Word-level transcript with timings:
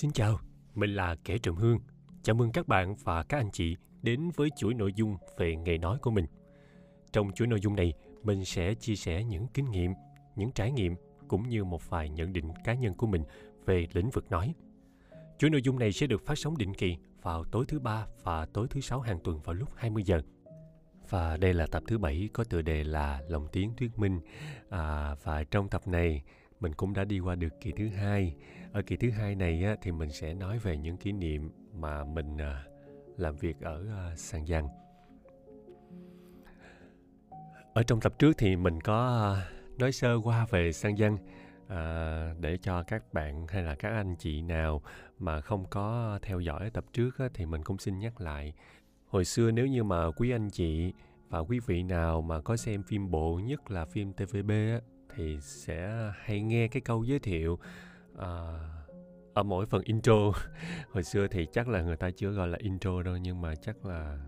Xin 0.00 0.12
chào, 0.12 0.38
mình 0.74 0.94
là 0.94 1.16
Kẻ 1.24 1.38
Trầm 1.38 1.56
Hương. 1.56 1.78
Chào 2.22 2.36
mừng 2.36 2.52
các 2.52 2.68
bạn 2.68 2.94
và 3.04 3.22
các 3.22 3.38
anh 3.38 3.50
chị 3.52 3.76
đến 4.02 4.30
với 4.36 4.48
chuỗi 4.56 4.74
nội 4.74 4.92
dung 4.92 5.16
về 5.38 5.56
nghề 5.56 5.78
nói 5.78 5.98
của 6.02 6.10
mình. 6.10 6.26
Trong 7.12 7.32
chuỗi 7.32 7.46
nội 7.48 7.60
dung 7.60 7.76
này, 7.76 7.92
mình 8.22 8.44
sẽ 8.44 8.74
chia 8.74 8.96
sẻ 8.96 9.24
những 9.24 9.46
kinh 9.54 9.70
nghiệm, 9.70 9.92
những 10.36 10.52
trải 10.52 10.72
nghiệm 10.72 10.94
cũng 11.28 11.48
như 11.48 11.64
một 11.64 11.90
vài 11.90 12.08
nhận 12.08 12.32
định 12.32 12.52
cá 12.64 12.74
nhân 12.74 12.94
của 12.94 13.06
mình 13.06 13.22
về 13.64 13.86
lĩnh 13.92 14.10
vực 14.10 14.30
nói. 14.30 14.54
Chuỗi 15.38 15.50
nội 15.50 15.62
dung 15.62 15.78
này 15.78 15.92
sẽ 15.92 16.06
được 16.06 16.26
phát 16.26 16.38
sóng 16.38 16.58
định 16.58 16.74
kỳ 16.74 16.96
vào 17.22 17.44
tối 17.44 17.64
thứ 17.68 17.78
ba 17.78 18.06
và 18.22 18.46
tối 18.46 18.66
thứ 18.70 18.80
sáu 18.80 19.00
hàng 19.00 19.18
tuần 19.24 19.40
vào 19.40 19.54
lúc 19.54 19.68
20 19.76 20.02
giờ. 20.02 20.22
Và 21.08 21.36
đây 21.36 21.54
là 21.54 21.66
tập 21.66 21.82
thứ 21.86 21.98
bảy 21.98 22.28
có 22.32 22.44
tựa 22.44 22.62
đề 22.62 22.84
là 22.84 23.22
Lòng 23.28 23.48
tiếng 23.52 23.72
thuyết 23.76 23.98
minh. 23.98 24.20
À, 24.70 25.14
và 25.24 25.44
trong 25.44 25.68
tập 25.68 25.88
này 25.88 26.22
mình 26.60 26.74
cũng 26.74 26.92
đã 26.92 27.04
đi 27.04 27.18
qua 27.18 27.34
được 27.34 27.60
kỳ 27.60 27.72
thứ 27.72 27.88
hai. 27.88 28.36
Ở 28.72 28.82
kỳ 28.82 28.96
thứ 28.96 29.10
hai 29.10 29.34
này 29.34 29.64
á, 29.64 29.76
thì 29.82 29.92
mình 29.92 30.10
sẽ 30.10 30.34
nói 30.34 30.58
về 30.58 30.76
những 30.76 30.96
kỷ 30.96 31.12
niệm 31.12 31.50
mà 31.74 32.04
mình 32.04 32.38
à, 32.38 32.64
làm 33.16 33.36
việc 33.36 33.60
ở 33.60 33.86
à, 33.96 34.16
Sàn 34.16 34.46
Giang. 34.46 34.68
Ở 37.74 37.82
trong 37.82 38.00
tập 38.00 38.14
trước 38.18 38.32
thì 38.38 38.56
mình 38.56 38.80
có 38.80 39.06
à, 39.34 39.50
nói 39.78 39.92
sơ 39.92 40.20
qua 40.24 40.46
về 40.50 40.72
Sang 40.72 40.96
giang 40.96 41.16
à, 41.68 42.34
để 42.40 42.56
cho 42.56 42.82
các 42.82 43.14
bạn 43.14 43.46
hay 43.46 43.62
là 43.62 43.74
các 43.74 43.88
anh 43.88 44.16
chị 44.16 44.42
nào 44.42 44.82
mà 45.18 45.40
không 45.40 45.64
có 45.70 46.18
theo 46.22 46.40
dõi 46.40 46.70
tập 46.70 46.84
trước 46.92 47.18
á, 47.18 47.28
thì 47.34 47.46
mình 47.46 47.62
cũng 47.64 47.78
xin 47.78 47.98
nhắc 47.98 48.20
lại. 48.20 48.54
Hồi 49.06 49.24
xưa 49.24 49.50
nếu 49.50 49.66
như 49.66 49.84
mà 49.84 50.10
quý 50.16 50.30
anh 50.30 50.50
chị 50.50 50.92
và 51.28 51.38
quý 51.38 51.58
vị 51.66 51.82
nào 51.82 52.22
mà 52.22 52.40
có 52.40 52.56
xem 52.56 52.82
phim 52.82 53.10
bộ 53.10 53.40
nhất 53.44 53.70
là 53.70 53.84
phim 53.84 54.12
TVB 54.12 54.50
á, 54.50 54.80
thì 55.20 55.40
sẽ 55.40 56.10
hay 56.16 56.40
nghe 56.40 56.68
cái 56.68 56.80
câu 56.80 57.04
giới 57.04 57.18
thiệu 57.18 57.58
à, 58.18 58.28
ở 59.34 59.42
mỗi 59.42 59.66
phần 59.66 59.82
intro. 59.84 60.32
Hồi 60.90 61.02
xưa 61.02 61.26
thì 61.26 61.46
chắc 61.52 61.68
là 61.68 61.82
người 61.82 61.96
ta 61.96 62.10
chưa 62.10 62.30
gọi 62.30 62.48
là 62.48 62.58
intro 62.60 63.02
đâu 63.02 63.16
nhưng 63.16 63.40
mà 63.40 63.54
chắc 63.54 63.86
là 63.86 64.18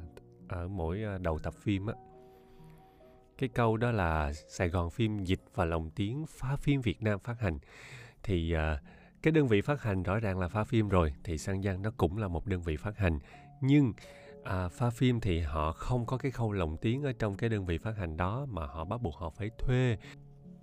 ở 0.48 0.69
mỗi 0.69 1.02
à, 1.02 1.19
đầu 1.19 1.39
tập 1.39 1.55
phim 1.55 1.86
á. 1.86 1.94
Cái 3.39 3.48
câu 3.48 3.77
đó 3.77 3.91
là 3.91 4.33
Sài 4.33 4.69
Gòn 4.69 4.91
phim 4.91 5.25
dịch 5.25 5.41
và 5.55 5.64
lồng 5.64 5.91
tiếng 5.91 6.27
phá 6.28 6.56
phim 6.56 6.80
Việt 6.80 7.02
Nam 7.02 7.19
phát 7.19 7.41
hành. 7.41 7.58
Thì 8.22 8.52
à, 8.52 8.83
cái 9.22 9.33
đơn 9.33 9.48
vị 9.48 9.61
phát 9.61 9.83
hành 9.83 10.02
rõ 10.02 10.19
ràng 10.19 10.39
là 10.39 10.48
phá 10.48 10.64
phim 10.64 10.89
rồi 10.89 11.14
thì 11.24 11.39
Sang 11.39 11.62
Giang 11.62 11.83
nó 11.83 11.91
cũng 11.97 12.19
là 12.19 12.28
một 12.28 12.47
đơn 12.47 12.62
vị 12.62 12.77
phát 12.77 12.98
hành. 12.98 13.19
Nhưng 13.61 13.92
à, 14.45 14.69
pha 14.69 14.91
phim 14.91 15.20
thì 15.20 15.41
họ 15.41 15.72
không 15.72 16.06
có 16.06 16.17
cái 16.17 16.33
khâu 16.33 16.52
lồng 16.52 16.77
tiếng 16.77 17.02
ở 17.02 17.12
trong 17.12 17.36
cái 17.36 17.50
đơn 17.50 17.67
vị 17.67 17.78
phát 17.78 17.97
hành 17.97 18.17
đó 18.17 18.47
mà 18.50 18.67
họ 18.67 18.84
bắt 18.84 19.02
buộc 19.02 19.14
họ 19.14 19.30
phải 19.30 19.50
thuê 19.58 19.97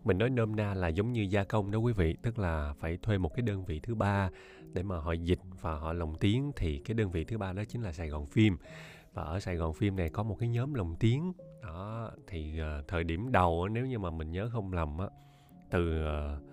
mình 0.03 0.17
nói 0.17 0.29
nôm 0.29 0.55
na 0.55 0.73
là 0.73 0.87
giống 0.87 1.11
như 1.11 1.21
gia 1.21 1.43
công 1.43 1.71
đó 1.71 1.79
quý 1.79 1.93
vị 1.93 2.15
tức 2.21 2.39
là 2.39 2.73
phải 2.79 2.97
thuê 2.97 3.17
một 3.17 3.35
cái 3.35 3.41
đơn 3.41 3.65
vị 3.65 3.79
thứ 3.79 3.95
ba 3.95 4.29
để 4.73 4.83
mà 4.83 4.99
họ 4.99 5.11
dịch 5.11 5.39
và 5.61 5.75
họ 5.75 5.93
lồng 5.93 6.15
tiếng 6.15 6.51
thì 6.55 6.79
cái 6.79 6.95
đơn 6.95 7.11
vị 7.11 7.23
thứ 7.23 7.37
ba 7.37 7.53
đó 7.53 7.63
chính 7.67 7.81
là 7.81 7.91
sài 7.91 8.09
gòn 8.09 8.25
phim. 8.25 8.57
Và 9.13 9.23
ở 9.23 9.39
sài 9.39 9.55
gòn 9.55 9.73
phim 9.73 9.95
này 9.95 10.09
có 10.09 10.23
một 10.23 10.37
cái 10.39 10.49
nhóm 10.49 10.73
lồng 10.73 10.95
tiếng. 10.99 11.33
Đó 11.63 12.11
thì 12.27 12.61
uh, 12.61 12.87
thời 12.87 13.03
điểm 13.03 13.31
đầu 13.31 13.67
nếu 13.67 13.85
như 13.85 13.99
mà 13.99 14.09
mình 14.09 14.31
nhớ 14.31 14.49
không 14.51 14.73
lầm 14.73 14.97
á 14.97 15.07
từ 15.69 16.05
uh, 16.05 16.43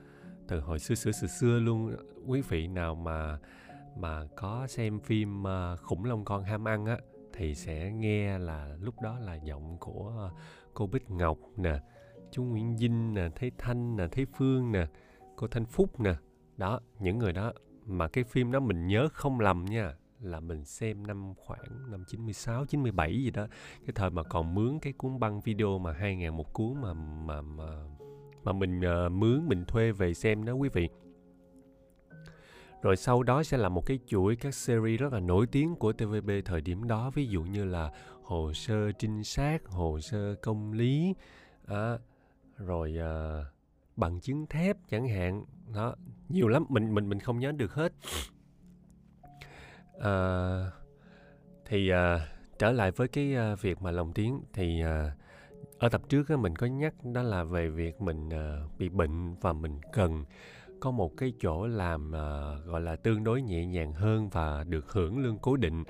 từ 0.49 0.61
hồi 0.61 0.79
xưa 0.79 0.95
xưa 0.95 1.13
xưa 1.13 1.27
xưa 1.27 1.59
luôn 1.61 1.97
quý 2.27 2.41
vị 2.49 2.69
nào 2.69 2.95
mà 2.95 3.39
mà 3.97 4.25
có 4.37 4.67
xem 4.67 5.01
phim 5.01 5.43
uh, 5.43 5.81
khủng 5.83 6.05
long 6.05 6.25
con 6.25 6.45
ham 6.45 6.69
ăn 6.69 6.87
á 6.87 6.99
thì 7.33 7.55
sẽ 7.55 7.93
nghe 7.93 8.39
là 8.39 8.77
lúc 8.81 9.01
đó 9.01 9.19
là 9.19 9.35
giọng 9.35 9.77
của 9.81 10.31
cô 10.75 10.87
Bích 10.87 11.11
Ngọc 11.11 11.39
nè 11.57 11.81
chú 12.31 12.45
Nguyễn 12.45 12.77
Vinh 12.77 13.15
nè 13.15 13.29
Thấy 13.35 13.53
Thanh 13.59 13.97
nè 13.97 14.09
Thấy 14.13 14.27
Phương 14.37 14.73
nè 14.73 14.87
cô 15.37 15.47
Thanh 15.47 15.65
Phúc 15.65 16.01
nè. 16.01 16.15
Đó 16.57 16.81
những 16.99 17.19
người 17.19 17.33
đó 17.33 17.53
mà 17.87 18.09
cái 18.09 18.25
phim 18.25 18.53
đó 18.53 18.61
mình 18.61 18.87
nhớ 18.87 19.09
không 19.13 19.41
lầm 19.41 19.65
nha 19.65 19.95
là 20.21 20.41
mình 20.41 20.65
xem 20.65 21.07
năm 21.07 21.35
khoảng 21.37 21.91
năm 21.91 22.05
96 22.07 22.65
97 22.65 23.23
gì 23.23 23.31
đó. 23.31 23.47
Cái 23.87 23.93
thời 23.95 24.11
mà 24.11 24.23
còn 24.23 24.55
mướn 24.55 24.79
cái 24.79 24.93
cuốn 24.93 25.19
băng 25.21 25.41
video 25.41 25.79
mà 25.79 25.93
2000 25.93 26.37
một 26.37 26.53
cuốn 26.53 26.81
mà 26.81 26.95
mà 26.95 27.41
mà 27.41 27.67
mà 28.45 28.53
mình 28.53 28.81
uh, 28.81 29.13
mướn 29.13 29.49
mình 29.49 29.65
thuê 29.65 29.93
về 29.93 30.15
xem 30.15 30.45
đó 30.45 30.53
quý 30.53 30.69
vị. 30.73 30.89
Rồi 32.83 32.97
sau 32.97 33.23
đó 33.23 33.43
sẽ 33.43 33.57
là 33.57 33.69
một 33.69 33.87
cái 33.87 33.99
chuỗi 34.07 34.37
các 34.37 34.55
series 34.55 35.01
rất 35.01 35.13
là 35.13 35.21
nổi 35.21 35.47
tiếng 35.47 35.75
của 35.75 35.93
TVB 35.93 36.31
thời 36.45 36.61
điểm 36.61 36.89
đó 36.89 37.11
ví 37.15 37.27
dụ 37.27 37.43
như 37.43 37.65
là 37.65 37.91
hồ 38.23 38.53
sơ 38.53 38.93
trinh 38.93 39.25
sát 39.25 39.67
hồ 39.67 40.01
sơ 40.01 40.35
công 40.35 40.73
lý 40.73 41.15
à, 41.67 41.99
rồi 42.59 42.99
uh, 42.99 43.47
bằng 43.97 44.21
chứng 44.21 44.47
thép 44.47 44.77
chẳng 44.91 45.09
hạn. 45.09 45.45
Đó 45.75 45.95
nhiều 46.29 46.49
lắm 46.49 46.65
mình 46.69 46.95
mình 46.95 47.09
mình 47.09 47.21
không 47.21 47.39
nhớ 47.39 47.53
được 47.53 47.75
hết. 47.75 47.93
Uh, 49.97 50.73
thì 51.65 51.93
uh, 51.93 51.97
trở 52.59 52.73
lại 52.73 52.91
với 52.91 53.09
cái 53.09 53.35
uh, 53.53 53.61
việc 53.61 53.83
mà 53.83 53.91
lồng 53.91 54.13
tiếng 54.13 54.43
thì 54.53 54.83
uh, 54.85 55.13
ở 55.79 55.89
tập 55.89 56.03
trước 56.09 56.29
á, 56.29 56.37
mình 56.37 56.57
có 56.57 56.67
nhắc 56.67 56.95
đó 57.05 57.23
là 57.23 57.45
về 57.45 57.69
việc 57.69 58.01
mình 58.01 58.29
uh, 58.29 58.79
bị 58.79 58.89
bệnh 58.89 59.35
và 59.35 59.53
mình 59.53 59.81
cần 59.93 60.25
có 60.81 60.91
một 60.91 61.17
cái 61.17 61.33
chỗ 61.41 61.67
làm 61.67 62.09
uh, 62.09 62.67
gọi 62.67 62.81
là 62.81 62.97
tương 62.97 63.25
đối 63.25 63.43
nhẹ 63.43 63.67
nhàng 63.67 63.93
hơn 63.93 64.29
và 64.29 64.65
được 64.65 64.93
hưởng 64.93 65.19
lương 65.19 65.39
cố 65.39 65.57
định. 65.57 65.85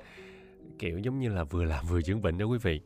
Kiểu 0.79 0.99
giống 0.99 1.19
như 1.19 1.29
là 1.29 1.43
vừa 1.43 1.63
làm 1.63 1.85
vừa 1.85 2.01
dưỡng 2.01 2.21
bệnh 2.21 2.37
đó 2.37 2.45
quý 2.45 2.57
vị 2.61 2.81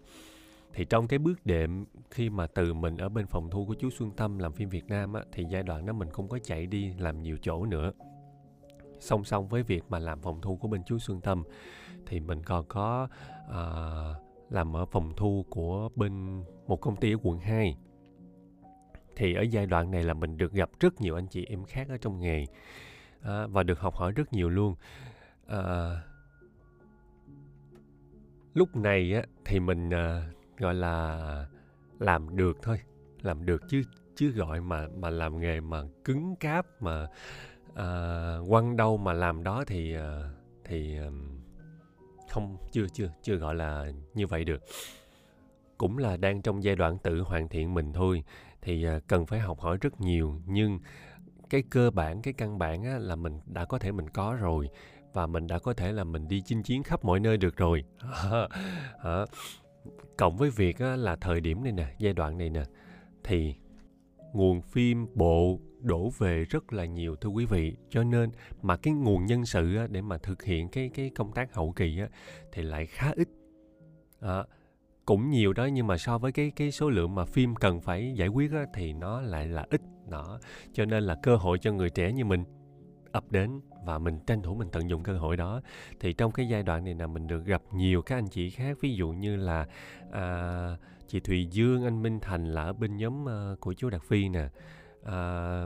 thì 0.74 0.86
trong 0.86 1.08
cái 1.08 1.20
bước 1.20 1.46
đệm 1.46 1.86
khi 2.12 2.30
mà 2.30 2.48
từ 2.48 2.74
mình 2.74 2.98
ở 2.98 3.10
bên 3.10 3.28
phòng 3.28 3.50
thu 3.50 3.66
của 3.66 3.74
chú 3.74 3.90
Xuân 3.90 4.12
Tâm 4.12 4.40
làm 4.40 4.54
phim 4.54 4.70
Việt 4.70 4.88
Nam 4.88 5.14
á, 5.14 5.22
thì 5.32 5.46
giai 5.50 5.64
đoạn 5.64 5.86
đó 5.86 5.94
mình 5.94 6.10
không 6.10 6.30
có 6.30 6.40
chạy 6.44 6.66
đi 6.66 6.94
làm 6.94 7.22
nhiều 7.22 7.38
chỗ 7.42 7.66
nữa. 7.66 7.92
Song 9.00 9.24
song 9.24 9.48
với 9.48 9.64
việc 9.64 9.84
mà 9.90 10.00
làm 10.00 10.22
phòng 10.22 10.42
thu 10.42 10.56
của 10.56 10.68
bên 10.68 10.82
chú 10.86 11.00
Xuân 11.00 11.22
Tâm 11.22 11.44
thì 12.06 12.20
mình 12.20 12.44
còn 12.44 12.66
có 12.68 13.08
uh, 13.50 14.52
làm 14.52 14.76
ở 14.76 14.86
phòng 14.86 15.14
thu 15.18 15.46
của 15.50 15.90
bên 15.96 16.44
một 16.68 16.82
công 16.82 16.96
ty 16.96 17.14
ở 17.14 17.18
quận 17.24 17.40
2 17.40 17.78
thì 19.16 19.34
ở 19.34 19.42
giai 19.42 19.66
đoạn 19.66 19.92
này 19.92 20.04
là 20.04 20.14
mình 20.14 20.38
được 20.38 20.52
gặp 20.52 20.70
rất 20.80 21.02
nhiều 21.02 21.16
anh 21.16 21.28
chị 21.28 21.46
em 21.46 21.64
khác 21.64 21.88
ở 21.90 21.98
trong 21.98 22.20
nghề 22.20 22.46
à, 23.22 23.48
và 23.48 23.64
được 23.64 23.80
học 23.80 23.96
hỏi 23.96 24.12
rất 24.12 24.34
nhiều 24.34 24.50
luôn. 24.50 24.76
À, 25.48 26.02
lúc 28.54 28.76
này 28.76 29.14
á, 29.14 29.24
thì 29.46 29.60
mình 29.60 29.90
à, 29.90 30.30
gọi 30.62 30.74
là 30.74 31.46
làm 32.00 32.36
được 32.36 32.58
thôi 32.62 32.80
làm 33.22 33.46
được 33.46 33.62
chứ 33.70 33.84
chứ 34.16 34.32
gọi 34.32 34.62
mà 34.62 34.88
mà 34.98 35.10
làm 35.10 35.40
nghề 35.40 35.60
mà 35.60 35.84
cứng 36.06 36.36
cáp 36.36 36.82
mà 36.82 37.08
à, 37.76 38.38
quăng 38.50 38.78
đâu 38.78 38.98
mà 38.98 39.14
làm 39.14 39.44
đó 39.44 39.64
thì 39.68 39.96
à, 39.96 40.30
thì 40.66 40.98
không 42.32 42.58
chưa 42.72 42.88
chưa 42.94 43.12
chưa 43.22 43.36
gọi 43.36 43.56
là 43.56 43.92
như 44.14 44.28
vậy 44.28 44.44
được. 44.44 44.62
Cũng 45.78 45.98
là 45.98 46.18
đang 46.18 46.42
trong 46.42 46.64
giai 46.64 46.76
đoạn 46.76 46.98
tự 47.04 47.22
hoàn 47.22 47.50
thiện 47.50 47.74
mình 47.74 47.94
thôi 47.94 48.24
thì 48.62 48.86
à, 48.86 49.00
cần 49.08 49.26
phải 49.26 49.40
học 49.40 49.60
hỏi 49.60 49.78
rất 49.82 50.02
nhiều. 50.02 50.42
Nhưng 50.46 50.80
cái 51.50 51.64
cơ 51.70 51.92
bản 51.92 52.22
cái 52.22 52.34
căn 52.34 52.60
bản 52.60 52.84
á, 52.84 52.98
là 52.98 53.16
mình 53.16 53.40
đã 53.46 53.66
có 53.66 53.80
thể 53.80 53.92
mình 53.92 54.10
có 54.10 54.38
rồi 54.40 54.70
và 55.14 55.28
mình 55.28 55.48
đã 55.48 55.60
có 55.60 55.74
thể 55.74 55.92
là 55.92 56.04
mình 56.04 56.28
đi 56.28 56.42
chinh 56.46 56.64
chiến 56.64 56.84
khắp 56.84 57.06
mọi 57.06 57.20
nơi 57.20 57.38
được 57.38 57.58
rồi. 57.58 57.84
cộng 60.18 60.38
với 60.38 60.50
việc 60.50 60.80
á, 60.80 60.96
là 60.96 61.16
thời 61.16 61.42
điểm 61.42 61.64
này 61.64 61.72
nè 61.72 61.96
giai 62.00 62.14
đoạn 62.14 62.38
này 62.38 62.50
nè 62.50 62.64
thì 63.24 63.56
nguồn 64.34 64.62
phim 64.62 65.08
bộ 65.14 65.60
đổ 65.80 66.10
về 66.18 66.44
rất 66.44 66.74
là 66.74 66.86
nhiều 66.86 67.16
thưa 67.16 67.30
quý 67.30 67.46
vị. 67.46 67.76
Cho 67.90 68.04
nên 68.04 68.32
mà 68.62 68.78
cái 68.78 68.94
nguồn 68.94 69.26
nhân 69.26 69.46
sự 69.46 69.76
á, 69.76 69.88
để 69.88 70.02
mà 70.02 70.18
thực 70.18 70.44
hiện 70.44 70.70
cái 70.70 70.90
cái 70.94 71.10
công 71.10 71.32
tác 71.32 71.54
hậu 71.54 71.72
kỳ 71.72 72.00
á, 72.00 72.08
thì 72.52 72.62
lại 72.62 72.86
khá 72.86 73.12
ít. 73.16 73.28
À, 74.20 74.44
cũng 75.06 75.30
nhiều 75.30 75.54
đó 75.54 75.66
nhưng 75.66 75.88
mà 75.88 75.98
so 75.98 76.18
với 76.18 76.32
cái 76.32 76.52
cái 76.56 76.72
số 76.72 76.90
lượng 76.90 77.16
mà 77.16 77.26
phim 77.26 77.56
cần 77.56 77.82
phải 77.82 78.14
giải 78.16 78.28
quyết 78.28 78.52
á, 78.52 78.66
thì 78.74 78.94
nó 78.94 79.22
lại 79.22 79.48
là 79.48 79.66
ít. 79.70 79.82
Đó 80.10 80.40
cho 80.74 80.86
nên 80.86 81.04
là 81.04 81.16
cơ 81.24 81.36
hội 81.36 81.58
cho 81.62 81.72
người 81.72 81.90
trẻ 81.90 82.12
như 82.14 82.26
mình 82.26 82.44
ập 83.12 83.32
đến 83.32 83.62
và 83.86 83.98
mình 83.98 84.20
tranh 84.28 84.42
thủ 84.42 84.56
mình 84.56 84.70
tận 84.72 84.90
dụng 84.90 85.04
cơ 85.04 85.18
hội 85.18 85.38
đó 85.38 85.62
thì 86.00 86.14
trong 86.14 86.32
cái 86.32 86.48
giai 86.48 86.64
đoạn 86.64 86.84
này 86.84 86.94
là 86.94 87.08
mình 87.08 87.28
được 87.28 87.46
gặp 87.46 87.62
nhiều 87.72 88.02
các 88.02 88.18
anh 88.18 88.28
chị 88.28 88.50
khác 88.50 88.78
ví 88.82 88.96
dụ 88.96 89.10
như 89.10 89.36
là 89.36 89.68
à, 90.12 90.78
chị 91.08 91.20
Thùy 91.20 91.48
Dương 91.52 91.84
anh 91.84 92.02
Minh 92.02 92.20
Thành 92.20 92.46
là 92.46 92.64
ở 92.64 92.74
bên 92.74 92.98
nhóm 92.98 93.30
à, 93.30 93.56
của 93.60 93.74
chú 93.74 93.90
Đạt 93.90 94.02
Phi 94.02 94.30
nè 94.30 94.48
à, 95.06 95.66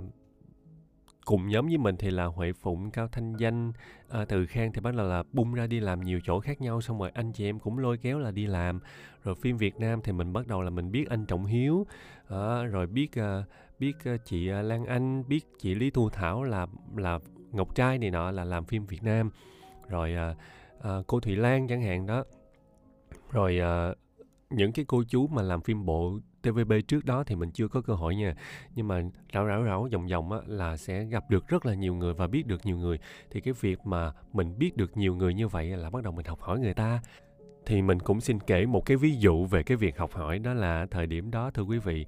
cùng 1.26 1.48
nhóm 1.48 1.68
với 1.68 1.78
mình 1.78 1.96
thì 1.98 2.12
là 2.12 2.26
Huệ 2.26 2.54
Phụng, 2.54 2.92
Cao 2.92 3.08
Thanh 3.08 3.34
Danh, 3.38 3.72
à, 4.10 4.26
Từ 4.26 4.46
Khang 4.46 4.74
thì 4.74 4.82
bắt 4.82 4.96
đầu 4.96 5.08
là 5.08 5.24
bung 5.32 5.54
ra 5.54 5.68
đi 5.68 5.80
làm 5.80 6.02
nhiều 6.02 6.20
chỗ 6.24 6.40
khác 6.40 6.62
nhau 6.62 6.82
xong 6.82 7.00
rồi 7.00 7.12
anh 7.14 7.32
chị 7.32 7.46
em 7.46 7.60
cũng 7.60 7.80
lôi 7.80 7.98
kéo 7.98 8.20
là 8.20 8.32
đi 8.32 8.48
làm. 8.48 8.80
Rồi 9.24 9.36
phim 9.36 9.58
Việt 9.58 9.80
Nam 9.80 10.02
thì 10.04 10.12
mình 10.12 10.34
bắt 10.34 10.48
đầu 10.48 10.62
là 10.62 10.70
mình 10.70 10.92
biết 10.92 11.10
anh 11.10 11.26
Trọng 11.26 11.46
Hiếu, 11.46 11.86
à, 12.30 12.64
rồi 12.64 12.88
biết 12.88 13.20
à, 13.20 13.44
biết 13.80 13.94
ờ, 14.06 14.18
chị 14.26 14.46
Lan 14.46 14.86
Anh, 14.86 15.24
biết 15.28 15.46
chị 15.60 15.76
Lý 15.76 15.90
Thu 15.90 16.10
Thảo 16.10 16.44
là 16.44 16.68
là 16.96 17.20
Ngọc 17.52 17.76
Trai 17.76 17.98
này 17.98 18.12
nọ 18.12 18.32
là 18.32 18.44
làm 18.44 18.66
phim 18.66 18.86
Việt 18.86 19.04
Nam. 19.04 19.30
Rồi 19.90 20.16
à, 20.16 20.36
à, 20.82 20.92
cô 21.08 21.20
Thủy 21.20 21.36
Lan 21.36 21.68
chẳng 21.68 21.82
hạn 21.82 22.06
đó. 22.06 22.24
Rồi 23.32 23.60
à, 23.60 23.94
những 24.50 24.72
cái 24.72 24.86
cô 24.88 25.04
chú 25.08 25.28
mà 25.28 25.42
làm 25.42 25.62
phim 25.62 25.86
bộ 25.86 26.20
TVB 26.42 26.74
trước 26.88 27.06
đó 27.06 27.24
thì 27.24 27.36
mình 27.36 27.52
chưa 27.52 27.68
có 27.68 27.82
cơ 27.82 27.94
hội 27.94 28.16
nha 28.16 28.36
nhưng 28.76 28.88
mà 28.88 29.02
rảo 29.34 29.48
rảo 29.48 29.66
rảo 29.66 29.88
vòng 29.92 30.08
vòng 30.08 30.32
á 30.32 30.40
là 30.48 30.78
sẽ 30.78 31.04
gặp 31.04 31.24
được 31.30 31.48
rất 31.48 31.66
là 31.66 31.74
nhiều 31.74 31.96
người 31.96 32.14
và 32.14 32.28
biết 32.28 32.48
được 32.48 32.66
nhiều 32.66 32.78
người 32.78 33.00
thì 33.32 33.42
cái 33.42 33.54
việc 33.62 33.80
mà 33.86 34.14
mình 34.34 34.58
biết 34.58 34.78
được 34.78 34.98
nhiều 34.98 35.16
người 35.16 35.34
như 35.34 35.48
vậy 35.48 35.68
là 35.68 35.90
bắt 35.90 36.04
đầu 36.04 36.14
mình 36.14 36.26
học 36.26 36.42
hỏi 36.42 36.60
người 36.60 36.74
ta 36.74 37.02
thì 37.66 37.82
mình 37.82 38.00
cũng 38.00 38.22
xin 38.22 38.40
kể 38.40 38.66
một 38.66 38.86
cái 38.86 38.98
ví 38.98 39.16
dụ 39.18 39.46
về 39.46 39.64
cái 39.64 39.78
việc 39.78 39.98
học 39.98 40.12
hỏi 40.14 40.40
đó 40.40 40.54
là 40.54 40.88
thời 40.92 41.08
điểm 41.08 41.32
đó 41.32 41.52
thưa 41.52 41.64
quý 41.64 41.78
vị 41.78 42.06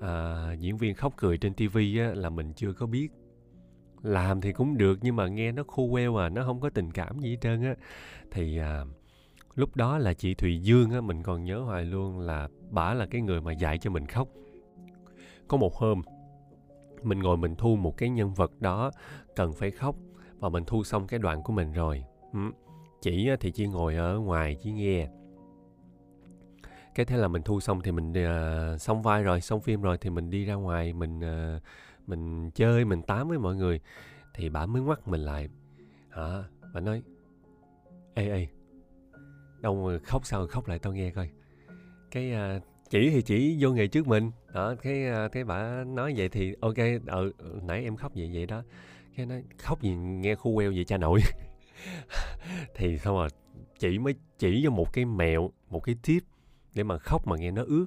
à, 0.00 0.52
diễn 0.58 0.76
viên 0.76 0.94
khóc 0.94 1.14
cười 1.16 1.38
trên 1.38 1.54
TV 1.54 1.78
á, 1.98 2.10
là 2.14 2.30
mình 2.30 2.52
chưa 2.52 2.72
có 2.72 2.86
biết 2.86 3.08
làm 4.02 4.40
thì 4.40 4.52
cũng 4.52 4.78
được 4.78 4.98
nhưng 5.02 5.16
mà 5.16 5.28
nghe 5.28 5.52
nó 5.52 5.62
khô 5.66 5.88
queo 5.90 6.16
à 6.16 6.28
nó 6.28 6.44
không 6.44 6.60
có 6.60 6.70
tình 6.70 6.90
cảm 6.90 7.18
gì 7.20 7.30
hết 7.30 7.36
trơn 7.40 7.62
á. 7.62 7.74
Thì 8.30 8.58
à, 8.58 8.84
lúc 9.54 9.76
đó 9.76 9.98
là 9.98 10.14
chị 10.14 10.34
thùy 10.34 10.58
dương 10.58 10.90
á 10.90 11.00
mình 11.00 11.22
còn 11.22 11.44
nhớ 11.44 11.58
hoài 11.58 11.84
luôn 11.84 12.18
là 12.18 12.48
bả 12.70 12.94
là 12.94 13.06
cái 13.06 13.20
người 13.20 13.40
mà 13.40 13.52
dạy 13.52 13.78
cho 13.78 13.90
mình 13.90 14.06
khóc. 14.06 14.28
Có 15.48 15.56
một 15.56 15.74
hôm 15.74 16.02
mình 17.02 17.18
ngồi 17.18 17.36
mình 17.36 17.54
thu 17.56 17.76
một 17.76 17.96
cái 17.96 18.08
nhân 18.08 18.34
vật 18.34 18.60
đó 18.60 18.90
cần 19.36 19.52
phải 19.52 19.70
khóc 19.70 19.96
và 20.38 20.48
mình 20.48 20.64
thu 20.66 20.84
xong 20.84 21.06
cái 21.06 21.18
đoạn 21.18 21.42
của 21.42 21.52
mình 21.52 21.72
rồi. 21.72 22.04
Ừ. 22.32 22.38
chỉ 23.00 23.30
thì 23.40 23.50
chỉ 23.50 23.66
ngồi 23.66 23.96
ở 23.96 24.18
ngoài 24.18 24.56
chỉ 24.62 24.72
nghe. 24.72 25.08
Cái 26.94 27.06
thế 27.06 27.16
là 27.16 27.28
mình 27.28 27.42
thu 27.42 27.60
xong 27.60 27.80
thì 27.84 27.92
mình 27.92 28.12
uh, 28.12 28.80
xong 28.80 29.02
vai 29.02 29.22
rồi 29.22 29.40
xong 29.40 29.60
phim 29.60 29.82
rồi 29.82 29.98
thì 30.00 30.10
mình 30.10 30.30
đi 30.30 30.44
ra 30.44 30.54
ngoài 30.54 30.92
mình 30.92 31.18
uh, 31.18 31.62
mình 32.08 32.50
chơi 32.50 32.84
mình 32.84 33.02
tám 33.02 33.28
với 33.28 33.38
mọi 33.38 33.56
người 33.56 33.80
thì 34.34 34.48
bà 34.48 34.66
mới 34.66 34.82
ngoắt 34.82 35.08
mình 35.08 35.20
lại. 35.20 35.48
Hả? 36.10 36.44
Bà 36.74 36.80
nói 36.80 37.02
ê 38.14 38.28
ê 38.28 38.46
đâu 39.60 39.90
khóc 40.04 40.26
sao 40.26 40.46
khóc 40.46 40.68
lại 40.68 40.78
tao 40.78 40.92
nghe 40.92 41.10
coi. 41.10 41.30
Cái 42.10 42.32
uh, 42.32 42.62
chỉ 42.90 43.10
thì 43.10 43.22
chỉ 43.22 43.56
vô 43.60 43.70
nghề 43.70 43.86
trước 43.86 44.06
mình. 44.06 44.30
Đó 44.54 44.74
cái 44.82 45.04
uh, 45.26 45.32
cái 45.32 45.44
bà 45.44 45.84
nói 45.84 46.14
vậy 46.16 46.28
thì 46.28 46.54
ok 46.60 46.76
ờ 47.06 47.30
nãy 47.62 47.82
em 47.82 47.96
khóc 47.96 48.12
vậy 48.14 48.30
vậy 48.34 48.46
đó. 48.46 48.62
Cái 49.16 49.26
nói 49.26 49.42
khóc 49.58 49.82
gì 49.82 49.94
nghe 49.96 50.34
khu 50.34 50.54
queo 50.54 50.72
vậy 50.74 50.84
cha 50.84 50.96
nội. 50.96 51.20
Thì 52.74 52.98
xong 52.98 53.16
rồi 53.16 53.28
chỉ 53.78 53.98
mới 53.98 54.14
chỉ 54.38 54.60
cho 54.64 54.70
một 54.70 54.92
cái 54.92 55.04
mẹo 55.04 55.50
một 55.70 55.80
cái 55.80 55.96
tip 56.02 56.22
để 56.74 56.82
mà 56.82 56.98
khóc 56.98 57.26
mà 57.26 57.36
nghe 57.36 57.50
nó 57.50 57.62
ướt 57.66 57.86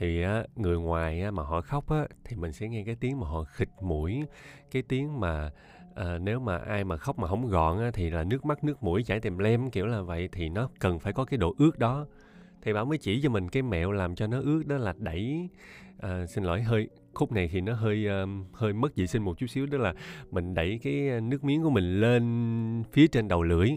thì 0.00 0.22
á, 0.22 0.44
người 0.56 0.78
ngoài 0.78 1.22
á, 1.22 1.30
mà 1.30 1.42
họ 1.42 1.60
khóc 1.60 1.90
á, 1.90 2.06
thì 2.24 2.36
mình 2.36 2.52
sẽ 2.52 2.68
nghe 2.68 2.82
cái 2.86 2.94
tiếng 2.94 3.20
mà 3.20 3.26
họ 3.26 3.44
khịt 3.44 3.68
mũi 3.80 4.24
cái 4.70 4.82
tiếng 4.82 5.20
mà 5.20 5.50
à, 5.94 6.18
nếu 6.18 6.40
mà 6.40 6.58
ai 6.58 6.84
mà 6.84 6.96
khóc 6.96 7.18
mà 7.18 7.28
không 7.28 7.48
gọn 7.48 7.78
á, 7.78 7.90
thì 7.94 8.10
là 8.10 8.24
nước 8.24 8.44
mắt 8.44 8.64
nước 8.64 8.82
mũi 8.82 9.02
chảy 9.02 9.20
tèm 9.20 9.38
lem 9.38 9.70
kiểu 9.70 9.86
là 9.86 10.02
vậy 10.02 10.28
thì 10.32 10.48
nó 10.48 10.70
cần 10.78 10.98
phải 10.98 11.12
có 11.12 11.24
cái 11.24 11.38
độ 11.38 11.54
ướt 11.58 11.78
đó. 11.78 12.06
Thì 12.62 12.72
bảo 12.72 12.84
mới 12.84 12.98
chỉ 12.98 13.20
cho 13.22 13.30
mình 13.30 13.48
cái 13.48 13.62
mẹo 13.62 13.92
làm 13.92 14.14
cho 14.14 14.26
nó 14.26 14.40
ướt 14.40 14.62
đó 14.66 14.76
là 14.76 14.94
đẩy 14.98 15.48
à, 15.98 16.26
xin 16.26 16.44
lỗi 16.44 16.62
hơi 16.62 16.88
khúc 17.14 17.32
này 17.32 17.48
thì 17.52 17.60
nó 17.60 17.74
hơi 17.74 18.06
um, 18.06 18.44
hơi 18.52 18.72
mất 18.72 18.96
vệ 18.96 19.06
sinh 19.06 19.22
một 19.22 19.38
chút 19.38 19.46
xíu 19.46 19.66
đó 19.66 19.78
là 19.78 19.94
mình 20.30 20.54
đẩy 20.54 20.78
cái 20.82 21.20
nước 21.20 21.44
miếng 21.44 21.62
của 21.62 21.70
mình 21.70 22.00
lên 22.00 22.82
phía 22.92 23.06
trên 23.06 23.28
đầu 23.28 23.42
lưỡi 23.42 23.68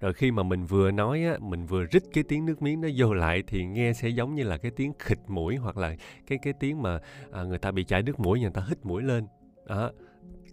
rồi 0.00 0.12
khi 0.12 0.30
mà 0.30 0.42
mình 0.42 0.64
vừa 0.64 0.90
nói 0.90 1.24
á 1.24 1.38
mình 1.40 1.66
vừa 1.66 1.84
rít 1.84 2.02
cái 2.12 2.24
tiếng 2.24 2.46
nước 2.46 2.62
miếng 2.62 2.80
nó 2.80 2.88
vô 2.96 3.14
lại 3.14 3.42
thì 3.46 3.64
nghe 3.64 3.92
sẽ 3.92 4.08
giống 4.08 4.34
như 4.34 4.42
là 4.42 4.56
cái 4.56 4.70
tiếng 4.76 4.92
khịt 4.98 5.18
mũi 5.28 5.56
hoặc 5.56 5.76
là 5.76 5.96
cái 6.26 6.38
cái 6.42 6.52
tiếng 6.60 6.82
mà 6.82 7.00
à, 7.32 7.42
người 7.42 7.58
ta 7.58 7.70
bị 7.70 7.84
chảy 7.84 8.02
nước 8.02 8.20
mũi 8.20 8.40
người 8.40 8.50
ta 8.50 8.64
hít 8.68 8.86
mũi 8.86 9.02
lên. 9.02 9.26
Đó 9.66 9.90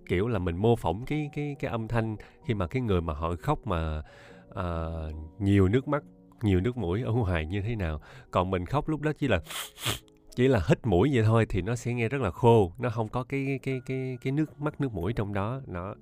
kiểu 0.05 0.27
là 0.27 0.39
mình 0.39 0.57
mô 0.57 0.75
phỏng 0.75 1.05
cái 1.05 1.29
cái 1.33 1.55
cái 1.59 1.71
âm 1.71 1.87
thanh 1.87 2.15
khi 2.45 2.53
mà 2.53 2.67
cái 2.67 2.81
người 2.81 3.01
mà 3.01 3.13
họ 3.13 3.35
khóc 3.35 3.67
mà 3.67 4.01
à, 4.55 4.65
nhiều 5.39 5.67
nước 5.67 5.87
mắt 5.87 6.03
nhiều 6.41 6.59
nước 6.59 6.77
mũi 6.77 7.01
ở 7.01 7.11
ngoài 7.11 7.45
như 7.45 7.61
thế 7.61 7.75
nào. 7.75 8.01
Còn 8.31 8.51
mình 8.51 8.65
khóc 8.65 8.89
lúc 8.89 9.01
đó 9.01 9.11
chỉ 9.19 9.27
là 9.27 9.41
chỉ 10.35 10.47
là 10.47 10.61
hít 10.67 10.85
mũi 10.85 11.09
vậy 11.13 11.23
thôi 11.23 11.45
thì 11.49 11.61
nó 11.61 11.75
sẽ 11.75 11.93
nghe 11.93 12.09
rất 12.09 12.21
là 12.21 12.31
khô 12.31 12.73
nó 12.79 12.89
không 12.89 13.07
có 13.07 13.23
cái 13.23 13.59
cái 13.63 13.81
cái 13.85 14.17
cái 14.21 14.31
nước 14.31 14.61
mắt 14.61 14.81
nước 14.81 14.93
mũi 14.93 15.13
trong 15.13 15.33
đó. 15.33 15.61
Nó 15.67 15.95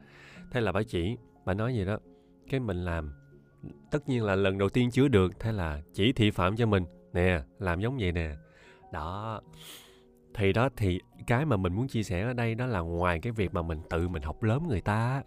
thế 0.51 0.61
là 0.61 0.71
bà 0.71 0.83
chỉ 0.83 1.17
bà 1.45 1.53
nói 1.53 1.73
vậy 1.75 1.85
đó 1.85 1.97
cái 2.49 2.59
mình 2.59 2.77
làm 2.77 3.20
tất 3.92 4.10
nhiên 4.10 4.24
là 4.24 4.36
lần 4.36 4.58
đầu 4.58 4.69
tiên 4.69 4.92
chứa 4.92 5.08
được 5.08 5.40
thế 5.40 5.52
là 5.52 5.81
chỉ 5.94 6.13
thị 6.13 6.31
phạm 6.31 6.56
cho 6.56 6.66
mình. 6.66 6.86
Nè 7.13 7.42
làm 7.60 7.80
giống 7.80 7.98
vậy 7.98 8.12
nè. 8.12 8.36
Đó 8.92 9.42
thì 10.34 10.54
đó 10.54 10.69
thì 10.78 11.00
cái 11.28 11.46
mà 11.46 11.58
mình 11.58 11.74
muốn 11.74 11.88
chia 11.88 12.04
sẻ 12.04 12.22
ở 12.22 12.34
đây 12.34 12.56
đó 12.56 12.66
là 12.66 12.80
ngoài 12.80 13.19
cái 13.19 13.34
việc 13.34 13.54
mà 13.54 13.62
mình 13.62 13.81
tự 13.90 14.08
mình 14.08 14.24
học 14.24 14.44
lớn 14.44 14.63
người 14.68 14.81
ta 14.81 15.24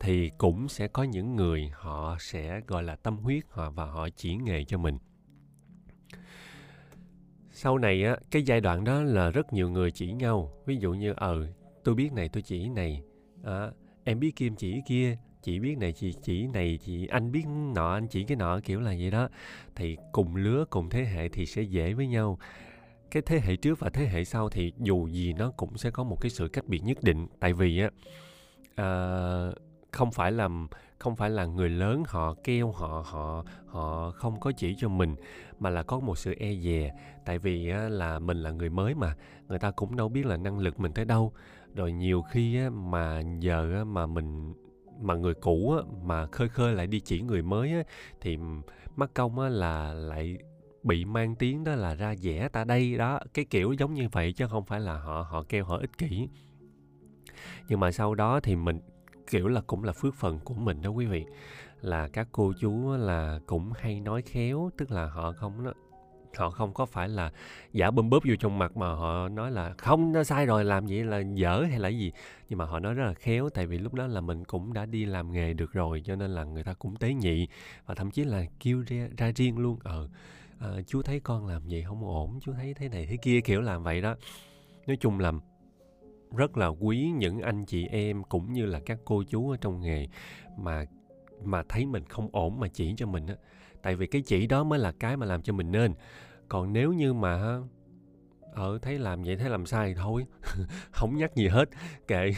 thì 0.00 0.30
cũng 0.38 0.68
sẽ 0.68 0.88
có 0.88 1.02
những 1.02 1.36
người 1.36 1.70
họ 1.74 2.16
sẽ 2.20 2.60
gọi 2.66 2.82
là 2.82 2.96
tâm 2.96 3.16
huyết 3.16 3.44
họ 3.48 3.70
và 3.70 3.84
họ 3.84 4.08
chỉ 4.16 4.36
nghề 4.36 4.64
cho 4.64 4.78
mình. 4.78 4.98
Sau 7.50 7.78
này 7.78 8.04
á 8.04 8.16
cái 8.30 8.42
giai 8.42 8.60
đoạn 8.60 8.84
đó 8.84 9.02
là 9.02 9.30
rất 9.30 9.52
nhiều 9.52 9.70
người 9.70 9.90
chỉ 9.90 10.12
nhau. 10.12 10.52
Ví 10.66 10.76
dụ 10.76 10.92
như 10.92 11.14
ờ 11.16 11.46
tôi 11.84 11.94
biết 11.94 12.12
này 12.12 12.28
tôi 12.28 12.42
chỉ 12.42 12.68
này 12.68 13.02
à, 13.44 13.70
em 14.04 14.20
biết 14.20 14.36
kim 14.36 14.56
chỉ 14.56 14.80
kia 14.86 15.18
chị 15.44 15.58
biết 15.58 15.78
này 15.78 15.92
chị 15.92 16.14
chỉ 16.22 16.46
này 16.46 16.78
chị 16.84 17.06
anh 17.06 17.32
biết 17.32 17.44
nọ 17.74 17.92
anh 17.92 18.06
chỉ 18.08 18.24
cái 18.24 18.36
nọ 18.36 18.60
kiểu 18.64 18.80
là 18.80 18.94
vậy 18.98 19.10
đó. 19.10 19.28
Thì 19.74 19.96
cùng 20.12 20.36
lứa 20.36 20.64
cùng 20.70 20.90
thế 20.90 21.04
hệ 21.04 21.28
thì 21.28 21.46
sẽ 21.46 21.62
dễ 21.62 21.92
với 21.92 22.06
nhau. 22.06 22.38
Cái 23.10 23.22
thế 23.26 23.40
hệ 23.40 23.56
trước 23.56 23.80
và 23.80 23.90
thế 23.90 24.06
hệ 24.06 24.24
sau 24.24 24.48
thì 24.48 24.72
dù 24.78 25.08
gì 25.08 25.32
nó 25.32 25.50
cũng 25.50 25.78
sẽ 25.78 25.90
có 25.90 26.04
một 26.04 26.20
cái 26.20 26.30
sự 26.30 26.48
cách 26.48 26.66
biệt 26.66 26.80
nhất 26.84 26.98
định. 27.02 27.26
Tại 27.40 27.52
vì 27.52 27.80
á 27.80 27.90
à, 28.76 28.88
không 29.90 30.12
phải 30.12 30.32
là 30.32 30.48
không 30.98 31.16
phải 31.16 31.30
là 31.30 31.44
người 31.44 31.68
lớn 31.68 32.02
họ 32.06 32.34
kêu 32.44 32.72
họ 32.72 33.04
họ 33.06 33.44
họ 33.66 34.10
không 34.10 34.40
có 34.40 34.52
chỉ 34.52 34.74
cho 34.78 34.88
mình 34.88 35.14
mà 35.58 35.70
là 35.70 35.82
có 35.82 36.00
một 36.00 36.18
sự 36.18 36.34
e 36.38 36.54
dè. 36.54 36.92
Tại 37.24 37.38
vì 37.38 37.68
á, 37.70 37.88
là 37.88 38.18
mình 38.18 38.42
là 38.42 38.50
người 38.50 38.70
mới 38.70 38.94
mà 38.94 39.16
người 39.48 39.58
ta 39.58 39.70
cũng 39.70 39.96
đâu 39.96 40.08
biết 40.08 40.26
là 40.26 40.36
năng 40.36 40.58
lực 40.58 40.80
mình 40.80 40.92
tới 40.92 41.04
đâu. 41.04 41.32
Rồi 41.74 41.92
nhiều 41.92 42.22
khi 42.22 42.56
á, 42.58 42.70
mà 42.70 43.22
giờ 43.40 43.72
á, 43.74 43.84
mà 43.84 44.06
mình 44.06 44.54
mà 45.00 45.14
người 45.14 45.34
cũ 45.34 45.76
á, 45.78 45.82
mà 46.02 46.26
khơi 46.26 46.48
khơi 46.48 46.74
lại 46.74 46.86
đi 46.86 47.00
chỉ 47.00 47.20
người 47.20 47.42
mới 47.42 47.72
á, 47.72 47.82
thì 48.20 48.38
mắc 48.96 49.10
công 49.14 49.38
á, 49.38 49.48
là 49.48 49.92
lại 49.92 50.36
bị 50.82 51.04
mang 51.04 51.34
tiếng 51.34 51.64
đó 51.64 51.74
là 51.74 51.94
ra 51.94 52.14
vẻ 52.22 52.48
ta 52.48 52.64
đây 52.64 52.96
đó 52.98 53.20
cái 53.34 53.44
kiểu 53.44 53.72
giống 53.72 53.94
như 53.94 54.08
vậy 54.12 54.32
chứ 54.32 54.46
không 54.48 54.64
phải 54.64 54.80
là 54.80 54.98
họ 54.98 55.26
họ 55.30 55.44
kêu 55.48 55.64
họ 55.64 55.78
ích 55.78 55.98
kỷ. 55.98 56.28
Nhưng 57.68 57.80
mà 57.80 57.92
sau 57.92 58.14
đó 58.14 58.40
thì 58.40 58.56
mình 58.56 58.80
kiểu 59.30 59.48
là 59.48 59.60
cũng 59.60 59.84
là 59.84 59.92
phước 59.92 60.14
phần 60.14 60.38
của 60.44 60.54
mình 60.54 60.82
đó 60.82 60.90
quý 60.90 61.06
vị 61.06 61.24
là 61.80 62.08
các 62.08 62.28
cô 62.32 62.52
chú 62.60 62.92
là 62.96 63.40
cũng 63.46 63.72
hay 63.76 64.00
nói 64.00 64.22
khéo 64.22 64.70
tức 64.78 64.90
là 64.90 65.06
họ 65.06 65.32
không 65.32 65.64
họ 66.36 66.50
không 66.50 66.74
có 66.74 66.86
phải 66.86 67.08
là 67.08 67.32
giả 67.72 67.90
bơm 67.90 68.10
bóp 68.10 68.22
vô 68.28 68.34
trong 68.40 68.58
mặt 68.58 68.76
mà 68.76 68.94
họ 68.94 69.28
nói 69.28 69.50
là 69.50 69.74
không 69.78 70.12
nó 70.12 70.24
sai 70.24 70.46
rồi 70.46 70.64
làm 70.64 70.86
vậy 70.86 71.04
là 71.04 71.22
dở 71.34 71.64
hay 71.70 71.78
là 71.78 71.88
gì? 71.88 72.12
Nhưng 72.48 72.58
mà 72.58 72.64
họ 72.64 72.80
nói 72.80 72.94
rất 72.94 73.04
là 73.04 73.14
khéo 73.14 73.48
tại 73.48 73.66
vì 73.66 73.78
lúc 73.78 73.94
đó 73.94 74.06
là 74.06 74.20
mình 74.20 74.44
cũng 74.44 74.72
đã 74.72 74.86
đi 74.86 75.04
làm 75.04 75.32
nghề 75.32 75.54
được 75.54 75.72
rồi 75.72 76.02
cho 76.04 76.16
nên 76.16 76.30
là 76.30 76.44
người 76.44 76.64
ta 76.64 76.74
cũng 76.74 76.96
tế 76.96 77.14
nhị 77.14 77.48
và 77.86 77.94
thậm 77.94 78.10
chí 78.10 78.24
là 78.24 78.44
kêu 78.60 78.84
ra, 78.86 79.08
ra 79.16 79.32
riêng 79.36 79.58
luôn 79.58 79.78
ờ 79.82 80.08
à, 80.58 80.68
chú 80.86 81.02
thấy 81.02 81.20
con 81.20 81.46
làm 81.46 81.62
vậy 81.70 81.82
không 81.82 82.04
ổn 82.04 82.38
chú 82.42 82.52
thấy 82.52 82.74
thế 82.74 82.88
này 82.88 83.06
thế 83.06 83.16
kia 83.16 83.40
kiểu 83.40 83.60
làm 83.60 83.82
vậy 83.82 84.00
đó. 84.00 84.16
Nói 84.86 84.96
chung 84.96 85.20
là 85.20 85.32
rất 86.36 86.56
là 86.56 86.66
quý 86.66 87.12
những 87.16 87.40
anh 87.40 87.64
chị 87.64 87.86
em 87.86 88.22
cũng 88.22 88.52
như 88.52 88.66
là 88.66 88.80
các 88.86 88.98
cô 89.04 89.22
chú 89.22 89.50
ở 89.50 89.56
trong 89.60 89.80
nghề 89.80 90.06
mà 90.58 90.84
mà 91.42 91.62
thấy 91.68 91.86
mình 91.86 92.04
không 92.08 92.28
ổn 92.32 92.60
mà 92.60 92.68
chỉ 92.68 92.94
cho 92.96 93.06
mình 93.06 93.26
á. 93.26 93.34
Tại 93.82 93.96
vì 93.96 94.06
cái 94.06 94.22
chỉ 94.22 94.46
đó 94.46 94.64
mới 94.64 94.78
là 94.78 94.92
cái 94.92 95.16
mà 95.16 95.26
làm 95.26 95.42
cho 95.42 95.52
mình 95.52 95.72
nên 95.72 95.94
còn 96.48 96.72
nếu 96.72 96.92
như 96.92 97.12
mà 97.12 97.60
ở 98.52 98.78
thấy 98.82 98.98
làm 98.98 99.22
vậy 99.22 99.36
thấy 99.36 99.50
làm 99.50 99.66
sai 99.66 99.88
thì 99.88 99.94
thôi 99.94 100.26
không 100.90 101.16
nhắc 101.16 101.34
gì 101.34 101.48
hết. 101.48 101.68
Kệ 102.08 102.30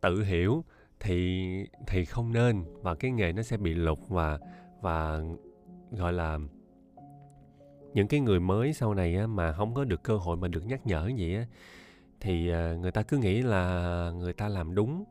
tự 0.00 0.22
hiểu 0.22 0.64
thì 1.00 1.46
thì 1.86 2.04
không 2.04 2.32
nên 2.32 2.64
và 2.82 2.94
cái 2.94 3.10
nghề 3.10 3.32
nó 3.32 3.42
sẽ 3.42 3.56
bị 3.56 3.74
lục 3.74 4.08
và 4.08 4.38
và 4.80 5.20
gọi 5.90 6.12
là 6.12 6.38
những 7.94 8.08
cái 8.08 8.20
người 8.20 8.40
mới 8.40 8.72
sau 8.72 8.94
này 8.94 9.16
á, 9.16 9.26
mà 9.26 9.52
không 9.52 9.74
có 9.74 9.84
được 9.84 10.02
cơ 10.02 10.16
hội 10.16 10.36
mà 10.36 10.48
được 10.48 10.66
nhắc 10.66 10.86
nhở 10.86 11.10
gì 11.16 11.34
á 11.34 11.46
thì 12.20 12.48
ờ, 12.48 12.76
người 12.76 12.90
ta 12.90 13.02
cứ 13.02 13.18
nghĩ 13.18 13.42
là 13.42 14.10
người 14.16 14.32
ta 14.32 14.48
làm 14.48 14.74
đúng 14.74 15.04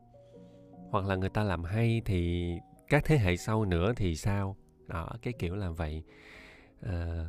hoặc 0.90 1.04
là 1.04 1.16
người 1.16 1.28
ta 1.28 1.42
làm 1.42 1.64
hay 1.64 2.02
thì 2.04 2.52
các 2.88 3.04
thế 3.04 3.18
hệ 3.18 3.36
sau 3.36 3.64
nữa 3.64 3.92
thì 3.96 4.16
sao? 4.16 4.56
Đó 4.88 5.08
cái 5.22 5.32
kiểu 5.38 5.56
là 5.56 5.70
vậy. 5.70 6.02
À, 6.82 7.26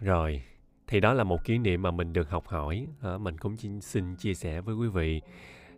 rồi 0.00 0.42
thì 0.86 1.00
đó 1.00 1.12
là 1.12 1.24
một 1.24 1.44
kỷ 1.44 1.58
niệm 1.58 1.82
mà 1.82 1.90
mình 1.90 2.12
được 2.12 2.30
học 2.30 2.46
hỏi. 2.46 2.86
À, 3.02 3.18
mình 3.18 3.38
cũng 3.38 3.56
xin 3.80 4.16
chia 4.16 4.34
sẻ 4.34 4.60
với 4.60 4.74
quý 4.74 4.88
vị. 4.88 5.20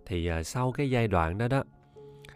Thì 0.06 0.26
à, 0.26 0.42
sau 0.42 0.72
cái 0.72 0.90
giai 0.90 1.08
đoạn 1.08 1.38
đó 1.38 1.48
đó 1.48 1.64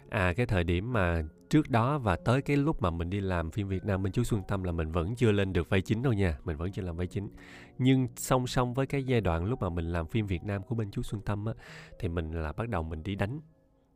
à 0.09 0.33
cái 0.33 0.45
thời 0.45 0.63
điểm 0.63 0.93
mà 0.93 1.23
trước 1.49 1.69
đó 1.69 1.97
và 1.97 2.15
tới 2.15 2.41
cái 2.41 2.57
lúc 2.57 2.81
mà 2.81 2.89
mình 2.89 3.09
đi 3.09 3.21
làm 3.21 3.51
phim 3.51 3.67
Việt 3.67 3.85
Nam 3.85 4.03
bên 4.03 4.13
chú 4.13 4.23
Xuân 4.23 4.41
Tâm 4.47 4.63
là 4.63 4.71
mình 4.71 4.91
vẫn 4.91 5.15
chưa 5.15 5.31
lên 5.31 5.53
được 5.53 5.69
vai 5.69 5.81
chính 5.81 6.01
đâu 6.01 6.13
nha 6.13 6.37
mình 6.43 6.57
vẫn 6.57 6.71
chưa 6.71 6.81
làm 6.81 6.97
vai 6.97 7.07
chính. 7.07 7.29
Nhưng 7.77 8.07
song 8.15 8.47
song 8.47 8.73
với 8.73 8.85
cái 8.85 9.03
giai 9.03 9.21
đoạn 9.21 9.45
lúc 9.45 9.61
mà 9.61 9.69
mình 9.69 9.85
làm 9.85 10.07
phim 10.07 10.27
Việt 10.27 10.43
Nam 10.43 10.63
của 10.63 10.75
bên 10.75 10.91
chú 10.91 11.01
Xuân 11.01 11.21
Tâm 11.21 11.45
á 11.45 11.53
thì 11.99 12.07
mình 12.07 12.31
là 12.31 12.53
bắt 12.53 12.69
đầu 12.69 12.83
mình 12.83 13.03
đi 13.03 13.15
đánh 13.15 13.39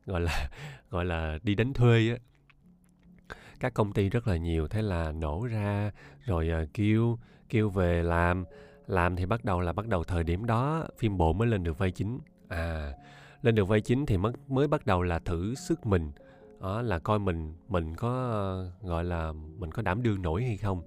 gọi 0.05 0.21
là 0.21 0.49
gọi 0.89 1.05
là 1.05 1.39
đi 1.43 1.55
đánh 1.55 1.73
thuê 1.73 2.09
á. 2.09 2.17
Các 3.59 3.73
công 3.73 3.93
ty 3.93 4.09
rất 4.09 4.27
là 4.27 4.37
nhiều 4.37 4.67
thế 4.67 4.81
là 4.81 5.11
nổ 5.11 5.45
ra 5.45 5.91
rồi 6.25 6.49
ờ, 6.49 6.65
kêu 6.73 7.17
kêu 7.49 7.69
về 7.69 8.03
làm. 8.03 8.45
Làm 8.87 9.15
thì 9.15 9.25
bắt 9.25 9.45
đầu 9.45 9.61
là 9.61 9.73
bắt 9.73 9.87
đầu 9.87 10.03
thời 10.03 10.23
điểm 10.23 10.45
đó 10.45 10.87
phim 10.97 11.17
bộ 11.17 11.33
mới 11.33 11.47
lên 11.47 11.63
được 11.63 11.77
vai 11.77 11.91
chính. 11.91 12.19
À 12.47 12.93
lên 13.41 13.55
được 13.55 13.67
vai 13.67 13.81
chính 13.81 14.05
thì 14.05 14.17
mới 14.17 14.33
mới 14.47 14.67
bắt 14.67 14.85
đầu 14.85 15.01
là 15.01 15.19
thử 15.19 15.55
sức 15.55 15.85
mình. 15.85 16.11
Đó 16.61 16.81
là 16.81 16.99
coi 16.99 17.19
mình 17.19 17.53
mình 17.67 17.95
có 17.95 18.65
gọi 18.81 19.03
là 19.03 19.31
mình 19.31 19.71
có 19.71 19.81
đảm 19.81 20.03
đương 20.03 20.21
nổi 20.21 20.43
hay 20.43 20.57
không. 20.57 20.81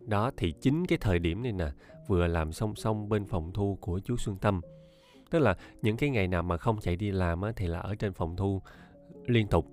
Đó 0.00 0.30
thì 0.36 0.52
chính 0.60 0.86
cái 0.86 0.98
thời 1.00 1.18
điểm 1.18 1.42
này 1.42 1.52
nè 1.52 1.66
vừa 2.06 2.26
làm 2.26 2.52
song 2.52 2.74
song 2.74 3.08
bên 3.08 3.24
phòng 3.24 3.52
thu 3.52 3.78
của 3.80 4.00
chú 4.04 4.16
Xuân 4.16 4.36
Tâm. 4.36 4.60
Tức 5.30 5.38
là 5.38 5.56
những 5.82 5.96
cái 5.96 6.10
ngày 6.10 6.28
nào 6.28 6.42
mà 6.42 6.56
không 6.56 6.80
chạy 6.80 6.96
đi 6.96 7.10
làm 7.10 7.42
á, 7.42 7.52
thì 7.56 7.66
là 7.66 7.78
ở 7.78 7.94
trên 7.94 8.12
phòng 8.12 8.36
thu 8.36 8.62
liên 9.26 9.48
tục 9.48 9.66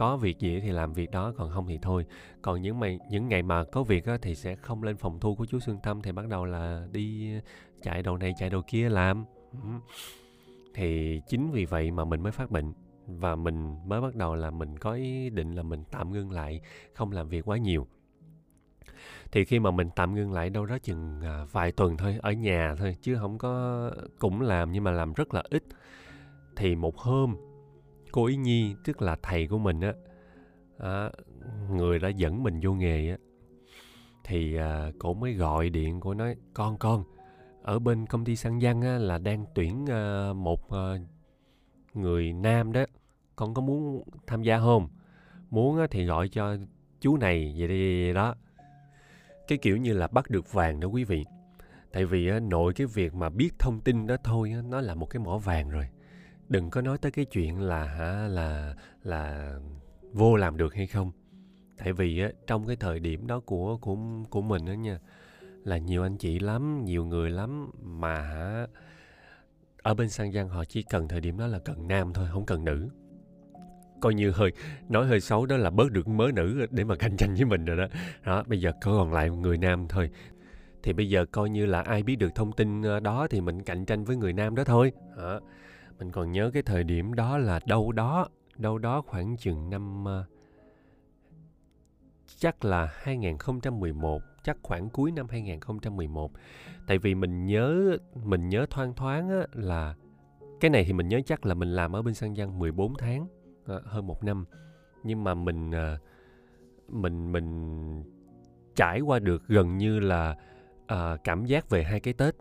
có 0.00 0.16
việc 0.16 0.38
gì 0.38 0.60
thì 0.60 0.70
làm 0.70 0.92
việc 0.92 1.10
đó 1.10 1.32
còn 1.36 1.50
không 1.50 1.66
thì 1.66 1.78
thôi. 1.82 2.06
Còn 2.42 2.62
những 2.62 2.80
ngày 2.80 2.98
những 3.10 3.28
ngày 3.28 3.42
mà 3.42 3.64
có 3.64 3.82
việc 3.82 4.06
á, 4.06 4.18
thì 4.22 4.34
sẽ 4.34 4.54
không 4.56 4.82
lên 4.82 4.96
phòng 4.96 5.20
thu 5.20 5.34
của 5.34 5.46
chú 5.46 5.60
xương 5.60 5.78
Tâm 5.82 6.02
thì 6.02 6.12
bắt 6.12 6.28
đầu 6.28 6.44
là 6.44 6.86
đi 6.92 7.34
ờ, 7.34 7.40
chạy 7.82 8.02
đầu 8.02 8.16
này 8.16 8.34
chạy 8.38 8.50
đầu 8.50 8.62
kia 8.66 8.88
làm. 8.88 9.24
Thì 10.74 11.20
chính 11.28 11.50
vì 11.50 11.64
vậy 11.64 11.90
mà 11.90 12.04
mình 12.04 12.22
mới 12.22 12.32
phát 12.32 12.50
bệnh 12.50 12.72
và 13.06 13.34
mình 13.34 13.76
mới 13.86 14.00
bắt 14.00 14.14
đầu 14.14 14.34
là 14.34 14.50
mình 14.50 14.78
có 14.78 14.92
ý 14.92 15.30
định 15.30 15.52
là 15.52 15.62
mình 15.62 15.84
tạm 15.90 16.12
ngưng 16.12 16.30
lại 16.30 16.60
không 16.94 17.12
làm 17.12 17.28
việc 17.28 17.48
quá 17.48 17.56
nhiều. 17.56 17.86
Thì 19.32 19.44
khi 19.44 19.58
mà 19.58 19.70
mình 19.70 19.88
tạm 19.96 20.14
ngưng 20.14 20.32
lại 20.32 20.50
đâu 20.50 20.66
đó 20.66 20.78
chừng 20.78 21.20
ờ, 21.22 21.46
vài 21.52 21.72
tuần 21.72 21.96
thôi 21.96 22.18
ở 22.22 22.32
nhà 22.32 22.74
thôi 22.78 22.96
chứ 23.02 23.16
không 23.20 23.38
có 23.38 23.90
cũng 24.18 24.40
làm 24.40 24.72
nhưng 24.72 24.84
mà 24.84 24.90
làm 24.90 25.12
rất 25.12 25.34
là 25.34 25.42
ít. 25.50 25.64
Thì 26.56 26.76
một 26.76 26.98
hôm 26.98 27.36
cô 28.12 28.26
ý 28.26 28.36
nhi 28.36 28.74
tức 28.84 29.02
là 29.02 29.16
thầy 29.22 29.46
của 29.46 29.58
mình 29.58 29.80
á. 29.80 29.92
À, 30.78 31.10
người 31.70 31.98
đã 31.98 32.08
dẫn 32.08 32.42
mình 32.42 32.60
vô 32.62 32.72
nghề 32.72 33.10
á. 33.10 33.16
Thì 34.24 34.56
à, 34.56 34.90
cổ 34.98 35.14
mới 35.14 35.34
gọi 35.34 35.70
điện 35.70 36.00
cô 36.00 36.14
nói 36.14 36.36
con 36.54 36.78
con 36.78 37.04
ở 37.62 37.78
bên 37.78 38.06
công 38.06 38.24
ty 38.24 38.36
xăng 38.36 38.58
văn 38.62 38.82
á, 38.82 38.98
là 38.98 39.18
đang 39.18 39.44
tuyển 39.54 39.86
à, 39.90 40.32
một 40.32 40.70
à, 40.70 40.94
người 41.94 42.32
nam 42.32 42.72
đó. 42.72 42.84
Con 43.36 43.54
có 43.54 43.62
muốn 43.62 44.02
tham 44.26 44.42
gia 44.42 44.58
không? 44.58 44.88
Muốn 45.50 45.78
á, 45.78 45.86
thì 45.90 46.04
gọi 46.04 46.28
cho 46.28 46.56
chú 47.00 47.16
này 47.16 47.54
vậy 47.58 47.68
đi 47.68 48.12
đó. 48.12 48.34
Cái 49.48 49.58
kiểu 49.58 49.76
như 49.76 49.92
là 49.92 50.06
bắt 50.06 50.30
được 50.30 50.52
vàng 50.52 50.80
đó 50.80 50.88
quý 50.88 51.04
vị. 51.04 51.24
Tại 51.92 52.04
vì 52.04 52.28
á, 52.28 52.40
nội 52.40 52.72
cái 52.74 52.86
việc 52.86 53.14
mà 53.14 53.28
biết 53.28 53.50
thông 53.58 53.80
tin 53.80 54.06
đó 54.06 54.16
thôi 54.24 54.52
á, 54.54 54.62
nó 54.62 54.80
là 54.80 54.94
một 54.94 55.06
cái 55.06 55.20
mỏ 55.20 55.38
vàng 55.38 55.70
rồi 55.70 55.88
đừng 56.50 56.70
có 56.70 56.80
nói 56.80 56.98
tới 56.98 57.12
cái 57.12 57.24
chuyện 57.24 57.60
là 57.60 57.84
hả 57.84 58.28
là 58.28 58.74
là 59.02 59.54
vô 60.12 60.36
làm 60.36 60.56
được 60.56 60.74
hay 60.74 60.86
không. 60.86 61.12
Tại 61.78 61.92
vì 61.92 62.20
á, 62.20 62.28
trong 62.46 62.66
cái 62.66 62.76
thời 62.76 63.00
điểm 63.00 63.26
đó 63.26 63.40
của 63.40 63.76
của 63.76 63.96
của 64.30 64.42
mình 64.42 64.66
đó 64.66 64.72
nha 64.72 64.98
là 65.64 65.78
nhiều 65.78 66.02
anh 66.02 66.16
chị 66.16 66.38
lắm 66.38 66.84
nhiều 66.84 67.04
người 67.04 67.30
lắm 67.30 67.70
mà 67.82 68.20
hả 68.20 68.66
ở 69.82 69.94
bên 69.94 70.08
sang 70.08 70.32
giang 70.32 70.48
họ 70.48 70.64
chỉ 70.64 70.82
cần 70.82 71.08
thời 71.08 71.20
điểm 71.20 71.38
đó 71.38 71.46
là 71.46 71.58
cần 71.58 71.88
nam 71.88 72.12
thôi 72.12 72.28
không 72.32 72.46
cần 72.46 72.64
nữ. 72.64 72.88
Coi 74.00 74.14
như 74.14 74.30
hơi 74.30 74.52
nói 74.88 75.06
hơi 75.06 75.20
xấu 75.20 75.46
đó 75.46 75.56
là 75.56 75.70
bớt 75.70 75.92
được 75.92 76.08
mớ 76.08 76.30
nữ 76.34 76.66
để 76.70 76.84
mà 76.84 76.96
cạnh 76.96 77.16
tranh 77.16 77.34
với 77.34 77.44
mình 77.44 77.64
rồi 77.64 77.76
đó. 77.76 77.86
Đó 78.24 78.44
bây 78.46 78.60
giờ 78.60 78.72
còn 78.82 79.12
lại 79.12 79.30
người 79.30 79.58
nam 79.58 79.86
thôi. 79.88 80.10
Thì 80.82 80.92
bây 80.92 81.08
giờ 81.10 81.24
coi 81.32 81.50
như 81.50 81.66
là 81.66 81.80
ai 81.82 82.02
biết 82.02 82.16
được 82.16 82.34
thông 82.34 82.52
tin 82.52 82.82
ờ, 82.82 83.00
đó 83.00 83.26
thì 83.30 83.40
mình 83.40 83.62
cạnh 83.62 83.84
tranh 83.84 84.04
với 84.04 84.16
người 84.16 84.32
nam 84.32 84.54
đó 84.54 84.64
thôi. 84.64 84.92
Đó 85.16 85.40
mình 86.00 86.12
còn 86.12 86.32
nhớ 86.32 86.50
cái 86.54 86.62
thời 86.62 86.84
điểm 86.84 87.14
đó 87.14 87.38
là 87.38 87.60
đâu 87.66 87.92
đó 87.92 88.28
đâu 88.56 88.78
đó 88.78 89.02
khoảng 89.06 89.36
chừng 89.36 89.70
năm 89.70 90.04
ờ, 90.04 90.24
chắc 92.38 92.64
là 92.64 92.88
2011 92.92 94.22
chắc 94.42 94.56
khoảng 94.62 94.90
cuối 94.90 95.12
năm 95.12 95.26
2011 95.28 96.32
tại 96.86 96.98
vì 96.98 97.14
mình 97.14 97.46
nhớ 97.46 97.96
mình 98.24 98.48
nhớ 98.48 98.66
thoang 98.70 98.94
thoáng 98.94 99.30
á, 99.30 99.46
là 99.52 99.94
cái 100.60 100.70
này 100.70 100.84
thì 100.84 100.92
mình 100.92 101.08
nhớ 101.08 101.20
chắc 101.26 101.46
là 101.46 101.54
mình 101.54 101.68
làm 101.68 101.96
ở 101.96 102.02
bên 102.02 102.14
Sang 102.14 102.34
Giang 102.34 102.58
14 102.58 102.94
tháng 102.98 103.26
ờ, 103.66 103.82
hơn 103.84 104.06
một 104.06 104.24
năm. 104.24 104.44
Nhưng 105.04 105.24
mà 105.24 105.34
mình 105.34 105.70
ờ, 105.70 105.98
mình 106.88 107.32
mình 107.32 108.02
trải 108.74 109.00
qua 109.00 109.18
được 109.18 109.48
gần 109.48 109.78
như 109.78 110.00
là 110.00 110.36
cảm 111.24 111.44
giác 111.44 111.70
về 111.70 111.84
hai 111.84 112.00
cái 112.00 112.14
Tết. 112.14 112.34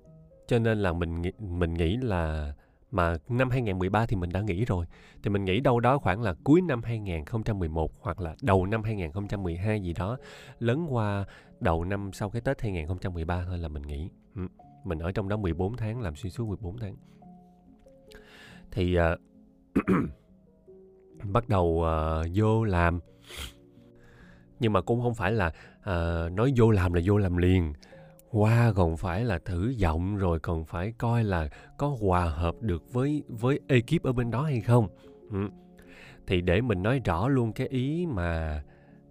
Cho 0.47 0.59
nên 0.59 0.77
là 0.77 0.93
mình 0.93 1.21
mình 1.39 1.73
nghĩ 1.73 1.97
là 1.97 2.53
mà 2.91 3.17
năm 3.29 3.49
2013 3.49 4.05
thì 4.05 4.15
mình 4.15 4.29
đã 4.29 4.41
nghĩ 4.41 4.65
rồi. 4.65 4.85
Thì 5.23 5.29
mình 5.29 5.45
nghĩ 5.45 5.59
đâu 5.59 5.79
đó 5.79 5.97
khoảng 5.97 6.21
là 6.21 6.35
cuối 6.43 6.61
năm 6.61 6.83
2011 6.83 7.91
hoặc 8.01 8.21
là 8.21 8.35
đầu 8.41 8.65
năm 8.65 8.83
2012 8.83 9.81
gì 9.81 9.93
đó 9.93 10.17
lớn 10.59 10.85
qua 10.89 11.25
đầu 11.59 11.85
năm 11.85 12.09
sau 12.13 12.29
cái 12.29 12.41
Tết 12.41 12.61
2013 12.61 13.43
thôi 13.45 13.57
là 13.57 13.67
mình 13.67 13.83
nghĩ 13.83 14.09
ừ, 14.35 14.41
mình 14.83 14.99
ở 14.99 15.11
trong 15.11 15.29
đó 15.29 15.37
14 15.37 15.77
tháng 15.77 16.01
làm 16.01 16.15
xuyên 16.15 16.31
suốt 16.31 16.47
14 16.47 16.77
tháng. 16.77 16.95
Thì 18.71 18.97
uh, 18.99 19.19
bắt 21.23 21.49
đầu 21.49 21.65
uh, 21.65 22.27
vô 22.35 22.63
làm. 22.63 22.99
Nhưng 24.59 24.73
mà 24.73 24.81
cũng 24.81 25.01
không 25.01 25.15
phải 25.15 25.31
là 25.31 25.47
uh, 25.79 26.31
nói 26.31 26.53
vô 26.57 26.71
làm 26.71 26.93
là 26.93 27.01
vô 27.05 27.17
làm 27.17 27.37
liền 27.37 27.73
qua 28.31 28.73
còn 28.75 28.97
phải 28.97 29.25
là 29.25 29.39
thử 29.39 29.69
giọng 29.69 30.17
rồi 30.17 30.39
còn 30.39 30.65
phải 30.65 30.93
coi 30.97 31.23
là 31.23 31.49
có 31.77 31.97
hòa 32.01 32.25
hợp 32.25 32.55
được 32.61 32.93
với 32.93 33.23
với 33.27 33.59
ekip 33.67 34.03
ở 34.03 34.13
bên 34.13 34.31
đó 34.31 34.43
hay 34.43 34.61
không. 34.61 34.87
Ừ. 35.31 35.49
thì 36.27 36.41
để 36.41 36.61
mình 36.61 36.83
nói 36.83 37.01
rõ 37.05 37.27
luôn 37.27 37.53
cái 37.53 37.67
ý 37.67 38.05
mà 38.05 38.63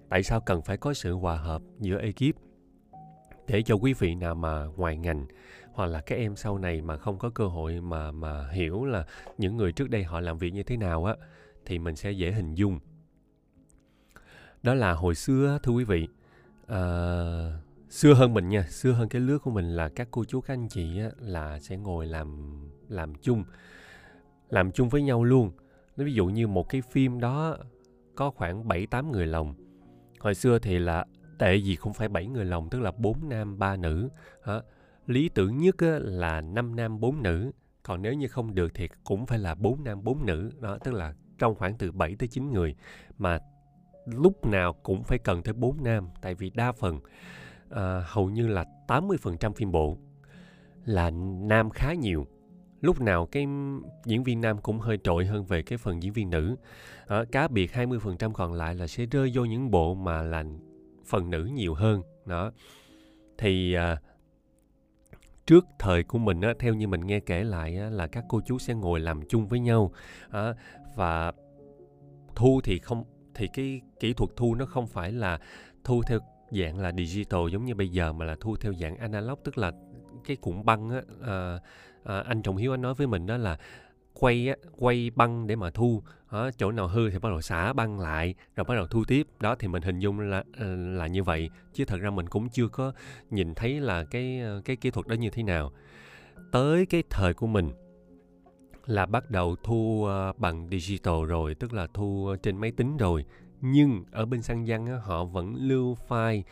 tại 0.08 0.22
sao 0.22 0.40
cần 0.40 0.62
phải 0.62 0.76
có 0.76 0.94
sự 0.94 1.12
hòa 1.12 1.37
hợp 1.37 1.62
giữa 1.78 1.98
ekip. 1.98 2.37
Để 3.46 3.62
cho 3.62 3.75
quý 3.75 3.92
vị 3.92 4.14
nào 4.14 4.34
mà 4.34 4.64
ngoài 4.76 4.96
ngành 4.96 5.26
hoặc 5.72 5.87
là 5.87 6.00
các 6.00 6.16
em 6.16 6.37
sau 6.37 6.58
này 6.58 6.82
mà 6.82 6.96
không 6.96 7.18
có 7.18 7.30
cơ 7.30 7.46
hội 7.46 7.80
mà 7.80 8.10
mà 8.10 8.48
hiểu 8.50 8.84
là 8.84 9.06
những 9.38 9.56
người 9.56 9.72
trước 9.72 9.90
đây 9.90 10.04
họ 10.04 10.20
làm 10.20 10.38
việc 10.38 10.50
như 10.50 10.62
thế 10.62 10.76
nào 10.76 11.04
á 11.04 11.14
thì 11.66 11.78
mình 11.78 11.96
sẽ 11.96 12.10
dễ 12.10 12.32
hình 12.32 12.54
dung. 12.54 12.78
Đó 14.62 14.75
là 14.75 14.92
hồi 14.92 15.14
xưa 15.14 15.58
thưa 15.62 15.72
quý 15.72 15.84
vị 15.84 16.08
uh, 16.72 17.67
xưa 17.88 18.14
hơn 18.14 18.35
mình 18.35 18.49
nha 18.49 18.62
xưa 18.62 18.92
hơn 18.92 19.09
cái 19.09 19.21
lứa 19.21 19.38
của 19.38 19.50
mình 19.50 19.76
là 19.76 19.88
các 19.88 20.09
cô 20.11 20.25
chú 20.25 20.40
các 20.40 20.54
anh 20.54 20.68
chị 20.68 21.00
á, 21.00 21.11
là 21.18 21.59
sẽ 21.61 21.76
ngồi 21.76 22.07
làm 22.07 22.59
làm 22.88 23.14
chung 23.14 23.45
làm 24.49 24.73
chung 24.73 24.88
với 24.88 25.02
nhau 25.02 25.25
luôn 25.25 25.50
nó 25.97 26.04
ví 26.04 26.12
dụ 26.12 26.26
như 26.26 26.47
một 26.47 26.68
cái 26.68 26.83
phim 26.90 27.21
đó 27.21 27.57
có 28.14 28.30
khoảng 28.30 28.68
7 28.68 28.87
8 28.87 29.12
người 29.12 29.26
lồng. 29.26 29.54
Hồi 30.21 30.35
xưa 30.35 30.59
thì 30.59 30.78
là 30.78 31.04
tệ 31.38 31.57
gì 31.57 31.76
cũng 31.76 31.92
phải 31.92 32.09
7 32.09 32.26
người 32.26 32.45
lồng 32.45 32.71
tức 32.71 32.80
là 32.80 32.90
4 32.90 33.28
nam 33.28 33.59
3 33.59 33.76
nữ. 33.76 34.09
Hả? 34.42 34.61
Lý 35.07 35.28
tưởng 35.28 35.59
nhất 35.59 35.76
là 36.00 36.40
5 36.40 36.76
nam 36.76 37.00
4 37.00 37.23
nữ. 37.23 37.50
Còn 37.83 38.02
nếu 38.02 38.12
như 38.12 38.28
không 38.28 38.54
được 38.54 38.73
thì 38.75 38.88
cũng 39.04 39.26
phải 39.26 39.38
là 39.38 39.54
4 39.54 39.85
nam 39.85 40.04
4 40.04 40.26
nữ. 40.26 40.50
Đó 40.61 40.78
tức 40.85 40.95
là 40.95 41.14
trong 41.38 41.54
khoảng 41.54 41.78
từ 41.78 41.92
7 41.92 42.16
tới 42.18 42.28
9 42.28 42.52
người 42.52 42.75
mà 43.18 43.38
lúc 44.07 44.47
nào 44.47 44.73
cũng 44.73 45.02
phải 45.02 45.18
cần 45.18 45.42
tới 45.42 45.54
4 45.54 45.85
nam 45.85 46.09
tại 46.23 46.35
vì 46.35 46.50
đa 46.50 46.73
phần 46.73 47.00
à, 47.70 48.04
hầu 48.06 48.30
như 48.30 48.46
là 48.46 48.64
80% 48.87 49.52
phim 49.52 49.72
bộ 49.72 49.98
là 50.84 51.10
nam 51.40 51.70
khá 51.70 51.94
nhiều. 51.94 52.26
Lúc 52.80 53.00
nào 53.00 53.26
cái 53.26 53.46
diễn 54.04 54.22
viên 54.25 54.40
nam 54.40 54.58
cũng 54.58 54.78
hơi 54.78 54.98
trội 55.04 55.26
hơn 55.26 55.44
về 55.44 55.62
cái 55.62 55.78
phần 55.78 56.02
diễn 56.02 56.12
viên 56.12 56.30
nữ. 56.30 56.56
À, 57.06 57.25
cá 57.32 57.48
biệt 57.48 57.70
20% 57.72 58.32
còn 58.32 58.52
lại 58.52 58.75
là 58.75 58.87
sẽ 58.87 59.06
rơi 59.06 59.30
vô 59.34 59.44
những 59.44 59.70
bộ 59.70 59.94
mà 59.94 60.22
là 60.22 60.44
phần 61.06 61.30
nữ 61.30 61.44
nhiều 61.44 61.75
hơn 61.75 62.02
đó. 62.26 62.52
Thì 63.38 63.75
à, 63.75 63.96
trước 65.46 65.66
thời 65.78 66.02
của 66.02 66.18
mình 66.18 66.40
á, 66.40 66.54
theo 66.58 66.75
như 66.75 66.88
mình 66.88 67.00
nghe 67.00 67.20
kể 67.20 67.44
lại 67.44 67.76
á, 67.76 67.90
là 67.90 68.06
các 68.06 68.25
cô 68.28 68.40
chú 68.46 68.58
sẽ 68.58 68.75
ngồi 68.75 69.00
làm 69.00 69.20
chung 69.28 69.48
với 69.48 69.60
nhau 69.60 69.92
á, 70.30 70.54
và 70.96 71.32
thu 72.34 72.60
thì 72.64 72.78
không 72.78 73.04
thì 73.34 73.48
cái 73.52 73.80
kỹ 74.00 74.12
thuật 74.12 74.30
thu 74.37 74.54
nó 74.54 74.66
không 74.66 74.87
phải 74.87 75.12
là 75.12 75.38
thu 75.84 76.02
theo 76.02 76.18
dạng 76.50 76.78
là 76.78 76.93
digital 76.93 77.40
giống 77.52 77.64
như 77.64 77.75
bây 77.75 77.88
giờ 77.88 78.12
mà 78.12 78.25
là 78.25 78.37
thu 78.40 78.57
theo 78.57 78.73
dạng 78.81 78.97
analog 78.97 79.38
tức 79.45 79.59
là 79.59 79.73
cái 80.26 80.37
cuộn 80.37 80.64
băng 80.64 80.90
á 80.90 81.02
à, 81.23 81.59
à, 82.05 82.21
anh 82.21 82.43
trọng 82.43 82.57
hiếu 82.57 82.75
anh 82.75 82.83
nói 82.83 82.95
với 82.95 83.07
mình 83.07 83.26
đó 83.26 83.37
là 83.37 83.59
quay 84.21 84.49
á, 84.49 84.57
quay 84.76 85.11
băng 85.14 85.47
để 85.47 85.57
mà 85.57 85.71
thu. 85.71 86.02
Đó, 86.33 86.50
chỗ 86.59 86.73
nào 86.73 86.88
hư 86.88 87.11
thì 87.11 87.19
bắt 87.19 87.28
đầu 87.28 87.40
xả 87.40 87.73
băng 87.73 88.00
lại 88.00 88.35
rồi 88.57 88.64
bắt 88.64 88.75
đầu 88.75 88.87
thu 88.87 89.05
tiếp. 89.05 89.26
Đó 89.40 89.55
thì 89.59 89.69
mình 89.69 89.83
hình 89.83 89.99
dung 89.99 90.21
là 90.21 90.45
ờ, 90.59 90.76
là 90.76 91.07
như 91.07 91.23
vậy. 91.23 91.50
Chứ 91.73 91.85
thật 91.85 92.00
ra 92.00 92.11
mình 92.11 92.26
cũng 92.28 92.49
chưa 92.49 92.69
có 92.69 92.93
nhìn 93.31 93.55
thấy 93.55 93.81
là 93.81 94.05
cái 94.05 94.43
cái 94.64 94.76
kỹ 94.76 94.90
thuật 94.90 95.07
đó 95.07 95.14
như 95.14 95.31
thế 95.31 95.43
nào. 95.43 95.73
Tới 96.52 96.87
cái 96.87 97.02
thời 97.11 97.35
của 97.35 97.47
mình 97.47 97.71
là 98.87 99.07
bắt 99.07 99.31
đầu 99.31 99.57
thu 99.62 100.09
bằng 100.37 100.69
digital 100.71 101.25
rồi 101.26 101.55
tức 101.55 101.73
là 101.73 101.87
thu 101.95 102.35
trên 102.43 102.57
máy 102.57 102.71
tính 102.71 102.97
rồi 102.97 103.25
nhưng 103.60 104.04
ở 104.10 104.26
bên 104.26 104.42
sang 104.42 104.64
văn 104.66 104.86
á, 104.86 104.96
họ 105.02 105.24
vẫn 105.24 105.54
lưu 105.54 105.96
file 106.08 106.42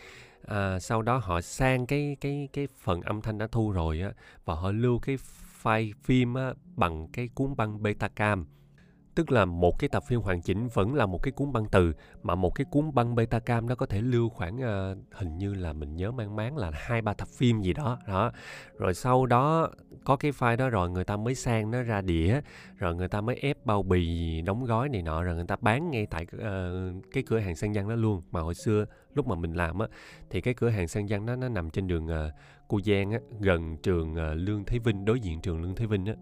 à, 0.47 0.81
sau 0.81 1.03
đó 1.03 1.19
họ 1.19 1.41
sang 1.41 1.87
cái 1.87 2.17
cái 2.21 2.49
cái 2.53 2.69
phần 2.81 3.01
âm 3.01 3.21
thanh 3.23 3.39
đã 3.39 3.47
thu 3.47 3.71
rồi 3.73 4.01
á 4.01 4.11
và 4.45 4.55
họ 4.55 4.73
lưu 4.73 4.99
cái 4.99 5.19
file 5.63 5.93
phim 6.03 6.35
á, 6.35 6.55
bằng 6.77 7.09
cái 7.13 7.29
cuốn 7.35 7.57
băng 7.57 7.83
Betacam 7.83 8.47
tức 9.17 9.33
là 9.33 9.45
một 9.45 9.79
cái 9.79 9.89
tập 9.89 10.03
phim 10.07 10.21
hoàn 10.21 10.41
chỉnh 10.41 10.69
vẫn 10.69 10.95
là 10.95 11.07
một 11.07 11.23
cái 11.23 11.33
cuốn 11.33 11.53
băng 11.53 11.67
từ 11.73 11.93
mà 12.23 12.35
một 12.35 12.55
cái 12.55 12.65
cuốn 12.71 12.95
băng 12.95 13.15
beta 13.15 13.39
cam 13.39 13.69
nó 13.69 13.75
có 13.75 13.87
thể 13.87 14.01
lưu 14.01 14.29
khoảng 14.29 14.57
uh, 14.57 14.99
hình 15.13 15.39
như 15.39 15.55
là 15.55 15.73
mình 15.73 15.97
nhớ 15.97 16.11
mang 16.13 16.37
máng 16.37 16.57
là 16.57 16.71
hai 16.75 17.03
ba 17.03 17.15
tập 17.15 17.29
phim 17.29 17.63
gì 17.63 17.73
đó 17.73 17.99
đó. 18.07 18.33
Rồi 18.79 18.95
sau 18.95 19.27
đó 19.27 19.71
có 20.05 20.17
cái 20.17 20.33
file 20.33 20.57
đó 20.57 20.69
rồi 20.69 20.91
người 20.91 21.05
ta 21.05 21.17
mới 21.17 21.35
sang 21.35 21.71
nó 21.71 21.83
ra 21.83 22.01
đĩa 22.01 22.41
rồi 22.77 22.95
người 22.95 23.09
ta 23.09 23.21
mới 23.21 23.37
ép 23.37 23.67
bao 23.67 23.83
bì 23.83 24.41
đóng 24.43 24.65
gói 24.65 24.89
này 24.89 25.03
nọ 25.03 25.23
rồi 25.23 25.35
người 25.35 25.47
ta 25.47 25.57
bán 25.61 25.91
ngay 25.91 26.07
tại 26.07 26.27
uh, 26.37 27.05
cái 27.13 27.23
cửa 27.27 27.39
hàng 27.39 27.57
sang 27.57 27.73
văn 27.73 27.89
đó 27.89 27.95
luôn. 27.95 28.23
Mà 28.31 28.41
hồi 28.41 28.55
xưa 28.55 28.87
lúc 29.15 29.27
mà 29.27 29.35
mình 29.35 29.53
làm 29.53 29.79
á 29.79 29.87
thì 30.31 30.41
cái 30.41 30.55
cửa 30.55 30.69
hàng 30.69 30.89
sang 30.89 31.07
văn 31.09 31.27
nó 31.27 31.37
nó 31.37 31.49
nằm 31.49 31.71
trên 31.71 31.87
đường 31.87 32.07
uh, 32.07 32.33
cô 32.69 32.81
giang 32.85 33.11
á 33.11 33.19
gần 33.41 33.77
trường 33.83 34.13
uh, 34.13 34.19
lương 34.35 34.65
thế 34.65 34.79
vinh 34.79 35.05
đối 35.05 35.21
diện 35.21 35.41
trường 35.41 35.63
lương 35.63 35.75
thế 35.75 35.87
vinh 35.87 36.07
á. 36.07 36.15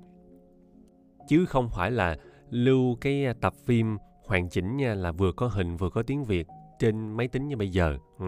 Chứ 1.28 1.46
không 1.46 1.68
phải 1.68 1.90
là 1.90 2.16
lưu 2.54 2.96
cái 3.00 3.26
à, 3.26 3.32
tập 3.40 3.54
phim 3.66 3.96
hoàn 4.26 4.48
chỉnh 4.48 4.76
nha 4.76 4.94
là 4.94 5.12
vừa 5.12 5.32
có 5.32 5.46
hình 5.46 5.76
vừa 5.76 5.90
có 5.90 6.02
tiếng 6.02 6.24
Việt 6.24 6.46
trên 6.78 7.16
máy 7.16 7.28
tính 7.28 7.48
như 7.48 7.56
bây 7.56 7.68
giờ. 7.68 7.98
Ừ. 8.18 8.26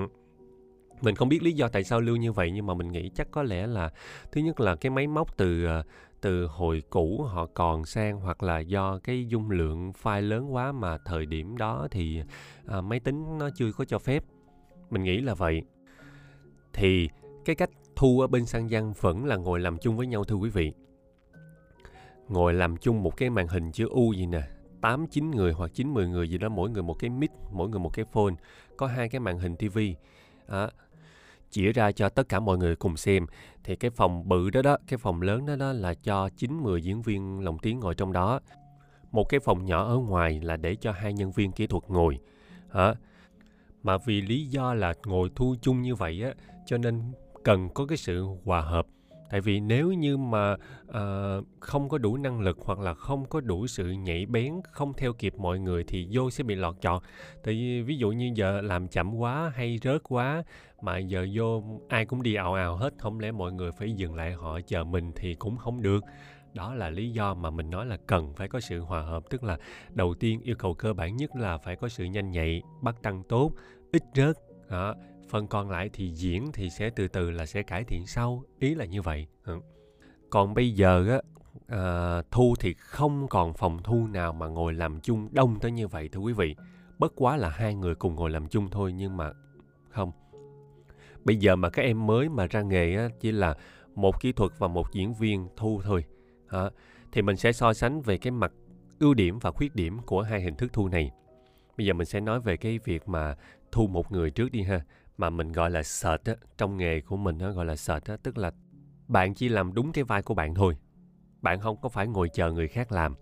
Mình 1.00 1.14
không 1.14 1.28
biết 1.28 1.42
lý 1.42 1.52
do 1.52 1.68
tại 1.68 1.85
sao 1.85 2.00
lưu 2.00 2.16
như 2.16 2.33
vậy 2.33 2.50
nhưng 2.50 2.66
mà 2.66 2.75
mình 2.75 2.92
nghĩ 2.92 3.11
chắc 3.14 3.30
có 3.30 3.42
lẽ 3.42 3.66
là 3.66 3.90
thứ 4.33 4.40
nhất 4.40 4.61
là 4.61 4.76
cái 4.76 4.90
máy 4.90 5.06
móc 5.06 5.37
từ 5.37 5.66
à, 5.66 5.83
từ 6.21 6.47
hồi 6.47 6.83
cũ 6.90 7.23
họ 7.23 7.47
còn 7.47 7.85
sang 7.85 8.21
hoặc 8.21 8.42
là 8.42 8.59
do 8.59 8.99
cái 8.99 9.26
dung 9.28 9.50
lượng 9.50 9.92
file 10.02 10.28
lớn 10.28 10.54
quá 10.54 10.73
mà 10.73 10.99
thời 10.99 11.26
điểm 11.26 11.56
đó 11.56 11.88
thì 11.90 12.23
à, 12.66 12.80
máy 12.80 13.00
tính 13.00 13.38
nó 13.38 13.50
chưa 13.56 13.73
có 13.73 13.85
cho 13.85 13.99
phép. 13.99 14.25
Mình 14.90 15.02
nghĩ 15.02 15.21
là 15.21 15.35
vậy. 15.35 15.62
Thì 16.73 17.09
cái 17.45 17.56
cách 17.56 17.71
thu 17.97 18.21
ở 18.21 18.26
bên 18.26 18.47
sang 18.47 18.68
giang 18.68 18.92
vẫn 19.00 19.25
là 19.25 19.37
ngồi 19.37 19.61
làm 19.61 19.78
chung 19.78 19.97
với 19.97 20.06
nhau 20.06 20.25
thưa 20.25 20.37
quý 20.37 20.50
vị 20.50 20.73
ngồi 22.28 22.54
làm 22.54 22.76
chung 22.76 23.02
một 23.02 23.16
cái 23.16 23.30
màn 23.30 23.49
hình 23.49 23.73
chữ 23.73 23.88
U 23.88 24.12
gì 24.12 24.26
nè, 24.26 24.42
8 24.80 25.06
9 25.06 25.30
người 25.30 25.52
hoặc 25.52 25.71
9 25.75 25.95
10 25.95 26.09
người 26.09 26.30
gì 26.30 26.38
đó 26.38 26.49
mỗi 26.49 26.71
người 26.71 26.83
một 26.83 26.95
cái 26.99 27.11
mic, 27.11 27.30
mỗi 27.52 27.68
người 27.68 27.80
một 27.80 27.90
cái 27.92 28.04
phone, 28.04 28.35
có 28.76 28.87
hai 28.87 29.09
cái 29.09 29.21
màn 29.21 29.38
hình 29.38 29.56
tivi. 29.56 29.95
À, 30.47 30.68
chỉ 31.50 31.73
ra 31.73 31.92
cho 31.92 32.09
tất 32.09 32.28
cả 32.28 32.40
mọi 32.40 32.59
người 32.59 32.76
cùng 32.76 32.97
xem 32.97 33.26
thì 33.64 33.76
cái 33.76 33.90
phòng 33.90 34.28
bự 34.28 34.50
đó 34.50 34.62
đó, 34.62 34.78
cái 34.87 34.99
phòng 34.99 35.23
lớn 35.23 35.47
đó 35.47 35.56
đó 35.56 35.73
là 35.73 35.95
cho 35.95 36.28
9 36.37 36.62
10 36.62 36.83
diễn 36.83 37.02
viên 37.02 37.40
lồng 37.40 37.59
tiếng 37.59 37.80
ngồi 37.80 37.95
trong 37.95 38.12
đó. 38.12 38.40
Một 39.12 39.28
cái 39.28 39.40
phòng 39.40 39.64
nhỏ 39.64 39.85
ở 39.85 39.97
ngoài 39.97 40.40
là 40.40 40.56
để 40.56 40.75
cho 40.75 40.92
hai 40.92 41.12
nhân 41.12 41.33
viên 41.33 41.52
kỹ 41.52 41.66
thuật 41.66 41.83
ngồi. 41.88 42.18
À, 42.73 42.95
Mà 43.83 43.99
vì 43.99 44.21
lý 44.21 44.47
do 44.47 44.75
là 44.75 44.95
ngồi 45.06 45.30
thu 45.37 45.54
chung 45.61 45.83
như 45.83 45.95
vậy 45.95 46.23
á, 46.23 46.35
cho 46.66 46.78
nên 46.78 47.02
cần 47.45 47.68
có 47.75 47.87
cái 47.87 47.99
sự 47.99 48.26
hòa 48.45 48.61
hợp 48.61 48.87
tại 49.30 49.40
vì 49.40 49.61
nếu 49.61 49.92
như 49.92 50.16
mà 50.16 50.52
uh, 50.88 51.47
không 51.61 51.88
có 51.88 51.99
đủ 51.99 52.16
năng 52.16 52.40
lực 52.40 52.59
hoặc 52.61 52.78
là 52.78 52.95
không 52.95 53.25
có 53.25 53.40
đủ 53.40 53.66
sự 53.66 53.90
nhảy 53.90 54.26
bén 54.26 54.52
không 54.73 54.92
theo 54.97 55.12
kịp 55.12 55.35
mọi 55.37 55.59
người 55.59 55.85
thì 55.88 56.09
vô 56.12 56.30
sẽ 56.30 56.45
bị 56.45 56.54
lọt 56.54 56.75
chọn 56.80 57.02
tại 57.45 57.54
vì 57.54 57.83
ví 57.83 57.97
dụ 57.97 58.11
như 58.11 58.33
giờ 58.35 58.61
làm 58.61 58.88
chậm 58.88 59.14
quá 59.14 59.52
hay 59.54 59.78
rớt 59.83 60.02
quá 60.02 60.42
mà 60.83 60.99
giờ 60.99 61.26
vô 61.35 61.62
ai 61.88 62.04
cũng 62.04 62.23
đi 62.23 62.35
ào 62.35 62.54
ào 62.54 62.76
hết 62.76 62.95
không 62.99 63.21
lẽ 63.21 63.33
mọi 63.33 63.52
người 63.52 63.71
phải 63.73 63.92
dừng 63.92 64.14
lại 64.14 64.33
họ 64.33 64.61
chờ 64.66 64.85
mình 64.85 65.12
thì 65.16 65.35
cũng 65.35 65.56
không 65.56 65.83
được. 65.83 66.04
Đó 66.54 66.75
là 66.75 66.90
lý 66.90 67.11
do 67.11 67.35
mà 67.35 67.50
mình 67.50 67.71
nói 67.71 67.87
là 67.87 67.97
cần 68.06 68.35
phải 68.35 68.49
có 68.49 68.61
sự 68.61 68.80
hòa 68.80 69.02
hợp 69.02 69.23
tức 69.30 69.45
là 69.45 69.59
đầu 69.90 70.14
tiên 70.14 70.40
yêu 70.40 70.56
cầu 70.59 70.75
cơ 70.75 70.92
bản 70.92 71.16
nhất 71.16 71.30
là 71.37 71.59
phải 71.59 71.76
có 71.76 71.88
sự 71.88 72.04
nhanh 72.04 72.30
nhạy 72.30 72.62
bắt 72.83 73.02
tăng 73.02 73.23
tốt 73.28 73.52
ít 73.92 74.02
rớt 74.14 74.37
đó 74.71 74.95
phần 75.28 75.47
còn 75.47 75.71
lại 75.71 75.90
thì 75.92 76.11
diễn 76.11 76.52
thì 76.52 76.71
sẽ 76.71 76.90
từ 76.90 77.09
từ 77.09 77.30
là 77.30 77.47
sẽ 77.47 77.62
cải 77.62 77.85
thiện 77.85 78.06
sau. 78.06 78.42
Ý 78.59 78.75
là 78.75 78.85
như 78.85 79.02
vậy. 79.02 79.26
Ừ. 79.45 79.61
còn 80.30 80.54
bây 80.54 80.71
giờ 80.71 81.06
á 81.09 81.21
à, 81.68 82.23
thu 82.30 82.54
thì 82.61 82.75
không 82.75 83.28
còn 83.28 83.54
phòng 83.54 83.83
thu 83.85 84.06
nào 84.06 84.33
mà 84.33 84.47
ngồi 84.47 84.75
làm 84.75 85.00
chung 85.00 85.28
đông 85.33 85.61
tới 85.61 85.71
như 85.71 85.88
vậy 85.88 86.09
thưa 86.12 86.21
quý 86.21 86.33
vị. 86.33 86.56
Bất 86.99 87.12
quá 87.16 87.37
là 87.37 87.49
hai 87.49 87.75
người 87.75 87.95
cùng 87.95 88.14
ngồi 88.14 88.30
làm 88.30 88.49
chung 88.49 88.68
thôi 88.71 88.92
nhưng 88.92 89.16
mà 89.16 89.33
không. 89.90 90.12
Bây 91.25 91.37
giờ 91.37 91.56
mà 91.56 91.71
các 91.71 91.83
em 91.83 92.06
mới 92.06 92.28
mà 92.28 92.47
ra 92.47 92.62
nghề 92.62 92.97
á 92.97 93.09
chỉ 93.21 93.33
là 93.33 93.54
một 93.95 94.21
kỹ 94.21 94.33
thuật 94.33 94.52
và 94.59 94.68
một 94.68 94.92
diễn 94.92 95.14
viên 95.14 95.49
thu 95.56 95.80
thôi. 95.85 96.04
À, 96.49 96.71
thì 97.12 97.23
mình 97.23 97.37
sẽ 97.37 97.52
so 97.52 97.73
sánh 97.73 98.02
về 98.02 98.18
cái 98.18 98.30
mặt 98.30 98.52
ưu 98.99 99.14
điểm 99.14 99.38
và 99.38 99.50
khuyết 99.50 99.75
điểm 99.75 99.99
của 99.99 100.23
hai 100.23 100.40
hình 100.40 100.54
thức 100.54 100.73
thu 100.73 100.88
này. 100.88 101.11
Bây 101.76 101.87
giờ 101.87 101.92
mình 101.92 102.06
sẽ 102.06 102.21
nói 102.21 102.40
về 102.40 102.56
cái 102.56 102.78
việc 102.85 103.09
mà 103.09 103.37
thu 103.73 103.87
một 103.87 104.12
người 104.12 104.30
trước 104.30 104.52
đi 104.52 104.62
ha 104.62 104.80
mà 105.16 105.30
mình 105.30 105.52
gọi 105.52 105.70
là 105.70 105.82
search 105.82 106.25
á, 106.25 106.34
trong 106.58 106.76
nghề 106.76 107.00
của 107.00 107.17
mình 107.17 107.38
á, 107.38 107.50
gọi 107.50 107.64
là 107.64 107.76
search 107.76 108.04
á, 108.04 108.17
tức 108.23 108.38
là 108.38 108.50
bạn 109.08 109.34
chỉ 109.34 109.49
làm 109.49 109.75
đúng 109.75 109.93
cái 109.93 110.04
vai 110.04 110.23
của 110.23 110.34
bạn 110.34 110.54
thôi. 110.54 110.76
Bạn 111.43 111.60
không 111.60 111.76
có 111.80 111.88
phải 111.88 112.06
ngồi 112.06 112.28
chờ 112.28 112.52
người 112.52 112.69
khác 112.69 112.93
làm. 112.93 113.14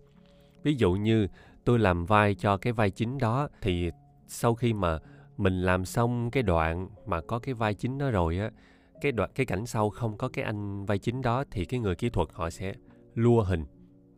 Ví 0.62 0.74
dụ 0.74 0.92
như 0.92 1.28
tôi 1.64 1.78
làm 1.78 2.06
vai 2.06 2.34
cho 2.34 2.56
cái 2.56 2.72
vai 2.72 2.90
chính 2.90 3.18
đó 3.18 3.48
thì 3.60 3.90
sau 4.28 4.54
khi 4.54 4.72
mà 4.72 4.98
mình 5.36 5.62
làm 5.62 5.84
xong 5.84 6.30
cái 6.30 6.42
đoạn 6.42 6.88
mà 7.06 7.20
có 7.20 7.38
cái 7.38 7.54
vai 7.54 7.74
chính 7.74 7.98
đó 7.98 8.10
rồi 8.10 8.38
á, 8.38 8.50
cái 9.00 9.12
đoạn 9.12 9.30
cái 9.34 9.46
cảnh 9.46 9.66
sau 9.66 9.90
không 9.90 10.16
có 10.16 10.28
cái 10.28 10.44
anh 10.44 10.86
vai 10.86 10.98
chính 10.98 11.22
đó 11.22 11.44
thì 11.50 11.64
cái 11.64 11.80
người 11.80 11.94
kỹ 11.94 12.10
thuật 12.10 12.28
họ 12.32 12.50
sẽ 12.50 12.74
lua 13.14 13.42
hình, 13.42 13.64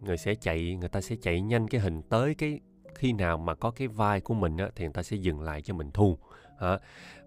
người 0.00 0.16
sẽ 0.16 0.34
chạy, 0.34 0.76
người 0.76 0.88
ta 0.88 1.00
sẽ 1.00 1.16
chạy 1.22 1.40
nhanh 1.40 1.68
cái 1.68 1.80
hình 1.80 2.02
tới 2.02 2.34
cái 2.34 2.60
khi 2.94 3.12
nào 3.12 3.38
mà 3.38 3.54
có 3.54 3.70
cái 3.70 3.88
vai 3.88 4.20
của 4.20 4.34
mình 4.34 4.56
á 4.56 4.68
thì 4.76 4.84
người 4.84 4.92
ta 4.92 5.02
sẽ 5.02 5.16
dừng 5.16 5.40
lại 5.40 5.62
cho 5.62 5.74
mình 5.74 5.90
thu 5.94 6.18
à, 6.58 6.78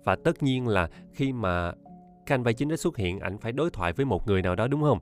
và 0.04 0.16
tất 0.16 0.44
nhiên 0.44 0.68
là 0.68 0.90
khi 1.14 1.34
mà 1.34 1.72
cái 2.26 2.36
anh 2.36 2.44
vai 2.44 2.54
chính 2.54 2.70
đã 2.70 2.78
xuất 2.78 2.98
hiện 2.98 3.20
ảnh 3.20 3.38
phải 3.38 3.52
đối 3.52 3.70
thoại 3.70 3.94
với 3.94 4.06
một 4.06 4.28
người 4.28 4.42
nào 4.42 4.56
đó 4.56 4.68
đúng 4.68 4.82
không? 4.82 5.00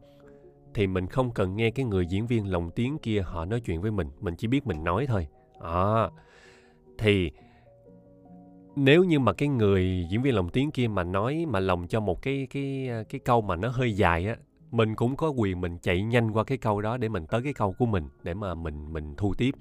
Thì 0.73 0.87
mình 0.87 1.07
không 1.07 1.31
cần 1.31 1.55
nghe 1.55 1.71
cái 1.71 1.85
người 1.85 2.05
diễn 2.05 2.27
viên 2.27 2.51
lồng 2.51 2.71
tiếng 2.71 2.97
kia 2.97 3.21
họ 3.21 3.45
nói 3.45 3.59
chuyện 3.59 3.81
với 3.81 3.91
mình 3.91 4.07
mình 4.19 4.35
chỉ 4.35 4.47
biết 4.47 4.67
mình 4.67 4.83
nói 4.83 5.05
thôi. 5.07 5.27
À, 5.59 6.09
thì 6.97 7.31
nếu 8.75 9.03
như 9.03 9.19
mà 9.19 9.33
cái 9.33 9.49
người 9.49 10.05
diễn 10.09 10.21
viên 10.21 10.35
lồng 10.35 10.49
tiếng 10.49 10.71
kia 10.71 10.87
mà 10.87 11.03
nói 11.03 11.45
mà 11.47 11.59
lồng 11.59 11.87
cho 11.87 11.99
một 11.99 12.21
cái 12.21 12.47
cái 12.49 12.89
cái 13.09 13.19
câu 13.19 13.41
mà 13.41 13.55
nó 13.55 13.69
hơi 13.69 13.93
dài 13.93 14.27
á 14.27 14.35
mình 14.71 14.95
cũng 14.95 15.15
có 15.15 15.29
quyền 15.29 15.61
mình 15.61 15.77
chạy 15.77 16.03
nhanh 16.03 16.31
qua 16.31 16.43
cái 16.43 16.57
câu 16.57 16.81
đó 16.81 16.97
để 16.97 17.09
mình 17.09 17.25
tới 17.27 17.41
cái 17.43 17.53
câu 17.53 17.73
của 17.73 17.85
mình 17.85 18.09
để 18.23 18.33
mà 18.33 18.53
mình 18.53 18.93
mình 18.93 19.15
thu 19.17 19.33
tiếp. 19.37 19.55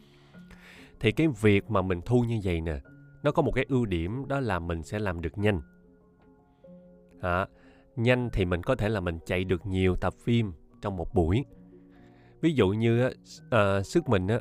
Thì 1.01 1.13
cái 1.13 1.29
việc 1.41 1.71
mà 1.71 1.83
mình 1.83 2.01
thu 2.05 2.21
như 2.21 2.41
vậy 2.45 2.61
nè 2.61 2.79
nó 3.27 3.33
có 3.33 3.43
một 3.43 3.53
cái 3.55 3.65
ưu 3.69 3.87
điểm 3.87 4.29
đó 4.29 4.41
là 4.41 4.59
mình 4.59 4.83
sẽ 4.83 4.99
làm 4.99 5.21
được 5.21 5.39
nhanh 5.39 5.61
à, 7.21 7.47
nhanh 7.97 8.31
thì 8.33 8.45
mình 8.45 8.63
có 8.63 8.75
thể 8.75 8.89
là 8.89 9.01
mình 9.01 9.19
chạy 9.27 9.45
được 9.45 9.67
nhiều 9.67 9.97
tập 9.97 10.15
phim 10.25 10.53
trong 10.83 10.97
một 10.97 11.15
buổi 11.15 11.45
ví 12.41 12.53
dụ 12.53 12.69
như 12.69 13.07
uh, 13.07 13.87
sức 13.87 14.09
mình 14.09 14.27
á 14.27 14.41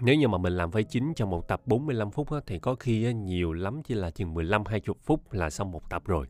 nếu 0.00 0.14
như 0.14 0.28
mà 0.28 0.38
mình 0.38 0.52
làm 0.52 0.70
phái 0.70 0.84
chính 0.84 1.14
trong 1.14 1.30
một 1.30 1.48
tập 1.48 1.60
45 1.66 2.10
phút 2.10 2.32
á, 2.32 2.40
thì 2.46 2.58
có 2.58 2.74
khi 2.74 3.04
á, 3.04 3.12
nhiều 3.12 3.52
lắm 3.52 3.82
chỉ 3.82 3.94
là 3.94 4.10
chừng 4.10 4.34
15 4.34 4.64
20 4.66 4.94
phút 5.04 5.32
là 5.32 5.50
xong 5.50 5.70
một 5.70 5.90
tập 5.90 6.02
rồi. 6.06 6.26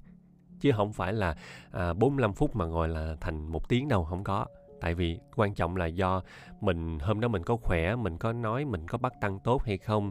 Chứ 0.61 0.71
không 0.77 0.93
phải 0.93 1.13
là 1.13 1.37
à, 1.73 1.93
45 1.93 2.33
phút 2.33 2.57
mà 2.57 2.65
ngồi 2.67 2.89
là 2.89 3.17
thành 3.21 3.53
một 3.53 3.69
tiếng 3.69 3.89
đâu, 3.89 4.05
không 4.05 4.25
có. 4.25 4.47
Tại 4.81 4.95
vì 4.95 5.19
quan 5.37 5.55
trọng 5.55 5.77
là 5.77 5.87
do 5.87 6.23
mình 6.61 6.99
hôm 6.99 7.21
đó 7.21 7.29
mình 7.29 7.43
có 7.43 7.57
khỏe, 7.57 7.97
mình 7.97 8.19
có 8.19 8.33
nói, 8.33 8.65
mình 8.65 8.89
có 8.89 8.99
bắt 8.99 9.13
tăng 9.21 9.39
tốt 9.39 9.63
hay 9.65 9.79
không, 9.79 10.11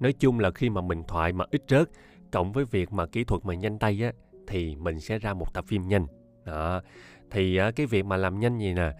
nói 0.00 0.12
chung 0.12 0.40
là 0.40 0.50
khi 0.50 0.70
mà 0.70 0.80
mình 0.80 1.02
thoại 1.08 1.32
mà 1.32 1.44
ít 1.50 1.62
rớt 1.68 1.90
cộng 2.32 2.52
với 2.52 2.64
việc 2.64 2.92
mà 2.92 3.06
kỹ 3.06 3.24
thuật 3.24 3.44
mà 3.44 3.54
nhanh 3.54 3.78
tay 3.78 4.02
á 4.04 4.12
thì 4.46 4.76
mình 4.76 5.00
sẽ 5.00 5.18
ra 5.18 5.34
một 5.34 5.54
tập 5.54 5.64
phim 5.68 5.88
nhanh. 5.88 6.06
Đó. 6.44 6.82
Thì 7.30 7.56
á, 7.56 7.70
cái 7.70 7.86
việc 7.86 8.04
mà 8.04 8.16
làm 8.16 8.40
nhanh 8.40 8.58
gì 8.58 8.74
nè 8.74 8.92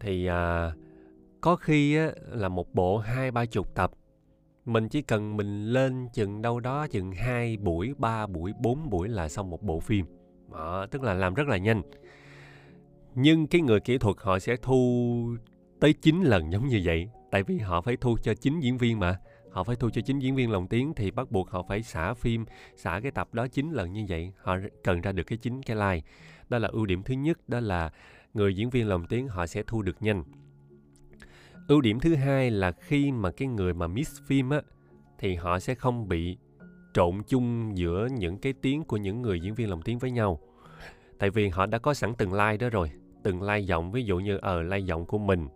thì 0.00 0.26
à, 0.26 0.72
có 1.40 1.56
khi 1.56 1.96
á, 1.96 2.10
là 2.28 2.48
một 2.48 2.74
bộ 2.74 2.98
hai 2.98 3.30
ba 3.30 3.46
chục 3.46 3.74
tập. 3.74 3.90
Mình 4.64 4.88
chỉ 4.88 5.02
cần 5.02 5.36
mình 5.36 5.64
lên 5.64 6.08
chừng 6.12 6.42
đâu 6.42 6.60
đó 6.60 6.86
chừng 6.86 7.12
hai 7.12 7.56
buổi 7.56 7.94
ba 7.98 8.26
buổi 8.26 8.52
bốn 8.60 8.90
buổi 8.90 9.08
là 9.08 9.28
xong 9.28 9.50
một 9.50 9.62
bộ 9.62 9.80
phim. 9.80 10.06
Đó, 10.52 10.86
tức 10.90 11.02
là 11.02 11.14
làm 11.14 11.34
rất 11.34 11.48
là 11.48 11.56
nhanh. 11.56 11.82
Nhưng 13.14 13.46
cái 13.46 13.60
người 13.60 13.80
kỹ 13.80 13.98
thuật 13.98 14.16
họ 14.18 14.38
sẽ 14.38 14.56
thu 14.62 15.36
tới 15.80 15.92
9 15.92 16.22
lần 16.22 16.52
giống 16.52 16.68
như 16.68 16.80
vậy 16.84 17.08
tại 17.30 17.42
vì 17.42 17.58
họ 17.58 17.80
phải 17.80 17.96
thu 17.96 18.16
cho 18.22 18.34
chín 18.34 18.60
diễn 18.60 18.78
viên 18.78 18.98
mà 18.98 19.18
họ 19.56 19.64
phải 19.64 19.76
thu 19.76 19.90
cho 19.90 20.00
chính 20.00 20.18
diễn 20.18 20.34
viên 20.34 20.50
lồng 20.50 20.66
tiếng 20.66 20.94
thì 20.94 21.10
bắt 21.10 21.30
buộc 21.30 21.50
họ 21.50 21.62
phải 21.68 21.82
xả 21.82 22.14
phim 22.14 22.44
xả 22.76 23.00
cái 23.02 23.10
tập 23.10 23.34
đó 23.34 23.46
chín 23.46 23.70
lần 23.72 23.92
như 23.92 24.04
vậy. 24.08 24.32
Họ 24.42 24.56
cần 24.84 25.00
ra 25.00 25.12
được 25.12 25.22
cái 25.22 25.38
chính 25.38 25.62
cái 25.62 25.76
like. 25.76 26.08
Đó 26.48 26.58
là 26.58 26.68
ưu 26.68 26.86
điểm 26.86 27.02
thứ 27.02 27.14
nhất 27.14 27.48
đó 27.48 27.60
là 27.60 27.90
người 28.34 28.56
diễn 28.56 28.70
viên 28.70 28.88
lồng 28.88 29.06
tiếng 29.06 29.28
họ 29.28 29.46
sẽ 29.46 29.62
thu 29.66 29.82
được 29.82 30.02
nhanh. 30.02 30.24
Ưu 31.68 31.80
điểm 31.80 32.00
thứ 32.00 32.14
hai 32.14 32.50
là 32.50 32.72
khi 32.72 33.12
mà 33.12 33.30
cái 33.30 33.48
người 33.48 33.74
mà 33.74 33.86
miss 33.86 34.22
phim 34.26 34.50
á 34.50 34.60
thì 35.18 35.34
họ 35.34 35.58
sẽ 35.58 35.74
không 35.74 36.08
bị 36.08 36.36
trộn 36.94 37.22
chung 37.28 37.76
giữa 37.76 38.08
những 38.12 38.38
cái 38.38 38.52
tiếng 38.52 38.84
của 38.84 38.96
những 38.96 39.22
người 39.22 39.40
diễn 39.40 39.54
viên 39.54 39.70
lồng 39.70 39.82
tiếng 39.82 39.98
với 39.98 40.10
nhau. 40.10 40.40
Tại 41.18 41.30
vì 41.30 41.48
họ 41.48 41.66
đã 41.66 41.78
có 41.78 41.94
sẵn 41.94 42.14
từng 42.14 42.32
like 42.32 42.56
đó 42.56 42.68
rồi. 42.70 42.90
Từng 43.22 43.42
like 43.42 43.60
giọng 43.60 43.92
ví 43.92 44.04
dụ 44.04 44.18
như 44.18 44.36
ở 44.36 44.60
uh, 44.60 44.72
like 44.72 44.86
giọng 44.86 45.06
của 45.06 45.18
mình 45.18 45.48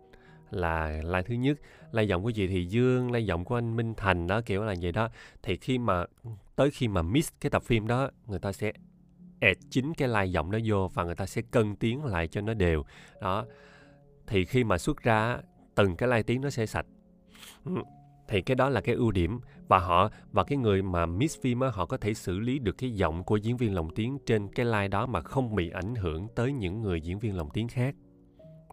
là 0.51 1.01
like 1.03 1.23
thứ 1.23 1.33
nhất. 1.33 1.59
Lai 1.91 2.07
giọng 2.07 2.23
của 2.23 2.31
chị 2.31 2.47
thì 2.47 2.65
dương 2.65 3.11
lai 3.11 3.25
giọng 3.25 3.45
của 3.45 3.55
anh 3.55 3.75
minh 3.75 3.93
thành 3.97 4.27
đó, 4.27 4.41
kiểu 4.41 4.63
là 4.63 4.75
vậy 4.81 4.91
đó. 4.91 5.09
Thì 5.43 5.57
khi 5.57 5.77
mà, 5.77 6.05
tới 6.55 6.71
khi 6.71 6.87
mà 6.87 7.01
miss 7.01 7.31
cái 7.41 7.49
tập 7.49 7.63
phim 7.63 7.87
đó, 7.87 8.09
người 8.27 8.39
ta 8.39 8.51
sẽ 8.51 8.71
add 9.39 9.59
chính 9.69 9.93
cái 9.93 10.07
lai 10.07 10.31
giọng 10.31 10.51
đó 10.51 10.59
vô 10.65 10.87
và 10.93 11.03
người 11.03 11.15
ta 11.15 11.25
sẽ 11.25 11.41
cân 11.51 11.75
tiếng 11.75 12.05
lại 12.05 12.27
cho 12.27 12.41
nó 12.41 12.53
đều. 12.53 12.83
Đó. 13.21 13.45
Thì 14.27 14.45
khi 14.45 14.63
mà 14.63 14.77
xuất 14.77 15.03
ra, 15.03 15.37
từng 15.75 15.95
cái 15.95 16.09
lai 16.09 16.23
tiếng 16.23 16.41
nó 16.41 16.49
sẽ 16.49 16.65
sạch. 16.65 16.85
Ừ. 17.65 17.71
Thì 18.27 18.41
cái 18.41 18.55
đó 18.55 18.69
là 18.69 18.81
cái 18.81 18.95
ưu 18.95 19.11
điểm. 19.11 19.39
Và 19.67 19.79
họ, 19.79 20.09
và 20.31 20.43
cái 20.43 20.57
người 20.57 20.81
mà 20.81 21.05
miss 21.05 21.41
phim 21.41 21.59
á, 21.59 21.69
họ 21.69 21.85
có 21.85 21.97
thể 21.97 22.13
xử 22.13 22.39
lý 22.39 22.59
được 22.59 22.77
cái 22.77 22.91
giọng 22.95 23.23
của 23.23 23.37
diễn 23.37 23.57
viên 23.57 23.75
lồng 23.75 23.95
tiếng 23.95 24.17
trên 24.25 24.47
cái 24.47 24.65
line 24.65 24.87
đó 24.87 25.05
mà 25.05 25.21
không 25.21 25.55
bị 25.55 25.69
ảnh 25.69 25.95
hưởng 25.95 26.27
tới 26.35 26.53
những 26.53 26.81
người 26.81 27.01
diễn 27.01 27.19
viên 27.19 27.37
lồng 27.37 27.49
tiếng 27.53 27.67
khác 27.67 27.95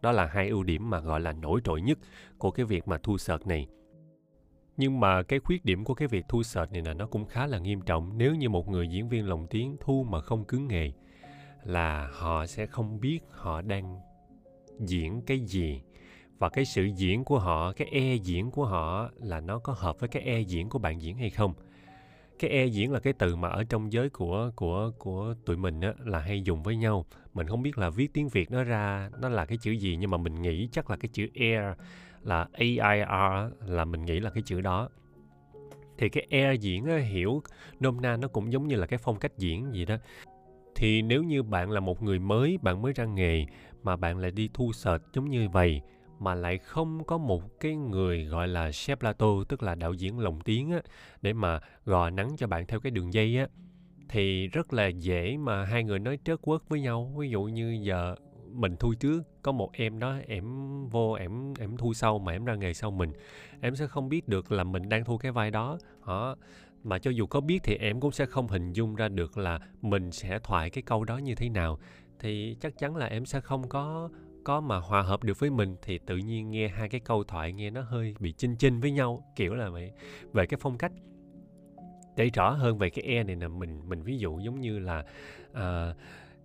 đó 0.03 0.13
là 0.13 0.27
hai 0.27 0.49
ưu 0.49 0.63
điểm 0.63 0.91
mà 0.91 1.01
gọi 1.01 1.21
là 1.21 1.33
nổi 1.33 1.61
trội 1.65 1.81
nhất 1.81 1.99
của 2.39 2.51
cái 2.51 2.67
việc 2.67 2.89
mà 2.89 2.99
thu 3.03 3.19
sợt 3.19 3.47
này. 3.47 3.69
Nhưng 4.77 5.01
mà 5.01 5.23
cái 5.23 5.39
khuyết 5.39 5.65
điểm 5.65 5.85
của 5.85 5.95
cái 5.95 6.09
việc 6.09 6.25
thu 6.29 6.43
sợt 6.43 6.73
này 6.73 6.83
là 6.83 6.95
nó 6.95 7.07
cũng 7.07 7.27
khá 7.27 7.47
là 7.47 7.59
nghiêm 7.59 7.81
trọng. 7.81 8.19
Nếu 8.19 8.35
như 8.35 8.49
một 8.49 8.69
người 8.69 8.89
diễn 8.89 9.09
viên 9.09 9.29
lồng 9.29 9.47
tiếng 9.47 9.77
thu 9.81 10.07
mà 10.09 10.21
không 10.21 10.45
cứng 10.45 10.69
nghề 10.69 10.93
là 11.65 12.09
họ 12.13 12.47
sẽ 12.47 12.67
không 12.67 13.01
biết 13.01 13.21
họ 13.31 13.63
đang 13.63 14.01
diễn 14.79 15.23
cái 15.27 15.41
gì. 15.41 15.83
Và 16.39 16.49
cái 16.49 16.65
sự 16.65 16.85
diễn 16.85 17.25
của 17.25 17.39
họ, 17.39 17.73
cái 17.73 17.89
e 17.91 18.15
diễn 18.15 18.51
của 18.51 18.65
họ 18.65 19.11
là 19.17 19.41
nó 19.41 19.59
có 19.59 19.73
hợp 19.73 20.01
với 20.01 20.09
cái 20.09 20.23
e 20.23 20.41
diễn 20.41 20.69
của 20.69 20.79
bạn 20.79 21.03
diễn 21.03 21.17
hay 21.17 21.31
không 21.31 21.55
cái 22.39 22.51
e 22.51 22.67
diễn 22.67 22.93
là 22.93 23.01
cái 23.01 23.13
từ 23.13 23.37
mà 23.37 23.49
ở 23.49 23.65
trong 23.65 23.93
giới 23.93 24.09
của 24.09 24.51
của 24.57 24.91
của 24.99 25.35
tụi 25.45 25.57
mình 25.57 25.81
á 25.81 25.93
là 25.99 26.19
hay 26.19 26.43
dùng 26.43 26.63
với 26.63 26.77
nhau. 26.77 27.05
Mình 27.35 27.47
không 27.47 27.63
biết 27.63 27.79
là 27.79 27.91
viết 27.91 28.13
tiếng 28.13 28.29
việt 28.29 28.51
nó 28.51 28.65
ra 28.65 29.11
nó 29.21 29.29
là 29.29 29.47
cái 29.47 29.59
chữ 29.59 29.71
gì 29.71 29.97
nhưng 30.01 30.11
mà 30.11 30.17
mình 30.17 30.43
nghĩ 30.43 30.69
chắc 30.73 30.91
là 30.91 30.97
cái 30.97 31.09
chữ 31.13 31.27
air 31.35 31.79
là 32.23 32.49
air 32.55 33.53
là 33.67 33.85
mình 33.85 34.05
nghĩ 34.05 34.21
là 34.21 34.31
cái 34.31 34.43
chữ 34.47 34.61
đó. 34.61 34.89
Thì 35.99 36.09
cái 36.09 36.27
air 36.31 36.61
diễn 36.61 36.87
á, 36.87 36.97
hiểu 36.97 37.43
nôm 37.81 38.01
na 38.01 38.17
nó 38.17 38.29
cũng 38.29 38.53
giống 38.53 38.69
như 38.69 38.77
là 38.77 38.87
cái 38.87 38.99
phong 38.99 39.19
cách 39.19 39.33
diễn 39.39 39.73
gì 39.73 39.85
đó. 39.85 39.97
Thì 40.75 41.03
nếu 41.03 41.23
như 41.23 41.43
bạn 41.43 41.71
là 41.71 41.81
một 41.81 42.03
người 42.03 42.19
mới 42.19 42.59
bạn 42.63 42.83
mới 42.83 42.93
ra 42.93 43.05
nghề 43.05 43.47
mà 43.83 43.97
bạn 43.97 44.19
lại 44.19 44.31
đi 44.31 44.51
thu 44.55 44.73
sệt 44.73 45.01
giống 45.13 45.31
như 45.31 45.49
vậy 45.49 45.81
mà 46.19 46.35
lại 46.35 46.59
không 46.59 47.05
có 47.05 47.19
một 47.19 47.61
cái 47.61 47.77
người, 47.77 48.25
gọi 48.25 48.49
là, 48.49 48.71
chef 48.71 48.97
plato 48.97 49.27
tức 49.49 49.63
là 49.63 49.75
đạo 49.75 49.93
diễn 49.93 50.19
lồng 50.19 50.41
tiếng 50.41 50.71
á, 50.71 50.81
để 51.23 51.33
mà 51.33 51.61
gò 51.85 52.11
nắng 52.11 52.37
cho 52.37 52.47
bạn 52.47 52.67
theo 52.67 52.81
cái 52.81 52.91
đường 52.91 53.13
dây 53.13 53.39
á. 53.39 53.47
Thì 54.09 54.47
rất 54.47 54.73
là 54.73 54.87
dễ 54.87 55.37
mà 55.37 55.65
hai 55.65 55.85
người 55.85 55.99
nói 55.99 56.19
trớt 56.25 56.43
quớt 56.43 56.69
với 56.69 56.81
nhau. 56.81 57.13
Ví 57.19 57.31
dụ 57.31 57.43
như 57.43 57.79
giờ 57.83 58.15
mình 58.53 58.77
thu 58.77 58.95
trước, 58.95 59.23
có 59.43 59.53
một 59.53 59.73
em 59.73 59.99
đó, 59.99 60.17
em 60.27 60.45
vô, 60.89 61.13
em 61.13 61.55
em 61.59 61.77
thu 61.77 61.95
sau 61.95 62.19
mà 62.19 62.33
em 62.33 62.45
ra 62.45 62.55
nghề 62.55 62.75
sau 62.75 62.91
mình, 62.91 63.13
em 63.61 63.77
sẽ 63.77 63.87
không 63.87 64.09
biết 64.09 64.29
được 64.29 64.53
là 64.53 64.65
mình 64.65 64.89
đang 64.89 65.05
thu 65.05 65.19
cái 65.19 65.33
vai 65.33 65.51
đó. 65.51 65.79
Đó, 66.07 66.37
mà 66.85 66.99
cho 66.99 67.11
dù 67.11 67.27
có 67.27 67.41
biết 67.41 67.61
thì 67.65 67.75
em 67.75 68.01
cũng 68.01 68.13
sẽ 68.13 68.27
không 68.27 68.49
hình 68.49 68.73
dung 68.73 68.95
ra 68.95 69.09
được 69.09 69.39
là 69.39 69.61
mình 69.83 70.13
sẽ 70.13 70.39
thoại 70.39 70.71
cái 70.71 70.83
câu 70.83 71.05
đó 71.05 71.19
như 71.19 71.35
thế 71.35 71.49
nào. 71.49 71.79
Thì 72.19 72.57
chắc 72.61 72.79
chắn 72.79 72.97
là 72.97 73.07
em 73.07 73.27
sẽ 73.27 73.41
không 73.41 73.69
có 73.69 74.09
có 74.49 74.61
mà 74.61 74.79
hòa 74.79 75.03
hợp 75.03 75.25
được 75.25 75.39
với 75.39 75.51
mình 75.51 75.77
thì 75.83 75.99
tự 75.99 76.17
nhiên 76.17 76.51
nghe 76.51 76.69
hai 76.69 76.89
cái 76.89 77.01
câu 77.01 77.25
thoại 77.25 77.53
nghe 77.53 77.71
nó 77.71 77.81
hơi 77.83 78.15
bị 78.19 78.33
chinh 78.33 78.57
chinh 78.57 78.81
với 78.81 78.91
nhau 78.91 79.33
kiểu 79.37 79.55
là 79.55 79.69
vậy. 79.69 79.93
Về 80.33 80.47
cái 80.47 80.59
phong 80.61 80.79
cách 80.79 80.93
để 82.17 82.31
rõ 82.35 82.51
hơn 82.51 82.79
về 82.79 82.91
cái 82.91 83.05
e 83.05 83.23
này 83.23 83.37
nè 83.37 83.49
mình 83.49 83.89
mình 83.89 84.03
ví 84.03 84.19
dụ 84.19 84.39
giống 84.39 84.61
như 84.61 84.79
là 84.79 85.05
uh, 85.51 85.97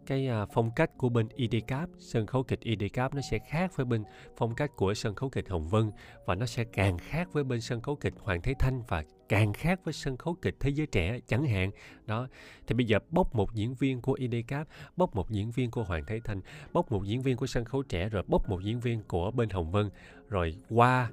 cái 0.05 0.27
à, 0.27 0.45
phong 0.45 0.71
cách 0.75 0.97
của 0.97 1.09
bên 1.09 1.27
IDCAP, 1.35 1.89
sân 1.99 2.25
khấu 2.25 2.43
kịch 2.43 2.59
IDCAP 2.59 3.13
nó 3.13 3.21
sẽ 3.21 3.39
khác 3.49 3.71
với 3.75 3.85
bên 3.85 4.03
phong 4.37 4.55
cách 4.55 4.71
của 4.75 4.93
sân 4.93 5.15
khấu 5.15 5.29
kịch 5.29 5.49
Hồng 5.49 5.69
Vân 5.69 5.91
và 6.25 6.35
nó 6.35 6.45
sẽ 6.45 6.63
càng 6.63 6.97
khác 6.97 7.33
với 7.33 7.43
bên 7.43 7.61
sân 7.61 7.81
khấu 7.81 7.95
kịch 7.95 8.13
Hoàng 8.19 8.41
Thế 8.41 8.53
Thanh 8.59 8.83
và 8.87 9.03
càng 9.29 9.53
khác 9.53 9.79
với 9.83 9.93
sân 9.93 10.17
khấu 10.17 10.35
kịch 10.41 10.55
thế 10.59 10.69
giới 10.69 10.87
trẻ 10.87 11.19
chẳng 11.27 11.45
hạn. 11.45 11.71
Đó. 12.05 12.27
Thì 12.67 12.75
bây 12.75 12.85
giờ 12.85 12.99
bốc 13.09 13.35
một 13.35 13.53
diễn 13.53 13.75
viên 13.75 14.01
của 14.01 14.13
IDCAP, 14.13 14.67
bốc 14.97 15.15
một 15.15 15.29
diễn 15.29 15.51
viên 15.51 15.71
của 15.71 15.83
Hoàng 15.83 16.03
Thế 16.07 16.19
Thanh, 16.23 16.41
bốc 16.73 16.91
một 16.91 17.03
diễn 17.05 17.21
viên 17.21 17.37
của 17.37 17.47
sân 17.47 17.65
khấu 17.65 17.83
trẻ 17.83 18.09
rồi 18.09 18.23
bốc 18.27 18.49
một 18.49 18.63
diễn 18.63 18.79
viên 18.79 19.03
của 19.03 19.31
bên 19.31 19.49
Hồng 19.49 19.71
Vân 19.71 19.89
rồi 20.29 20.55
qua 20.69 21.09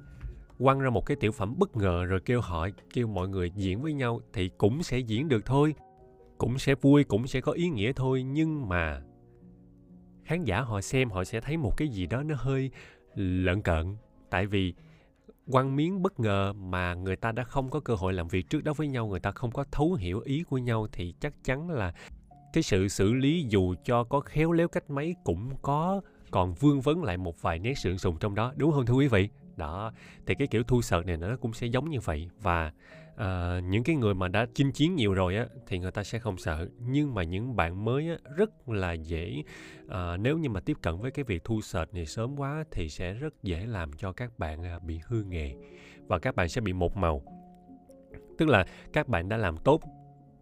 quăng 0.63 0.79
ra 0.79 0.89
một 0.89 1.05
cái 1.05 1.17
tiểu 1.19 1.31
phẩm 1.31 1.55
bất 1.57 1.77
ngờ 1.77 2.03
rồi 2.03 2.19
kêu 2.19 2.41
họ 2.41 2.67
kêu 2.93 3.07
mọi 3.07 3.27
người 3.27 3.51
diễn 3.55 3.81
với 3.81 3.93
nhau 3.93 4.19
thì 4.33 4.49
cũng 4.57 4.83
sẽ 4.83 4.99
diễn 4.99 5.29
được 5.29 5.45
thôi 5.45 5.73
cũng 6.41 6.59
sẽ 6.59 6.75
vui, 6.75 7.03
cũng 7.03 7.27
sẽ 7.27 7.41
có 7.41 7.51
ý 7.51 7.69
nghĩa 7.69 7.91
thôi. 7.93 8.23
Nhưng 8.23 8.69
mà 8.69 9.01
khán 10.23 10.43
giả 10.43 10.61
họ 10.61 10.81
xem, 10.81 11.09
họ 11.09 11.23
sẽ 11.23 11.41
thấy 11.41 11.57
một 11.57 11.77
cái 11.77 11.87
gì 11.87 12.05
đó 12.05 12.23
nó 12.23 12.35
hơi 12.37 12.71
lợn 13.15 13.61
cợn. 13.61 13.95
Tại 14.29 14.45
vì 14.45 14.73
quăng 15.51 15.75
miếng 15.75 16.01
bất 16.01 16.19
ngờ 16.19 16.53
mà 16.53 16.93
người 16.93 17.15
ta 17.15 17.31
đã 17.31 17.43
không 17.43 17.69
có 17.69 17.79
cơ 17.79 17.95
hội 17.95 18.13
làm 18.13 18.27
việc 18.27 18.49
trước 18.49 18.63
đó 18.63 18.73
với 18.73 18.87
nhau, 18.87 19.07
người 19.07 19.19
ta 19.19 19.31
không 19.31 19.51
có 19.51 19.65
thấu 19.71 19.93
hiểu 19.93 20.19
ý 20.19 20.43
của 20.43 20.57
nhau, 20.57 20.87
thì 20.91 21.13
chắc 21.19 21.33
chắn 21.43 21.69
là 21.69 21.93
cái 22.53 22.63
sự 22.63 22.87
xử 22.87 23.13
lý 23.13 23.45
dù 23.49 23.75
cho 23.85 24.03
có 24.03 24.19
khéo 24.19 24.51
léo 24.51 24.67
cách 24.67 24.89
mấy 24.89 25.15
cũng 25.23 25.49
có 25.61 26.01
còn 26.31 26.53
vương 26.53 26.81
vấn 26.81 27.03
lại 27.03 27.17
một 27.17 27.41
vài 27.41 27.59
nét 27.59 27.77
sượng 27.77 27.97
sùng 27.97 28.17
trong 28.19 28.35
đó. 28.35 28.53
Đúng 28.55 28.71
không 28.71 28.85
thưa 28.85 28.93
quý 28.93 29.07
vị? 29.07 29.29
Đó, 29.55 29.91
thì 30.25 30.35
cái 30.35 30.47
kiểu 30.47 30.63
thu 30.63 30.81
sợ 30.81 31.03
này 31.05 31.17
nó 31.17 31.35
cũng 31.41 31.53
sẽ 31.53 31.67
giống 31.67 31.89
như 31.89 31.99
vậy. 31.99 32.29
Và 32.41 32.71
à, 33.21 33.59
những 33.59 33.83
cái 33.83 33.95
người 33.95 34.13
mà 34.13 34.27
đã 34.27 34.45
chinh 34.53 34.71
chiến 34.71 34.95
nhiều 34.95 35.13
rồi 35.13 35.35
á 35.35 35.45
thì 35.67 35.79
người 35.79 35.91
ta 35.91 36.03
sẽ 36.03 36.19
không 36.19 36.37
sợ. 36.37 36.67
Nhưng 36.79 37.13
mà 37.13 37.23
những 37.23 37.55
bạn 37.55 37.85
mới 37.85 38.09
á 38.09 38.17
rất 38.35 38.69
là 38.69 38.93
dễ 38.93 39.43
à, 39.89 40.17
nếu 40.17 40.37
như 40.37 40.49
mà 40.49 40.59
tiếp 40.59 40.77
cận 40.81 40.97
với 40.97 41.11
cái 41.11 41.25
việc 41.25 41.43
thu 41.43 41.61
sệt 41.61 41.93
này 41.93 42.05
sớm 42.05 42.35
quá 42.39 42.63
thì 42.71 42.89
sẽ 42.89 43.13
rất 43.13 43.43
dễ 43.43 43.65
làm 43.65 43.93
cho 43.93 44.11
các 44.11 44.39
bạn 44.39 44.63
à, 44.63 44.79
bị 44.79 44.99
hư 45.05 45.23
nghề 45.23 45.55
và 46.07 46.19
các 46.19 46.35
bạn 46.35 46.49
sẽ 46.49 46.61
bị 46.61 46.73
một 46.73 46.97
màu. 46.97 47.21
Tức 48.37 48.49
là 48.49 48.65
các 48.93 49.07
bạn 49.07 49.29
đã 49.29 49.37
làm 49.37 49.57
tốt 49.57 49.81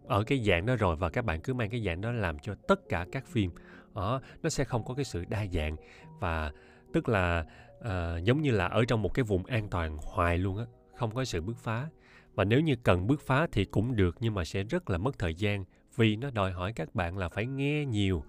ở 0.06 0.24
cái 0.24 0.38
dạng 0.38 0.66
đó 0.66 0.76
rồi 0.76 0.96
và 0.96 1.10
các 1.10 1.24
bạn 1.24 1.40
cứ 1.40 1.54
mang 1.54 1.70
cái 1.70 1.82
dạng 1.86 2.00
đó 2.00 2.12
làm 2.12 2.38
cho 2.38 2.54
tất 2.68 2.88
cả 2.88 3.06
các 3.12 3.26
phim. 3.26 3.50
Đó, 3.94 4.20
nó 4.42 4.50
sẽ 4.50 4.64
không 4.64 4.84
có 4.84 4.94
cái 4.94 5.04
sự 5.04 5.24
đa 5.28 5.46
dạng 5.46 5.76
và 6.20 6.52
tức 6.92 7.08
là 7.08 7.44
uh, 7.78 8.24
giống 8.24 8.42
như 8.42 8.50
là 8.50 8.66
ở 8.66 8.84
trong 8.84 9.02
một 9.02 9.14
cái 9.14 9.22
vùng 9.22 9.46
an 9.46 9.68
toàn 9.68 9.96
hoài 10.02 10.38
luôn 10.38 10.58
á 10.58 10.64
không 10.94 11.14
có 11.14 11.24
sự 11.24 11.40
bứt 11.40 11.56
phá 11.56 11.88
và 12.34 12.44
nếu 12.44 12.60
như 12.60 12.76
cần 12.82 13.06
bước 13.06 13.20
phá 13.20 13.46
thì 13.52 13.64
cũng 13.64 13.96
được 13.96 14.16
nhưng 14.20 14.34
mà 14.34 14.44
sẽ 14.44 14.62
rất 14.62 14.90
là 14.90 14.98
mất 14.98 15.18
thời 15.18 15.34
gian 15.34 15.64
vì 15.96 16.16
nó 16.16 16.30
đòi 16.30 16.52
hỏi 16.52 16.72
các 16.72 16.94
bạn 16.94 17.18
là 17.18 17.28
phải 17.28 17.46
nghe 17.46 17.84
nhiều 17.84 18.24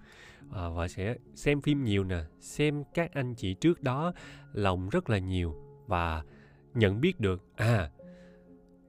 à, 0.52 0.68
và 0.68 0.88
sẽ 0.88 1.16
xem 1.34 1.60
phim 1.60 1.84
nhiều 1.84 2.04
nè 2.04 2.20
xem 2.40 2.84
các 2.94 3.14
anh 3.14 3.34
chị 3.34 3.54
trước 3.54 3.82
đó 3.82 4.12
lòng 4.52 4.88
rất 4.88 5.10
là 5.10 5.18
nhiều 5.18 5.54
và 5.86 6.22
nhận 6.74 7.00
biết 7.00 7.20
được 7.20 7.42
à 7.56 7.90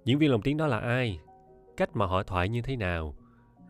diễn 0.06 0.19
viên 0.19 0.32
lồng 0.32 0.41
tiếng 0.41 0.58
đó 0.58 0.67
là 0.67 0.80
ai 0.80 1.19
cách 1.78 1.95
mà 1.95 2.06
họ 2.06 2.23
thoại 2.23 2.49
như 2.49 2.62
thế 2.62 2.76
nào 2.76 3.15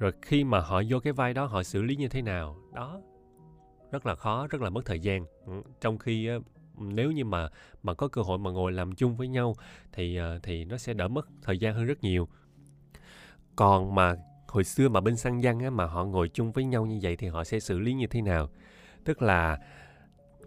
rồi 0.04 0.12
khi 0.22 0.44
mà 0.44 0.60
họ 0.60 0.82
vô 0.90 1.00
cái 1.00 1.14
vai 1.14 1.34
đó 1.34 1.46
họ 1.46 1.64
xử 1.64 1.82
lý 1.82 1.96
như 1.96 2.08
thế 2.08 2.22
nào. 2.22 2.58
Đó 2.74 3.02
rất 3.92 4.06
là 4.06 4.16
khó 4.16 4.48
rất 4.48 4.62
là 4.62 4.70
mất 4.70 4.86
thời 4.86 5.00
gian. 5.00 5.26
Ừ, 5.46 5.62
trong 5.82 5.98
khi 5.98 6.30
nếu 6.78 7.12
như 7.12 7.26
mà 7.26 7.50
mà 7.84 7.94
có 7.94 8.08
cơ 8.08 8.22
hội 8.22 8.38
mà 8.38 8.52
ngồi 8.52 8.72
làm 8.72 8.96
chung 8.96 9.16
với 9.16 9.28
nhau 9.28 9.56
thì 9.92 10.16
ờ, 10.16 10.40
thì 10.44 10.66
nó 10.66 10.78
sẽ 10.78 10.94
đỡ 10.94 11.08
mất 11.08 11.28
thời 11.42 11.58
gian 11.58 11.76
hơn 11.76 11.86
rất 11.86 12.04
nhiều. 12.04 12.28
Còn 13.56 13.96
mà 13.96 14.16
hồi 14.48 14.64
xưa 14.64 14.90
mà 14.90 15.02
bên 15.02 15.18
sang 15.18 15.42
văn 15.42 15.60
á, 15.60 15.70
mà 15.70 15.86
họ 15.86 16.06
ngồi 16.06 16.30
chung 16.30 16.52
với 16.52 16.64
nhau 16.64 16.86
như 16.86 17.00
vậy 17.02 17.16
thì 17.16 17.28
họ 17.28 17.44
sẽ 17.44 17.60
xử 17.60 17.80
lý 17.80 17.94
như 17.94 18.08
thế 18.08 18.22
nào? 18.22 18.50
Tức 19.04 19.22
là 19.22 19.60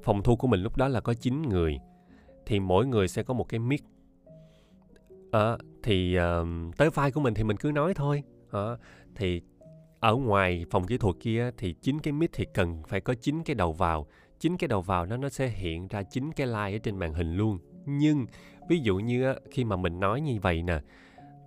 phòng 0.02 0.22
thu 0.22 0.36
của 0.36 0.48
mình 0.48 0.60
lúc 0.60 0.76
đó 0.76 0.88
là 0.88 1.00
có 1.00 1.14
9 1.14 1.42
người 1.42 1.78
thì 2.46 2.60
mỗi 2.60 2.86
người 2.86 3.08
sẽ 3.08 3.22
có 3.22 3.34
một 3.34 3.48
cái 3.48 3.60
mic. 3.60 3.82
À, 5.32 5.56
thì 5.82 6.18
uh, 6.18 6.76
tới 6.76 6.90
vai 6.90 7.10
của 7.10 7.20
mình 7.20 7.34
thì 7.34 7.44
mình 7.44 7.56
cứ 7.56 7.72
nói 7.72 7.94
thôi. 7.94 8.22
À, 8.50 8.76
thì 9.14 9.42
ở 10.00 10.14
ngoài 10.14 10.64
phòng 10.70 10.86
kỹ 10.86 10.98
thuật 10.98 11.16
kia 11.20 11.50
thì 11.56 11.72
chín 11.72 12.00
cái 12.00 12.12
mic 12.12 12.30
thì 12.32 12.46
cần 12.54 12.82
phải 12.88 13.00
có 13.00 13.14
chín 13.14 13.42
cái 13.42 13.54
đầu 13.54 13.72
vào 13.72 14.06
chính 14.40 14.56
cái 14.56 14.68
đầu 14.68 14.82
vào 14.82 15.06
nó 15.06 15.16
nó 15.16 15.28
sẽ 15.28 15.48
hiện 15.48 15.88
ra 15.88 16.02
chính 16.02 16.32
cái 16.32 16.46
like 16.46 16.76
ở 16.76 16.78
trên 16.78 16.96
màn 16.96 17.14
hình 17.14 17.36
luôn. 17.36 17.58
Nhưng, 17.86 18.26
ví 18.68 18.80
dụ 18.80 18.96
như 18.96 19.34
khi 19.50 19.64
mà 19.64 19.76
mình 19.76 20.00
nói 20.00 20.20
như 20.20 20.38
vậy 20.42 20.62
nè, 20.62 20.80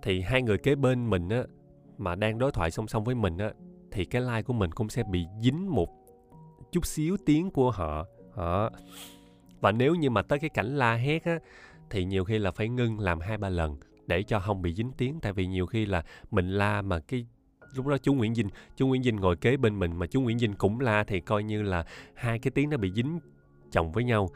thì 0.02 0.20
hai 0.20 0.42
người 0.42 0.58
kế 0.58 0.74
bên 0.74 1.10
mình 1.10 1.28
á, 1.28 1.42
mà 1.98 2.14
đang 2.14 2.38
đối 2.38 2.52
thoại 2.52 2.70
song 2.70 2.88
song 2.88 3.04
với 3.04 3.14
mình 3.14 3.38
á, 3.38 3.50
thì 3.90 4.04
cái 4.04 4.22
like 4.22 4.42
của 4.42 4.52
mình 4.52 4.72
cũng 4.72 4.88
sẽ 4.88 5.02
bị 5.02 5.26
dính 5.42 5.74
một 5.74 5.88
chút 6.72 6.86
xíu 6.86 7.16
tiếng 7.26 7.50
của 7.50 7.70
họ. 7.70 8.06
Đó. 8.36 8.70
và 9.60 9.72
nếu 9.72 9.94
như 9.94 10.10
mà 10.10 10.22
tới 10.22 10.38
cái 10.38 10.50
cảnh 10.50 10.66
la 10.66 10.94
hét 10.94 11.24
á, 11.24 11.38
thì 11.90 12.04
nhiều 12.04 12.24
khi 12.24 12.38
là 12.38 12.50
phải 12.50 12.68
ngưng 12.68 13.00
làm 13.00 13.20
hai 13.20 13.38
ba 13.38 13.48
lần 13.48 13.76
để 14.06 14.22
cho 14.22 14.40
không 14.40 14.62
bị 14.62 14.74
dính 14.74 14.92
tiếng. 14.92 15.20
Tại 15.20 15.32
vì 15.32 15.46
nhiều 15.46 15.66
khi 15.66 15.86
là 15.86 16.04
mình 16.30 16.50
la 16.50 16.82
mà 16.82 16.98
cái 17.00 17.26
lúc 17.74 17.86
đó 17.86 17.98
chú 17.98 18.14
Nguyễn 18.14 18.34
Dinh 18.34 18.48
chú 18.76 18.86
Nguyễn 18.86 19.02
Dinh 19.02 19.16
ngồi 19.16 19.36
kế 19.36 19.56
bên 19.56 19.78
mình 19.78 19.98
mà 19.98 20.06
chú 20.06 20.20
Nguyễn 20.20 20.38
Dinh 20.38 20.54
cũng 20.54 20.80
la 20.80 21.04
thì 21.04 21.20
coi 21.20 21.42
như 21.42 21.62
là 21.62 21.84
hai 22.14 22.38
cái 22.38 22.50
tiếng 22.50 22.70
nó 22.70 22.76
bị 22.76 22.92
dính 22.92 23.20
chồng 23.72 23.92
với 23.92 24.04
nhau. 24.04 24.28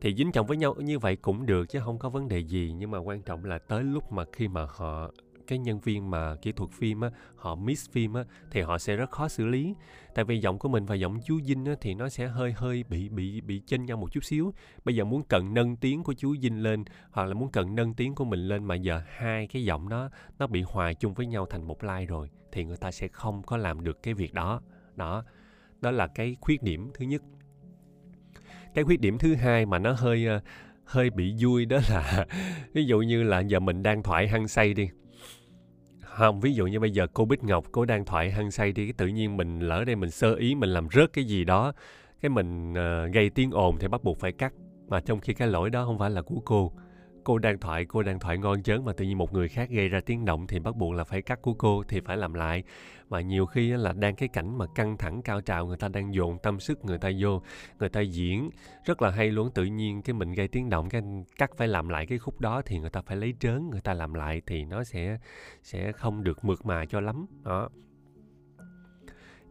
Thì 0.00 0.14
dính 0.14 0.32
chồng 0.32 0.46
với 0.46 0.56
nhau 0.56 0.74
như 0.74 0.98
vậy 0.98 1.16
cũng 1.16 1.46
được 1.46 1.68
chứ 1.68 1.80
không 1.84 1.98
có 1.98 2.08
vấn 2.08 2.28
đề 2.28 2.38
gì, 2.38 2.74
nhưng 2.78 2.90
mà 2.90 2.98
quan 2.98 3.22
trọng 3.22 3.44
là 3.44 3.58
tới 3.58 3.84
lúc 3.84 4.12
mà 4.12 4.24
khi 4.32 4.48
mà 4.48 4.66
họ 4.76 5.10
cái 5.46 5.58
nhân 5.58 5.80
viên 5.80 6.10
mà 6.10 6.36
kỹ 6.36 6.52
thuật 6.52 6.70
phim 6.70 7.00
á, 7.00 7.10
họ 7.36 7.54
miss 7.54 7.90
phim 7.90 8.14
á, 8.14 8.24
thì 8.50 8.60
họ 8.60 8.78
sẽ 8.78 8.96
rất 8.96 9.10
khó 9.10 9.28
xử 9.28 9.46
lý. 9.46 9.74
Tại 10.14 10.24
vì 10.24 10.38
giọng 10.38 10.58
của 10.58 10.68
mình 10.68 10.86
và 10.86 10.94
giọng 10.94 11.18
chú 11.24 11.40
Dinh 11.40 11.64
á, 11.64 11.74
thì 11.80 11.94
nó 11.94 12.08
sẽ 12.08 12.26
hơi 12.26 12.52
hơi 12.52 12.84
bị 12.88 13.08
bị 13.08 13.40
bị 13.40 13.62
chênh 13.66 13.84
nhau 13.84 13.96
một 13.96 14.12
chút 14.12 14.24
xíu. 14.24 14.54
Bây 14.84 14.96
giờ 14.96 15.04
muốn 15.04 15.22
cần 15.22 15.54
nâng 15.54 15.76
tiếng 15.76 16.02
của 16.02 16.12
chú 16.12 16.36
Dinh 16.36 16.62
lên, 16.62 16.84
hoặc 17.10 17.24
là 17.24 17.34
muốn 17.34 17.50
cần 17.50 17.74
nâng 17.74 17.94
tiếng 17.94 18.14
của 18.14 18.24
mình 18.24 18.48
lên 18.48 18.64
mà 18.64 18.74
giờ 18.74 19.02
hai 19.06 19.46
cái 19.46 19.64
giọng 19.64 19.88
đó, 19.88 20.10
nó 20.38 20.46
bị 20.46 20.62
hòa 20.62 20.92
chung 20.92 21.14
với 21.14 21.26
nhau 21.26 21.46
thành 21.50 21.66
một 21.66 21.84
line 21.84 22.06
rồi, 22.06 22.30
thì 22.52 22.64
người 22.64 22.76
ta 22.76 22.90
sẽ 22.90 23.08
không 23.08 23.42
có 23.42 23.56
làm 23.56 23.84
được 23.84 24.02
cái 24.02 24.14
việc 24.14 24.34
đó. 24.34 24.60
Đó 24.96 25.24
đó 25.80 25.90
là 25.90 26.06
cái 26.06 26.36
khuyết 26.40 26.62
điểm 26.62 26.90
thứ 26.94 27.04
nhất. 27.04 27.22
Cái 28.74 28.84
khuyết 28.84 29.00
điểm 29.00 29.18
thứ 29.18 29.34
hai 29.34 29.66
mà 29.66 29.78
nó 29.78 29.92
hơi 29.92 30.26
ờ, 30.26 30.40
hơi 30.84 31.10
bị 31.10 31.34
vui 31.40 31.64
đó 31.64 31.78
là, 31.90 32.26
ví 32.72 32.84
dụ 32.84 32.98
như 32.98 33.22
là 33.22 33.40
giờ 33.40 33.60
mình 33.60 33.82
đang 33.82 34.02
thoại 34.02 34.28
hăng 34.28 34.48
say 34.48 34.74
đi 34.74 34.88
không 36.16 36.40
ví 36.40 36.54
dụ 36.54 36.66
như 36.66 36.80
bây 36.80 36.90
giờ 36.90 37.06
cô 37.12 37.24
bích 37.24 37.44
ngọc 37.44 37.64
cô 37.72 37.84
đang 37.84 38.04
thoại 38.04 38.30
hăng 38.30 38.50
say 38.50 38.72
đi 38.72 38.86
cái 38.86 38.92
tự 38.96 39.06
nhiên 39.06 39.36
mình 39.36 39.60
lỡ 39.60 39.84
đây 39.84 39.96
mình 39.96 40.10
sơ 40.10 40.34
ý 40.34 40.54
mình 40.54 40.70
làm 40.70 40.88
rớt 40.92 41.12
cái 41.12 41.24
gì 41.24 41.44
đó 41.44 41.72
cái 42.22 42.30
mình 42.30 42.72
uh, 42.72 43.14
gây 43.14 43.30
tiếng 43.30 43.50
ồn 43.50 43.76
thì 43.80 43.88
bắt 43.88 44.04
buộc 44.04 44.18
phải 44.18 44.32
cắt. 44.32 44.52
Mà 44.88 45.00
trong 45.00 45.20
khi 45.20 45.34
cái 45.34 45.48
lỗi 45.48 45.70
đó 45.70 45.84
không 45.84 45.98
phải 45.98 46.10
là 46.10 46.22
của 46.22 46.40
cô 46.44 46.72
cô 47.24 47.38
đang 47.38 47.58
thoại, 47.58 47.84
cô 47.84 48.02
đang 48.02 48.18
thoại 48.18 48.38
ngon 48.38 48.62
chớn 48.62 48.84
mà 48.84 48.92
tự 48.92 49.04
nhiên 49.04 49.18
một 49.18 49.32
người 49.32 49.48
khác 49.48 49.70
gây 49.70 49.88
ra 49.88 50.00
tiếng 50.06 50.24
động 50.24 50.46
thì 50.46 50.58
bắt 50.58 50.76
buộc 50.76 50.94
là 50.94 51.04
phải 51.04 51.22
cắt 51.22 51.42
của 51.42 51.54
cô 51.54 51.82
thì 51.88 52.00
phải 52.00 52.16
làm 52.16 52.34
lại. 52.34 52.62
Mà 53.08 53.20
nhiều 53.20 53.46
khi 53.46 53.70
là 53.70 53.92
đang 53.92 54.16
cái 54.16 54.28
cảnh 54.28 54.58
mà 54.58 54.66
căng 54.74 54.96
thẳng, 54.96 55.22
cao 55.22 55.40
trào, 55.40 55.66
người 55.66 55.76
ta 55.76 55.88
đang 55.88 56.14
dồn 56.14 56.38
tâm 56.42 56.60
sức 56.60 56.84
người 56.84 56.98
ta 56.98 57.10
vô, 57.20 57.42
người 57.78 57.88
ta 57.88 58.00
diễn. 58.00 58.50
Rất 58.84 59.02
là 59.02 59.10
hay 59.10 59.30
luôn, 59.30 59.50
tự 59.54 59.64
nhiên 59.64 60.02
cái 60.02 60.14
mình 60.14 60.32
gây 60.32 60.48
tiếng 60.48 60.70
động, 60.70 60.88
cái 60.88 61.02
cắt 61.38 61.50
phải 61.56 61.68
làm 61.68 61.88
lại 61.88 62.06
cái 62.06 62.18
khúc 62.18 62.40
đó 62.40 62.62
thì 62.66 62.78
người 62.78 62.90
ta 62.90 63.02
phải 63.02 63.16
lấy 63.16 63.34
trớn, 63.40 63.70
người 63.70 63.80
ta 63.80 63.94
làm 63.94 64.14
lại 64.14 64.42
thì 64.46 64.64
nó 64.64 64.84
sẽ 64.84 65.18
sẽ 65.62 65.92
không 65.92 66.24
được 66.24 66.44
mượt 66.44 66.66
mà 66.66 66.84
cho 66.86 67.00
lắm. 67.00 67.26
Đó. 67.44 67.68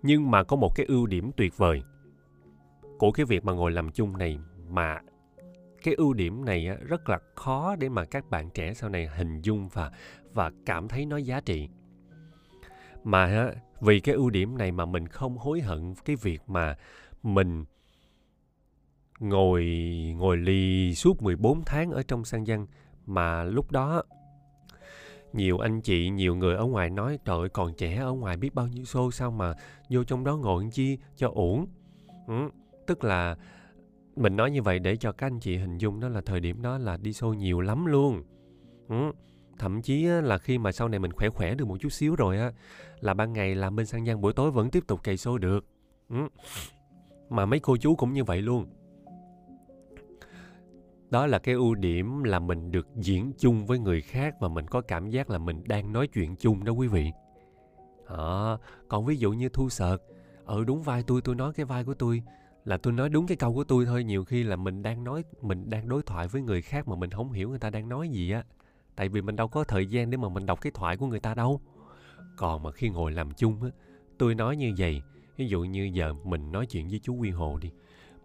Nhưng 0.03 0.31
mà 0.31 0.43
có 0.43 0.55
một 0.55 0.75
cái 0.75 0.85
ưu 0.85 1.05
điểm 1.05 1.31
tuyệt 1.37 1.57
vời 1.57 1.81
của 2.97 3.11
cái 3.11 3.25
việc 3.25 3.45
mà 3.45 3.53
ngồi 3.53 3.71
làm 3.71 3.91
chung 3.91 4.17
này 4.17 4.39
mà 4.69 4.99
cái 5.83 5.93
ưu 5.93 6.13
điểm 6.13 6.45
này 6.45 6.67
rất 6.87 7.09
là 7.09 7.19
khó 7.35 7.75
để 7.75 7.89
mà 7.89 8.05
các 8.05 8.29
bạn 8.29 8.49
trẻ 8.49 8.73
sau 8.73 8.89
này 8.89 9.07
hình 9.07 9.41
dung 9.41 9.69
và 9.73 9.91
và 10.33 10.51
cảm 10.65 10.87
thấy 10.87 11.05
nó 11.05 11.17
giá 11.17 11.41
trị. 11.41 11.69
Mà 13.03 13.51
vì 13.81 13.99
cái 13.99 14.15
ưu 14.15 14.29
điểm 14.29 14.57
này 14.57 14.71
mà 14.71 14.85
mình 14.85 15.07
không 15.07 15.37
hối 15.37 15.61
hận 15.61 15.93
cái 16.05 16.15
việc 16.15 16.41
mà 16.47 16.75
mình 17.23 17.65
ngồi 19.19 19.65
ngồi 20.17 20.37
lì 20.37 20.95
suốt 20.95 21.21
14 21.21 21.61
tháng 21.65 21.91
ở 21.91 22.03
trong 22.03 22.25
sang 22.25 22.47
dân 22.47 22.67
mà 23.05 23.43
lúc 23.43 23.71
đó 23.71 24.03
nhiều 25.33 25.59
anh 25.59 25.81
chị 25.81 26.09
nhiều 26.09 26.35
người 26.35 26.55
ở 26.55 26.65
ngoài 26.65 26.89
nói 26.89 27.19
trời 27.25 27.37
ơi 27.39 27.49
còn 27.49 27.73
trẻ 27.73 27.95
ở 27.95 28.11
ngoài 28.11 28.37
biết 28.37 28.55
bao 28.55 28.67
nhiêu 28.67 28.85
xô 28.85 29.11
sao 29.11 29.31
mà 29.31 29.53
vô 29.89 30.03
trong 30.03 30.23
đó 30.23 30.37
ngồi 30.37 30.69
chi 30.71 30.97
cho 31.15 31.29
uổng? 31.29 31.67
Ừ, 32.27 32.49
tức 32.87 33.03
là 33.03 33.35
mình 34.15 34.35
nói 34.35 34.51
như 34.51 34.61
vậy 34.61 34.79
để 34.79 34.95
cho 34.95 35.11
các 35.11 35.27
anh 35.27 35.39
chị 35.39 35.57
hình 35.57 35.77
dung 35.77 35.99
đó 35.99 36.09
là 36.09 36.21
thời 36.21 36.39
điểm 36.39 36.61
đó 36.61 36.77
là 36.77 36.97
đi 36.97 37.11
show 37.11 37.33
nhiều 37.33 37.61
lắm 37.61 37.85
luôn 37.85 38.23
ừ. 38.87 39.11
thậm 39.59 39.81
chí 39.81 40.03
là 40.03 40.37
khi 40.37 40.57
mà 40.57 40.71
sau 40.71 40.87
này 40.87 40.99
mình 40.99 41.11
khỏe 41.11 41.29
khỏe 41.29 41.55
được 41.55 41.65
một 41.65 41.77
chút 41.79 41.89
xíu 41.89 42.15
rồi 42.15 42.37
á 42.37 42.51
là 42.99 43.13
ban 43.13 43.33
ngày 43.33 43.55
làm 43.55 43.75
bên 43.75 43.85
sang 43.85 44.05
giang 44.05 44.21
buổi 44.21 44.33
tối 44.33 44.51
vẫn 44.51 44.69
tiếp 44.69 44.83
tục 44.87 45.03
cày 45.03 45.15
show 45.15 45.37
được 45.37 45.65
ừ. 46.09 46.27
mà 47.29 47.45
mấy 47.45 47.59
cô 47.59 47.77
chú 47.77 47.95
cũng 47.95 48.13
như 48.13 48.23
vậy 48.23 48.41
luôn 48.41 48.67
đó 51.09 51.27
là 51.27 51.39
cái 51.39 51.55
ưu 51.55 51.75
điểm 51.75 52.23
là 52.23 52.39
mình 52.39 52.71
được 52.71 52.87
diễn 52.95 53.31
chung 53.37 53.65
với 53.65 53.79
người 53.79 54.01
khác 54.01 54.35
và 54.39 54.47
mình 54.47 54.67
có 54.67 54.81
cảm 54.81 55.09
giác 55.09 55.29
là 55.29 55.37
mình 55.37 55.63
đang 55.65 55.93
nói 55.93 56.07
chuyện 56.07 56.35
chung 56.35 56.63
đó 56.63 56.71
quý 56.71 56.87
vị 56.87 57.11
à, 58.07 58.57
còn 58.87 59.05
ví 59.05 59.17
dụ 59.17 59.31
như 59.31 59.49
thu 59.49 59.69
sợt 59.69 59.97
ừ 60.45 60.63
đúng 60.63 60.83
vai 60.83 61.03
tôi 61.07 61.21
tôi 61.21 61.35
nói 61.35 61.53
cái 61.53 61.65
vai 61.65 61.83
của 61.83 61.93
tôi 61.93 62.23
là 62.65 62.77
tôi 62.77 62.93
nói 62.93 63.09
đúng 63.09 63.27
cái 63.27 63.37
câu 63.37 63.53
của 63.53 63.63
tôi 63.63 63.85
thôi. 63.85 64.03
Nhiều 64.03 64.23
khi 64.23 64.43
là 64.43 64.55
mình 64.55 64.83
đang 64.83 65.03
nói, 65.03 65.23
mình 65.41 65.69
đang 65.69 65.89
đối 65.89 66.03
thoại 66.03 66.27
với 66.27 66.41
người 66.41 66.61
khác 66.61 66.87
mà 66.87 66.95
mình 66.95 67.09
không 67.09 67.31
hiểu 67.31 67.49
người 67.49 67.59
ta 67.59 67.69
đang 67.69 67.89
nói 67.89 68.09
gì 68.09 68.31
á. 68.31 68.43
Tại 68.95 69.09
vì 69.09 69.21
mình 69.21 69.35
đâu 69.35 69.47
có 69.47 69.63
thời 69.63 69.85
gian 69.85 70.09
để 70.09 70.17
mà 70.17 70.29
mình 70.29 70.45
đọc 70.45 70.61
cái 70.61 70.71
thoại 70.75 70.97
của 70.97 71.07
người 71.07 71.19
ta 71.19 71.33
đâu. 71.33 71.61
Còn 72.37 72.63
mà 72.63 72.71
khi 72.71 72.89
ngồi 72.89 73.11
làm 73.11 73.31
chung 73.31 73.63
á, 73.63 73.69
tôi 74.17 74.35
nói 74.35 74.55
như 74.55 74.73
vậy, 74.77 75.01
ví 75.37 75.47
dụ 75.47 75.63
như 75.63 75.89
giờ 75.93 76.13
mình 76.13 76.51
nói 76.51 76.65
chuyện 76.65 76.87
với 76.87 76.99
chú 77.03 77.15
Quy 77.15 77.29
Hồ 77.29 77.57
đi. 77.61 77.71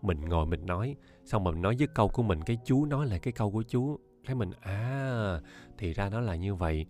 Mình 0.03 0.21
ngồi 0.21 0.47
mình 0.47 0.67
nói, 0.67 0.97
xong 1.25 1.45
mà 1.45 1.51
mình 1.51 1.63
nói 1.63 1.77
với 1.79 1.87
câu 1.95 2.09
của 2.09 2.23
mình, 2.23 2.43
cái 2.43 2.59
chú 2.65 2.85
nói 2.85 3.07
lại 3.07 3.19
cái 3.19 3.33
câu 3.33 3.51
của 3.51 3.63
chú. 3.63 3.99
Thấy 4.27 4.35
mình 4.35 4.51
à 4.61 5.41
thì 5.79 5.93
ra 5.93 6.09
nó 6.09 6.21
là 6.21 6.37
như 6.37 6.55
vậy. 6.55 6.87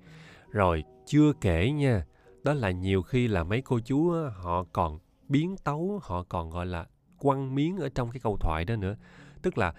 Rồi, 0.50 0.84
chưa 1.06 1.32
kể 1.40 1.70
nha, 1.70 2.06
đó 2.42 2.52
là 2.52 2.70
nhiều 2.70 3.02
khi 3.02 3.28
là 3.28 3.44
mấy 3.44 3.60
cô 3.60 3.80
chú 3.80 4.12
họ 4.36 4.64
còn 4.72 4.98
biến 5.28 5.56
tấu, 5.64 6.00
họ 6.02 6.22
còn 6.28 6.50
gọi 6.50 6.66
là 6.66 6.86
quăng 7.18 7.54
miếng 7.54 7.76
ở 7.76 7.88
trong 7.88 8.10
cái 8.10 8.20
câu 8.20 8.36
thoại 8.40 8.64
đó 8.64 8.76
nữa. 8.76 8.96
Tức 9.42 9.58
là 9.58 9.74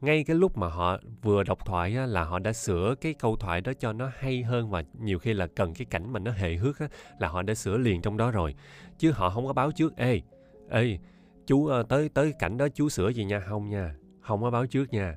ngay 0.00 0.24
cái 0.24 0.36
lúc 0.36 0.58
mà 0.58 0.68
họ 0.68 0.98
vừa 1.22 1.42
đọc 1.42 1.66
thoại 1.66 1.96
á, 1.96 2.06
là 2.06 2.24
họ 2.24 2.38
đã 2.38 2.52
sửa 2.52 2.94
cái 3.00 3.14
câu 3.14 3.36
thoại 3.36 3.60
đó 3.60 3.72
cho 3.78 3.92
nó 3.92 4.10
hay 4.18 4.42
hơn 4.42 4.70
và 4.70 4.82
nhiều 4.98 5.18
khi 5.18 5.32
là 5.32 5.46
cần 5.46 5.74
cái 5.74 5.86
cảnh 5.90 6.12
mà 6.12 6.20
nó 6.20 6.30
hề 6.30 6.56
hước 6.56 6.78
á, 6.78 6.88
là 7.18 7.28
họ 7.28 7.42
đã 7.42 7.54
sửa 7.54 7.76
liền 7.76 8.02
trong 8.02 8.16
đó 8.16 8.30
rồi. 8.30 8.54
Chứ 8.98 9.10
họ 9.10 9.30
không 9.30 9.46
có 9.46 9.52
báo 9.52 9.72
trước. 9.72 9.96
Ê 9.96 10.20
ê 10.70 10.98
chú 11.46 11.66
ờ, 11.66 11.82
tới 11.82 12.08
tới 12.08 12.32
cảnh 12.38 12.56
đó 12.56 12.68
chú 12.68 12.88
sửa 12.88 13.08
gì 13.08 13.24
nha? 13.24 13.40
Không 13.40 13.68
nha 13.68 13.94
không 14.24 14.42
có 14.42 14.50
báo 14.50 14.66
trước 14.66 14.92
nha. 14.92 15.16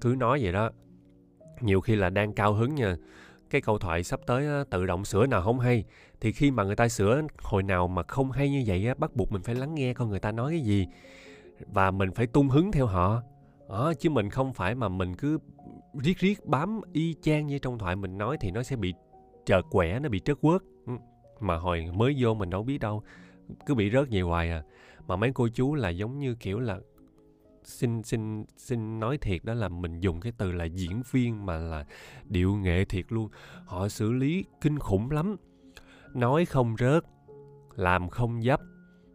Cứ 0.00 0.14
nói 0.18 0.38
vậy 0.42 0.52
đó. 0.52 0.70
Nhiều 1.60 1.80
khi 1.80 1.96
là 1.96 2.10
đang 2.10 2.32
cao 2.32 2.54
hứng 2.54 2.74
nha. 2.74 2.96
Cái 3.50 3.60
câu 3.60 3.78
thoại 3.78 4.04
sắp 4.04 4.20
tới 4.26 4.46
á, 4.46 4.64
tự 4.70 4.86
động 4.86 5.04
sửa 5.04 5.26
nào 5.26 5.42
không 5.42 5.60
hay 5.60 5.84
thì 6.20 6.32
khi 6.32 6.50
mà 6.50 6.64
người 6.64 6.76
ta 6.76 6.88
sửa 6.88 7.22
hồi 7.42 7.62
nào 7.62 7.88
mà 7.88 8.02
không 8.02 8.30
hay 8.30 8.50
như 8.50 8.64
vậy 8.66 8.86
á, 8.86 8.94
bắt 8.94 9.16
buộc 9.16 9.32
mình 9.32 9.42
phải 9.42 9.54
lắng 9.54 9.74
nghe 9.74 9.94
con 9.94 10.10
người 10.10 10.20
ta 10.20 10.32
nói 10.32 10.52
cái 10.52 10.60
gì. 10.60 10.86
Và 11.66 11.90
mình 11.90 12.10
phải 12.12 12.26
tung 12.26 12.48
hứng 12.48 12.72
theo 12.72 12.86
họ. 12.86 13.22
Đó, 13.68 13.92
chứ 13.98 14.10
mình 14.10 14.30
không 14.30 14.52
phải 14.52 14.74
mà 14.74 14.88
mình 14.88 15.16
cứ 15.16 15.38
riết 16.02 16.18
riết 16.18 16.46
bám 16.46 16.80
y 16.92 17.14
chang 17.22 17.46
như 17.46 17.58
trong 17.58 17.78
thoại 17.78 17.96
mình 17.96 18.18
nói 18.18 18.36
thì 18.40 18.50
nó 18.50 18.62
sẽ 18.62 18.76
bị 18.76 18.94
chợt 19.46 19.62
quẻ 19.70 20.00
nó 20.00 20.08
bị 20.08 20.20
trớt 20.20 20.40
quớt. 20.40 20.60
Ừ, 20.86 20.92
mà 21.40 21.56
hồi 21.56 21.86
mới 21.94 22.16
vô 22.18 22.34
mình 22.34 22.50
đâu 22.50 22.62
biết 22.62 22.78
đâu 22.78 23.02
cứ 23.66 23.74
bị 23.74 23.90
rớt 23.90 24.08
nhiều 24.08 24.28
hoài 24.28 24.50
à. 24.50 24.62
Mà 25.06 25.16
mấy 25.16 25.30
cô 25.34 25.48
chú 25.48 25.74
là 25.74 25.88
giống 25.88 26.18
như 26.18 26.34
kiểu 26.34 26.60
là 26.60 26.78
xin 27.64 28.02
xin 28.02 28.44
xin 28.56 29.00
nói 29.00 29.18
thiệt 29.18 29.44
đó 29.44 29.54
là 29.54 29.68
mình 29.68 30.00
dùng 30.00 30.20
cái 30.20 30.32
từ 30.38 30.52
là 30.52 30.64
diễn 30.64 31.02
viên 31.10 31.46
mà 31.46 31.56
là 31.56 31.84
điệu 32.24 32.56
nghệ 32.56 32.84
thiệt 32.84 33.04
luôn. 33.08 33.28
Họ 33.64 33.88
xử 33.88 34.12
lý 34.12 34.44
kinh 34.60 34.78
khủng 34.78 35.10
lắm 35.10 35.36
nói 36.14 36.44
không 36.44 36.76
rớt 36.78 37.04
làm 37.76 38.08
không 38.08 38.42
dấp. 38.42 38.60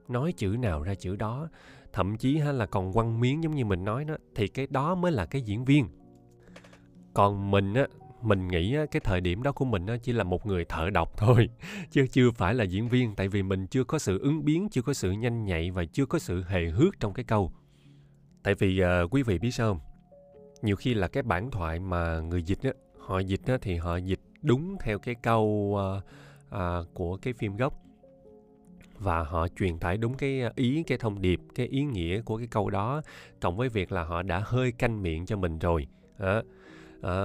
Nói 0.08 0.32
chữ 0.32 0.56
nào 0.60 0.84
ra 0.84 0.96
chữ 0.96 1.16
đó. 1.16 1.50
Thậm 1.94 2.18
chí 2.18 2.38
ha 2.38 2.52
là 2.52 2.66
còn 2.66 2.94
quăng 2.94 3.20
miếng 3.20 3.44
giống 3.44 3.56
như 3.56 3.66
mình 3.66 3.84
nói 3.84 4.06
đó 4.06 4.16
thì 4.36 4.48
cái 4.48 4.68
đó 4.70 4.96
mới 4.96 5.12
là 5.12 5.26
cái 5.26 5.42
diễn 5.42 5.66
viên. 5.66 5.88
Còn 7.14 7.52
mình 7.52 7.74
á 7.74 7.88
mình 8.22 8.48
nghĩ 8.48 8.76
á, 8.76 8.86
cái 8.92 9.00
thời 9.00 9.22
điểm 9.22 9.44
đó 9.44 9.52
của 9.52 9.66
mình 9.66 9.86
á, 9.86 9.98
chỉ 10.04 10.12
là 10.14 10.24
một 10.24 10.46
người 10.46 10.66
thợ 10.66 10.90
đọc 10.90 11.12
thôi 11.18 11.50
chứ 11.92 12.08
chưa 12.12 12.32
phải 12.32 12.54
là 12.54 12.64
diễn 12.64 12.90
viên 12.90 13.16
tại 13.16 13.28
vì 13.28 13.44
mình 13.44 13.68
chưa 13.68 13.84
có 13.84 14.00
sự 14.00 14.20
ứng 14.20 14.46
biến 14.46 14.68
chưa 14.72 14.82
có 14.82 14.94
sự 14.94 15.12
nhanh 15.12 15.46
nhạy 15.46 15.72
và 15.72 15.86
chưa 15.86 16.06
có 16.06 16.20
sự 16.20 16.44
hề 16.48 16.70
hước 16.70 17.00
trong 17.00 17.14
cái 17.14 17.24
câu. 17.24 17.52
Tại 18.44 18.56
vì 18.60 18.82
uh, 18.84 19.14
quý 19.14 19.24
vị 19.24 19.40
biết 19.40 19.52
sao 19.52 19.74
không? 19.74 19.80
Nhiều 20.62 20.76
khi 20.76 20.94
là 20.94 21.08
cái 21.08 21.24
bản 21.24 21.52
thoại 21.52 21.80
mà 21.80 22.20
người 22.20 22.44
dịch 22.44 22.64
á 22.64 22.72
họ 23.00 23.20
dịch 23.20 23.46
á 23.46 23.58
thì 23.62 23.76
họ 23.76 23.98
dịch 23.98 24.20
đúng 24.42 24.76
theo 24.82 25.00
cái 25.00 25.16
câu 25.16 25.78
uh, 25.98 26.04
à, 26.56 26.80
của 26.94 27.18
cái 27.18 27.34
phim 27.34 27.58
gốc. 27.58 27.74
Và 29.00 29.24
họ 29.24 29.48
truyền 29.48 29.80
tải 29.80 29.98
đúng 29.98 30.14
cái 30.14 30.42
à, 30.42 30.52
ý 30.56 30.84
cái 30.84 30.98
thông 30.98 31.22
điệp 31.22 31.40
cái 31.56 31.68
ý 31.68 31.84
nghĩa 31.84 32.22
của 32.22 32.38
cái 32.38 32.48
câu 32.48 32.70
đó 32.70 33.02
cộng 33.42 33.58
với 33.58 33.70
việc 33.70 33.92
là 33.92 34.04
họ 34.04 34.22
đã 34.22 34.42
hơi 34.46 34.72
canh 34.72 35.02
miệng 35.02 35.26
cho 35.26 35.38
mình 35.38 35.60
rồi. 35.60 35.88
À, 36.18 36.42
à, 37.02 37.16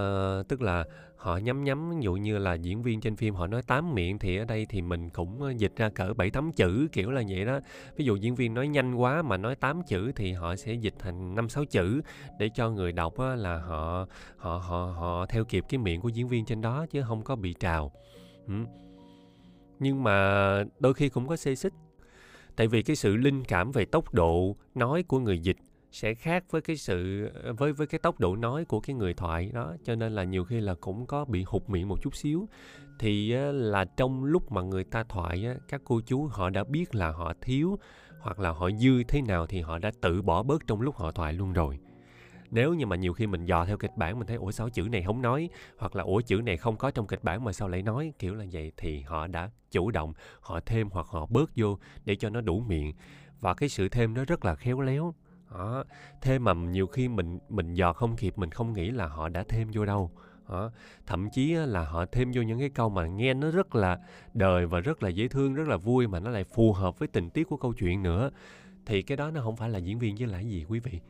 tức 0.49 0.63
là 0.63 0.85
họ 1.17 1.37
nhắm 1.37 1.65
nhắm 1.65 1.91
ví 1.91 1.97
dụ 2.01 2.15
như 2.15 2.39
là 2.39 2.55
diễn 2.55 2.83
viên 2.83 3.01
trên 3.01 3.17
phim 3.17 3.35
họ 3.35 3.47
nói 3.47 3.63
tám 3.63 3.95
miệng 3.95 4.19
thì 4.19 4.37
ở 4.37 4.45
đây 4.45 4.67
thì 4.69 4.83
mình 4.83 5.11
cũng 5.11 5.43
ờ, 5.43 5.51
dịch 5.51 5.77
ra 5.77 5.89
cỡ 5.89 6.15
bảy 6.15 6.31
tám 6.31 6.53
chữ 6.53 6.89
kiểu 6.93 7.11
là 7.11 7.23
vậy 7.29 7.45
đó. 7.45 7.61
Ví 7.97 8.05
dụ 8.05 8.17
diễn 8.17 8.35
viên 8.35 8.55
nói 8.55 8.69
nhanh 8.69 8.95
quá 8.95 9.23
mà 9.23 9.37
nói 9.37 9.55
tám 9.55 9.83
chữ 9.87 10.13
thì 10.17 10.33
họ 10.33 10.57
sẽ 10.57 10.73
dịch 10.73 10.95
thành 10.99 11.35
năm 11.35 11.49
sáu 11.49 11.65
chữ 11.65 12.01
để 12.39 12.51
cho 12.55 12.71
người 12.71 12.93
đọc 12.93 13.19
á, 13.19 13.35
là 13.35 13.59
họ 13.59 14.07
họ 14.37 14.59
họ 14.59 14.95
họ 14.99 15.27
theo 15.27 15.45
kịp 15.45 15.65
cái 15.69 15.79
miệng 15.79 16.01
của 16.01 16.09
diễn 16.09 16.29
viên 16.29 16.45
trên 16.45 16.61
đó 16.61 16.87
chứ 16.91 17.03
không 17.03 17.23
có 17.23 17.37
bị 17.37 17.55
trào. 17.61 17.93
Ừ 18.47 18.55
nhưng 19.81 20.03
mà 20.03 20.65
đôi 20.81 20.95
khi 20.95 21.09
cũng 21.09 21.29
có 21.29 21.37
xê 21.37 21.55
xích. 21.55 21.73
Tại 22.57 22.67
vì 22.67 22.83
cái 22.83 22.97
sự 22.97 23.17
linh 23.17 23.45
cảm 23.45 23.73
về 23.73 23.85
tốc 23.85 24.15
độ 24.15 24.57
nói 24.75 25.03
của 25.03 25.19
người 25.19 25.39
dịch 25.39 25.57
sẽ 25.93 26.15
khác 26.15 26.45
với 26.51 26.61
cái 26.61 26.77
sự, 26.77 27.31
với 27.59 27.73
với 27.73 27.87
cái 27.87 27.99
tốc 27.99 28.21
độ 28.21 28.37
nói 28.37 28.65
của 28.65 28.81
cái 28.81 28.97
người 28.97 29.15
thoại, 29.15 29.51
đó. 29.55 29.75
Cho 29.85 29.95
nên 29.95 30.13
là 30.13 30.25
nhiều 30.25 30.45
khi 30.45 30.61
là 30.61 30.75
cũng 30.75 31.07
có 31.07 31.25
bị 31.25 31.45
hụt 31.47 31.63
miệng 31.69 31.89
một 31.89 32.03
chút 32.03 32.17
xíu. 32.17 32.49
Thì 32.99 33.33
là 33.53 33.85
trong 33.85 34.25
lúc 34.25 34.53
mà 34.53 34.63
người 34.63 34.85
ta 34.85 35.05
thoại 35.05 35.47
các 35.69 35.81
cô 35.85 36.01
chú 36.07 36.27
họ 36.27 36.51
đã 36.51 36.65
biết 36.65 36.95
là 36.95 37.11
họ 37.11 37.33
thiếu 37.41 37.79
hoặc 38.21 38.41
là 38.41 38.51
họ 38.51 38.71
dư 38.71 39.03
thế 39.03 39.23
nào 39.23 39.47
thì 39.47 39.61
họ 39.61 39.79
đã 39.79 39.91
tự 40.01 40.23
bỏ 40.23 40.43
bớt 40.43 40.67
trong 40.67 40.81
lúc 40.81 40.97
họ 40.97 41.13
thoại 41.13 41.33
luôn 41.33 41.53
rồi 41.53 41.79
nếu 42.51 42.75
như 42.75 42.87
mà 42.87 42.97
nhiều 42.97 43.13
khi 43.13 43.27
mình 43.27 43.45
dò 43.45 43.65
theo 43.65 43.77
kịch 43.77 43.97
bản 43.97 44.19
mình 44.19 44.27
thấy, 44.27 44.37
ủa 44.37 44.51
sao 44.51 44.71
chữ 44.71 44.89
này 44.93 45.03
không 45.03 45.23
nói? 45.23 45.49
Hoặc 45.79 45.97
là, 45.97 46.03
ủa 46.03 46.21
chữ 46.21 46.41
này 46.45 46.57
không 46.57 46.77
có 46.77 46.91
trong 46.91 47.07
kịch 47.07 47.25
bản 47.25 47.45
mà 47.45 47.53
sao 47.53 47.69
lại 47.69 47.83
nói? 47.83 48.13
Kiểu 48.19 48.35
là 48.35 48.45
vậy, 48.53 48.73
thì 48.77 49.01
họ 49.01 49.27
đã 49.27 49.51
chủ 49.71 49.91
động, 49.91 50.13
họ 50.41 50.61
thêm 50.67 50.89
hoặc 50.91 51.07
họ 51.07 51.27
bớt 51.27 51.51
vô 51.57 51.79
để 52.05 52.17
cho 52.17 52.31
nó 52.31 52.41
đủ 52.41 52.61
miệng. 52.61 52.93
Và 53.41 53.55
cái 53.55 53.69
sự 53.69 53.89
thêm 53.89 54.15
nó 54.15 54.25
rất 54.25 54.45
là 54.45 54.55
khéo 54.55 54.81
léo. 54.81 55.15
Đó. 55.51 55.85
thêm 56.23 56.45
mà 56.45 56.55
nhiều 56.55 56.87
khi 56.87 57.09
mình 57.09 57.39
mình 57.49 57.75
dò 57.75 57.93
không 57.93 58.17
kịp, 58.17 58.39
mình 58.39 58.51
không 58.51 58.73
nghĩ 58.73 58.91
là 58.91 59.07
họ 59.07 59.29
đã 59.29 59.45
thêm 59.49 59.69
vô 59.73 59.85
đâu. 59.85 60.11
Đó. 60.49 60.71
thậm 61.07 61.31
chí 61.31 61.53
là 61.55 61.85
họ 61.85 62.07
thêm 62.07 62.33
vô 62.35 62.43
những 62.43 62.59
cái 62.59 62.69
câu 62.69 62.89
mà 62.89 63.07
nghe 63.07 63.35
nó 63.35 63.51
rất 63.51 63.75
là 63.75 63.99
đời 64.35 64.67
và 64.67 64.81
rất 64.81 65.03
là 65.03 65.09
dễ 65.09 65.29
thương, 65.29 65.55
rất 65.55 65.69
là 65.69 65.77
vui 65.77 66.07
mà 66.07 66.21
nó 66.21 66.31
lại 66.31 66.45
phù 66.45 66.73
hợp 66.73 66.99
với 66.99 67.09
tình 67.09 67.31
tiết 67.31 67.45
của 67.45 67.57
câu 67.57 67.73
chuyện 67.73 68.03
nữa. 68.03 68.31
Thì 68.87 69.03
cái 69.03 69.17
đó 69.17 69.31
nó 69.31 69.41
không 69.43 69.57
phải 69.57 69.71
là 69.71 69.79
diễn 69.79 69.99
viên 69.99 70.17
chứ 70.17 70.27
là 70.27 70.41
gì, 70.41 70.65
quý 70.69 70.81
vị 70.81 71.01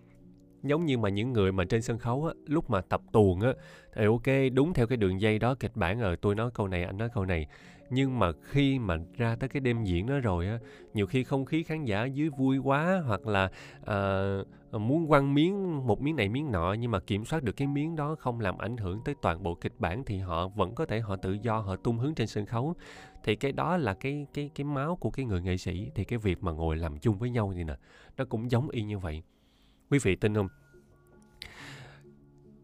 giống 0.63 0.87
như 0.87 0.99
mà 0.99 1.09
những 1.09 1.33
người 1.33 1.53
mà 1.53 1.65
trên 1.65 1.83
sân 1.83 1.99
khấu 1.99 2.25
á 2.25 2.35
lúc 2.47 2.71
mà 2.71 2.81
tập 2.81 3.01
tuồng 3.13 3.41
á 3.41 3.53
thì 3.95 4.05
ok 4.05 4.53
đúng 4.53 4.75
theo 4.75 4.87
cái 4.87 4.97
đường 4.97 5.21
dây 5.21 5.39
đó 5.39 5.55
kịch 5.55 5.77
bản 5.77 6.01
rồi 6.01 6.17
tôi 6.17 6.35
nói 6.35 6.51
câu 6.55 6.69
này 6.69 6.85
anh 6.85 6.99
nói 6.99 7.09
câu 7.15 7.25
này. 7.25 7.47
Nhưng 7.91 8.19
mà 8.19 8.33
khi 8.43 8.79
mà 8.79 8.97
ra 9.17 9.37
tới 9.37 9.49
cái 9.49 9.61
đêm 9.61 9.85
diễn 9.85 10.07
đó 10.07 10.19
rồi 10.19 10.47
á 10.47 10.59
nhiều 10.95 11.07
khi 11.07 11.25
không 11.25 11.45
khí 11.45 11.63
khán 11.63 11.85
giả 11.85 12.05
dưới 12.05 12.29
vui 12.29 12.59
quá 12.59 13.03
hoặc 13.07 13.27
là 13.27 13.51
à, 13.87 13.99
muốn 14.73 15.09
quăng 15.09 15.35
miếng 15.35 15.87
một 15.87 16.03
miếng 16.03 16.17
này 16.17 16.29
miếng 16.29 16.53
nọ 16.53 16.73
nhưng 16.73 16.91
mà 16.91 17.01
kiểm 17.01 17.25
soát 17.25 17.43
được 17.43 17.53
cái 17.53 17.69
miếng 17.69 17.97
đó 17.97 18.17
không 18.19 18.41
làm 18.41 18.59
ảnh 18.59 18.77
hưởng 18.77 19.01
tới 19.05 19.15
toàn 19.23 19.43
bộ 19.43 19.55
kịch 19.55 19.73
bản 19.79 20.05
thì 20.05 20.19
họ 20.19 20.49
vẫn 20.49 20.75
có 20.75 20.87
thể 20.87 21.01
họ 21.01 21.17
tự 21.17 21.33
do 21.33 21.59
họ 21.59 21.77
tung 21.77 21.99
hướng 21.99 22.15
trên 22.15 22.27
sân 22.27 22.47
khấu. 22.47 22.75
Thì 23.25 23.37
cái 23.37 23.53
đó 23.53 23.77
là 23.77 23.95
cái 23.95 24.27
cái 24.35 24.51
cái 24.55 24.65
máu 24.65 24.97
của 24.97 25.11
cái 25.11 25.25
người 25.27 25.43
nghệ 25.43 25.57
sĩ. 25.57 25.91
Thì 25.95 26.05
cái 26.05 26.19
việc 26.19 26.43
mà 26.43 26.53
ngồi 26.53 26.77
làm 26.77 26.99
chung 26.99 27.19
với 27.19 27.31
nhau 27.31 27.53
thì 27.57 27.65
nè 27.65 27.75
nó 28.17 28.25
cũng 28.25 28.51
giống 28.51 28.69
y 28.69 28.83
như 28.83 28.99
vậy 28.99 29.23
quý 29.91 29.99
vị 30.03 30.17
tin 30.17 30.35
không? 30.35 30.49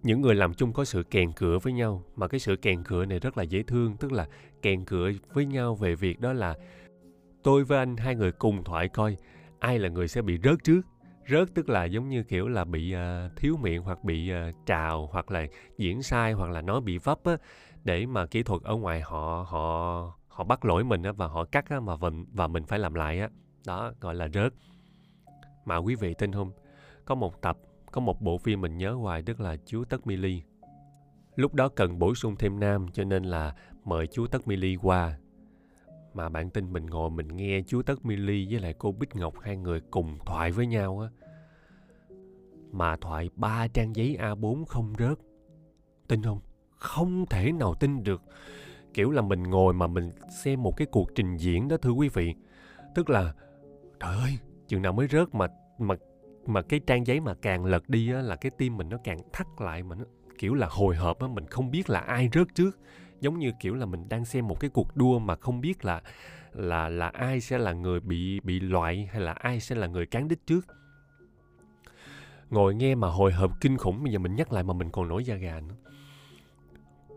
Những 0.03 0.21
người 0.21 0.35
làm 0.35 0.55
chung 0.55 0.73
có 0.73 0.85
sự 0.85 1.03
kèn 1.03 1.33
cửa 1.33 1.59
với 1.59 1.73
nhau 1.73 2.03
mà 2.17 2.29
cái 2.29 2.41
sự 2.41 2.57
kèn 2.57 2.85
cửa 2.85 3.05
này 3.05 3.19
rất 3.19 3.39
là 3.39 3.43
dễ 3.43 3.63
thương 3.63 3.97
tức 3.97 4.13
là 4.13 4.29
kèn 4.63 4.85
cửa 4.85 5.11
với 5.33 5.47
nhau 5.47 5.75
về 5.75 5.95
việc 5.95 6.21
đó 6.21 6.33
là 6.33 6.55
tôi 7.43 7.65
với 7.65 7.79
anh 7.79 7.97
hai 7.97 8.15
người 8.15 8.33
cùng 8.33 8.65
thoại 8.65 8.89
coi 8.89 9.17
ai 9.59 9.79
là 9.79 9.89
người 9.89 10.09
sẽ 10.09 10.23
bị 10.23 10.39
rớt 10.45 10.65
trước. 10.65 10.81
Rớt 11.31 11.55
tức 11.55 11.69
là 11.69 11.85
giống 11.85 12.09
như 12.09 12.23
kiểu 12.23 12.49
là 12.49 12.65
bị 12.65 12.95
uh, 12.95 13.37
thiếu 13.37 13.57
miệng 13.63 13.83
hoặc 13.83 14.05
bị 14.05 14.33
uh, 14.33 14.67
trào 14.67 15.07
hoặc 15.07 15.31
là 15.31 15.47
diễn 15.79 16.03
sai 16.03 16.33
hoặc 16.33 16.51
là 16.51 16.61
nói 16.61 16.81
bị 16.81 16.99
vấp 16.99 17.25
á 17.25 17.37
để 17.85 18.07
mà 18.07 18.27
kỹ 18.27 18.43
thuật 18.43 18.63
ở 18.63 18.75
ngoài 18.75 19.01
họ 19.01 19.47
họ 19.49 20.13
họ 20.29 20.45
bắt 20.45 20.65
lỗi 20.65 20.85
mình 20.85 21.03
á 21.03 21.13
và 21.13 21.27
họ 21.27 21.45
cắt 21.45 21.69
á 21.69 21.81
mà 21.81 21.97
mình 21.97 22.27
và 22.33 22.47
mình 22.47 22.65
phải 22.65 22.79
làm 22.79 22.95
lại 22.95 23.21
á. 23.21 23.29
Đó 23.67 23.93
gọi 24.01 24.15
là 24.15 24.29
rớt. 24.29 24.53
Mà 25.65 25.77
quý 25.77 25.95
vị 25.95 26.15
tin 26.19 26.33
không? 26.33 26.53
Có 27.07 27.15
một 27.15 27.43
tập 27.43 27.59
có 27.93 28.01
một 28.01 28.21
bộ 28.21 28.39
phim 28.39 28.61
mình 28.61 28.79
nhớ 28.79 28.93
hoài 28.93 29.23
tức 29.23 29.41
là 29.41 29.57
chú 29.67 29.85
Tất 29.85 30.07
Mi 30.07 30.17
Ly. 30.17 30.43
Lúc 31.37 31.55
đó 31.55 31.69
cần 31.69 31.99
bổ 31.99 32.15
sung 32.15 32.37
thêm 32.37 32.61
nam 32.61 32.87
cho 32.93 33.05
nên 33.05 33.25
là 33.25 33.55
mời 33.85 34.07
chú 34.07 34.27
Tất 34.27 34.49
Mi 34.49 34.57
Ly 34.57 34.77
qua. 34.83 35.19
Mà 36.15 36.29
bạn 36.29 36.51
tin 36.51 36.73
mình 36.73 36.87
ngồi 36.87 37.11
mình 37.11 37.29
nghe 37.37 37.63
chú 37.67 37.83
Tất 37.83 38.07
Mi 38.07 38.17
Ly 38.17 38.47
với 38.51 38.61
lại 38.61 38.75
cô 38.79 38.93
Bích 38.93 39.17
Ngọc 39.17 39.35
hai 39.41 39.57
người 39.57 39.81
cùng 39.91 40.19
thoại 40.27 40.53
với 40.53 40.67
nhau 40.67 41.01
á. 41.01 41.09
Mà 42.73 42.97
thoại 42.97 43.31
ba 43.37 43.69
trang 43.69 43.97
giấy 43.97 44.17
A4 44.21 44.65
không 44.65 44.93
rớt. 44.99 45.19
Tin 46.09 46.23
không? 46.23 46.41
Không 46.77 47.27
thể 47.27 47.53
nào 47.53 47.75
tin 47.75 48.03
được. 48.03 48.23
Kiểu 48.95 49.11
là 49.11 49.23
mình 49.23 49.43
ngồi 49.43 49.75
mà 49.75 49.87
mình 49.87 50.11
xem 50.45 50.63
một 50.63 50.77
cái 50.77 50.87
cuộc 50.87 51.15
trình 51.15 51.37
diễn 51.37 51.69
đó 51.69 51.77
thưa 51.77 51.91
quý 51.91 52.09
vị. 52.09 52.35
Tức 52.95 53.11
là, 53.11 53.35
trời 54.01 54.17
ơi, 54.17 54.39
chừng 54.69 54.83
nào 54.83 54.93
mới 54.93 55.09
rớt 55.09 55.35
mà 55.35 55.47
mà 55.79 55.95
mà 56.49 56.63
cái 56.63 56.81
trang 56.87 57.07
giấy 57.07 57.21
mà 57.21 57.35
càng 57.35 57.65
lật 57.65 57.89
đi 57.89 58.13
á, 58.13 58.23
là 58.23 58.37
cái 58.37 58.51
tim 58.59 58.77
mình 58.77 58.89
nó 58.89 58.99
càng 59.05 59.19
thắt 59.33 59.47
lại 59.59 59.83
mà 59.83 59.97
nó 59.97 60.05
kiểu 60.39 60.55
là 60.55 60.67
hồi 60.71 60.97
hộp 60.97 61.21
á 61.21 61.29
mình 61.29 61.47
không 61.47 61.71
biết 61.71 61.91
là 61.91 62.01
ai 62.01 62.29
rớt 62.33 62.47
trước. 62.55 62.79
Giống 63.21 63.39
như 63.39 63.53
kiểu 63.61 63.75
là 63.75 63.87
mình 63.87 64.09
đang 64.09 64.25
xem 64.25 64.49
một 64.49 64.61
cái 64.61 64.71
cuộc 64.71 64.97
đua 64.97 65.19
mà 65.19 65.37
không 65.37 65.61
biết 65.61 65.85
là 65.85 66.03
là 66.53 66.89
là 66.89 67.09
ai 67.09 67.41
sẽ 67.41 67.59
là 67.59 67.73
người 67.73 68.01
bị 68.01 68.41
bị 68.41 68.61
loại 68.61 69.09
hay 69.13 69.21
là 69.21 69.33
ai 69.33 69.61
sẽ 69.61 69.75
là 69.75 69.87
người 69.87 70.07
cán 70.07 70.29
đích 70.29 70.47
trước. 70.47 70.67
Ngồi 72.51 72.75
nghe 72.75 72.95
mà 72.95 73.09
hồi 73.09 73.33
hộp 73.33 73.61
kinh 73.61 73.79
khủng 73.79 74.03
bây 74.03 74.13
giờ 74.13 74.19
mình 74.19 74.37
nhắc 74.37 74.53
lại 74.53 74.63
mà 74.63 74.75
mình 74.75 74.91
còn 74.91 75.09
nổi 75.09 75.25
da 75.25 75.35
gà 75.35 75.61
nữa. 75.61 75.75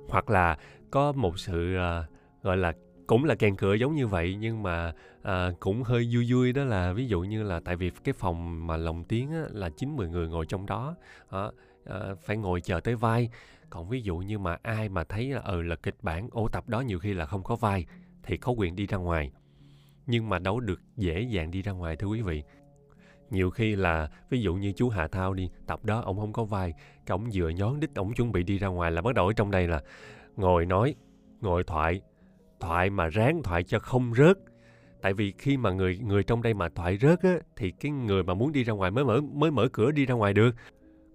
Hoặc 0.10 0.30
là 0.30 0.58
có 0.92 1.12
một 1.12 1.40
sự 1.40 1.76
uh, 1.76 2.06
gọi 2.44 2.58
là 2.58 2.74
cũng 3.08 3.26
là 3.26 3.36
kèn 3.36 3.56
cửa 3.56 3.74
giống 3.74 3.96
như 3.96 4.08
vậy 4.08 4.38
nhưng 4.40 4.64
mà 4.64 4.94
à, 5.30 5.52
cũng 5.60 5.84
hơi 5.84 6.10
vui 6.12 6.26
vui 6.30 6.54
đó 6.54 6.64
là 6.64 6.94
ví 6.94 7.08
dụ 7.08 7.22
như 7.22 7.44
là 7.44 7.60
tại 7.60 7.76
vì 7.76 7.90
cái 8.04 8.14
phòng 8.14 8.68
mà 8.68 8.78
lồng 8.78 9.04
tiếng 9.04 9.32
á, 9.32 9.44
là 9.52 9.70
chín 9.70 9.96
mười 9.96 10.10
người 10.10 10.28
ngồi 10.28 10.46
trong 10.46 10.66
đó 10.66 10.96
à, 11.30 11.40
à, 11.86 12.00
phải 12.22 12.38
ngồi 12.38 12.62
chờ 12.62 12.80
tới 12.80 12.96
vai. 12.96 13.30
Còn 13.70 13.90
ví 13.90 14.02
dụ 14.02 14.18
như 14.18 14.40
mà 14.40 14.58
ai 14.62 14.90
mà 14.90 15.04
thấy 15.04 15.30
là 15.30 15.42
ừ 15.42 15.62
là 15.62 15.76
kịch 15.76 15.96
bản 16.02 16.30
ô 16.32 16.48
tập 16.48 16.70
đó 16.70 16.82
nhiều 16.82 17.00
khi 17.00 17.14
là 17.14 17.26
không 17.26 17.44
có 17.44 17.56
vai 17.56 17.86
thì 18.24 18.38
có 18.38 18.52
quyền 18.52 18.76
đi 18.76 18.88
ra 18.88 18.98
ngoài. 18.98 19.32
Nhưng 20.08 20.30
mà 20.30 20.40
đâu 20.40 20.60
được 20.60 20.82
dễ 20.98 21.22
dàng 21.22 21.52
đi 21.52 21.62
ra 21.62 21.72
ngoài 21.72 21.96
thưa 21.96 22.08
quý 22.08 22.22
vị. 22.22 22.44
Nhiều 23.30 23.50
khi 23.50 23.76
là 23.76 24.10
ví 24.30 24.42
dụ 24.42 24.56
như 24.56 24.74
chú 24.76 24.90
Hà 24.90 25.08
Thao 25.08 25.34
đi 25.34 25.50
tập 25.68 25.86
đó 25.86 26.02
ông 26.02 26.18
không 26.20 26.34
có 26.34 26.44
vai 26.44 26.74
cái 27.06 27.14
ông 27.14 27.30
vừa 27.34 27.50
nhón 27.50 27.80
đít 27.80 27.96
ông 27.96 28.14
chuẩn 28.14 28.32
bị 28.32 28.44
đi 28.44 28.58
ra 28.58 28.68
ngoài 28.68 28.92
là 28.92 29.02
bắt 29.02 29.16
đầu 29.16 29.28
ở 29.28 29.34
trong 29.34 29.52
đây 29.52 29.68
là 29.68 29.82
ngồi 30.36 30.66
nói 30.66 30.96
ngồi 31.42 31.64
thoại 31.64 32.02
thoại 32.60 32.90
mà 32.90 33.08
ráng 33.08 33.44
thoại 33.44 33.64
cho 33.64 33.80
không 33.80 34.14
rớt 34.16 34.38
tại 35.02 35.14
vì 35.14 35.34
khi 35.38 35.58
mà 35.58 35.72
người 35.72 35.98
người 35.98 36.24
trong 36.24 36.42
đây 36.42 36.54
mà 36.54 36.70
thoại 36.70 36.98
rớt 37.02 37.22
á 37.22 37.36
thì 37.56 37.72
cái 37.72 37.92
người 37.92 38.24
mà 38.24 38.34
muốn 38.34 38.52
đi 38.52 38.64
ra 38.64 38.74
ngoài 38.74 38.92
mới 38.92 39.06
mở 39.06 39.22
mới 39.22 39.52
mở 39.52 39.68
cửa 39.74 39.92
đi 39.92 40.06
ra 40.06 40.16
ngoài 40.16 40.34
được. 40.34 40.56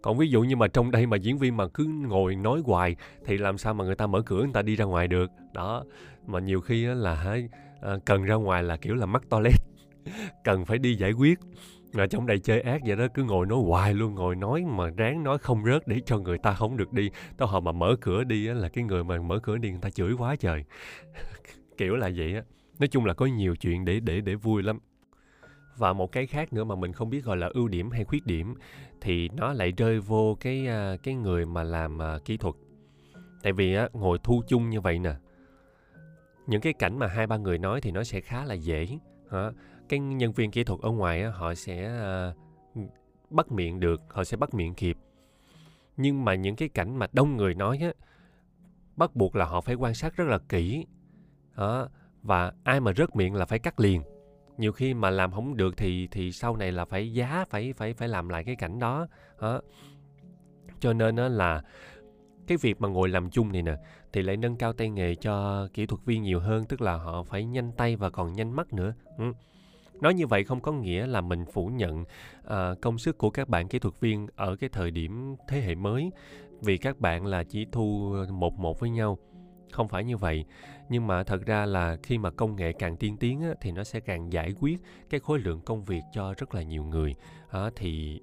Còn 0.02 0.18
ví 0.18 0.28
dụ 0.28 0.42
như 0.42 0.56
mà 0.56 0.68
trong 0.68 0.90
đây 0.90 1.06
mà 1.06 1.16
diễn 1.16 1.38
viên 1.38 1.56
mà 1.56 1.68
cứ 1.68 1.84
ngồi 1.84 2.36
nói 2.36 2.62
hoài 2.64 2.96
thì 3.24 3.38
làm 3.38 3.58
sao 3.58 3.74
mà 3.74 3.84
người 3.84 3.94
ta 3.94 4.06
mở 4.06 4.22
cửa 4.22 4.42
người 4.42 4.52
ta 4.54 4.62
đi 4.62 4.76
ra 4.76 4.84
ngoài 4.84 5.08
được? 5.08 5.30
Đó 5.52 5.84
mà 6.26 6.40
nhiều 6.40 6.60
khi 6.60 6.86
á 6.86 6.94
là 6.94 7.36
à, 7.80 7.96
cần 8.04 8.22
ra 8.22 8.34
ngoài 8.34 8.62
là 8.62 8.76
kiểu 8.76 8.94
là 8.94 9.06
mắc 9.06 9.22
toilet 9.28 9.54
cần 10.44 10.64
phải 10.64 10.78
đi 10.78 10.94
giải 10.94 11.12
quyết. 11.12 11.38
Ở 11.94 12.06
trong 12.06 12.26
đây 12.26 12.38
chơi 12.38 12.60
ác 12.60 12.80
vậy 12.86 12.96
đó 12.96 13.06
cứ 13.14 13.22
ngồi 13.24 13.46
nói 13.46 13.58
hoài 13.66 13.94
luôn 13.94 14.14
ngồi 14.14 14.36
nói 14.36 14.64
mà 14.66 14.90
ráng 14.96 15.24
nói 15.24 15.38
không 15.38 15.64
rớt 15.64 15.88
để 15.88 16.00
cho 16.06 16.18
người 16.18 16.38
ta 16.38 16.54
không 16.54 16.76
được 16.76 16.92
đi. 16.92 17.10
Tới 17.36 17.48
họ 17.48 17.60
mà 17.60 17.72
mở 17.72 17.96
cửa 18.00 18.24
đi 18.24 18.46
á 18.46 18.54
là 18.54 18.68
cái 18.68 18.84
người 18.84 19.04
mà 19.04 19.18
mở 19.18 19.38
cửa 19.42 19.56
đi 19.56 19.70
người 19.70 19.80
ta 19.82 19.90
chửi 19.90 20.12
quá 20.12 20.36
trời. 20.36 20.64
Kiểu 21.76 21.96
là 21.96 22.10
vậy 22.16 22.34
á 22.34 22.42
nói 22.78 22.88
chung 22.88 23.04
là 23.04 23.14
có 23.14 23.26
nhiều 23.26 23.56
chuyện 23.56 23.84
để 23.84 24.00
để 24.00 24.20
để 24.20 24.34
vui 24.34 24.62
lắm. 24.62 24.78
Và 25.76 25.92
một 25.92 26.12
cái 26.12 26.26
khác 26.26 26.52
nữa 26.52 26.64
mà 26.64 26.74
mình 26.74 26.92
không 26.92 27.10
biết 27.10 27.24
gọi 27.24 27.36
là 27.36 27.50
ưu 27.54 27.68
điểm 27.68 27.90
hay 27.90 28.04
khuyết 28.04 28.26
điểm 28.26 28.54
thì 29.00 29.28
nó 29.28 29.52
lại 29.52 29.72
rơi 29.76 30.00
vô 30.00 30.36
cái 30.40 30.66
à, 30.66 30.96
cái 31.02 31.14
người 31.14 31.46
mà 31.46 31.62
làm 31.62 32.02
à, 32.02 32.18
kỹ 32.24 32.36
thuật. 32.36 32.54
Tại 33.42 33.52
vì 33.52 33.74
á 33.74 33.88
ngồi 33.92 34.18
thu 34.22 34.42
chung 34.48 34.70
như 34.70 34.80
vậy 34.80 34.98
nè 34.98 35.14
những 36.46 36.60
cái 36.60 36.72
cảnh 36.72 36.98
mà 36.98 37.06
hai 37.06 37.26
ba 37.26 37.36
người 37.36 37.58
nói 37.58 37.80
thì 37.80 37.90
nó 37.90 38.04
sẽ 38.04 38.20
khá 38.20 38.44
là 38.44 38.54
dễ 38.54 38.98
hả? 39.30 39.50
Cái 39.88 39.98
nhân 40.00 40.32
viên 40.32 40.50
kỹ 40.50 40.64
thuật 40.64 40.80
ở 40.80 40.90
ngoài 40.90 41.22
á, 41.22 41.30
họ 41.30 41.54
sẽ 41.54 42.00
uh, 42.78 42.90
bắt 43.30 43.52
miệng 43.52 43.80
được 43.80 44.00
họ 44.08 44.24
sẽ 44.24 44.36
bắt 44.36 44.54
miệng 44.54 44.74
kịp. 44.74 44.96
Nhưng 45.96 46.24
mà 46.24 46.34
những 46.34 46.56
cái 46.56 46.68
cảnh 46.68 46.96
mà 46.96 47.06
đông 47.12 47.36
người 47.36 47.54
nói 47.54 47.78
á 47.82 47.92
bắt 48.96 49.16
buộc 49.16 49.36
là 49.36 49.44
họ 49.44 49.60
phải 49.60 49.74
quan 49.74 49.94
sát 49.94 50.16
rất 50.16 50.24
là 50.24 50.38
kỹ 50.38 50.86
đó 51.56 51.88
và 52.24 52.52
ai 52.64 52.80
mà 52.80 52.92
rớt 52.96 53.16
miệng 53.16 53.34
là 53.34 53.44
phải 53.44 53.58
cắt 53.58 53.80
liền 53.80 54.02
nhiều 54.58 54.72
khi 54.72 54.94
mà 54.94 55.10
làm 55.10 55.32
không 55.32 55.56
được 55.56 55.76
thì 55.76 56.08
thì 56.10 56.32
sau 56.32 56.56
này 56.56 56.72
là 56.72 56.84
phải 56.84 57.12
giá 57.12 57.44
phải 57.50 57.72
phải 57.72 57.94
phải 57.94 58.08
làm 58.08 58.28
lại 58.28 58.44
cái 58.44 58.56
cảnh 58.56 58.78
đó 58.78 59.06
đó. 59.40 59.60
cho 60.80 60.92
nên 60.92 61.16
đó 61.16 61.28
là 61.28 61.62
cái 62.46 62.58
việc 62.60 62.80
mà 62.80 62.88
ngồi 62.88 63.08
làm 63.08 63.30
chung 63.30 63.52
này 63.52 63.62
nè 63.62 63.76
thì 64.12 64.22
lại 64.22 64.36
nâng 64.36 64.56
cao 64.56 64.72
tay 64.72 64.90
nghề 64.90 65.14
cho 65.14 65.68
kỹ 65.74 65.86
thuật 65.86 66.04
viên 66.04 66.22
nhiều 66.22 66.40
hơn 66.40 66.64
tức 66.64 66.80
là 66.80 66.96
họ 66.96 67.22
phải 67.22 67.44
nhanh 67.44 67.72
tay 67.72 67.96
và 67.96 68.10
còn 68.10 68.32
nhanh 68.32 68.56
mắt 68.56 68.72
nữa 68.72 68.94
ừ. 69.18 69.24
nói 70.00 70.14
như 70.14 70.26
vậy 70.26 70.44
không 70.44 70.60
có 70.60 70.72
nghĩa 70.72 71.06
là 71.06 71.20
mình 71.20 71.44
phủ 71.52 71.66
nhận 71.66 72.02
uh, 72.02 72.80
công 72.82 72.98
sức 72.98 73.18
của 73.18 73.30
các 73.30 73.48
bạn 73.48 73.68
kỹ 73.68 73.78
thuật 73.78 74.00
viên 74.00 74.26
ở 74.36 74.56
cái 74.56 74.70
thời 74.72 74.90
điểm 74.90 75.36
thế 75.48 75.60
hệ 75.60 75.74
mới 75.74 76.10
vì 76.60 76.76
các 76.76 77.00
bạn 77.00 77.26
là 77.26 77.44
chỉ 77.44 77.66
thu 77.72 78.14
một 78.30 78.58
một 78.58 78.80
với 78.80 78.90
nhau 78.90 79.18
không 79.74 79.88
phải 79.88 80.04
như 80.04 80.16
vậy. 80.16 80.44
Nhưng 80.88 81.06
mà 81.06 81.24
thật 81.24 81.46
ra 81.46 81.66
là 81.66 81.96
khi 82.02 82.18
mà 82.18 82.30
công 82.30 82.56
nghệ 82.56 82.72
càng 82.72 82.96
tiên 82.96 83.16
tiến 83.16 83.40
á, 83.40 83.50
thì 83.60 83.72
nó 83.72 83.84
sẽ 83.84 84.00
càng 84.00 84.32
giải 84.32 84.52
quyết 84.60 84.80
cái 85.10 85.20
khối 85.20 85.38
lượng 85.38 85.60
công 85.60 85.84
việc 85.84 86.02
cho 86.12 86.34
rất 86.36 86.54
là 86.54 86.62
nhiều 86.62 86.84
người. 86.84 87.14
À, 87.50 87.70
thì 87.76 88.20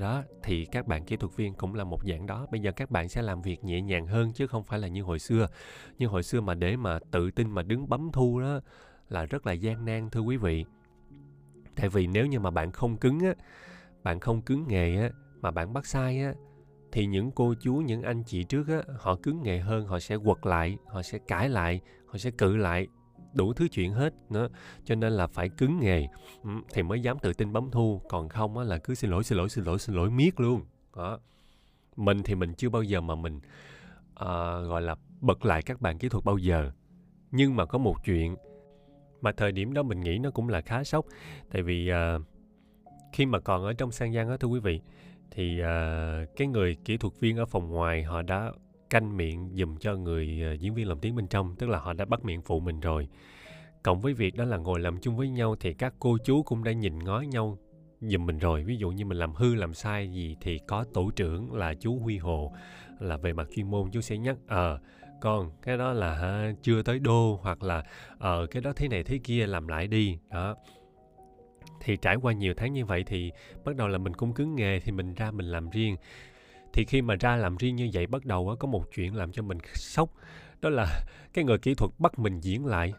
đó 0.00 0.22
thì 0.42 0.64
các 0.64 0.86
bạn 0.86 1.04
kỹ 1.04 1.16
thuật 1.16 1.36
viên 1.36 1.54
cũng 1.54 1.74
là 1.74 1.84
một 1.84 2.04
dạng 2.04 2.26
đó. 2.26 2.46
Bây 2.50 2.60
giờ 2.60 2.72
các 2.72 2.90
bạn 2.90 3.08
sẽ 3.08 3.22
làm 3.22 3.42
việc 3.42 3.64
nhẹ 3.64 3.80
nhàng 3.80 4.06
hơn 4.06 4.32
chứ 4.32 4.46
không 4.46 4.64
phải 4.64 4.78
là 4.78 4.88
như 4.88 5.02
hồi 5.02 5.18
xưa. 5.18 5.48
Như 5.98 6.06
hồi 6.06 6.22
xưa 6.22 6.40
mà 6.40 6.54
để 6.54 6.76
mà 6.76 6.98
tự 7.10 7.30
tin 7.30 7.50
mà 7.50 7.62
đứng 7.62 7.88
bấm 7.88 8.10
thu 8.12 8.40
đó 8.40 8.60
là 9.08 9.24
rất 9.24 9.46
là 9.46 9.52
gian 9.52 9.84
nan 9.84 10.10
thưa 10.10 10.20
quý 10.20 10.36
vị. 10.36 10.64
Tại 11.76 11.88
vì 11.88 12.06
nếu 12.06 12.26
như 12.26 12.40
mà 12.40 12.50
bạn 12.50 12.72
không 12.72 12.96
cứng 12.96 13.20
á 13.20 13.34
bạn 14.02 14.20
không 14.20 14.42
cứng 14.42 14.68
nghề 14.68 15.00
á 15.00 15.10
mà 15.40 15.50
bạn 15.50 15.72
bắt 15.72 15.86
sai 15.86 16.20
á 16.20 16.34
thì 16.94 17.06
những 17.06 17.30
cô 17.30 17.54
chú 17.60 17.74
những 17.74 18.02
anh 18.02 18.22
chị 18.24 18.44
trước 18.44 18.68
á 18.68 18.82
họ 18.98 19.14
cứng 19.22 19.42
nghề 19.42 19.58
hơn 19.58 19.86
họ 19.86 19.98
sẽ 19.98 20.16
quật 20.24 20.38
lại 20.42 20.76
họ 20.86 21.02
sẽ 21.02 21.18
cãi 21.28 21.48
lại 21.48 21.80
họ 22.06 22.18
sẽ 22.18 22.30
cự 22.30 22.56
lại 22.56 22.86
đủ 23.32 23.52
thứ 23.52 23.68
chuyện 23.68 23.92
hết 23.92 24.14
nữa 24.30 24.48
cho 24.84 24.94
nên 24.94 25.12
là 25.12 25.26
phải 25.26 25.48
cứng 25.48 25.80
nghề. 25.80 26.06
Thì 26.72 26.82
mới 26.82 27.00
dám 27.00 27.18
tự 27.18 27.32
tin 27.32 27.52
bấm 27.52 27.70
thu 27.70 28.00
còn 28.08 28.28
không 28.28 28.58
á 28.58 28.64
là 28.64 28.78
cứ 28.78 28.94
xin 28.94 29.10
lỗi 29.10 29.24
xin 29.24 29.38
lỗi 29.38 29.48
xin 29.48 29.64
lỗi 29.64 29.78
xin 29.78 29.96
lỗi 29.96 30.10
miết 30.10 30.40
luôn. 30.40 30.62
Đó. 30.96 31.18
Mình 31.96 32.22
thì 32.22 32.34
mình 32.34 32.54
chưa 32.54 32.68
bao 32.68 32.82
giờ 32.82 33.00
mà 33.00 33.14
mình 33.14 33.40
à, 34.14 34.60
gọi 34.60 34.82
là 34.82 34.96
bật 35.20 35.44
lại 35.44 35.62
các 35.62 35.80
bạn 35.80 35.98
kỹ 35.98 36.08
thuật 36.08 36.24
bao 36.24 36.38
giờ. 36.38 36.70
Nhưng 37.30 37.56
mà 37.56 37.66
có 37.66 37.78
một 37.78 38.04
chuyện 38.04 38.36
mà 39.20 39.32
thời 39.32 39.52
điểm 39.52 39.72
đó 39.72 39.82
mình 39.82 40.00
nghĩ 40.00 40.18
nó 40.18 40.30
cũng 40.30 40.48
là 40.48 40.60
khá 40.60 40.84
sốc. 40.84 41.06
Tại 41.52 41.62
vì 41.62 41.88
à, 41.88 42.18
khi 43.12 43.26
mà 43.26 43.40
còn 43.40 43.64
ở 43.64 43.72
trong 43.72 43.92
sang 43.92 44.12
giang 44.12 44.28
á 44.28 44.36
thưa 44.36 44.48
quý 44.48 44.60
vị 44.60 44.80
thì 45.34 45.60
uh, 45.60 46.36
cái 46.36 46.46
người 46.46 46.76
kỹ 46.84 46.96
thuật 46.96 47.14
viên 47.20 47.36
ở 47.36 47.46
phòng 47.46 47.70
ngoài 47.70 48.02
họ 48.02 48.22
đã 48.22 48.52
canh 48.90 49.16
miệng 49.16 49.50
dùm 49.54 49.76
cho 49.76 49.96
người 49.96 50.42
uh, 50.54 50.60
diễn 50.60 50.74
viên 50.74 50.88
làm 50.88 50.98
tiếng 50.98 51.16
bên 51.16 51.26
trong 51.26 51.56
tức 51.56 51.68
là 51.68 51.78
họ 51.78 51.92
đã 51.92 52.04
bắt 52.04 52.24
miệng 52.24 52.42
phụ 52.42 52.60
mình 52.60 52.80
rồi. 52.80 53.08
Cộng 53.82 54.00
với 54.00 54.14
việc 54.14 54.36
đó 54.36 54.44
là 54.44 54.56
ngồi 54.56 54.80
làm 54.80 54.98
chung 54.98 55.16
với 55.16 55.28
nhau 55.28 55.56
thì 55.60 55.74
các 55.74 55.94
cô 55.98 56.18
chú 56.24 56.42
cũng 56.42 56.64
đã 56.64 56.72
nhìn 56.72 56.98
ngó 56.98 57.20
nhau 57.20 57.58
dùm 58.00 58.26
mình 58.26 58.38
rồi. 58.38 58.64
Ví 58.64 58.76
dụ 58.76 58.90
như 58.90 59.04
mình 59.04 59.18
làm 59.18 59.34
hư 59.34 59.54
làm 59.54 59.74
sai 59.74 60.12
gì 60.12 60.36
thì 60.40 60.58
có 60.66 60.84
tổ 60.94 61.10
trưởng 61.16 61.52
là 61.52 61.74
chú 61.74 61.98
huy 61.98 62.18
hồ 62.18 62.52
là 63.00 63.16
về 63.16 63.32
mặt 63.32 63.48
chuyên 63.56 63.70
môn 63.70 63.90
chú 63.90 64.00
sẽ 64.00 64.18
nhắc 64.18 64.36
ờ 64.46 64.74
à, 64.74 64.80
con 65.20 65.50
cái 65.62 65.76
đó 65.76 65.92
là 65.92 66.52
chưa 66.62 66.82
tới 66.82 66.98
đô 66.98 67.38
hoặc 67.42 67.62
là 67.62 67.84
ờ 68.18 68.42
uh, 68.42 68.50
cái 68.50 68.62
đó 68.62 68.72
thế 68.76 68.88
này 68.88 69.02
thế 69.02 69.18
kia 69.24 69.46
làm 69.46 69.68
lại 69.68 69.86
đi. 69.86 70.18
Đó 70.30 70.56
thì 71.84 71.96
trải 71.96 72.16
qua 72.16 72.32
nhiều 72.32 72.54
tháng 72.56 72.72
như 72.72 72.84
vậy 72.84 73.04
thì 73.06 73.32
bắt 73.64 73.76
đầu 73.76 73.88
là 73.88 73.98
mình 73.98 74.14
cũng 74.14 74.32
cứng 74.32 74.54
nghề 74.54 74.80
thì 74.80 74.92
mình 74.92 75.14
ra 75.14 75.30
mình 75.30 75.46
làm 75.46 75.70
riêng. 75.70 75.96
Thì 76.72 76.84
khi 76.84 77.02
mà 77.02 77.14
ra 77.20 77.36
làm 77.36 77.56
riêng 77.56 77.76
như 77.76 77.90
vậy 77.92 78.06
bắt 78.06 78.24
đầu 78.24 78.56
có 78.60 78.68
một 78.68 78.84
chuyện 78.94 79.14
làm 79.14 79.32
cho 79.32 79.42
mình 79.42 79.58
sốc 79.74 80.10
đó 80.60 80.70
là 80.70 81.04
cái 81.34 81.44
người 81.44 81.58
kỹ 81.58 81.74
thuật 81.74 81.90
bắt 81.98 82.18
mình 82.18 82.40
diễn 82.40 82.66
lại. 82.66 82.92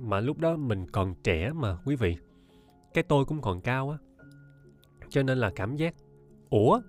Mà 0.00 0.20
lúc 0.20 0.38
đó 0.38 0.56
mình 0.56 0.86
còn 0.90 1.14
trẻ 1.24 1.52
mà 1.52 1.76
quý 1.84 1.96
vị. 1.96 2.16
Cái 2.94 3.04
tôi 3.04 3.24
cũng 3.24 3.40
còn 3.40 3.60
cao 3.60 3.90
á. 3.90 3.98
Cho 5.08 5.22
nên 5.22 5.38
là 5.38 5.50
cảm 5.56 5.76
giác 5.76 5.94
ủa 6.50 6.80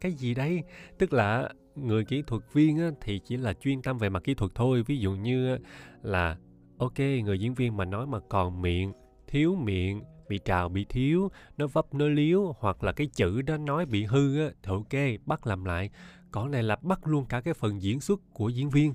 cái 0.00 0.12
gì 0.12 0.34
đây? 0.34 0.62
Tức 0.98 1.12
là 1.12 1.48
người 1.74 2.04
kỹ 2.04 2.22
thuật 2.26 2.42
viên 2.52 2.78
á, 2.78 2.90
thì 3.00 3.20
chỉ 3.24 3.36
là 3.36 3.52
chuyên 3.52 3.82
tâm 3.82 3.98
về 3.98 4.08
mặt 4.08 4.24
kỹ 4.24 4.34
thuật 4.34 4.52
thôi. 4.54 4.82
Ví 4.86 4.98
dụ 4.98 5.12
như 5.12 5.58
là 6.02 6.36
ok 6.78 6.98
người 6.98 7.40
diễn 7.40 7.54
viên 7.54 7.76
mà 7.76 7.84
nói 7.84 8.06
mà 8.06 8.18
còn 8.28 8.62
miệng 8.62 8.92
thiếu 9.26 9.54
miệng 9.54 10.02
bị 10.28 10.38
trào, 10.38 10.68
bị 10.68 10.84
thiếu, 10.84 11.30
nó 11.58 11.66
vấp, 11.66 11.94
nó 11.94 12.08
liếu 12.08 12.54
hoặc 12.58 12.84
là 12.84 12.92
cái 12.92 13.06
chữ 13.06 13.42
đó 13.42 13.56
nói 13.56 13.86
bị 13.86 14.04
hư 14.04 14.40
á, 14.46 14.50
thì 14.62 14.72
ok, 14.72 15.26
bắt 15.26 15.46
làm 15.46 15.64
lại. 15.64 15.90
Còn 16.30 16.50
này 16.50 16.62
là 16.62 16.76
bắt 16.76 17.06
luôn 17.06 17.26
cả 17.26 17.40
cái 17.40 17.54
phần 17.54 17.82
diễn 17.82 18.00
xuất 18.00 18.20
của 18.32 18.48
diễn 18.48 18.70
viên. 18.70 18.92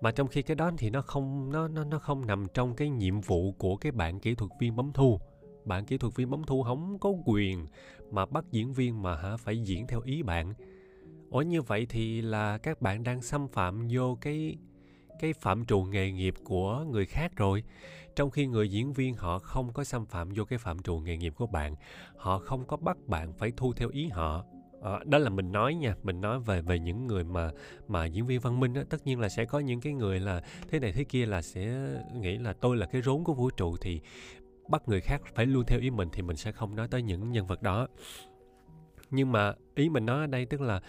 Mà 0.00 0.10
trong 0.10 0.28
khi 0.28 0.42
cái 0.42 0.54
đó 0.54 0.70
thì 0.78 0.90
nó 0.90 1.02
không, 1.02 1.52
nó 1.52 1.68
nó 1.68 1.84
nó 1.84 1.98
không 1.98 2.26
nằm 2.26 2.46
trong 2.54 2.74
cái 2.74 2.90
nhiệm 2.90 3.20
vụ 3.20 3.52
của 3.52 3.76
cái 3.76 3.92
bạn 3.92 4.20
kỹ 4.20 4.34
thuật 4.34 4.50
viên 4.60 4.76
bấm 4.76 4.92
thu. 4.92 5.20
Bạn 5.64 5.86
kỹ 5.86 5.98
thuật 5.98 6.14
viên 6.14 6.30
bấm 6.30 6.44
thu 6.44 6.62
không 6.62 6.98
có 6.98 7.12
quyền 7.24 7.66
mà 8.10 8.26
bắt 8.26 8.44
diễn 8.50 8.72
viên 8.72 9.02
mà 9.02 9.16
hả, 9.16 9.36
phải 9.36 9.62
diễn 9.62 9.86
theo 9.86 10.00
ý 10.00 10.22
bạn. 10.22 10.54
Ủa, 11.30 11.42
như 11.42 11.62
vậy 11.62 11.86
thì 11.88 12.22
là 12.22 12.58
các 12.58 12.82
bạn 12.82 13.04
đang 13.04 13.22
xâm 13.22 13.48
phạm 13.48 13.88
vô 13.90 14.18
cái 14.20 14.56
cái 15.18 15.32
phạm 15.32 15.64
trù 15.64 15.82
nghề 15.82 16.12
nghiệp 16.12 16.34
của 16.44 16.84
người 16.90 17.06
khác 17.06 17.32
rồi. 17.36 17.62
Trong 18.16 18.30
khi 18.30 18.46
người 18.46 18.70
diễn 18.70 18.92
viên 18.92 19.14
họ 19.14 19.38
không 19.38 19.72
có 19.72 19.84
xâm 19.84 20.06
phạm 20.06 20.28
vô 20.34 20.44
cái 20.44 20.58
phạm 20.58 20.78
trù 20.78 20.98
nghề 20.98 21.16
nghiệp 21.16 21.32
của 21.36 21.46
bạn 21.46 21.74
họ 22.16 22.38
không 22.38 22.66
có 22.66 22.76
bắt 22.76 22.96
bạn 23.06 23.32
phải 23.32 23.52
thu 23.56 23.72
theo 23.72 23.88
ý 23.88 24.06
họ. 24.06 24.44
À, 24.82 24.98
đó 25.04 25.18
là 25.18 25.30
mình 25.30 25.52
nói 25.52 25.74
nha 25.74 25.94
mình 26.02 26.20
nói 26.20 26.40
về 26.40 26.62
về 26.62 26.78
những 26.78 27.06
người 27.06 27.24
mà 27.24 27.50
mà 27.88 28.06
diễn 28.06 28.26
viên 28.26 28.40
văn 28.40 28.60
minh 28.60 28.74
đó 28.74 28.82
tất 28.90 29.06
nhiên 29.06 29.20
là 29.20 29.28
sẽ 29.28 29.44
có 29.44 29.58
những 29.58 29.80
cái 29.80 29.92
người 29.92 30.20
là 30.20 30.42
thế 30.70 30.78
này 30.78 30.92
thế 30.92 31.04
kia 31.04 31.26
là 31.26 31.42
sẽ 31.42 31.88
nghĩ 32.14 32.38
là 32.38 32.52
tôi 32.52 32.76
là 32.76 32.86
cái 32.86 33.02
rốn 33.02 33.24
của 33.24 33.34
vũ 33.34 33.50
trụ 33.50 33.76
thì 33.80 34.00
bắt 34.68 34.82
người 34.88 35.00
khác 35.00 35.22
phải 35.34 35.46
luôn 35.46 35.64
theo 35.66 35.80
ý 35.80 35.90
mình 35.90 36.08
thì 36.12 36.22
mình 36.22 36.36
sẽ 36.36 36.52
không 36.52 36.76
nói 36.76 36.88
tới 36.88 37.02
những 37.02 37.32
nhân 37.32 37.46
vật 37.46 37.62
đó. 37.62 37.88
Nhưng 39.10 39.32
mà 39.32 39.54
ý 39.74 39.88
mình 39.88 40.06
nói 40.06 40.20
ở 40.20 40.26
đây 40.26 40.46
tức 40.46 40.60
là 40.60 40.80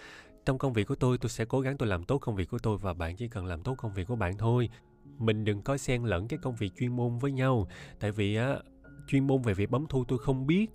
trong 0.49 0.57
công 0.57 0.73
việc 0.73 0.87
của 0.87 0.95
tôi 0.95 1.17
tôi 1.17 1.29
sẽ 1.29 1.45
cố 1.45 1.59
gắng 1.59 1.77
tôi 1.77 1.89
làm 1.89 2.03
tốt 2.03 2.17
công 2.17 2.35
việc 2.35 2.49
của 2.49 2.59
tôi 2.59 2.77
và 2.77 2.93
bạn 2.93 3.15
chỉ 3.15 3.27
cần 3.27 3.45
làm 3.45 3.61
tốt 3.63 3.75
công 3.75 3.93
việc 3.93 4.07
của 4.07 4.15
bạn 4.15 4.37
thôi. 4.37 4.69
Mình 5.17 5.45
đừng 5.45 5.61
có 5.61 5.77
xen 5.77 6.03
lẫn 6.03 6.27
cái 6.27 6.39
công 6.41 6.55
việc 6.55 6.71
chuyên 6.79 6.95
môn 6.95 7.17
với 7.17 7.31
nhau. 7.31 7.67
Tại 7.99 8.11
vì 8.11 8.35
á 8.35 8.57
chuyên 9.07 9.27
môn 9.27 9.41
về 9.41 9.53
việc 9.53 9.69
bấm 9.69 9.85
thu 9.89 10.05
tôi 10.07 10.19
không 10.19 10.47
biết. 10.47 10.69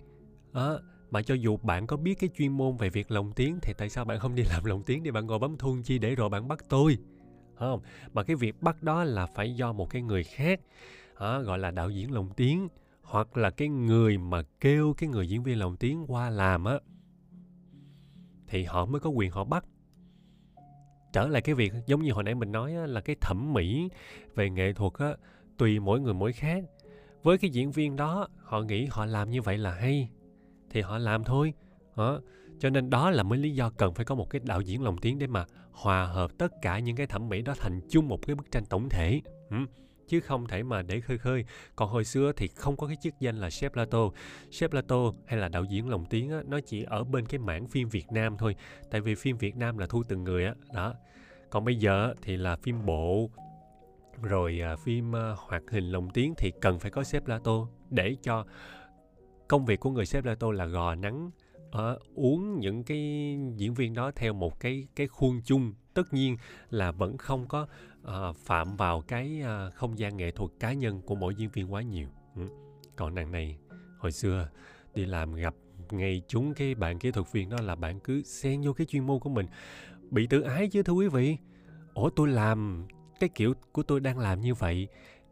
Á 0.53 0.71
mà 1.11 1.23
cho 1.23 1.35
dù 1.35 1.57
bạn 1.57 1.87
có 1.87 1.97
biết 1.97 2.15
cái 2.21 2.31
chuyên 2.39 2.53
môn 2.53 2.77
về 2.77 2.91
việc 2.91 3.11
lồng 3.11 3.33
tiếng 3.33 3.59
thì 3.63 3.73
tại 3.79 3.89
sao 3.91 4.05
bạn 4.05 4.19
không 4.19 4.35
đi 4.35 4.43
làm 4.51 4.65
lồng 4.65 4.83
tiếng 4.83 5.03
để 5.03 5.11
bạn 5.11 5.27
ngồi 5.27 5.39
bấm 5.39 5.57
thu 5.57 5.77
chi 5.85 5.99
để 5.99 6.15
rồi 6.15 6.29
bạn 6.29 6.49
bắt 6.49 6.59
tôi? 6.69 6.99
Không? 7.55 7.81
Mà 8.13 8.23
cái 8.23 8.37
việc 8.37 8.63
bắt 8.63 8.83
đó 8.83 9.05
là 9.05 9.27
phải 9.27 9.55
do 9.55 9.73
một 9.73 9.91
cái 9.91 10.03
người 10.03 10.25
khác 10.25 10.61
à, 11.15 11.39
gọi 11.39 11.59
là 11.59 11.71
đạo 11.71 11.91
diễn 11.91 12.13
lồng 12.13 12.31
tiếng 12.37 12.69
hoặc 13.03 13.37
là 13.37 13.51
cái 13.51 13.69
người 13.69 14.19
mà 14.19 14.43
kêu 14.61 14.95
cái 14.99 15.09
người 15.09 15.29
diễn 15.29 15.43
viên 15.43 15.59
lồng 15.59 15.77
tiếng 15.77 16.05
qua 16.09 16.31
làm 16.31 16.65
á 16.65 16.79
thì 18.55 18.65
họ 18.65 18.87
mới 18.87 19.01
có 19.01 19.11
quyền 19.11 19.31
họ 19.31 19.45
bắt. 19.45 19.65
Trở 21.13 21.29
lại 21.29 21.43
cái 21.43 21.55
việc 21.55 21.73
giống 21.87 22.03
như 22.03 22.13
hồi 22.13 22.25
nãy 22.25 22.35
mình 22.35 22.53
nói 22.53 22.75
á, 22.75 22.87
là 22.87 23.01
cái 23.01 23.17
thẩm 23.21 23.53
mỹ 23.53 23.89
về 24.35 24.51
nghệ 24.51 24.73
thuật 24.73 24.93
á, 24.99 25.15
tùy 25.59 25.81
mỗi 25.81 26.01
người 26.01 26.15
mỗi 26.15 26.33
khác. 26.33 26.65
Với 27.23 27.39
cái 27.39 27.51
diễn 27.51 27.71
viên 27.71 27.97
đó 27.97 28.29
họ 28.43 28.61
nghĩ 28.61 28.87
họ 28.91 29.07
làm 29.07 29.31
như 29.31 29.43
vậy 29.43 29.59
là 29.59 29.71
hay 29.71 30.09
thì 30.71 30.81
họ 30.81 30.99
làm 30.99 31.25
thôi. 31.25 31.55
Đó. 31.97 32.21
cho 32.59 32.71
nên 32.71 32.91
đó 32.91 33.11
là 33.11 33.23
mới 33.23 33.39
lý 33.39 33.51
do 33.51 33.71
cần 33.71 33.95
phải 33.95 34.05
có 34.05 34.15
một 34.15 34.31
cái 34.31 34.41
đạo 34.45 34.61
diễn 34.61 34.83
lồng 34.83 34.99
tiếng 34.99 35.19
để 35.19 35.27
mà 35.27 35.45
hòa 35.73 36.07
hợp 36.07 36.39
tất 36.39 36.53
cả 36.63 36.79
những 36.79 36.97
cái 36.97 37.07
thẩm 37.07 37.29
mỹ 37.29 37.43
đó 37.43 37.55
thành 37.59 37.81
chung 37.91 38.09
một 38.09 38.27
cái 38.27 38.37
bức 38.37 38.51
tranh 38.51 38.65
tổng 38.65 38.89
thể. 38.89 39.21
Ừ 39.51 39.57
chứ 40.09 40.21
không 40.21 40.47
thể 40.47 40.63
mà 40.63 40.83
để 40.83 41.01
khơi 41.01 41.19
khơi. 41.19 41.45
Còn 41.77 41.89
hồi 41.89 42.05
xưa 42.05 42.33
thì 42.37 42.49
không 42.49 42.77
có 42.77 42.87
cái 42.87 42.97
chức 43.03 43.15
danh 43.21 43.37
là 43.37 43.49
chef 43.49 43.71
lato. 43.73 43.99
Chef 44.51 44.69
lato 44.73 44.97
hay 45.27 45.39
là 45.39 45.49
đạo 45.49 45.65
diễn 45.65 45.89
lồng 45.89 46.07
tiếng 46.07 46.31
á, 46.31 46.39
nó 46.47 46.61
chỉ 46.61 46.83
ở 46.83 47.05
bên 47.05 47.27
cái 47.27 47.39
mảng 47.39 47.67
phim 47.67 47.89
việt 47.89 48.13
nam 48.13 48.37
thôi. 48.39 48.57
Tại 48.91 49.01
vì 49.01 49.15
phim 49.15 49.39
việt 49.39 49.57
nam 49.57 49.79
là 49.79 49.87
thu 49.87 50.03
từng 50.09 50.25
người 50.25 50.45
á 50.45 50.55
đó. 50.75 50.95
Còn 51.51 51.65
bây 51.65 51.77
giờ 51.77 52.15
thì 52.23 52.37
là 52.37 52.57
phim 52.57 52.87
bộ 52.87 53.31
rồi 54.23 54.61
à, 54.63 54.77
phim 54.77 55.17
à, 55.17 55.35
hoạt 55.37 55.63
hình 55.71 55.85
lồng 55.85 56.11
tiếng 56.11 56.35
thì 56.39 56.53
cần 56.61 56.79
phải 56.79 56.91
có 56.91 57.03
chef 57.03 57.21
lato 57.27 57.67
để 57.91 58.17
cho 58.23 58.45
công 59.49 59.65
việc 59.65 59.81
của 59.81 59.91
người 59.91 60.05
chef 60.05 60.25
lato 60.25 60.53
là 60.53 60.67
gò 60.67 60.95
nắng 60.95 61.31
uh, 61.75 62.03
uống 62.15 62.61
những 62.61 62.85
cái 62.85 62.99
diễn 63.57 63.75
viên 63.75 63.95
đó 63.95 64.11
theo 64.17 64.33
một 64.33 64.61
cái 64.61 64.87
cái 64.97 65.07
khuôn 65.07 65.41
chung. 65.45 65.73
Tất 65.95 66.15
nhiên 66.15 66.37
là 66.71 66.93
vẫn 66.93 67.17
không 67.17 67.47
có 67.49 67.67
Ờ, 68.05 68.33
phạm 68.33 68.77
vào 68.77 69.01
cái 69.01 69.41
ờ, 69.45 69.71
không 69.71 69.99
gian 69.99 70.17
nghệ 70.17 70.31
thuật 70.31 70.51
cá 70.61 70.73
nhân 70.73 71.03
của 71.03 71.15
mỗi 71.15 71.35
diễn 71.35 71.51
viên 71.51 71.73
quá 71.73 71.83
nhiều. 71.83 72.09
Ừ. 72.37 72.43
còn 72.97 73.15
đằng 73.15 73.33
này 73.33 73.59
hồi 73.99 74.13
xưa 74.13 74.49
đi 74.95 75.05
làm 75.05 75.35
gặp 75.35 75.55
ngay 75.91 76.23
chúng 76.29 76.55
cái 76.55 76.75
bạn 76.75 76.99
kỹ 76.99 77.11
thuật 77.11 77.33
viên 77.33 77.51
đó 77.51 77.57
là 77.63 77.75
bạn 77.75 78.01
cứ 78.01 78.23
xen 78.23 78.63
vô 78.63 78.73
cái 78.73 78.87
chuyên 78.87 79.07
môn 79.07 79.19
của 79.21 79.31
mình. 79.31 79.47
Bị 80.11 80.27
tự 80.27 80.41
ái 80.41 80.69
chứ 80.69 80.83
thưa 80.83 80.93
quý 80.93 81.09
vị. 81.09 81.37
Ủa 81.95 82.11
tôi 82.11 82.29
làm 82.29 82.87
cái 83.21 83.31
kiểu 83.35 83.55
của 83.73 83.83
tôi 83.83 84.01
đang 84.01 84.19
làm 84.19 84.41
như 84.41 84.55
vậy. 84.55 84.89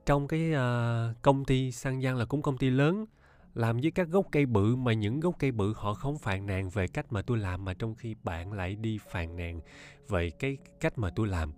Trong 0.06 0.28
cái 0.28 0.50
uh, 0.50 1.22
công 1.22 1.44
ty 1.44 1.72
sang 1.72 2.02
giang 2.02 2.16
là 2.16 2.24
cũng 2.24 2.42
công 2.42 2.58
ty 2.58 2.70
lớn 2.70 3.06
làm 3.54 3.80
với 3.80 3.90
các 3.90 4.08
gốc 4.08 4.26
cây 4.32 4.46
bự 4.46 4.76
mà 4.76 4.92
những 4.92 5.20
gốc 5.20 5.34
cây 5.38 5.52
bự 5.52 5.72
họ 5.76 5.94
không 5.94 6.18
phàn 6.18 6.46
nàn 6.46 6.70
về 6.70 6.86
cách 6.86 7.12
mà 7.12 7.22
tôi 7.22 7.38
làm 7.38 7.64
mà 7.64 7.74
trong 7.74 7.94
khi 7.94 8.14
bạn 8.22 8.52
lại 8.52 8.76
đi 8.76 8.98
phàn 9.10 9.36
nàn 9.36 9.60
về 10.08 10.30
cái 10.30 10.56
cách 10.80 10.98
mà 10.98 11.10
tôi 11.16 11.26
làm 11.28 11.52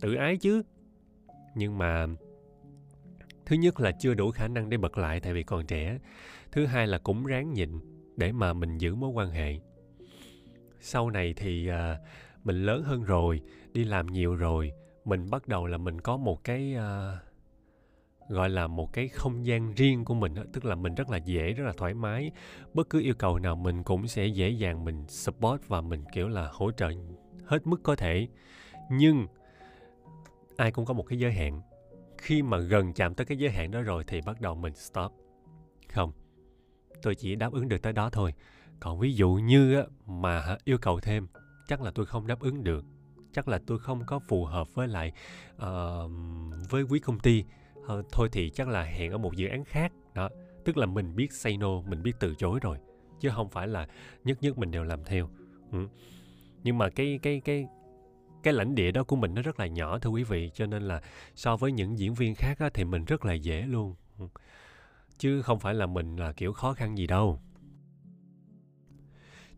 tự 0.00 0.14
ái 0.14 0.36
chứ. 0.36 0.62
Nhưng 1.54 1.78
mà 1.78 2.06
thứ 3.46 3.56
nhất 3.56 3.80
là 3.80 3.92
chưa 4.00 4.14
đủ 4.14 4.30
khả 4.30 4.48
năng 4.48 4.70
để 4.70 4.76
bật 4.76 4.98
lại 4.98 5.20
tại 5.20 5.32
vì 5.32 5.42
còn 5.42 5.66
trẻ. 5.66 5.98
Thứ 6.52 6.66
hai 6.66 6.86
là 6.86 6.98
cũng 6.98 7.26
ráng 7.26 7.52
nhịn 7.52 7.70
để 8.16 8.32
mà 8.32 8.52
mình 8.52 8.78
giữ 8.78 8.94
mối 8.94 9.10
quan 9.10 9.30
hệ. 9.30 9.60
Sau 10.80 11.10
này 11.10 11.34
thì 11.36 11.70
uh, 11.70 11.74
mình 12.44 12.64
lớn 12.64 12.82
hơn 12.82 13.02
rồi 13.02 13.40
đi 13.72 13.84
làm 13.84 14.06
nhiều 14.06 14.34
rồi 14.34 14.72
mình 15.04 15.30
bắt 15.30 15.48
đầu 15.48 15.66
là 15.66 15.78
mình 15.78 16.00
có 16.00 16.16
một 16.16 16.44
cái 16.44 16.74
uh, 16.76 18.30
gọi 18.30 18.50
là 18.50 18.66
một 18.66 18.92
cái 18.92 19.08
không 19.08 19.46
gian 19.46 19.72
riêng 19.74 20.04
của 20.04 20.14
mình 20.14 20.34
tức 20.52 20.64
là 20.64 20.74
mình 20.74 20.94
rất 20.94 21.10
là 21.10 21.16
dễ 21.16 21.52
rất 21.52 21.64
là 21.64 21.72
thoải 21.76 21.94
mái. 21.94 22.30
Bất 22.74 22.90
cứ 22.90 23.00
yêu 23.00 23.14
cầu 23.14 23.38
nào 23.38 23.56
mình 23.56 23.82
cũng 23.82 24.06
sẽ 24.06 24.26
dễ 24.26 24.48
dàng 24.48 24.84
mình 24.84 25.04
support 25.08 25.68
và 25.68 25.80
mình 25.80 26.04
kiểu 26.12 26.28
là 26.28 26.48
hỗ 26.52 26.72
trợ 26.72 26.90
hết 27.46 27.66
mức 27.66 27.80
có 27.82 27.96
thể. 27.96 28.28
Nhưng 28.90 29.26
ai 30.60 30.72
cũng 30.72 30.84
có 30.84 30.94
một 30.94 31.02
cái 31.02 31.18
giới 31.18 31.32
hạn. 31.32 31.60
Khi 32.18 32.42
mà 32.42 32.58
gần 32.58 32.92
chạm 32.92 33.14
tới 33.14 33.26
cái 33.26 33.38
giới 33.38 33.50
hạn 33.50 33.70
đó 33.70 33.82
rồi 33.82 34.04
thì 34.06 34.20
bắt 34.26 34.40
đầu 34.40 34.54
mình 34.54 34.74
stop. 34.74 35.12
Không 35.88 36.12
tôi 37.02 37.14
chỉ 37.14 37.34
đáp 37.34 37.52
ứng 37.52 37.68
được 37.68 37.82
tới 37.82 37.92
đó 37.92 38.10
thôi. 38.10 38.34
Còn 38.80 38.98
ví 38.98 39.14
dụ 39.14 39.30
như 39.30 39.84
mà 40.06 40.56
yêu 40.64 40.78
cầu 40.78 41.00
thêm 41.00 41.26
chắc 41.68 41.82
là 41.82 41.90
tôi 41.90 42.06
không 42.06 42.26
đáp 42.26 42.40
ứng 42.40 42.64
được. 42.64 42.84
Chắc 43.32 43.48
là 43.48 43.60
tôi 43.66 43.78
không 43.78 44.02
có 44.06 44.18
phù 44.18 44.44
hợp 44.44 44.74
với 44.74 44.88
lại 44.88 45.12
uh, 45.56 46.10
với 46.70 46.82
quý 46.82 46.98
công 46.98 47.18
ty. 47.18 47.44
Uh, 47.78 48.06
thôi 48.12 48.28
thì 48.32 48.50
chắc 48.50 48.68
là 48.68 48.82
hẹn 48.82 49.12
ở 49.12 49.18
một 49.18 49.36
dự 49.36 49.48
án 49.48 49.64
khác. 49.64 49.92
Đó 50.14 50.28
tức 50.64 50.76
là 50.76 50.86
mình 50.86 51.16
biết 51.16 51.32
say 51.32 51.56
no 51.56 51.80
mình 51.80 52.02
biết 52.02 52.12
từ 52.20 52.34
chối 52.34 52.58
rồi 52.62 52.78
chứ 53.20 53.30
không 53.34 53.48
phải 53.48 53.68
là 53.68 53.86
nhất 54.24 54.38
nhất 54.40 54.58
mình 54.58 54.70
đều 54.70 54.84
làm 54.84 55.04
theo. 55.04 55.30
Ừ. 55.72 55.86
nhưng 56.62 56.78
mà 56.78 56.88
cái 56.88 57.18
cái 57.22 57.40
cái 57.40 57.66
cái 58.42 58.54
lãnh 58.54 58.74
địa 58.74 58.90
đó 58.90 59.04
của 59.04 59.16
mình 59.16 59.34
nó 59.34 59.42
rất 59.42 59.60
là 59.60 59.66
nhỏ 59.66 59.98
thưa 59.98 60.10
quý 60.10 60.24
vị 60.24 60.50
cho 60.54 60.66
nên 60.66 60.82
là 60.82 61.02
so 61.34 61.56
với 61.56 61.72
những 61.72 61.98
diễn 61.98 62.14
viên 62.14 62.34
khác 62.34 62.58
á, 62.58 62.70
thì 62.74 62.84
mình 62.84 63.04
rất 63.04 63.24
là 63.24 63.32
dễ 63.32 63.62
luôn. 63.62 63.94
Chứ 65.18 65.42
không 65.42 65.60
phải 65.60 65.74
là 65.74 65.86
mình 65.86 66.16
là 66.16 66.32
kiểu 66.32 66.52
khó 66.52 66.72
khăn 66.72 66.98
gì 66.98 67.06
đâu. 67.06 67.40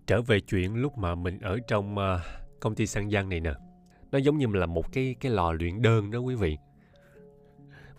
Trở 0.07 0.23
về 0.23 0.41
chuyện 0.41 0.75
lúc 0.75 0.99
mà 0.99 1.15
mình 1.15 1.39
ở 1.41 1.59
trong 1.69 1.95
uh, 1.95 2.21
công 2.61 2.75
ty 2.75 2.87
xăng 2.87 3.11
giang 3.11 3.29
này 3.29 3.41
nè. 3.41 3.53
Nó 4.13 4.19
giống 4.19 4.39
như 4.39 4.47
là 4.47 4.67
một 4.67 4.93
cái 4.93 5.17
cái 5.21 5.33
lò 5.33 5.53
luyện 5.53 5.83
đơn 5.83 6.11
đó 6.11 6.19
quý 6.19 6.35
vị. 6.35 6.57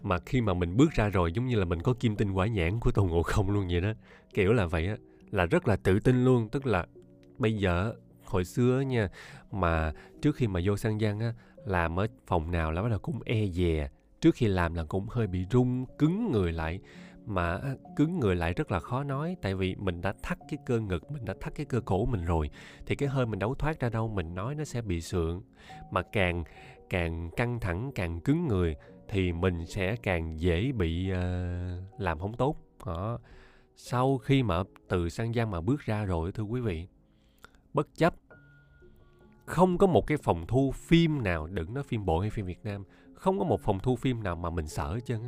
Mà 0.01 0.19
khi 0.19 0.41
mà 0.41 0.53
mình 0.53 0.77
bước 0.77 0.91
ra 0.91 1.09
rồi 1.09 1.31
giống 1.31 1.45
như 1.45 1.55
là 1.55 1.65
mình 1.65 1.81
có 1.81 1.93
kim 1.99 2.15
tinh 2.15 2.31
quả 2.31 2.47
nhãn 2.47 2.79
của 2.79 2.91
tôn 2.91 3.07
ngộ 3.07 3.23
không 3.23 3.49
luôn 3.49 3.67
vậy 3.71 3.81
đó. 3.81 3.93
Kiểu 4.33 4.53
là 4.53 4.65
vậy 4.65 4.87
á 4.87 4.95
là 5.31 5.45
rất 5.45 5.67
là 5.67 5.75
tự 5.75 5.99
tin 5.99 6.25
luôn. 6.25 6.49
Tức 6.49 6.65
là 6.65 6.85
bây 7.37 7.53
giờ 7.57 7.93
hồi 8.25 8.45
xưa 8.45 8.81
nha 8.81 9.09
mà 9.51 9.93
trước 10.21 10.35
khi 10.35 10.47
mà 10.47 10.59
vô 10.63 10.77
sang 10.77 10.99
giang 10.99 11.19
á 11.19 11.33
làm 11.65 11.99
ở 11.99 12.07
phòng 12.27 12.51
nào 12.51 12.71
là 12.71 12.81
bắt 12.81 12.89
đầu 12.89 12.99
cũng 12.99 13.19
e 13.25 13.47
dè. 13.47 13.89
Trước 14.21 14.35
khi 14.35 14.47
làm 14.47 14.73
là 14.73 14.83
cũng 14.83 15.07
hơi 15.09 15.27
bị 15.27 15.45
run 15.49 15.85
cứng 15.97 16.31
người 16.31 16.51
lại. 16.51 16.79
Mà 17.25 17.59
cứng 17.95 18.19
người 18.19 18.35
lại 18.35 18.53
rất 18.53 18.71
là 18.71 18.79
khó 18.79 19.03
nói 19.03 19.35
tại 19.41 19.55
vì 19.55 19.75
mình 19.75 20.01
đã 20.01 20.13
thắt 20.23 20.37
cái 20.49 20.57
cơ 20.65 20.79
ngực 20.79 21.11
mình 21.11 21.25
đã 21.25 21.33
thắt 21.41 21.55
cái 21.55 21.65
cơ 21.65 21.81
cổ 21.81 22.05
mình 22.05 22.25
rồi 22.25 22.49
thì 22.85 22.95
cái 22.95 23.09
hơi 23.09 23.25
mình 23.25 23.39
đấu 23.39 23.55
thoát 23.55 23.79
ra 23.79 23.89
đâu 23.89 24.07
mình 24.07 24.35
nói 24.35 24.55
nó 24.55 24.63
sẽ 24.63 24.81
bị 24.81 25.01
sượng. 25.01 25.41
Mà 25.91 26.01
càng 26.01 26.43
càng 26.89 27.29
căng 27.37 27.59
thẳng 27.59 27.91
càng 27.95 28.19
cứng 28.19 28.47
người 28.47 28.75
thì 29.07 29.31
mình 29.31 29.65
sẽ 29.65 29.95
càng 29.95 30.39
dễ 30.39 30.71
bị 30.71 31.11
uh, 31.11 32.01
làm 32.01 32.19
không 32.19 32.33
tốt. 32.33 32.57
Đó. 32.85 33.19
Sau 33.75 34.17
khi 34.17 34.43
mà 34.43 34.63
từ 34.87 35.09
sang 35.09 35.33
giang 35.33 35.51
mà 35.51 35.61
bước 35.61 35.81
ra 35.81 36.05
rồi 36.05 36.31
thưa 36.31 36.43
quý 36.43 36.61
vị 36.61 36.87
bất 37.73 37.87
chấp. 37.95 38.15
Không 39.45 39.77
có 39.77 39.87
một 39.87 40.07
cái 40.07 40.17
phòng 40.17 40.45
thu 40.47 40.71
phim 40.71 41.23
nào 41.23 41.47
đừng 41.47 41.73
nói 41.73 41.83
phim 41.83 42.05
bộ 42.05 42.19
hay 42.19 42.29
phim 42.29 42.45
việt 42.45 42.59
nam 42.63 42.83
không 43.23 43.39
có 43.39 43.45
một 43.45 43.61
phòng 43.61 43.79
thu 43.79 43.95
phim 43.95 44.23
nào 44.23 44.35
mà 44.35 44.49
mình 44.49 44.67
sợ 44.67 44.93
hết 44.93 45.05
trơn 45.05 45.19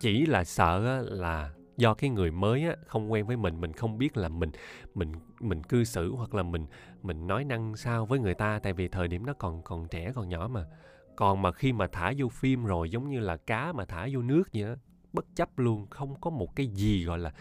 chỉ 0.00 0.26
là 0.26 0.44
sợ 0.44 1.04
là 1.10 1.50
do 1.76 1.94
cái 1.94 2.10
người 2.10 2.30
mới 2.30 2.66
á, 2.66 2.76
không 2.86 3.12
quen 3.12 3.26
với 3.26 3.36
mình 3.36 3.60
mình 3.60 3.72
không 3.72 3.98
biết 3.98 4.16
là 4.16 4.28
mình 4.28 4.50
mình 4.94 5.12
mình 5.40 5.62
cư 5.62 5.84
xử 5.84 6.14
hoặc 6.14 6.34
là 6.34 6.42
mình 6.42 6.66
mình 7.02 7.26
nói 7.26 7.44
năng 7.44 7.76
sao 7.76 8.06
với 8.06 8.18
người 8.18 8.34
ta 8.34 8.58
tại 8.62 8.72
vì 8.72 8.88
thời 8.88 9.08
điểm 9.08 9.26
nó 9.26 9.32
còn 9.32 9.62
còn 9.62 9.88
trẻ 9.88 10.12
còn 10.14 10.28
nhỏ 10.28 10.48
mà. 10.48 10.64
Còn 11.16 11.42
mà 11.42 11.52
khi 11.52 11.72
mà 11.72 11.86
thả 11.86 12.12
vô 12.16 12.28
phim 12.28 12.64
rồi 12.64 12.90
giống 12.90 13.10
như 13.10 13.20
là 13.20 13.36
cá 13.36 13.72
mà 13.72 13.84
thả 13.84 14.08
vô 14.12 14.22
nước 14.22 14.42
vậy 14.52 14.62
đó 14.62 14.74
bất 15.12 15.24
chấp 15.34 15.58
luôn 15.58 15.86
không 15.90 16.20
có 16.20 16.30
một 16.30 16.56
cái 16.56 16.66
gì 16.66 17.04
gọi 17.04 17.18
là 17.18 17.32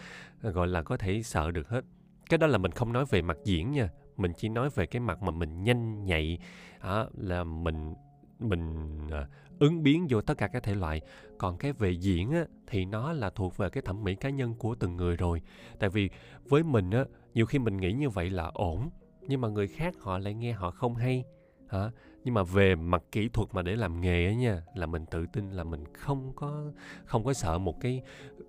gọi 0.42 0.68
là 0.68 0.84
có 0.84 0.98
thể 0.98 1.24
sợ 1.24 1.52
được 1.52 1.70
hết. 1.70 1.86
Cái 2.30 2.38
đó 2.38 2.48
là 2.48 2.58
mình 2.58 2.72
không 2.72 2.94
nói 2.94 3.06
về 3.10 3.22
mặt 3.22 3.38
diễn 3.44 3.72
nha 3.72 3.90
mình 4.18 4.32
chỉ 4.38 4.50
nói 4.50 4.70
về 4.76 4.86
cái 4.86 5.00
mặt 5.00 5.22
mà 5.22 5.32
mình 5.32 5.64
nhanh 5.64 6.06
nhạy 6.06 6.38
à, 6.80 7.06
là 7.18 7.44
mình 7.44 7.94
mình 8.40 8.98
à, 9.12 9.28
ứng 9.60 9.84
biến 9.84 10.08
vô 10.10 10.22
tất 10.22 10.38
cả 10.38 10.48
các 10.48 10.64
thể 10.64 10.76
loại. 10.76 11.02
Còn 11.38 11.58
cái 11.58 11.74
về 11.74 11.92
diễn 11.92 12.32
á 12.32 12.46
thì 12.68 12.86
nó 12.86 13.14
là 13.14 13.30
thuộc 13.30 13.58
về 13.58 13.70
cái 13.70 13.82
thẩm 13.86 14.04
mỹ 14.04 14.16
cá 14.16 14.30
nhân 14.30 14.56
của 14.56 14.76
từng 14.76 14.96
người 14.96 15.16
rồi. 15.16 15.42
Tại 15.80 15.90
vì 15.90 16.10
với 16.50 16.64
mình 16.64 16.92
á 16.92 17.06
nhiều 17.34 17.46
khi 17.46 17.60
mình 17.60 17.78
nghĩ 17.78 17.94
như 17.94 18.10
vậy 18.10 18.30
là 18.30 18.52
ổn 18.54 18.90
nhưng 19.28 19.42
mà 19.42 19.48
người 19.48 19.68
khác 19.68 19.96
họ 20.00 20.18
lại 20.18 20.34
nghe 20.34 20.52
họ 20.52 20.72
không 20.72 20.96
hay 20.96 21.24
hả 21.68 21.92
nhưng 22.24 22.34
mà 22.34 22.44
về 22.44 22.76
mặt 22.76 23.04
kỹ 23.12 23.30
thuật 23.30 23.48
mà 23.54 23.62
để 23.62 23.76
làm 23.76 24.02
nghề 24.02 24.28
á 24.28 24.34
nha 24.34 24.62
là 24.76 24.86
mình 24.86 25.06
tự 25.12 25.26
tin 25.34 25.52
là 25.52 25.64
mình 25.64 25.84
không 25.94 26.32
có 26.36 26.72
không 27.06 27.24
có 27.24 27.34
sợ 27.34 27.58
một 27.58 27.80
cái 27.82 28.02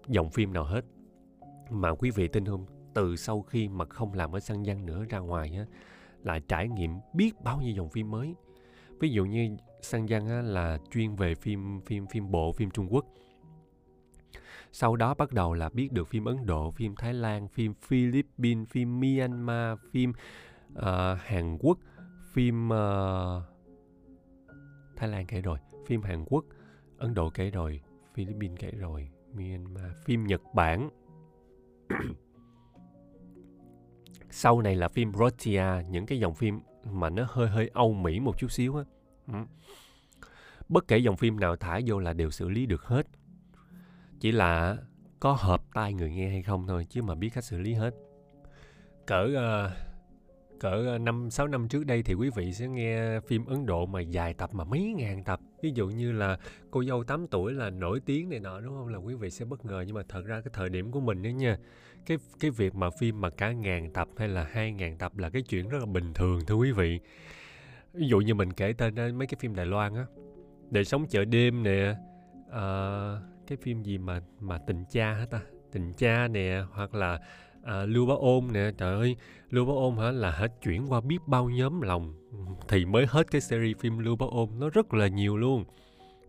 dòng 0.09 0.31
phim 0.31 0.53
nào 0.53 0.65
hết. 0.65 0.85
Mà 1.71 1.91
quý 1.95 2.11
vị 2.11 2.29
tin 2.29 2.45
không? 2.47 2.67
Từ 2.95 3.17
sau 3.17 3.43
khi 3.43 3.69
mà 3.69 3.85
không 3.85 4.13
làm 4.13 4.33
ở 4.33 4.41
săn 4.41 4.63
văn 4.67 4.87
nữa 4.87 5.05
ra 5.09 5.19
ngoài 5.19 5.57
á 5.59 5.67
là 6.23 6.39
trải 6.39 6.69
nghiệm 6.69 6.91
biết 7.13 7.41
bao 7.45 7.61
nhiêu 7.61 7.75
dòng 7.75 7.91
phim 7.91 8.11
mới 8.11 8.35
ví 9.01 9.09
dụ 9.09 9.25
như 9.25 9.57
sang 9.83 10.09
giang 10.09 10.29
á, 10.29 10.43
là 10.43 10.79
chuyên 10.91 11.17
về 11.17 11.35
phim 11.35 11.81
phim 11.81 12.07
phim 12.07 12.31
bộ 12.31 12.53
phim 12.53 12.71
trung 12.71 12.87
quốc 12.91 13.07
sau 14.73 14.97
đó 14.97 15.15
bắt 15.15 15.33
đầu 15.33 15.55
là 15.55 15.69
biết 15.69 15.93
được 15.93 16.09
phim 16.09 16.25
ấn 16.25 16.47
độ 16.47 16.71
phim 16.71 16.97
thái 16.97 17.15
lan 17.15 17.49
phim 17.49 17.75
philippines 17.75 18.69
phim 18.69 19.01
myanmar 19.01 19.79
phim 19.91 20.13
uh, 20.79 20.85
hàn 21.19 21.59
quốc 21.61 21.79
phim 22.33 22.69
uh, 22.69 23.55
Thái 24.97 25.09
Lan 25.09 25.27
kể 25.27 25.41
rồi, 25.41 25.59
phim 25.87 26.03
Hàn 26.03 26.25
Quốc, 26.25 26.45
Ấn 26.99 27.15
Độ 27.15 27.31
kể 27.31 27.51
rồi, 27.51 27.81
Philippines 28.15 28.59
kể 28.59 28.71
rồi, 28.71 29.09
Myanmar, 29.33 29.93
phim 30.05 30.27
Nhật 30.27 30.43
Bản. 30.55 30.91
Sau 34.37 34.63
này 34.63 34.77
là 34.77 34.89
phim 34.89 35.13
Rotia, 35.13 35.65
những 35.91 36.07
cái 36.07 36.19
dòng 36.19 36.35
phim 36.35 36.61
mà 36.93 37.11
nó 37.11 37.27
hơi 37.29 37.49
hơi 37.49 37.71
Âu 37.75 37.93
Mỹ 37.93 38.21
một 38.21 38.39
chút 38.39 38.53
xíu 38.53 38.77
á. 38.77 38.85
Ừ. 39.27 39.35
Bất 40.69 40.89
kể 40.89 40.99
dòng 40.99 41.17
phim 41.17 41.41
nào 41.41 41.57
thả 41.57 41.81
vô 41.87 41.99
là 41.99 42.13
đều 42.13 42.31
xử 42.31 42.49
lý 42.49 42.67
được 42.67 42.83
hết. 42.83 43.07
Chỉ 44.21 44.33
là 44.33 44.77
có 45.21 45.33
hợp 45.33 45.63
tai 45.75 45.95
người 45.95 46.11
nghe 46.11 46.29
hay 46.29 46.43
không 46.43 46.67
thôi 46.67 46.87
chứ 46.91 47.03
mà 47.03 47.15
biết 47.15 47.31
cách 47.35 47.45
xử 47.45 47.59
lý 47.59 47.75
hết. 47.75 47.95
Cỡ 49.07 49.25
uh, 49.25 49.73
cỡ 50.61 50.87
ờ, 50.87 50.99
5 50.99 51.31
6 51.31 51.47
năm 51.47 51.69
trước 51.69 51.87
đây 51.87 52.03
thì 52.03 52.15
quý 52.15 52.31
vị 52.37 52.53
sẽ 52.53 52.69
nghe 52.69 53.21
phim 53.21 53.47
Ấn 53.47 53.67
Độ 53.67 53.87
mà 53.87 54.01
dài 54.01 54.35
tập 54.35 54.51
mà 54.53 54.65
mấy 54.65 54.95
ngàn 54.97 55.25
tập. 55.25 55.41
Ví 55.63 55.73
dụ 55.75 55.89
như 55.89 56.13
là 56.13 56.39
cô 56.71 56.85
dâu 56.85 57.05
8 57.05 57.27
tuổi 57.27 57.53
là 57.53 57.71
nổi 57.71 58.01
tiếng 58.07 58.31
này 58.31 58.41
nọ 58.41 58.61
đúng 58.61 58.75
không? 58.75 58.89
Là 58.89 58.99
quý 58.99 59.15
vị 59.15 59.31
sẽ 59.31 59.45
bất 59.45 59.65
ngờ 59.65 59.85
nhưng 59.87 59.97
mà 59.97 60.03
thật 60.09 60.23
ra 60.27 60.41
cái 60.41 60.51
thời 60.53 60.69
điểm 60.69 60.91
của 60.91 61.01
mình 61.01 61.23
đó 61.23 61.29
nha. 61.29 61.59
Cái 62.07 62.19
cái 62.41 62.51
việc 62.51 62.75
mà 62.75 62.91
phim 62.91 63.21
mà 63.21 63.31
cả 63.31 63.53
ngàn 63.53 63.93
tập 63.93 64.09
hay 64.17 64.29
là 64.29 64.47
hai 64.53 64.73
ngàn 64.73 64.99
tập 64.99 65.19
là 65.19 65.31
cái 65.31 65.43
chuyện 65.43 65.69
rất 65.69 65.79
là 65.79 65.87
bình 65.87 66.15
thường 66.15 66.41
thưa 66.47 66.55
quý 66.55 66.73
vị. 66.73 67.01
Ví 67.93 68.09
dụ 68.09 68.19
như 68.19 68.35
mình 68.35 68.53
kể 68.53 68.73
tên 68.73 69.19
mấy 69.19 69.27
cái 69.27 69.39
phim 69.41 69.55
Đài 69.55 69.67
Loan 69.67 69.95
á. 69.95 70.07
Đời 70.71 70.85
sống 70.85 71.07
chợ 71.09 71.25
đêm 71.25 71.63
nè. 71.63 71.95
uh, 72.47 73.47
cái 73.47 73.59
phim 73.63 73.83
gì 73.83 73.99
mà 73.99 74.21
mà 74.41 74.59
tình 74.67 74.85
cha 74.91 75.13
hả 75.13 75.27
ta? 75.31 75.41
Tình 75.73 75.93
cha 75.93 76.29
nè 76.29 76.63
hoặc 76.73 76.95
là 76.95 77.19
à, 77.65 77.85
lưu 77.87 78.07
bá 78.07 78.15
ôn 78.15 78.45
nè 78.53 78.71
trời 78.79 78.95
ơi 78.95 79.17
lưu 79.51 79.65
bá 79.65 79.73
ôn 79.73 79.97
hả 79.97 80.11
là 80.11 80.31
hết 80.31 80.53
chuyển 80.63 80.87
qua 80.89 81.01
biết 81.01 81.19
bao 81.27 81.49
nhóm 81.51 81.81
lòng 81.81 82.15
thì 82.69 82.85
mới 82.85 83.07
hết 83.09 83.31
cái 83.31 83.41
series 83.41 83.77
phim 83.79 83.99
lưu 83.99 84.17
bá 84.17 84.27
ôn 84.31 84.49
nó 84.59 84.71
rất 84.71 84.95
là 84.95 85.09
nhiều 85.09 85.37
luôn 85.37 85.65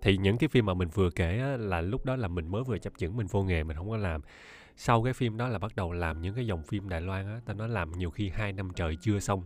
thì 0.02 0.18
những 0.18 0.38
cái 0.38 0.48
phim 0.48 0.66
mà 0.66 0.74
mình 0.74 0.90
vừa 0.94 1.10
kể 1.10 1.40
á, 1.40 1.58
là 1.58 1.82
lúc 1.82 2.06
đó 2.06 2.16
là 2.16 2.28
mình 2.28 2.48
mới 2.48 2.64
vừa 2.64 2.78
chấp 2.78 2.94
chững 2.98 3.18
mình 3.18 3.28
vô 3.28 3.44
nghề 3.44 3.64
mình 3.64 3.78
không 3.78 3.90
có 3.90 3.98
làm 3.98 4.22
sau 4.76 5.04
cái 5.04 5.14
phim 5.14 5.38
đó 5.38 5.48
là 5.48 5.60
bắt 5.60 5.76
đầu 5.76 5.92
làm 5.92 6.22
những 6.22 6.36
cái 6.36 6.48
dòng 6.48 6.64
phim 6.64 6.90
Đài 6.90 7.02
Loan 7.02 7.26
á 7.26 7.40
ta 7.46 7.54
nói 7.54 7.70
làm 7.70 7.92
nhiều 7.92 8.10
khi 8.10 8.30
hai 8.30 8.54
năm 8.54 8.70
trời 8.76 8.98
chưa 9.02 9.20
xong. 9.20 9.44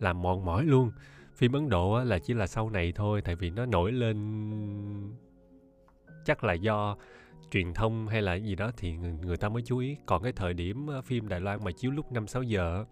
Làm 0.00 0.22
mòn 0.22 0.44
mỏi 0.44 0.64
luôn. 0.64 0.90
Phim 1.34 1.52
Ấn 1.52 1.68
Độ 1.68 1.92
á, 1.92 2.04
là 2.04 2.18
chỉ 2.18 2.34
là 2.34 2.46
sau 2.46 2.70
này 2.70 2.92
thôi 2.92 3.22
tại 3.24 3.36
vì 3.36 3.50
nó 3.50 3.66
nổi 3.66 3.92
lên 3.92 4.16
chắc 6.24 6.44
là 6.44 6.52
do 6.52 6.96
truyền 7.50 7.74
thông 7.74 8.08
hay 8.08 8.22
là 8.22 8.34
gì 8.34 8.54
đó 8.54 8.70
thì 8.76 8.96
người, 8.96 9.12
người 9.12 9.36
ta 9.36 9.48
mới 9.48 9.62
chú 9.62 9.78
ý. 9.78 9.96
Còn 10.06 10.22
cái 10.22 10.32
thời 10.32 10.54
điểm 10.54 10.86
ờ, 10.86 11.02
phim 11.02 11.28
Đài 11.28 11.40
Loan 11.40 11.64
mà 11.64 11.70
chiếu 11.72 11.90
lúc 11.90 12.12
5 12.12 12.26
6 12.26 12.42
giờ 12.42 12.84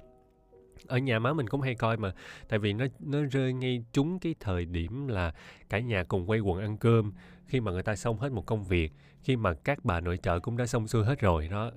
ở 0.87 0.99
nhà 0.99 1.19
má 1.19 1.33
mình 1.33 1.49
cũng 1.49 1.61
hay 1.61 1.75
coi 1.75 1.97
mà 1.97 2.13
tại 2.49 2.59
vì 2.59 2.73
nó 2.73 2.85
nó 3.01 3.19
rơi 3.23 3.53
ngay 3.53 3.85
trúng 3.93 4.19
cái 4.19 4.35
thời 4.41 4.65
điểm 4.65 5.09
là 5.09 5.35
cả 5.69 5.81
nhà 5.81 6.05
cùng 6.05 6.31
quay 6.31 6.41
quần 6.41 6.61
ăn 6.61 6.77
cơm. 6.77 7.13
Khi 7.47 7.61
mà 7.61 7.73
người 7.73 7.83
ta 7.83 7.97
xong 7.97 8.19
hết 8.19 8.33
một 8.33 8.47
công 8.47 8.65
việc 8.65 8.93
khi 9.23 9.37
mà 9.37 9.55
các 9.55 9.85
bà 9.85 10.01
nội 10.01 10.19
trợ 10.23 10.41
cũng 10.41 10.57
đã 10.57 10.67
xong 10.67 10.89
xuôi 10.89 11.05
hết 11.05 11.21
rồi 11.21 11.49
đó 11.49 11.71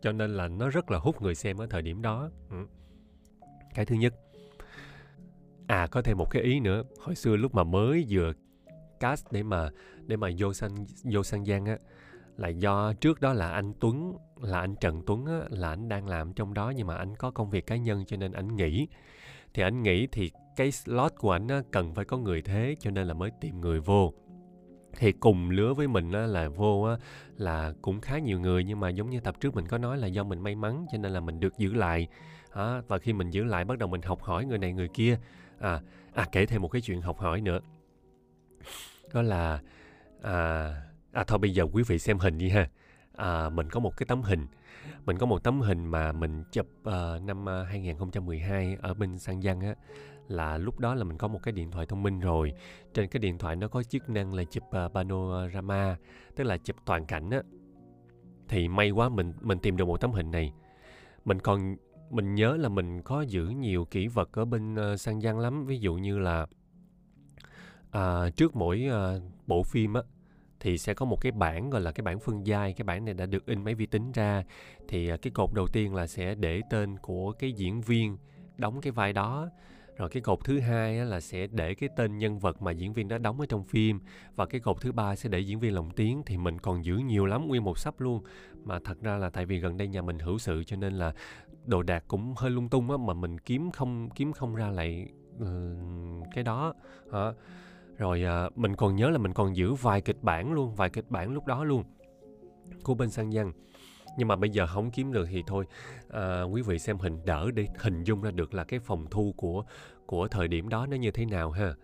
cho 0.00 0.12
nên 0.12 0.36
là 0.36 0.48
nó 0.48 0.68
rất 0.68 0.90
là 0.90 0.98
hút 0.98 1.22
người 1.22 1.34
xem 1.34 1.56
ở 1.56 1.66
thời 1.70 1.82
điểm 1.82 2.02
đó. 2.02 2.30
Ừ. 2.50 2.56
cái 3.74 3.84
thứ 3.84 3.96
nhất 3.96 4.14
à 5.66 5.86
có 5.86 6.02
thêm 6.02 6.18
một 6.18 6.30
cái 6.30 6.42
ý 6.42 6.60
nữa. 6.60 6.82
Hồi 7.00 7.14
xưa 7.14 7.36
lúc 7.36 7.54
mà 7.54 7.64
mới 7.64 8.06
vừa 8.08 8.32
cast 9.00 9.26
để 9.30 9.42
mà 9.42 9.70
để 10.06 10.16
mà 10.16 10.28
vô 10.38 10.52
sang 10.52 10.86
vô 11.04 11.22
sang 11.22 11.44
giang 11.44 11.66
á 11.66 11.76
là 12.36 12.48
do 12.48 12.92
trước 12.92 13.20
đó 13.20 13.32
là 13.32 13.50
anh 13.50 13.72
Tuấn 13.80 14.16
là 14.40 14.60
anh 14.60 14.74
Trần 14.80 15.02
Tuấn 15.06 15.26
á, 15.26 15.40
là 15.50 15.68
anh 15.68 15.88
đang 15.88 16.08
làm 16.08 16.32
trong 16.32 16.54
đó 16.54 16.72
nhưng 16.76 16.86
mà 16.86 16.96
anh 16.96 17.16
có 17.16 17.30
công 17.30 17.50
việc 17.50 17.66
cá 17.66 17.76
nhân 17.76 18.04
cho 18.06 18.16
nên 18.16 18.32
anh 18.32 18.56
nghỉ. 18.56 18.88
Thì 19.54 19.62
anh 19.62 19.82
nghĩ 19.82 20.06
thì 20.06 20.30
cái 20.56 20.72
slot 20.72 21.12
của 21.18 21.30
anh 21.30 21.48
á, 21.48 21.62
cần 21.70 21.94
phải 21.94 22.04
có 22.04 22.18
người 22.18 22.42
thế 22.42 22.76
cho 22.80 22.90
nên 22.90 23.06
là 23.06 23.14
mới 23.14 23.30
tìm 23.40 23.60
người 23.60 23.80
vô 23.80 24.12
thì 24.98 25.12
cùng 25.12 25.50
lứa 25.50 25.74
với 25.74 25.88
mình 25.88 26.12
á, 26.12 26.26
là 26.26 26.48
vô 26.48 26.82
á, 26.82 26.96
là 27.36 27.72
cũng 27.82 28.00
khá 28.00 28.18
nhiều 28.18 28.40
người 28.40 28.64
nhưng 28.64 28.80
mà 28.80 28.88
giống 28.88 29.10
như 29.10 29.20
tập 29.20 29.34
trước 29.40 29.54
mình 29.54 29.68
có 29.68 29.78
nói 29.78 29.98
là 29.98 30.06
do 30.06 30.24
mình 30.24 30.40
may 30.40 30.54
mắn 30.54 30.86
cho 30.92 30.98
nên 30.98 31.12
là 31.12 31.20
mình 31.20 31.40
được 31.40 31.58
giữ 31.58 31.74
lại 31.74 32.08
à, 32.50 32.82
và 32.88 32.98
khi 32.98 33.12
mình 33.12 33.30
giữ 33.30 33.44
lại 33.44 33.64
bắt 33.64 33.78
đầu 33.78 33.88
mình 33.88 34.02
học 34.02 34.22
hỏi 34.22 34.44
người 34.44 34.58
này 34.58 34.72
người 34.72 34.88
kia 34.88 35.18
à, 35.58 35.80
à 36.14 36.26
kể 36.32 36.46
thêm 36.46 36.62
một 36.62 36.68
cái 36.68 36.82
chuyện 36.82 37.00
học 37.00 37.18
hỏi 37.18 37.40
nữa 37.40 37.60
đó 39.14 39.22
là 39.22 39.60
à, 40.22 40.74
À 41.14 41.24
thôi 41.24 41.38
bây 41.38 41.54
giờ 41.54 41.66
quý 41.72 41.82
vị 41.82 41.98
xem 41.98 42.18
hình 42.18 42.38
đi 42.38 42.48
ha. 42.48 42.68
À, 43.16 43.48
mình 43.48 43.70
có 43.70 43.80
một 43.80 43.96
cái 43.96 44.06
tấm 44.06 44.22
hình. 44.22 44.46
Mình 45.06 45.18
có 45.18 45.26
một 45.26 45.42
tấm 45.42 45.60
hình 45.60 45.86
mà 45.86 46.12
mình 46.12 46.44
chụp 46.52 46.66
uh, 46.88 47.22
năm 47.22 47.44
ờ, 47.44 47.62
2012 47.64 48.76
ở 48.80 48.94
bên 48.94 49.18
Sang 49.18 49.42
Giang 49.42 49.60
á 49.60 49.74
là 50.28 50.58
lúc 50.58 50.80
đó 50.80 50.94
là 50.94 51.04
mình 51.04 51.18
có 51.18 51.28
một 51.28 51.42
cái 51.42 51.52
điện 51.52 51.70
thoại 51.70 51.86
thông 51.86 52.02
minh 52.02 52.20
rồi. 52.20 52.52
Trên 52.94 53.08
cái 53.08 53.20
điện 53.20 53.38
thoại 53.38 53.56
nó 53.56 53.68
có 53.68 53.82
chức 53.82 54.10
năng 54.10 54.34
là 54.34 54.44
chụp 54.44 54.64
uh, 54.64 54.92
panorama, 54.94 55.96
tức 56.36 56.44
là 56.44 56.56
chụp 56.56 56.76
toàn 56.84 57.06
cảnh 57.06 57.30
á. 57.30 57.42
Thì 58.48 58.68
may 58.68 58.90
quá 58.90 59.08
mình 59.08 59.32
mình 59.40 59.58
tìm 59.58 59.76
được 59.76 59.84
một 59.84 60.00
tấm 60.00 60.12
hình 60.12 60.30
này. 60.30 60.52
Mình 61.24 61.40
còn 61.40 61.76
mình 62.10 62.34
nhớ 62.34 62.56
là 62.56 62.68
mình 62.68 63.02
có 63.02 63.22
giữ 63.22 63.46
nhiều 63.46 63.84
kỷ 63.84 64.06
vật 64.06 64.32
ở 64.32 64.44
bên 64.44 64.74
ờ, 64.74 64.92
uh, 64.92 65.00
Sang 65.00 65.20
Giang 65.20 65.38
lắm, 65.38 65.66
ví 65.66 65.78
dụ 65.78 65.94
như 65.94 66.18
là 66.18 66.46
uh, 67.98 68.36
trước 68.36 68.56
mỗi 68.56 68.86
uh, 68.88 69.22
bộ 69.46 69.62
phim 69.62 69.94
á 69.94 70.02
thì 70.60 70.78
sẽ 70.78 70.94
có 70.94 71.04
một 71.04 71.20
cái 71.20 71.32
bản 71.32 71.70
gọi 71.70 71.80
là 71.80 71.92
cái 71.92 72.02
bản 72.02 72.20
phân 72.20 72.46
giai 72.46 72.72
cái 72.72 72.84
bản 72.84 73.04
này 73.04 73.14
đã 73.14 73.26
được 73.26 73.46
in 73.46 73.64
máy 73.64 73.74
vi 73.74 73.86
tính 73.86 74.12
ra 74.12 74.44
thì 74.88 75.10
cái 75.22 75.30
cột 75.30 75.50
đầu 75.54 75.66
tiên 75.66 75.94
là 75.94 76.06
sẽ 76.06 76.34
để 76.34 76.60
tên 76.70 76.98
của 76.98 77.32
cái 77.32 77.52
diễn 77.52 77.80
viên 77.80 78.16
đóng 78.56 78.80
cái 78.80 78.92
vai 78.92 79.12
đó 79.12 79.48
rồi 79.96 80.08
cái 80.08 80.22
cột 80.22 80.38
thứ 80.44 80.60
hai 80.60 80.94
là 80.94 81.20
sẽ 81.20 81.46
để 81.46 81.74
cái 81.74 81.88
tên 81.96 82.18
nhân 82.18 82.38
vật 82.38 82.62
mà 82.62 82.70
diễn 82.70 82.92
viên 82.92 83.08
đó 83.08 83.18
đóng 83.18 83.40
ở 83.40 83.46
trong 83.48 83.64
phim. 83.64 84.00
Và 84.36 84.46
cái 84.46 84.60
cột 84.60 84.80
thứ 84.80 84.92
ba 84.92 85.16
sẽ 85.16 85.28
để 85.28 85.40
diễn 85.40 85.60
viên 85.60 85.74
lồng 85.74 85.90
tiếng 85.90 86.22
thì 86.26 86.36
mình 86.36 86.58
còn 86.58 86.84
giữ 86.84 86.96
nhiều 86.96 87.26
lắm 87.26 87.48
nguyên 87.48 87.64
một 87.64 87.78
sắp 87.78 88.00
luôn. 88.00 88.22
Mà 88.64 88.78
thật 88.84 89.00
ra 89.02 89.16
là 89.16 89.30
tại 89.30 89.46
vì 89.46 89.58
gần 89.58 89.76
đây 89.76 89.88
nhà 89.88 90.02
mình 90.02 90.18
hữu 90.18 90.38
sự 90.38 90.64
cho 90.64 90.76
nên 90.76 90.92
là 90.92 91.14
đồ 91.64 91.82
đạc 91.82 92.04
cũng 92.08 92.34
hơi 92.36 92.50
lung 92.50 92.68
tung 92.68 92.90
á 92.90 92.96
mà 92.96 93.14
mình 93.14 93.38
kiếm 93.38 93.70
không 93.70 94.08
kiếm 94.10 94.32
không 94.32 94.54
ra 94.54 94.70
lại 94.70 95.08
uh, 95.42 96.26
cái 96.34 96.44
đó. 96.44 96.74
Hả? 97.12 97.32
Rồi 97.96 98.22
à, 98.24 98.50
mình 98.56 98.76
còn 98.76 98.96
nhớ 98.96 99.10
là 99.10 99.18
mình 99.18 99.32
còn 99.32 99.56
giữ 99.56 99.74
vài 99.74 100.00
kịch 100.00 100.22
bản 100.22 100.52
luôn 100.52 100.74
vài 100.74 100.90
kịch 100.90 101.10
bản 101.10 101.32
lúc 101.32 101.46
đó 101.46 101.64
luôn 101.64 101.84
của 102.82 102.94
bên 102.94 103.10
sang 103.10 103.32
dân 103.32 103.52
nhưng 104.18 104.28
mà 104.28 104.36
bây 104.36 104.50
giờ 104.50 104.66
không 104.66 104.90
kiếm 104.90 105.12
được 105.12 105.28
thì 105.30 105.42
thôi. 105.46 105.64
À, 106.10 106.42
quý 106.42 106.62
vị 106.62 106.78
xem 106.78 106.98
hình 106.98 107.24
đỡ 107.24 107.50
để 107.54 107.66
hình 107.78 108.04
dung 108.04 108.22
ra 108.22 108.30
được 108.30 108.54
là 108.54 108.64
cái 108.64 108.80
phòng 108.80 109.06
thu 109.10 109.34
của 109.36 109.64
của 110.06 110.28
thời 110.28 110.48
điểm 110.48 110.68
đó 110.68 110.86
nó 110.86 110.96
như 110.96 111.10
thế 111.10 111.24
nào 111.26 111.50
ha. 111.50 111.74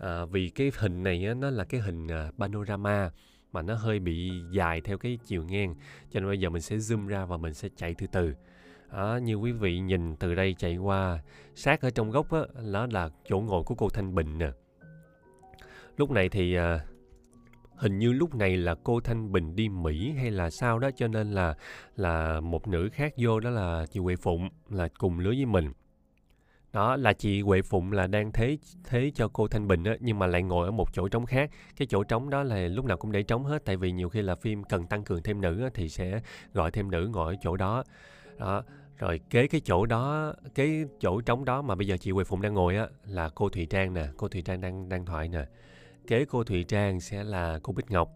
À, 0.00 0.24
vì 0.24 0.48
cái 0.48 0.72
hình 0.78 1.02
này 1.02 1.26
á, 1.26 1.34
nó 1.34 1.50
là 1.50 1.64
cái 1.64 1.80
hình 1.80 2.08
à, 2.08 2.30
panorama 2.38 3.10
mà 3.52 3.62
nó 3.62 3.74
hơi 3.74 3.98
bị 3.98 4.30
dài 4.50 4.80
theo 4.80 4.98
cái 4.98 5.18
chiều 5.24 5.44
ngang. 5.44 5.74
Cho 6.10 6.20
nên 6.20 6.28
bây 6.28 6.40
giờ 6.40 6.50
mình 6.50 6.62
sẽ 6.62 6.76
zoom 6.76 7.06
ra 7.06 7.24
và 7.24 7.36
mình 7.36 7.54
sẽ 7.54 7.68
chạy 7.76 7.94
từ 7.98 8.06
từ. 8.06 8.34
À, 8.90 9.18
như 9.18 9.34
quý 9.34 9.52
vị 9.52 9.78
nhìn 9.78 10.16
từ 10.16 10.34
đây 10.34 10.54
chạy 10.58 10.76
qua 10.76 11.18
sát 11.54 11.80
ở 11.80 11.90
trong 11.90 12.10
góc 12.10 12.32
á 12.32 12.40
đó 12.72 12.86
là 12.90 13.10
chỗ 13.24 13.40
ngồi 13.40 13.62
của 13.62 13.74
cô 13.74 13.88
thanh 13.88 14.14
bình 14.14 14.38
nè. 14.38 14.50
Lúc 15.96 16.10
này 16.10 16.28
thì 16.28 16.54
à, 16.54 16.80
hình 17.76 17.98
như 17.98 18.12
lúc 18.12 18.34
này 18.34 18.56
là 18.56 18.74
cô 18.84 19.00
thanh 19.00 19.32
bình 19.32 19.56
đi 19.56 19.68
mỹ 19.68 20.12
hay 20.12 20.30
là 20.30 20.50
sao 20.50 20.78
đó 20.78 20.90
cho 20.96 21.08
nên 21.08 21.32
là 21.32 21.54
là 21.96 22.40
một 22.40 22.68
nữ 22.68 22.88
khác 22.92 23.12
vô 23.16 23.40
đó 23.40 23.50
là 23.50 23.86
chị 23.90 24.00
huệ 24.00 24.16
phụng 24.16 24.48
là 24.70 24.88
cùng 24.98 25.18
lứa 25.18 25.30
với 25.30 25.46
mình. 25.46 25.72
Đó 26.76 26.96
là 26.96 27.12
chị 27.12 27.40
Huệ 27.42 27.62
Phụng 27.62 27.92
là 27.92 28.06
đang 28.06 28.32
thế 28.32 28.58
thế 28.84 29.10
cho 29.14 29.28
cô 29.28 29.48
Thanh 29.48 29.68
Bình 29.68 29.84
á 29.84 29.96
nhưng 30.00 30.18
mà 30.18 30.26
lại 30.26 30.42
ngồi 30.42 30.66
ở 30.66 30.70
một 30.70 30.92
chỗ 30.92 31.08
trống 31.08 31.26
khác. 31.26 31.50
Cái 31.76 31.86
chỗ 31.86 32.04
trống 32.04 32.30
đó 32.30 32.42
là 32.42 32.56
lúc 32.56 32.84
nào 32.84 32.96
cũng 32.96 33.12
để 33.12 33.22
trống 33.22 33.44
hết 33.44 33.64
tại 33.64 33.76
vì 33.76 33.92
nhiều 33.92 34.08
khi 34.08 34.22
là 34.22 34.34
phim 34.34 34.64
cần 34.64 34.86
tăng 34.86 35.04
cường 35.04 35.22
thêm 35.22 35.40
nữ 35.40 35.62
á, 35.62 35.70
thì 35.74 35.88
sẽ 35.88 36.20
gọi 36.54 36.70
thêm 36.70 36.90
nữ 36.90 37.10
ngồi 37.12 37.34
ở 37.34 37.36
chỗ 37.42 37.56
đó. 37.56 37.84
Đó 38.38 38.62
rồi 38.98 39.20
kế 39.30 39.46
cái 39.46 39.60
chỗ 39.64 39.86
đó 39.86 40.34
cái 40.54 40.84
chỗ 41.00 41.20
trống 41.20 41.44
đó 41.44 41.62
mà 41.62 41.74
bây 41.74 41.86
giờ 41.86 41.96
chị 41.96 42.10
Huệ 42.10 42.24
Phụng 42.24 42.42
đang 42.42 42.54
ngồi 42.54 42.76
á 42.76 42.86
là 43.06 43.28
cô 43.34 43.48
Thùy 43.48 43.66
Trang 43.66 43.94
nè 43.94 44.06
cô 44.16 44.28
Thùy 44.28 44.42
Trang 44.42 44.60
đang 44.60 44.88
đang 44.88 45.06
thoại 45.06 45.28
nè 45.28 45.44
kế 46.06 46.24
cô 46.24 46.44
Thùy 46.44 46.64
Trang 46.64 47.00
sẽ 47.00 47.24
là 47.24 47.58
cô 47.62 47.72
Bích 47.72 47.90
Ngọc. 47.90 48.10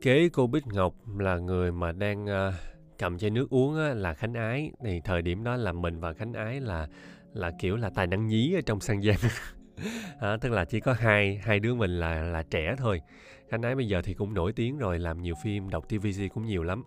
Kế 0.00 0.28
cô 0.28 0.46
Bích 0.46 0.66
Ngọc 0.66 0.94
là 1.18 1.38
người 1.38 1.72
mà 1.72 1.92
đang 1.92 2.24
uh, 2.24 2.54
cầm 2.98 3.18
chai 3.18 3.30
nước 3.30 3.50
uống 3.50 3.76
á, 3.76 3.94
là 3.94 4.14
Khánh 4.14 4.34
Ái. 4.34 4.70
Thì 4.84 5.00
thời 5.04 5.22
điểm 5.22 5.44
đó 5.44 5.56
là 5.56 5.72
mình 5.72 6.00
và 6.00 6.12
Khánh 6.12 6.32
Ái 6.32 6.60
là 6.60 6.88
là 7.32 7.50
kiểu 7.60 7.76
là 7.76 7.90
tài 7.90 8.06
năng 8.06 8.26
nhí 8.26 8.54
ở 8.54 8.60
trong 8.66 8.80
sang 8.80 9.02
gian 9.02 9.16
à, 10.20 10.36
tức 10.40 10.52
là 10.52 10.64
chỉ 10.64 10.80
có 10.80 10.92
hai 10.92 11.40
hai 11.42 11.60
đứa 11.60 11.74
mình 11.74 11.90
là 11.90 12.22
là 12.22 12.42
trẻ 12.42 12.74
thôi. 12.78 13.00
Khánh 13.48 13.62
ái 13.62 13.74
bây 13.74 13.88
giờ 13.88 14.02
thì 14.04 14.14
cũng 14.14 14.34
nổi 14.34 14.52
tiếng 14.52 14.78
rồi 14.78 14.98
làm 14.98 15.22
nhiều 15.22 15.34
phim 15.44 15.70
đọc 15.70 15.88
tvc 15.88 16.34
cũng 16.34 16.44
nhiều 16.44 16.62
lắm. 16.62 16.84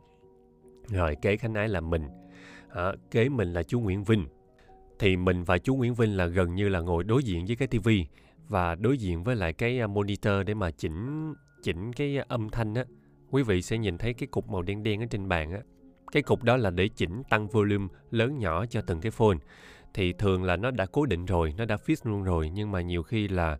Rồi 0.88 1.16
kế 1.22 1.38
khánh 1.38 1.54
ái 1.54 1.68
là 1.68 1.82
mình. 1.82 2.08
À, 2.70 2.94
kế 3.12 3.30
mình 3.30 3.54
là 3.54 3.64
chú 3.64 3.80
nguyễn 3.80 4.04
vinh. 4.04 4.28
Thì 5.00 5.16
mình 5.16 5.44
và 5.44 5.58
chú 5.58 5.76
nguyễn 5.76 5.94
vinh 5.94 6.18
là 6.18 6.26
gần 6.26 6.56
như 6.56 6.70
là 6.70 6.80
ngồi 6.80 7.04
đối 7.04 7.24
diện 7.24 7.46
với 7.46 7.56
cái 7.56 7.68
tivi 7.68 8.06
và 8.48 8.76
đối 8.76 8.98
diện 8.98 9.24
với 9.24 9.36
lại 9.36 9.54
cái 9.54 9.80
à, 9.80 9.88
monitor 9.88 10.34
để 10.46 10.54
mà 10.54 10.72
chỉnh 10.72 11.34
chỉnh 11.64 11.94
cái 11.94 12.18
à, 12.18 12.26
âm 12.28 12.50
thanh 12.50 12.76
á, 12.76 12.86
quý 13.32 13.44
vị 13.44 13.62
sẽ 13.62 13.78
nhìn 13.78 13.98
thấy 13.98 14.14
cái 14.14 14.28
cục 14.28 14.50
màu 14.50 14.62
đen 14.62 14.84
đen 14.84 15.00
ở 15.00 15.06
trên 15.10 15.28
bàn 15.28 15.52
á. 15.52 15.60
Cái 16.12 16.24
cục 16.24 16.44
đó 16.44 16.58
là 16.58 16.70
để 16.70 16.88
chỉnh 16.88 17.24
tăng 17.30 17.48
volume 17.48 17.88
lớn 18.12 18.40
nhỏ 18.40 18.66
cho 18.66 18.82
từng 18.82 19.02
cái 19.02 19.12
phone. 19.12 19.38
Thì 19.94 20.14
thường 20.14 20.44
là 20.44 20.56
nó 20.56 20.72
đã 20.72 20.86
cố 20.86 21.06
định 21.06 21.26
rồi, 21.26 21.54
nó 21.58 21.66
đã 21.66 21.78
fix 21.86 21.96
luôn 22.04 22.24
rồi, 22.24 22.50
nhưng 22.54 22.72
mà 22.72 22.82
nhiều 22.82 23.04
khi 23.04 23.28
là 23.28 23.58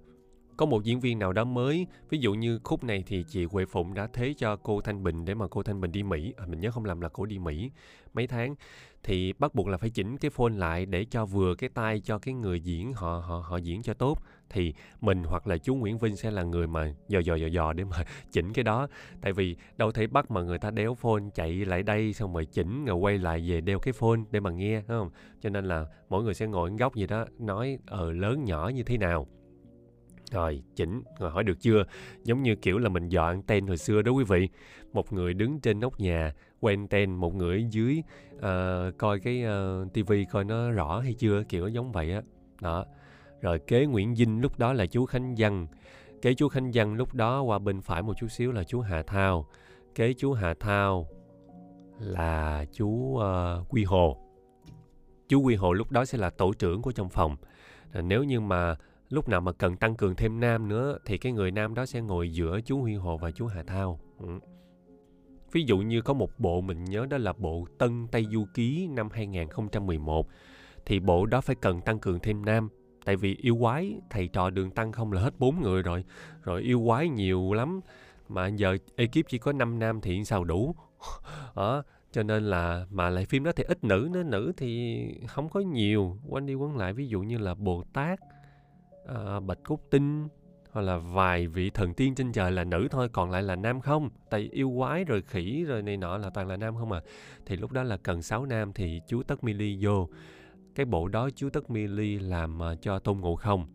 có 0.58 0.66
một 0.66 0.84
diễn 0.84 1.00
viên 1.00 1.20
nào 1.20 1.34
đó 1.34 1.44
mới 1.44 1.88
ví 2.10 2.18
dụ 2.18 2.34
như 2.34 2.60
khúc 2.64 2.84
này 2.84 3.04
thì 3.08 3.24
chị 3.28 3.46
Huệ 3.46 3.66
Phụng 3.66 3.94
đã 3.94 4.08
thế 4.14 4.34
cho 4.38 4.56
cô 4.56 4.82
Thanh 4.82 5.04
Bình 5.04 5.26
để 5.26 5.34
mà 5.34 5.48
cô 5.48 5.64
Thanh 5.64 5.82
Bình 5.82 5.92
đi 5.92 6.04
Mỹ. 6.04 6.34
À, 6.38 6.46
mình 6.48 6.60
nhớ 6.60 6.72
không 6.72 6.86
làm 6.86 7.02
là 7.02 7.10
cô 7.10 7.26
đi 7.26 7.40
Mỹ 7.40 7.72
mấy 8.14 8.28
tháng. 8.28 8.56
Thì 9.04 9.34
bắt 9.34 9.56
buộc 9.56 9.68
là 9.68 9.78
phải 9.78 9.90
chỉnh 9.90 10.18
cái 10.18 10.32
phone 10.32 10.54
lại 10.54 10.86
để 10.86 11.06
cho 11.06 11.26
vừa 11.26 11.56
cái 11.56 11.70
tay 11.70 12.00
cho 12.00 12.20
cái 12.20 12.34
người 12.34 12.60
diễn 12.60 12.94
họ 12.94 13.24
họ 13.28 13.44
họ 13.48 13.58
diễn 13.58 13.82
cho 13.82 13.94
tốt. 13.94 14.18
Thì 14.50 14.74
mình 15.02 15.24
hoặc 15.24 15.48
là 15.48 15.58
chú 15.58 15.76
Nguyễn 15.76 15.98
Vinh 15.98 16.16
sẽ 16.16 16.32
là 16.32 16.44
người 16.44 16.68
mà 16.68 16.94
dò 17.08 17.20
dò 17.20 17.36
dò 17.36 17.48
dò 17.48 17.74
để 17.74 17.84
mà 17.84 17.98
chỉnh 18.32 18.54
cái 18.54 18.64
đó. 18.64 18.88
Tại 19.22 19.34
vì 19.34 19.56
đâu 19.78 19.92
thể 19.92 20.08
bắt 20.08 20.32
mà 20.32 20.42
người 20.42 20.60
ta 20.60 20.72
đeo 20.72 20.96
phone 20.96 21.24
chạy 21.36 21.52
lại 21.52 21.84
đây 21.84 22.14
xong 22.14 22.34
rồi 22.34 22.46
chỉnh 22.46 22.86
rồi 22.86 22.96
quay 22.96 23.18
lại 23.18 23.50
về 23.50 23.62
đeo 23.62 23.80
cái 23.80 23.94
phone 23.94 24.20
để 24.32 24.40
mà 24.40 24.52
nghe 24.52 24.76
đúng 24.76 25.00
không? 25.00 25.10
Cho 25.42 25.50
nên 25.50 25.66
là 25.66 25.86
mỗi 26.10 26.24
người 26.24 26.34
sẽ 26.34 26.48
ngồi 26.48 26.72
góc 26.80 26.96
gì 26.96 27.08
đó 27.08 27.26
nói 27.40 27.78
ờ 27.86 28.12
lớn 28.12 28.44
nhỏ 28.44 28.68
như 28.68 28.84
thế 28.84 28.98
nào 28.98 29.28
rồi 30.34 30.64
chỉnh 30.76 31.04
rồi 31.20 31.32
hỏi 31.32 31.44
được 31.44 31.60
chưa? 31.60 31.84
Giống 32.24 32.44
như 32.44 32.56
kiểu 32.56 32.78
là 32.78 32.90
mình 32.90 33.10
dọn 33.10 33.28
anten 33.28 33.68
hồi 33.68 33.78
xưa 33.78 34.02
đó 34.02 34.12
quý 34.12 34.24
vị. 34.24 34.50
Một 34.94 35.14
người 35.14 35.34
đứng 35.34 35.60
trên 35.60 35.80
nóc 35.80 36.00
nhà 36.00 36.34
quay 36.60 36.76
anten 36.76 37.16
một 37.16 37.36
người 37.36 37.58
ở 37.58 37.68
dưới 37.72 38.04
uh, 38.36 38.98
coi 38.98 39.20
cái 39.20 39.44
ờ, 39.44 39.82
uh, 39.82 39.94
tivi 39.94 40.26
coi 40.26 40.44
nó 40.44 40.72
rõ 40.72 41.00
hay 41.00 41.14
chưa? 41.14 41.44
Kiểu 41.44 41.68
giống 41.68 41.92
vậy 41.92 42.14
á. 42.14 42.22
Đó. 42.62 42.86
Rồi 43.42 43.60
kế 43.60 43.86
Nguyễn 43.86 44.16
Vinh 44.16 44.42
lúc 44.42 44.60
đó 44.60 44.74
là 44.74 44.86
chú 44.86 45.06
Khánh 45.06 45.36
Văn. 45.38 45.68
Kế 46.22 46.34
chú 46.34 46.48
Khánh 46.48 46.72
Văn 46.74 46.94
lúc 46.94 47.14
đó 47.14 47.42
qua 47.42 47.60
bên 47.60 47.82
phải 47.82 48.02
một 48.02 48.14
chút 48.20 48.28
xíu 48.28 48.52
là 48.52 48.64
chú 48.64 48.80
Hà 48.80 49.04
Thao. 49.04 49.48
Kế 49.96 50.14
chú 50.14 50.34
Hà 50.34 50.54
Thao 50.54 51.08
là 52.00 52.66
chú 52.72 52.88
uh, 52.88 53.22
Quy 53.70 53.84
Hồ. 53.84 54.18
Chú 55.28 55.42
Quy 55.42 55.56
Hồ 55.56 55.74
lúc 55.74 55.92
đó 55.92 56.06
sẽ 56.06 56.18
là 56.18 56.30
tổ 56.30 56.54
trưởng 56.54 56.82
của 56.82 56.92
trong 56.92 57.10
phòng. 57.10 57.36
Nếu 58.04 58.24
như 58.24 58.40
mà 58.40 58.76
lúc 59.14 59.30
nào 59.30 59.42
mà 59.42 59.52
cần 59.52 59.76
tăng 59.76 59.96
cường 59.96 60.16
thêm 60.16 60.40
nam 60.40 60.68
nữa 60.68 60.98
thì 61.06 61.18
cái 61.18 61.32
người 61.32 61.52
nam 61.52 61.74
đó 61.74 61.86
sẽ 61.86 62.02
ngồi 62.02 62.34
giữa 62.34 62.60
chú 62.66 62.82
Huy 62.82 62.96
Hồ 62.96 63.18
và 63.18 63.32
chú 63.32 63.48
Hà 63.48 63.64
Thao. 63.64 64.00
Ừ. 64.20 64.28
Ví 65.52 65.64
dụ 65.64 65.78
như 65.78 66.02
có 66.02 66.14
một 66.14 66.40
bộ 66.40 66.62
mình 66.62 66.84
nhớ 66.84 67.06
đó 67.10 67.18
là 67.18 67.34
bộ 67.34 67.66
Tân 67.78 68.08
Tây 68.08 68.26
Du 68.32 68.46
Ký 68.54 68.88
năm 68.88 69.10
2011 69.12 70.28
thì 70.86 71.00
bộ 71.00 71.26
đó 71.26 71.42
phải 71.42 71.56
cần 71.56 71.82
tăng 71.82 72.00
cường 72.00 72.20
thêm 72.20 72.46
nam. 72.46 72.70
Tại 73.06 73.16
vì 73.16 73.36
yêu 73.36 73.58
quái, 73.62 74.02
thầy 74.10 74.28
trò 74.28 74.50
đường 74.50 74.72
tăng 74.72 74.92
không 74.92 75.12
là 75.12 75.22
hết 75.22 75.34
bốn 75.40 75.62
người 75.62 75.84
rồi 75.84 76.04
rồi 76.44 76.62
yêu 76.62 76.84
quái 76.86 77.10
nhiều 77.10 77.54
lắm. 77.54 77.80
Mà 78.30 78.48
giờ 78.48 78.78
ekip 78.96 79.28
chỉ 79.28 79.38
có 79.38 79.52
5 79.52 79.80
nam 79.80 80.02
thì 80.02 80.26
sao 80.26 80.44
đủ? 80.44 80.76
Đó 81.00 81.12
ờ, 81.54 81.84
cho 82.12 82.24
nên 82.24 82.44
là, 82.44 82.86
mà 82.90 83.10
lại 83.10 83.26
phim 83.26 83.44
đó 83.44 83.52
thì 83.56 83.64
ít 83.64 83.84
nữ 83.84 84.10
nữa 84.12 84.24
nữ 84.24 84.52
thì 84.58 85.06
không 85.28 85.50
có 85.50 85.60
nhiều. 85.60 86.18
Quanh 86.30 86.46
đi 86.46 86.54
quấn 86.54 86.78
lại, 86.78 86.94
ví 86.94 87.08
dụ 87.08 87.22
như 87.22 87.38
là 87.38 87.54
bồ 87.54 87.84
tát 87.94 88.20
à, 89.06 89.40
bạch 89.40 89.60
cốt 89.64 89.80
tinh 89.90 90.28
hoặc 90.72 90.82
là 90.82 90.98
vài 90.98 91.48
vị 91.48 91.70
thần 91.70 91.94
tiên 91.94 92.16
trên 92.16 92.32
trời 92.32 92.52
là 92.52 92.64
nữ 92.64 92.88
thôi 92.92 93.10
còn 93.10 93.32
lại 93.32 93.44
là 93.44 93.56
nam 93.56 93.82
không? 93.82 94.10
Tại 94.30 94.50
yêu 94.52 94.74
quái 94.78 95.04
rồi 95.04 95.22
khỉ 95.22 95.64
rồi 95.68 95.82
này 95.82 95.98
nọ 95.98 96.18
là 96.18 96.30
toàn 96.30 96.48
là 96.48 96.58
nam 96.58 96.76
không 96.76 96.92
à. 96.92 97.02
Thì 97.46 97.56
lúc 97.56 97.72
đó 97.72 97.84
là 97.84 97.98
cần 97.98 98.22
sáu 98.22 98.46
nam 98.46 98.74
thì 98.74 99.02
chú 99.08 99.24
tất 99.24 99.44
mi 99.44 99.78
vô. 99.82 100.10
Cái 100.76 100.86
bộ 100.86 101.08
đó 101.08 101.30
chú 101.36 101.50
tất 101.50 101.70
mi 101.70 101.88
làm 102.20 102.60
ờ, 102.60 102.76
cho 102.76 103.00
tôn 103.00 103.20
ngộ 103.20 103.36
không. 103.36 103.68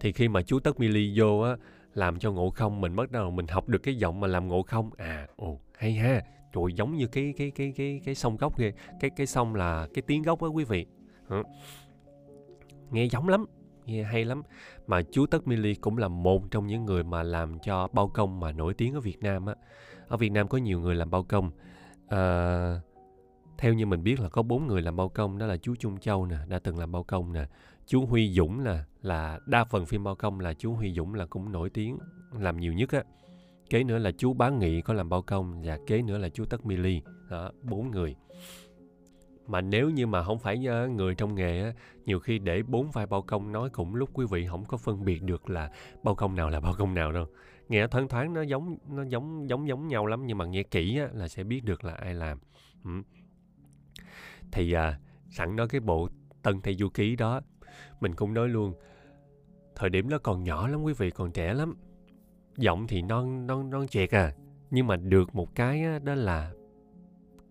Thì 0.00 0.12
khi 0.12 0.28
mà 0.28 0.42
chú 0.42 0.60
tất 0.60 0.80
mi 0.80 1.12
vô 1.18 1.40
á 1.40 1.56
làm 1.94 2.18
cho 2.18 2.32
ngộ 2.32 2.50
không 2.50 2.80
mình 2.80 2.96
bắt 2.96 3.10
đầu 3.10 3.30
mình 3.30 3.46
học 3.46 3.68
được 3.68 3.82
cái 3.82 3.94
giọng 3.96 4.20
mà 4.20 4.26
làm 4.28 4.48
ngộ 4.48 4.62
không. 4.62 4.90
À 4.96 5.26
ồ 5.36 5.60
hay 5.78 5.92
ha. 5.92 6.22
Trời 6.52 6.64
giống 6.74 6.96
như 6.96 7.06
cái 7.06 7.34
cái 7.36 7.50
cái 7.50 7.72
cái 7.76 8.00
cái 8.04 8.14
sông 8.14 8.36
gốc 8.36 8.58
kia 8.58 8.72
cái 9.00 9.10
cái 9.16 9.26
sông 9.26 9.54
là 9.54 9.88
cái 9.94 10.02
tiếng 10.02 10.22
gốc 10.22 10.42
á 10.42 10.48
quý 10.48 10.64
vị. 10.64 10.86
Nghe 12.90 13.04
giống 13.04 13.28
lắm 13.28 13.46
nghe 13.86 14.02
hay 14.02 14.24
lắm. 14.24 14.42
Mà 14.86 15.02
chú 15.02 15.26
Tất 15.26 15.46
Mili 15.46 15.74
cũng 15.74 15.98
là 15.98 16.08
một 16.08 16.50
trong 16.50 16.66
những 16.66 16.84
người 16.84 17.02
mà 17.02 17.22
làm 17.22 17.58
cho 17.58 17.88
bao 17.92 18.08
công 18.08 18.40
mà 18.40 18.52
nổi 18.52 18.74
tiếng 18.74 18.94
ở 18.94 19.00
Việt 19.00 19.22
Nam 19.22 19.46
á. 19.46 19.54
Ở 20.08 20.16
Việt 20.16 20.32
Nam 20.32 20.48
có 20.48 20.58
nhiều 20.58 20.80
người 20.80 20.94
làm 20.94 21.10
bao 21.10 21.22
công. 21.22 21.50
À, 22.08 22.80
theo 23.58 23.74
như 23.74 23.86
mình 23.86 24.02
biết 24.02 24.20
là 24.20 24.28
có 24.28 24.42
bốn 24.42 24.66
người 24.66 24.82
làm 24.82 24.96
bao 24.96 25.08
công 25.08 25.38
đó 25.38 25.46
là 25.46 25.56
chú 25.56 25.74
Trung 25.74 25.98
Châu 26.00 26.26
nè 26.26 26.36
đã 26.48 26.58
từng 26.58 26.78
làm 26.78 26.92
bao 26.92 27.02
công 27.02 27.32
nè. 27.32 27.44
Chú 27.86 28.06
Huy 28.06 28.32
Dũng 28.32 28.64
nè 28.64 28.78
là 29.02 29.38
đa 29.46 29.64
phần 29.64 29.86
phim 29.86 30.04
bao 30.04 30.14
công 30.14 30.40
là 30.40 30.54
chú 30.54 30.72
Huy 30.72 30.94
Dũng 30.94 31.14
là 31.14 31.26
cũng 31.26 31.52
nổi 31.52 31.70
tiếng 31.70 31.98
làm 32.38 32.60
nhiều 32.60 32.72
nhất 32.72 32.90
á. 32.92 33.02
Kế 33.70 33.84
nữa 33.84 33.98
là 33.98 34.12
chú 34.18 34.32
Bá 34.32 34.50
Nghị 34.50 34.80
có 34.80 34.94
làm 34.94 35.08
bao 35.08 35.22
công 35.22 35.62
và 35.62 35.78
kế 35.86 36.02
nữa 36.02 36.18
là 36.18 36.28
chú 36.28 36.44
Tất 36.44 36.66
Mili 36.66 37.02
đó 37.30 37.50
bốn 37.62 37.90
người 37.90 38.16
mà 39.46 39.60
nếu 39.60 39.90
như 39.90 40.06
mà 40.06 40.22
không 40.22 40.38
phải 40.38 40.66
ờ, 40.66 40.88
người 40.88 41.14
trong 41.14 41.34
nghề 41.34 41.62
á 41.62 41.72
nhiều 42.06 42.20
khi 42.20 42.38
để 42.38 42.62
bốn 42.62 42.90
vai 42.90 43.06
bao 43.06 43.22
công 43.22 43.52
nói 43.52 43.70
cũng 43.70 43.94
lúc 43.94 44.10
quý 44.12 44.26
vị 44.30 44.46
không 44.46 44.64
có 44.64 44.76
phân 44.76 45.04
biệt 45.04 45.22
được 45.22 45.50
là 45.50 45.70
bao 46.02 46.14
công 46.14 46.34
nào 46.34 46.50
là 46.50 46.60
bao 46.60 46.74
công 46.78 46.94
nào 46.94 47.12
đâu. 47.12 47.26
Nghe 47.68 47.86
thoáng 47.86 48.08
thoáng 48.08 48.34
nó 48.34 48.42
giống 48.42 48.78
nó 48.88 49.02
giống 49.02 49.48
giống 49.48 49.68
giống 49.68 49.88
nhau 49.88 50.06
lắm 50.06 50.26
nhưng 50.26 50.38
mà 50.38 50.44
nghe 50.44 50.62
kỹ 50.62 50.98
á, 50.98 51.08
là 51.12 51.28
sẽ 51.28 51.44
biết 51.44 51.64
được 51.64 51.84
là 51.84 51.94
ai 51.94 52.14
làm. 52.14 52.38
Ừ. 52.84 52.90
thì 54.52 54.72
à, 54.72 54.98
sẵn 55.30 55.56
nói 55.56 55.68
cái 55.68 55.80
bộ 55.80 56.08
tân 56.42 56.60
thầy 56.60 56.74
du 56.74 56.88
ký 56.88 57.16
đó 57.16 57.40
mình 58.00 58.14
cũng 58.14 58.34
nói 58.34 58.48
luôn 58.48 58.74
thời 59.74 59.90
điểm 59.90 60.08
đó 60.08 60.18
còn 60.18 60.44
nhỏ 60.44 60.68
lắm 60.68 60.82
quý 60.82 60.92
vị 60.98 61.10
còn 61.10 61.32
trẻ 61.32 61.54
lắm. 61.54 61.74
Giọng 62.56 62.86
thì 62.86 63.02
non 63.02 63.46
non 63.46 63.70
non 63.70 63.86
chẹt 63.88 64.10
à 64.10 64.32
nhưng 64.70 64.86
mà 64.86 64.96
được 64.96 65.34
một 65.34 65.54
cái 65.54 65.84
á, 65.84 65.98
đó 65.98 66.14
là 66.14 66.52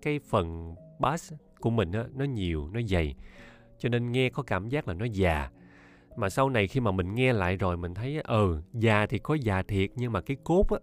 cái 0.02 0.20
phần 0.20 0.76
bass 1.00 1.34
của 1.64 1.70
mình 1.70 1.92
á, 1.92 2.04
nó 2.16 2.26
nhiều, 2.26 2.70
nó 2.74 2.80
dày. 2.82 3.16
Cho 3.78 3.90
nên 3.90 4.12
nghe 4.12 4.30
có 4.30 4.44
cảm 4.44 4.70
giác 4.70 4.88
là 4.88 4.94
nó 4.94 5.06
già. 5.06 5.50
Mà 6.16 6.30
sau 6.30 6.50
này 6.50 6.68
khi 6.68 6.80
mà 6.80 6.92
mình 6.92 7.16
nghe 7.16 7.34
lại 7.34 7.58
rồi 7.58 7.78
mình 7.78 7.94
thấy 7.94 8.22
ừ, 8.24 8.62
già 8.74 9.06
thì 9.06 9.20
có 9.20 9.34
già 9.34 9.62
thiệt 9.62 9.90
nhưng 9.96 10.12
mà 10.12 10.22
cái 10.22 10.38
cốt 10.44 10.66
á, 10.70 10.78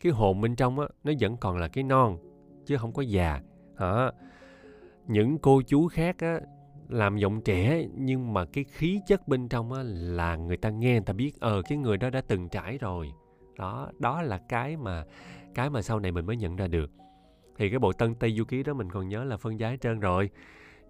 cái 0.00 0.12
hồn 0.12 0.40
bên 0.40 0.56
trong 0.56 0.80
á, 0.80 0.86
nó 1.04 1.12
vẫn 1.20 1.36
còn 1.36 1.56
là 1.56 1.68
cái 1.68 1.84
non 1.84 2.18
chứ 2.66 2.76
không 2.76 2.92
có 2.92 3.02
già. 3.02 3.40
Hả? 3.78 4.10
Những 5.06 5.38
cô 5.38 5.62
chú 5.62 5.88
khác 5.88 6.16
á, 6.18 6.40
làm 6.88 7.16
giọng 7.16 7.40
trẻ 7.40 7.86
nhưng 7.96 8.32
mà 8.32 8.44
cái 8.44 8.64
khí 8.64 9.00
chất 9.06 9.28
bên 9.28 9.48
trong 9.48 9.72
á, 9.72 9.82
là 9.84 10.36
người 10.36 10.56
ta 10.56 10.70
nghe 10.70 10.92
người 10.92 11.00
ta 11.06 11.12
biết 11.12 11.40
ờ 11.40 11.62
cái 11.68 11.78
người 11.78 11.96
đó 11.96 12.10
đã 12.10 12.20
từng 12.20 12.48
trải 12.48 12.78
rồi 12.78 13.12
đó 13.58 13.90
đó 13.98 14.22
là 14.22 14.38
cái 14.48 14.76
mà 14.76 15.04
cái 15.54 15.70
mà 15.70 15.82
sau 15.82 16.00
này 16.00 16.12
mình 16.12 16.26
mới 16.26 16.36
nhận 16.36 16.56
ra 16.56 16.66
được 16.66 16.90
thì 17.60 17.70
cái 17.70 17.78
bộ 17.78 17.92
tân 17.92 18.14
tây 18.14 18.34
du 18.36 18.44
ký 18.44 18.62
đó 18.62 18.74
mình 18.74 18.90
còn 18.90 19.08
nhớ 19.08 19.24
là 19.24 19.36
phân 19.36 19.60
giá 19.60 19.76
trơn 19.80 20.00
rồi. 20.00 20.30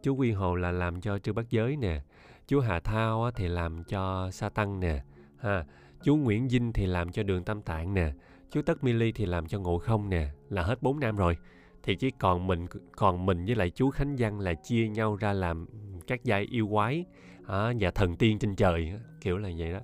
Chú 0.03 0.15
quy 0.15 0.33
hồ 0.33 0.55
là 0.55 0.71
làm 0.71 1.01
cho 1.01 1.19
trư 1.19 1.33
bắc 1.33 1.51
giới 1.51 1.77
nè 1.77 2.01
chú 2.49 2.61
hà 2.61 2.81
thao 2.81 3.31
thì 3.31 3.49
làm 3.49 3.85
cho 3.85 4.31
sa 4.31 4.49
tăng 4.49 4.81
nè 4.81 5.03
ha 5.39 5.65
chú 6.03 6.17
nguyễn 6.17 6.49
dinh 6.49 6.73
thì 6.73 6.87
làm 6.87 7.13
cho 7.13 7.23
đường 7.23 7.45
tam 7.45 7.63
tạng 7.63 7.95
nè 7.95 8.13
chú 8.51 8.63
tất 8.63 8.85
mi 8.85 8.93
ly 8.93 9.13
thì 9.13 9.27
làm 9.27 9.47
cho 9.47 9.59
ngộ 9.59 9.79
không 9.79 10.11
nè 10.11 10.29
là 10.49 10.63
hết 10.63 10.83
bốn 10.83 11.01
nam 11.01 11.17
rồi. 11.17 11.37
Thì 11.83 11.95
chỉ 11.95 12.11
còn 12.11 12.47
mình 12.47 12.67
còn 12.97 13.27
mình 13.27 13.45
với 13.47 13.55
lại 13.55 13.71
chú 13.71 13.91
khánh 13.91 14.17
văn 14.19 14.41
là 14.41 14.55
chia 14.55 14.89
nhau 14.89 15.17
ra 15.17 15.33
làm 15.33 15.67
các 16.07 16.25
giai 16.25 16.43
yêu 16.43 16.69
quái 16.69 17.05
à, 17.47 17.73
và 17.81 17.91
thần 17.91 18.17
tiên 18.17 18.39
trên 18.39 18.57
trời 18.57 18.93
kiểu 19.21 19.39
là 19.39 19.51
vậy 19.59 19.73
đó. 19.73 19.81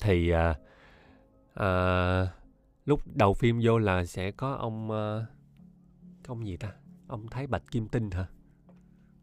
Thì 0.00 0.30
à, 0.30 0.54
à, 1.54 2.26
lúc 2.84 3.00
đầu 3.16 3.34
phim 3.34 3.60
vô 3.62 3.78
là 3.78 4.04
sẽ 4.04 4.30
có 4.30 4.52
ông 4.54 4.90
uh, 4.90 5.28
ông 6.28 6.46
gì 6.46 6.56
ta? 6.56 6.72
Ông 7.06 7.26
thái 7.30 7.46
bạch 7.46 7.62
kim 7.70 7.88
tinh 7.88 8.10
hả? 8.10 8.26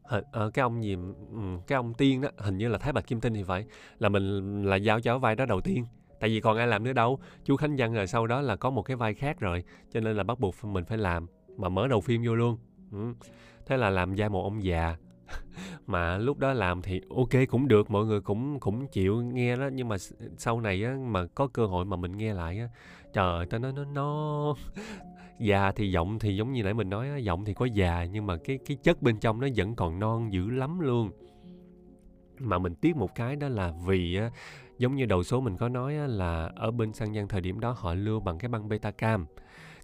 Hình, 0.04 0.24
à, 0.24 0.30
ờ, 0.32 0.50
cái 0.50 0.64
ông 0.64 0.84
gì 0.84 0.94
um, 1.32 1.60
cái 1.68 1.76
ông 1.76 1.94
tiên 1.94 2.22
đó. 2.22 2.30
Hình 2.38 2.58
như 2.58 2.68
là 2.68 2.78
thái 2.78 2.94
bạch 2.94 3.08
kim 3.08 3.22
tinh 3.22 3.34
thì 3.34 3.44
phải. 3.44 3.66
Là 4.00 4.10
mình 4.10 4.64
là 4.64 4.76
giao 4.76 5.02
cho 5.02 5.20
vai 5.20 5.36
đó 5.36 5.46
đầu 5.46 5.62
tiên. 5.62 5.86
Tại 6.20 6.30
vì 6.30 6.42
còn 6.42 6.58
ai 6.58 6.68
làm 6.68 6.84
nữa 6.84 6.94
đâu. 6.94 7.20
Chú 7.44 7.56
khánh 7.56 7.76
văn 7.78 7.94
rồi 7.94 8.08
sau 8.08 8.28
đó 8.28 8.42
là 8.42 8.56
có 8.56 8.70
một 8.70 8.82
cái 8.82 8.98
vai 8.98 9.14
khác 9.14 9.40
rồi. 9.40 9.64
Cho 9.92 10.00
nên 10.00 10.18
là 10.18 10.24
bắt 10.24 10.40
buộc 10.40 10.56
mình 10.64 10.86
phải 10.86 10.98
làm. 10.98 11.28
Mà 11.58 11.70
mở 11.70 11.88
đầu 11.88 12.02
phim 12.02 12.24
vô 12.26 12.36
luôn. 12.36 12.58
Ừ. 12.92 13.14
thế 13.66 13.78
là 13.78 13.90
làm 13.90 14.14
vai 14.18 14.30
một 14.30 14.44
ông 14.44 14.64
già. 14.64 14.96
Mà 15.88 16.18
lúc 16.18 16.38
đó 16.38 16.54
làm 16.54 16.82
thì 16.82 17.02
ok 17.16 17.30
cũng 17.50 17.68
được. 17.68 17.92
Mọi 17.92 18.06
người 18.06 18.22
cũng 18.22 18.60
cũng 18.60 18.88
chịu 18.88 19.22
nghe 19.22 19.56
đó. 19.56 19.70
Nhưng 19.74 19.88
mà 19.88 19.98
sau 20.38 20.62
này 20.62 20.84
á 20.84 20.96
mà 21.02 21.26
có 21.26 21.48
cơ 21.48 21.66
hội 21.66 21.86
mà 21.86 21.98
mình 21.98 22.18
nghe 22.18 22.34
lại 22.34 22.60
á 22.60 22.68
trời 23.14 23.46
tao 23.46 23.60
nói 23.60 23.74
nó 23.74 23.86
nó 23.86 24.56
già 25.40 25.72
thì 25.72 25.92
giọng 25.92 26.20
thì 26.20 26.36
giống 26.36 26.54
như 26.54 26.64
nãy 26.64 26.74
mình 26.74 26.90
nói 26.90 27.10
á, 27.10 27.18
giọng 27.18 27.46
thì 27.46 27.54
có 27.54 27.66
già 27.66 28.06
nhưng 28.06 28.26
mà 28.26 28.38
cái 28.38 28.60
cái 28.66 28.78
chất 28.84 29.02
bên 29.02 29.20
trong 29.20 29.42
nó 29.42 29.48
vẫn 29.56 29.76
còn 29.76 30.00
non 30.00 30.34
dữ 30.34 30.50
lắm 30.50 30.80
luôn. 30.80 31.12
Mà 32.40 32.58
mình 32.58 32.76
tiếc 32.76 32.96
một 32.96 33.16
cái 33.16 33.36
đó 33.36 33.50
là 33.50 33.74
vì 33.86 34.20
giống 34.78 34.96
như 34.96 35.06
đầu 35.06 35.24
số 35.24 35.42
mình 35.42 35.58
có 35.58 35.70
nói 35.70 35.94
là 35.94 36.52
ở 36.56 36.72
bên 36.72 36.94
sang 36.94 37.16
dân 37.16 37.28
thời 37.28 37.42
điểm 37.42 37.60
đó 37.60 37.76
họ 37.78 37.94
lưu 37.94 38.20
bằng 38.20 38.38
cái 38.38 38.50
băng 38.50 38.70
beta 38.70 38.92
cam 38.92 39.26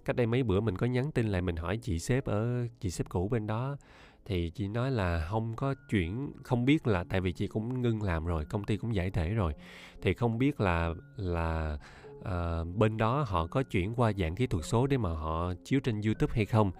cách 0.04 0.16
đây 0.16 0.26
mấy 0.26 0.42
bữa 0.42 0.60
mình 0.60 0.76
có 0.76 0.86
nhắn 0.86 1.12
tin 1.12 1.28
lại 1.28 1.42
mình 1.42 1.56
hỏi 1.56 1.78
chị 1.82 1.98
sếp 1.98 2.24
ở 2.24 2.66
chị 2.80 2.90
sếp 2.90 3.08
cũ 3.08 3.28
bên 3.28 3.46
đó 3.46 3.76
thì 4.24 4.50
chị 4.50 4.68
nói 4.68 4.90
là 4.90 5.26
không 5.30 5.56
có 5.56 5.74
chuyển 5.90 6.32
không 6.42 6.64
biết 6.64 6.86
là 6.86 7.04
tại 7.08 7.20
vì 7.20 7.32
chị 7.32 7.46
cũng 7.46 7.82
ngưng 7.82 8.02
làm 8.02 8.26
rồi 8.26 8.44
công 8.44 8.64
ty 8.64 8.76
cũng 8.76 8.94
giải 8.94 9.10
thể 9.10 9.28
rồi 9.28 9.54
thì 10.02 10.14
không 10.14 10.38
biết 10.38 10.60
là 10.60 10.94
là 11.16 11.78
à, 12.24 12.64
bên 12.76 12.96
đó 12.96 13.24
họ 13.28 13.46
có 13.46 13.62
chuyển 13.62 13.94
qua 13.94 14.12
dạng 14.12 14.34
kỹ 14.34 14.46
thuật 14.46 14.64
số 14.64 14.86
để 14.86 14.98
mà 14.98 15.10
họ 15.10 15.52
chiếu 15.64 15.80
trên 15.80 16.00
youtube 16.00 16.32
hay 16.36 16.44
không 16.44 16.70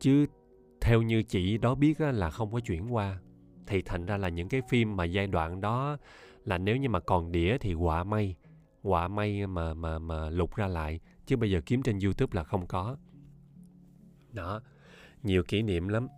chứ 0.00 0.26
theo 0.80 1.02
như 1.02 1.22
chị 1.22 1.58
đó 1.58 1.74
biết 1.74 1.98
á, 1.98 2.12
là 2.12 2.30
không 2.30 2.52
có 2.52 2.60
chuyển 2.60 2.94
qua 2.94 3.18
thì 3.66 3.82
thành 3.82 4.06
ra 4.06 4.16
là 4.16 4.28
những 4.28 4.48
cái 4.48 4.62
phim 4.68 4.96
mà 4.96 5.04
giai 5.04 5.26
đoạn 5.26 5.60
đó 5.60 5.96
là 6.44 6.58
nếu 6.58 6.76
như 6.76 6.88
mà 6.88 7.00
còn 7.00 7.32
đĩa 7.32 7.58
thì 7.58 7.74
quả 7.74 8.04
may 8.04 8.36
quả 8.82 9.08
may 9.08 9.46
mà 9.46 9.74
mà 9.74 9.98
mà 9.98 10.30
lục 10.30 10.54
ra 10.54 10.66
lại 10.66 11.00
chứ 11.26 11.36
bây 11.36 11.50
giờ 11.50 11.60
kiếm 11.66 11.82
trên 11.82 11.98
youtube 12.04 12.36
là 12.36 12.44
không 12.44 12.66
có 12.66 12.96
đó 14.32 14.60
nhiều 15.22 15.42
kỷ 15.42 15.62
niệm 15.62 15.88
lắm 15.88 16.08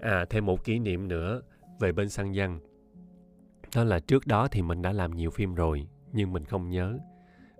À 0.00 0.24
thêm 0.30 0.46
một 0.46 0.64
kỷ 0.64 0.78
niệm 0.78 1.08
nữa 1.08 1.40
về 1.80 1.92
bên 1.92 2.08
Sang 2.08 2.32
Văn. 2.34 2.60
Đó 3.76 3.84
là 3.84 4.00
trước 4.00 4.26
đó 4.26 4.48
thì 4.48 4.62
mình 4.62 4.82
đã 4.82 4.92
làm 4.92 5.10
nhiều 5.10 5.30
phim 5.30 5.54
rồi 5.54 5.88
nhưng 6.12 6.32
mình 6.32 6.44
không 6.44 6.68
nhớ. 6.68 6.98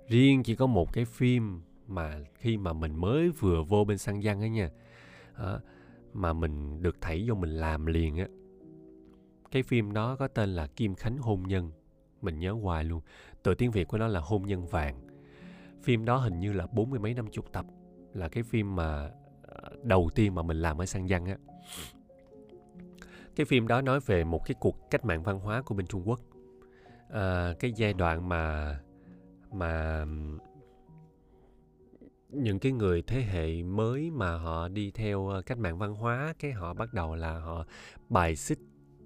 Riêng 0.09 0.43
chỉ 0.43 0.55
có 0.55 0.67
một 0.67 0.93
cái 0.93 1.05
phim 1.05 1.61
mà 1.87 2.19
khi 2.35 2.57
mà 2.57 2.73
mình 2.73 2.95
mới 2.95 3.31
vừa 3.31 3.63
vô 3.63 3.85
bên 3.85 3.99
Sang 3.99 4.21
Văn 4.23 4.41
ấy 4.41 4.51
nha. 4.51 4.71
À, 5.35 5.59
mà 6.13 6.33
mình 6.33 6.83
được 6.83 7.01
thảy 7.01 7.25
vô 7.29 7.35
mình 7.35 7.51
làm 7.51 7.87
liền 7.87 8.17
á. 8.17 8.27
Cái 9.51 9.63
phim 9.63 9.93
đó 9.93 10.17
có 10.17 10.29
tên 10.29 10.49
là 10.49 10.67
Kim 10.67 10.95
Khánh 10.95 11.19
Hôn 11.19 11.43
Nhân. 11.43 11.71
Mình 12.23 12.39
nhớ 12.39 12.53
hoài 12.53 12.85
luôn. 12.85 13.01
Tựa 13.43 13.55
tiếng 13.55 13.71
Việt 13.71 13.89
của 13.89 13.99
nó 13.99 14.09
là 14.09 14.21
Hôn 14.21 14.43
Nhân 14.43 14.67
Vàng. 14.67 15.01
Phim 15.83 16.05
đó 16.05 16.17
hình 16.17 16.41
như 16.41 16.53
là 16.53 16.67
bốn 16.67 16.91
mươi 16.91 16.99
mấy 16.99 17.15
năm 17.15 17.27
chục 17.31 17.53
tập. 17.53 17.67
Là 18.15 18.29
cái 18.29 18.43
phim 18.43 18.77
mà 18.77 19.11
ờ, 19.43 19.71
đầu 19.83 20.11
tiên 20.15 20.35
mà 20.35 20.43
mình 20.43 20.63
làm 20.63 20.81
ở 20.81 20.87
Sang 20.87 21.07
Văn 21.09 21.27
á 21.27 21.37
cái 23.37 23.45
phim 23.45 23.69
đó 23.69 23.81
nói 23.81 24.01
về 24.01 24.25
một 24.25 24.47
cái 24.47 24.55
cuộc 24.61 24.91
cách 24.91 25.05
mạng 25.05 25.23
văn 25.23 25.41
hóa 25.41 25.63
của 25.63 25.75
bên 25.75 25.87
Trung 25.87 26.09
Quốc 26.09 26.21
à, 27.11 27.55
cái 27.59 27.73
giai 27.73 27.93
đoạn 27.93 28.29
mà 28.29 28.75
mà 29.53 30.05
những 32.31 32.59
cái 32.59 32.73
người 32.73 33.03
thế 33.03 33.23
hệ 33.23 33.63
mới 33.63 34.11
mà 34.11 34.37
họ 34.37 34.69
đi 34.69 34.91
theo 34.91 35.29
ờ, 35.29 35.43
cách 35.43 35.59
mạng 35.59 35.79
văn 35.79 35.95
hóa 35.95 36.35
cái 36.39 36.53
họ 36.53 36.75
bắt 36.75 36.95
đầu 36.95 37.15
là 37.15 37.39
họ 37.39 37.67
bài 38.09 38.37
xích 38.37 38.59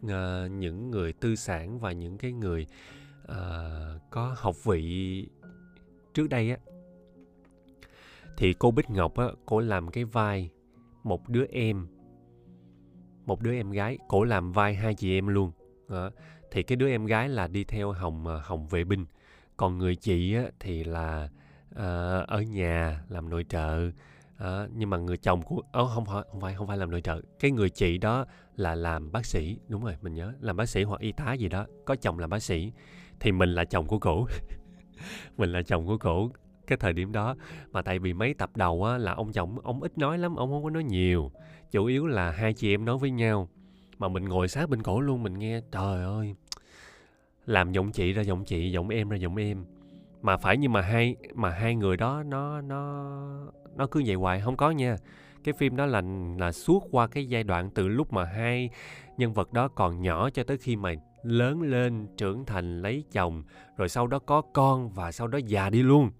uh, 0.06 0.10
những 0.50 0.90
người 0.90 1.12
tư 1.12 1.36
sản 1.36 1.78
và 1.78 1.92
những 1.92 2.18
cái 2.18 2.32
người 2.32 2.66
uh, 3.22 3.30
có 4.10 4.34
học 4.38 4.64
vị 4.64 5.26
trước 6.14 6.28
đây 6.28 6.50
á 6.50 6.56
thì 8.36 8.54
cô 8.58 8.70
Bích 8.70 8.90
Ngọc 8.90 9.16
á 9.16 9.26
cô 9.46 9.60
làm 9.60 9.90
cái 9.90 10.04
vai 10.04 10.50
một 11.02 11.28
đứa 11.28 11.44
em 11.44 11.86
một 13.26 13.42
đứa 13.42 13.54
em 13.54 13.70
gái 13.70 13.98
cổ 14.08 14.24
làm 14.24 14.52
vai 14.52 14.74
hai 14.74 14.94
chị 14.94 15.18
em 15.18 15.26
luôn 15.26 15.52
đó. 15.88 16.10
thì 16.50 16.62
cái 16.62 16.76
đứa 16.76 16.90
em 16.90 17.06
gái 17.06 17.28
là 17.28 17.46
đi 17.46 17.64
theo 17.64 17.92
hồng 17.92 18.24
hồng 18.42 18.68
vệ 18.68 18.84
binh 18.84 19.06
còn 19.60 19.78
người 19.78 19.96
chị 19.96 20.34
á, 20.34 20.42
thì 20.60 20.84
là 20.84 21.28
ờ, 21.74 22.24
ở 22.28 22.42
nhà 22.42 23.02
làm 23.08 23.30
nội 23.30 23.44
trợ 23.48 23.90
à, 24.38 24.66
nhưng 24.74 24.90
mà 24.90 24.96
người 24.96 25.16
chồng 25.16 25.42
của 25.42 25.62
ờ, 25.72 25.86
không 25.94 26.04
phải 26.04 26.22
không 26.30 26.40
phải 26.40 26.54
không 26.54 26.66
phải 26.66 26.76
làm 26.76 26.90
nội 26.90 27.00
trợ. 27.00 27.20
Cái 27.40 27.50
người 27.50 27.70
chị 27.70 27.98
đó 27.98 28.24
là 28.56 28.74
làm 28.74 29.12
bác 29.12 29.26
sĩ 29.26 29.58
đúng 29.68 29.84
rồi 29.84 29.96
mình 30.02 30.14
nhớ 30.14 30.32
làm 30.40 30.56
bác 30.56 30.68
sĩ 30.68 30.82
hoặc 30.82 31.00
y 31.00 31.12
tá 31.12 31.32
gì 31.32 31.48
đó 31.48 31.66
có 31.84 31.96
chồng 31.96 32.18
làm 32.18 32.30
bác 32.30 32.42
sĩ. 32.42 32.72
Thì 33.20 33.32
mình 33.32 33.54
là 33.54 33.64
chồng 33.64 33.86
của 33.86 33.98
cổ 33.98 34.26
mình 35.36 35.52
là 35.52 35.62
chồng 35.62 35.86
của 35.86 35.98
cổ 35.98 36.30
cái 36.66 36.78
thời 36.78 36.92
điểm 36.92 37.12
đó. 37.12 37.36
Mà 37.70 37.82
tại 37.82 37.98
vì 37.98 38.12
mấy 38.12 38.34
tập 38.34 38.56
đầu 38.56 38.84
á 38.84 38.98
là 38.98 39.12
ông 39.12 39.32
chồng 39.32 39.58
ông 39.62 39.82
ít 39.82 39.98
nói 39.98 40.18
lắm 40.18 40.36
ông 40.36 40.50
không 40.50 40.64
có 40.64 40.70
nói 40.70 40.84
nhiều. 40.84 41.30
Chủ 41.70 41.84
yếu 41.84 42.06
là 42.06 42.30
hai 42.30 42.52
chị 42.52 42.74
em 42.74 42.84
nói 42.84 42.98
với 42.98 43.10
nhau. 43.10 43.48
Mà 43.98 44.08
mình 44.08 44.24
ngồi 44.24 44.48
sát 44.48 44.68
bên 44.68 44.82
cổ 44.82 45.00
luôn 45.00 45.22
mình 45.22 45.38
nghe 45.38 45.60
trời 45.72 46.04
ơi 46.04 46.34
làm 47.46 47.72
giọng 47.72 47.92
chị 47.92 48.12
ra 48.12 48.22
giọng 48.22 48.44
chị, 48.44 48.72
giọng 48.72 48.88
em 48.88 49.08
ra 49.08 49.16
giọng 49.16 49.36
em. 49.36 49.64
Mà 50.22 50.36
phải 50.36 50.56
nhưng 50.56 50.72
mà 50.72 50.80
hai 50.80 51.16
mà 51.34 51.50
hai 51.50 51.74
người 51.74 51.96
đó, 51.96 52.22
nó 52.22 52.60
nó 52.60 53.08
nó 53.76 53.86
cứ 53.86 54.02
vậy 54.06 54.14
hoài, 54.14 54.40
không 54.40 54.56
có 54.56 54.70
nha. 54.70 54.96
Cái 55.44 55.54
phim 55.54 55.76
đó 55.76 55.86
là 55.86 56.02
là 56.38 56.52
suốt 56.52 56.88
qua 56.90 57.06
cái 57.06 57.26
giai 57.26 57.42
đoạn 57.42 57.70
từ 57.74 57.88
lúc 57.88 58.12
mà 58.12 58.24
hai 58.24 58.70
nhân 59.16 59.32
vật 59.32 59.52
đó 59.52 59.68
còn 59.68 60.02
nhỏ 60.02 60.30
cho 60.30 60.44
tới 60.44 60.58
khi 60.58 60.76
mà 60.76 60.94
lớn 61.22 61.62
lên, 61.62 62.06
trưởng 62.16 62.44
thành, 62.44 62.82
lấy 62.82 63.04
chồng, 63.12 63.42
rồi 63.76 63.88
sau 63.88 64.06
đó 64.06 64.18
có 64.18 64.42
con 64.52 64.90
và 64.90 65.12
sau 65.12 65.26
đó 65.26 65.38
già 65.46 65.70
đi 65.70 65.82
luôn. 65.82 66.10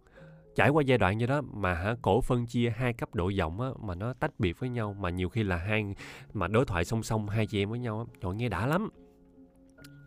Trải 0.55 0.69
qua 0.69 0.83
giai 0.83 0.99
đoạn 0.99 1.19
như 1.19 1.27
đó 1.27 1.41
mà 1.53 1.75
hả, 1.75 1.95
cổ 2.03 2.21
phân 2.21 2.47
chia 2.47 2.71
hai 2.77 2.93
cấp 2.93 3.15
độ 3.15 3.29
giọng 3.29 3.61
á, 3.61 3.69
mà 3.83 3.95
nó 3.95 4.13
tách 4.13 4.33
biệt 4.39 4.61
với 4.61 4.69
nhau, 4.69 4.97
mà 5.01 5.11
nhiều 5.11 5.29
khi 5.29 5.43
là 5.43 5.57
hai, 5.57 5.95
mà 6.33 6.49
đối 6.49 6.65
thoại 6.65 6.85
song 6.85 7.03
song 7.03 7.29
hai 7.29 7.47
chị 7.47 7.63
em 7.63 7.71
với 7.71 7.79
nhau 7.79 7.99
á, 7.99 8.05
trời 8.21 8.35
nghe 8.35 8.49
đã 8.49 8.67
lắm 8.67 8.91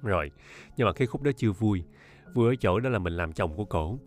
rồi, 0.03 0.31
nhưng 0.77 0.87
mà 0.87 0.93
cái 0.93 1.07
khúc 1.07 1.21
đó 1.21 1.31
chưa 1.37 1.51
vui. 1.51 1.83
Vui 2.33 2.53
ở 2.53 2.55
chỗ 2.55 2.79
đó 2.79 2.89
là 2.89 2.99
mình 2.99 3.13
làm 3.13 3.33
chồng 3.33 3.55
của 3.55 3.65
cổ. 3.65 3.99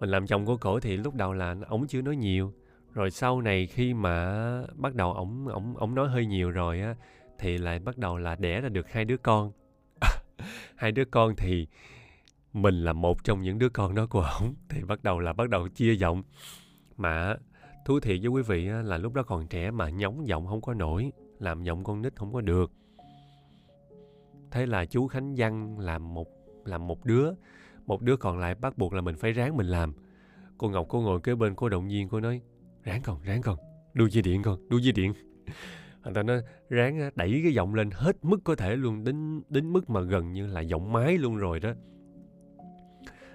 Mình 0.00 0.10
làm 0.10 0.26
chồng 0.26 0.46
của 0.46 0.56
cổ 0.56 0.80
thì 0.80 0.96
lúc 0.96 1.14
đầu 1.14 1.32
là 1.32 1.56
ổng 1.68 1.86
chưa 1.86 2.02
nói 2.02 2.16
nhiều. 2.16 2.52
Rồi 2.92 3.10
sau 3.10 3.40
này 3.40 3.66
khi 3.66 3.94
mà 3.94 4.62
bắt 4.74 4.94
đầu 4.94 5.12
ổng 5.12 5.48
ổng 5.48 5.76
ổng 5.76 5.94
nói 5.94 6.08
hơi 6.08 6.26
nhiều 6.26 6.50
rồi 6.50 6.80
á, 6.80 6.94
thì 7.38 7.58
lại 7.58 7.78
bắt 7.78 7.98
đầu 7.98 8.16
là 8.16 8.36
đẻ 8.36 8.60
ra 8.60 8.68
được 8.68 8.92
hai 8.92 9.04
đứa 9.04 9.16
con. 9.16 9.52
Hai 10.76 10.92
đứa 10.92 11.04
con 11.04 11.34
thì 11.36 11.66
mình 12.52 12.84
là 12.84 12.92
một 12.92 13.24
trong 13.24 13.42
những 13.42 13.58
đứa 13.58 13.68
con 13.68 13.94
đó 13.94 14.06
của 14.06 14.26
ổng, 14.40 14.54
thì 14.68 14.84
bắt 14.84 15.02
đầu 15.02 15.18
là 15.18 15.32
bắt 15.32 15.48
đầu 15.48 15.68
chia 15.68 15.94
giọng. 15.94 16.22
Mà 16.96 17.36
thú 17.84 18.00
thiệt 18.00 18.18
với 18.22 18.28
quý 18.28 18.42
vị 18.42 18.64
là 18.64 18.98
lúc 18.98 19.14
đó 19.14 19.22
còn 19.22 19.46
trẻ 19.48 19.70
mà 19.70 19.88
nhóng 19.88 20.28
giọng 20.28 20.46
không 20.46 20.60
có 20.60 20.74
nổi, 20.74 21.12
làm 21.38 21.62
giọng 21.62 21.84
con 21.84 22.02
nít 22.02 22.16
không 22.16 22.32
có 22.32 22.40
được 22.40 22.72
thế 24.54 24.66
là 24.66 24.84
chú 24.84 25.06
khánh 25.06 25.34
văn 25.36 25.78
làm 25.78 26.14
một 26.14 26.28
làm 26.64 26.86
một 26.86 27.04
đứa 27.04 27.30
một 27.86 28.02
đứa 28.02 28.16
còn 28.16 28.38
lại 28.38 28.54
bắt 28.54 28.78
buộc 28.78 28.92
là 28.92 29.00
mình 29.00 29.16
phải 29.16 29.32
ráng 29.32 29.56
mình 29.56 29.66
làm. 29.66 29.92
Cô 30.58 30.68
ngọc 30.68 30.86
cô 30.88 31.00
ngồi 31.00 31.20
kế 31.20 31.34
bên 31.34 31.54
cô 31.54 31.68
động 31.68 31.88
viên, 31.88 32.08
cô 32.08 32.20
nói, 32.20 32.40
ráng 32.84 33.02
con 33.04 33.22
ráng 33.22 33.42
con, 33.42 33.56
đu 33.94 34.06
dây 34.08 34.22
điện 34.22 34.42
con, 34.42 34.68
đu 34.68 34.78
dây 34.78 34.92
điện. 34.92 35.12
Người 36.04 36.14
ta 36.14 36.22
nói, 36.22 36.42
ráng 36.68 37.10
đẩy 37.14 37.40
cái 37.42 37.54
giọng 37.54 37.74
lên 37.74 37.90
hết 37.90 38.24
mức 38.24 38.40
có 38.44 38.54
thể 38.54 38.76
luôn, 38.76 39.04
đến 39.04 39.42
đến 39.48 39.72
mức 39.72 39.90
mà 39.90 40.00
gần 40.00 40.32
như 40.32 40.46
là 40.46 40.60
giọng 40.60 40.92
máy 40.92 41.18
luôn 41.18 41.36
rồi 41.36 41.60
đó. 41.60 41.72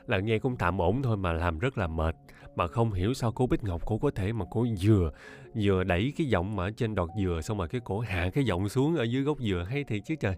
Là 0.08 0.20
nghe 0.20 0.40
cũng 0.40 0.56
tạm 0.56 0.82
ổn 0.82 1.02
thôi 1.02 1.18
mà 1.18 1.34
làm 1.34 1.60
rất 1.60 1.78
là 1.78 1.88
mệt, 1.88 2.16
mà 2.56 2.68
không 2.68 2.94
hiểu 2.94 3.14
sao 3.14 3.32
cô 3.32 3.48
Bích 3.48 3.64
Ngọc 3.64 3.82
cô 3.86 3.98
có 3.98 4.12
thể 4.12 4.34
mà 4.34 4.46
cô 4.52 4.68
vừa 4.82 5.12
vừa 5.56 5.84
đẩy 5.84 6.14
cái 6.18 6.28
giọng 6.28 6.56
mà 6.56 6.64
ở 6.64 6.72
trên 6.72 6.96
đọt 6.96 7.10
dừa 7.20 7.40
xong 7.44 7.58
rồi 7.58 7.68
cái 7.68 7.82
cổ 7.82 8.00
hạ 8.00 8.30
cái 8.34 8.44
giọng 8.44 8.70
xuống 8.70 8.96
ở 8.96 9.04
dưới 9.04 9.24
gốc 9.24 9.40
dừa, 9.40 9.66
hay 9.70 9.84
thì 9.84 10.02
chứ 10.02 10.16
trời 10.16 10.36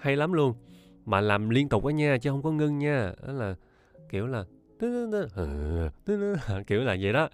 hay 0.00 0.16
lắm 0.16 0.32
luôn. 0.32 0.54
Mà 1.04 1.20
làm 1.20 1.50
liên 1.50 1.68
tục 1.68 1.84
á 1.84 1.92
nha 1.92 2.18
chứ 2.18 2.30
không 2.30 2.42
có 2.42 2.50
ngưng 2.50 2.78
nha. 2.78 3.12
Đó 3.26 3.32
là 3.32 3.54
kiểu 4.08 4.26
là 4.26 4.44
ờ, 5.34 5.90
kiểu 6.66 6.84
là 6.84 6.96
vậy 7.00 7.12
đó. 7.12 7.28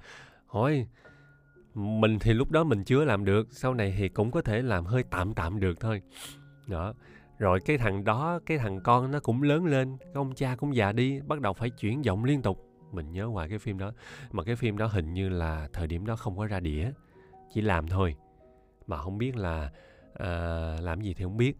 Hỏi 0.47 0.87
mình 1.75 2.19
thì 2.19 2.33
lúc 2.33 2.51
đó 2.51 2.65
mình 2.65 2.85
chưa 2.85 3.05
làm 3.05 3.25
được 3.25 3.49
sau 3.51 3.75
này 3.75 3.95
thì 3.99 4.09
cũng 4.09 4.31
có 4.31 4.43
thể 4.43 4.63
làm 4.63 4.85
hơi 4.85 5.03
tạm 5.11 5.35
tạm 5.35 5.61
được 5.61 5.81
thôi. 5.81 6.03
Đó. 6.67 6.95
Rồi 7.39 7.61
cái 7.61 7.79
thằng 7.79 8.05
đó 8.05 8.41
cái 8.47 8.59
thằng 8.59 8.81
con 8.81 9.11
nó 9.11 9.21
cũng 9.21 9.43
lớn 9.43 9.65
lên 9.65 9.97
cái 10.01 10.13
ông 10.15 10.35
cha 10.35 10.57
cũng 10.57 10.77
già 10.77 10.93
đi 10.93 11.21
bắt 11.21 11.41
đầu 11.41 11.53
phải 11.53 11.71
chuyển 11.71 12.05
giọng 12.05 12.25
liên 12.25 12.43
tục. 12.43 12.59
Mình 12.93 13.13
nhớ 13.13 13.27
hoài 13.27 13.49
cái 13.49 13.59
phim 13.59 13.79
đó. 13.79 13.93
Mà 14.33 14.45
cái 14.45 14.57
phim 14.57 14.79
đó 14.79 14.87
hình 14.87 15.15
như 15.15 15.29
là 15.29 15.69
thời 15.73 15.87
điểm 15.87 16.07
đó 16.07 16.17
không 16.17 16.39
có 16.39 16.47
ra 16.47 16.61
đĩa 16.61 16.91
chỉ 17.55 17.61
làm 17.61 17.89
thôi. 17.89 18.15
Mà 18.87 18.97
không 18.97 19.19
biết 19.19 19.37
là 19.37 19.71
à, 20.15 20.29
làm 20.81 21.01
gì 21.01 21.15
thì 21.15 21.25
không 21.25 21.37
biết 21.37 21.57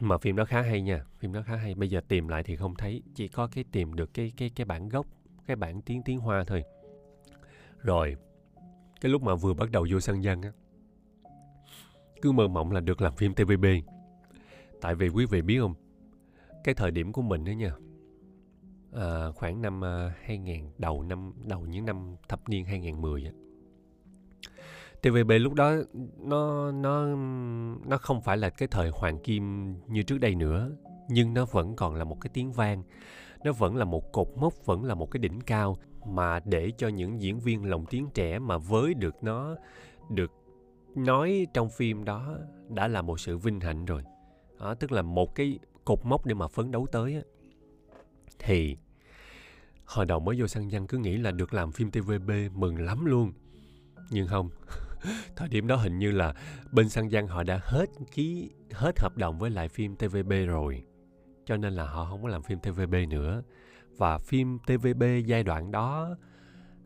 mà 0.00 0.18
phim 0.18 0.36
đó 0.36 0.44
khá 0.44 0.62
hay 0.62 0.82
nha 0.82 1.04
phim 1.18 1.32
đó 1.32 1.42
khá 1.42 1.56
hay. 1.56 1.74
Bây 1.74 1.90
giờ 1.90 2.00
tìm 2.08 2.28
lại 2.28 2.42
thì 2.42 2.56
không 2.56 2.74
thấy 2.74 3.02
chỉ 3.14 3.28
có 3.28 3.46
cái 3.46 3.64
tìm 3.72 3.94
được 3.94 4.14
cái 4.14 4.32
cái 4.36 4.50
cái 4.56 4.64
bản 4.64 4.88
gốc 4.88 5.06
cái 5.46 5.56
bản 5.56 5.82
tiếng 5.82 6.02
tiếng 6.02 6.20
hoa 6.20 6.44
thôi. 6.46 6.64
Rồi 7.78 8.16
cái 9.00 9.12
lúc 9.12 9.22
mà 9.22 9.34
vừa 9.34 9.54
bắt 9.54 9.70
đầu 9.70 9.86
vô 9.90 10.00
sân 10.00 10.24
dân 10.24 10.42
á 10.42 10.52
cứ 12.22 12.32
mơ 12.32 12.48
mộng 12.48 12.72
là 12.72 12.80
được 12.80 13.00
làm 13.00 13.16
phim 13.16 13.34
TVB 13.34 13.64
tại 14.80 14.94
vì 14.94 15.08
quý 15.08 15.26
vị 15.26 15.42
biết 15.42 15.58
không 15.60 15.74
cái 16.64 16.74
thời 16.74 16.90
điểm 16.90 17.12
của 17.12 17.22
mình 17.22 17.44
đó 17.44 17.50
nha 17.50 17.72
à, 18.92 19.30
khoảng 19.34 19.62
năm 19.62 19.84
à, 19.84 20.06
uh, 20.06 20.12
2000 20.26 20.70
đầu 20.78 21.02
năm 21.02 21.32
đầu 21.44 21.60
những 21.60 21.84
năm 21.84 22.16
thập 22.28 22.48
niên 22.48 22.64
2010 22.64 23.24
á 23.24 23.32
TVB 25.02 25.32
lúc 25.40 25.54
đó 25.54 25.74
nó 26.18 26.72
nó 26.72 27.06
nó 27.86 27.98
không 27.98 28.20
phải 28.20 28.36
là 28.36 28.50
cái 28.50 28.68
thời 28.70 28.90
hoàng 28.90 29.18
kim 29.18 29.74
như 29.86 30.02
trước 30.02 30.18
đây 30.18 30.34
nữa 30.34 30.70
nhưng 31.10 31.34
nó 31.34 31.44
vẫn 31.44 31.76
còn 31.76 31.94
là 31.94 32.04
một 32.04 32.20
cái 32.20 32.30
tiếng 32.34 32.52
vang. 32.52 32.82
Nó 33.44 33.52
vẫn 33.52 33.76
là 33.76 33.84
một 33.84 34.12
cột 34.12 34.28
mốc 34.36 34.66
vẫn 34.66 34.84
là 34.84 34.94
một 34.94 35.10
cái 35.10 35.18
đỉnh 35.18 35.40
cao 35.40 35.78
mà 36.06 36.40
để 36.44 36.72
cho 36.78 36.88
những 36.88 37.20
diễn 37.20 37.40
viên 37.40 37.64
lồng 37.64 37.86
tiếng 37.86 38.08
trẻ 38.14 38.38
mà 38.38 38.58
với 38.58 38.94
được 38.94 39.24
nó 39.24 39.56
được 40.10 40.32
nói 40.94 41.46
trong 41.54 41.70
phim 41.70 42.04
đó 42.04 42.36
đã 42.68 42.88
là 42.88 43.02
một 43.02 43.20
sự 43.20 43.38
vinh 43.38 43.60
hạnh 43.60 43.84
rồi. 43.84 44.02
Đó, 44.60 44.74
tức 44.74 44.92
là 44.92 45.02
một 45.02 45.34
cái 45.34 45.58
cột 45.84 45.98
mốc 46.04 46.26
để 46.26 46.34
mà 46.34 46.48
phấn 46.48 46.70
đấu 46.70 46.86
tới 46.92 47.14
á. 47.14 47.22
thì 48.38 48.76
hồi 49.84 50.06
đầu 50.06 50.20
mới 50.20 50.40
vô 50.40 50.46
săn 50.46 50.68
văn 50.72 50.86
cứ 50.86 50.98
nghĩ 50.98 51.16
là 51.16 51.30
được 51.30 51.54
làm 51.54 51.72
phim 51.72 51.90
TVB 51.90 52.30
mừng 52.54 52.78
lắm 52.78 53.04
luôn. 53.04 53.32
Nhưng 54.10 54.26
không. 54.26 54.50
thời 55.36 55.48
điểm 55.48 55.66
đó 55.66 55.76
hình 55.76 55.98
như 55.98 56.10
là 56.10 56.34
bên 56.72 56.88
Sang 56.88 57.10
Giang 57.10 57.26
họ 57.26 57.42
đã 57.42 57.60
hết 57.62 57.86
ký 58.12 58.50
hết 58.72 59.00
hợp 59.00 59.16
đồng 59.16 59.38
với 59.38 59.50
lại 59.50 59.68
phim 59.68 59.96
TVB 59.96 60.32
rồi. 60.46 60.84
Cho 61.44 61.56
nên 61.56 61.72
là 61.72 61.84
họ 61.84 62.04
không 62.04 62.22
có 62.22 62.28
làm 62.28 62.42
phim 62.42 62.58
TVB 62.58 62.94
nữa. 63.08 63.42
Và 63.96 64.18
phim 64.18 64.58
TVB 64.58 65.02
giai 65.26 65.42
đoạn 65.42 65.70
đó 65.70 66.16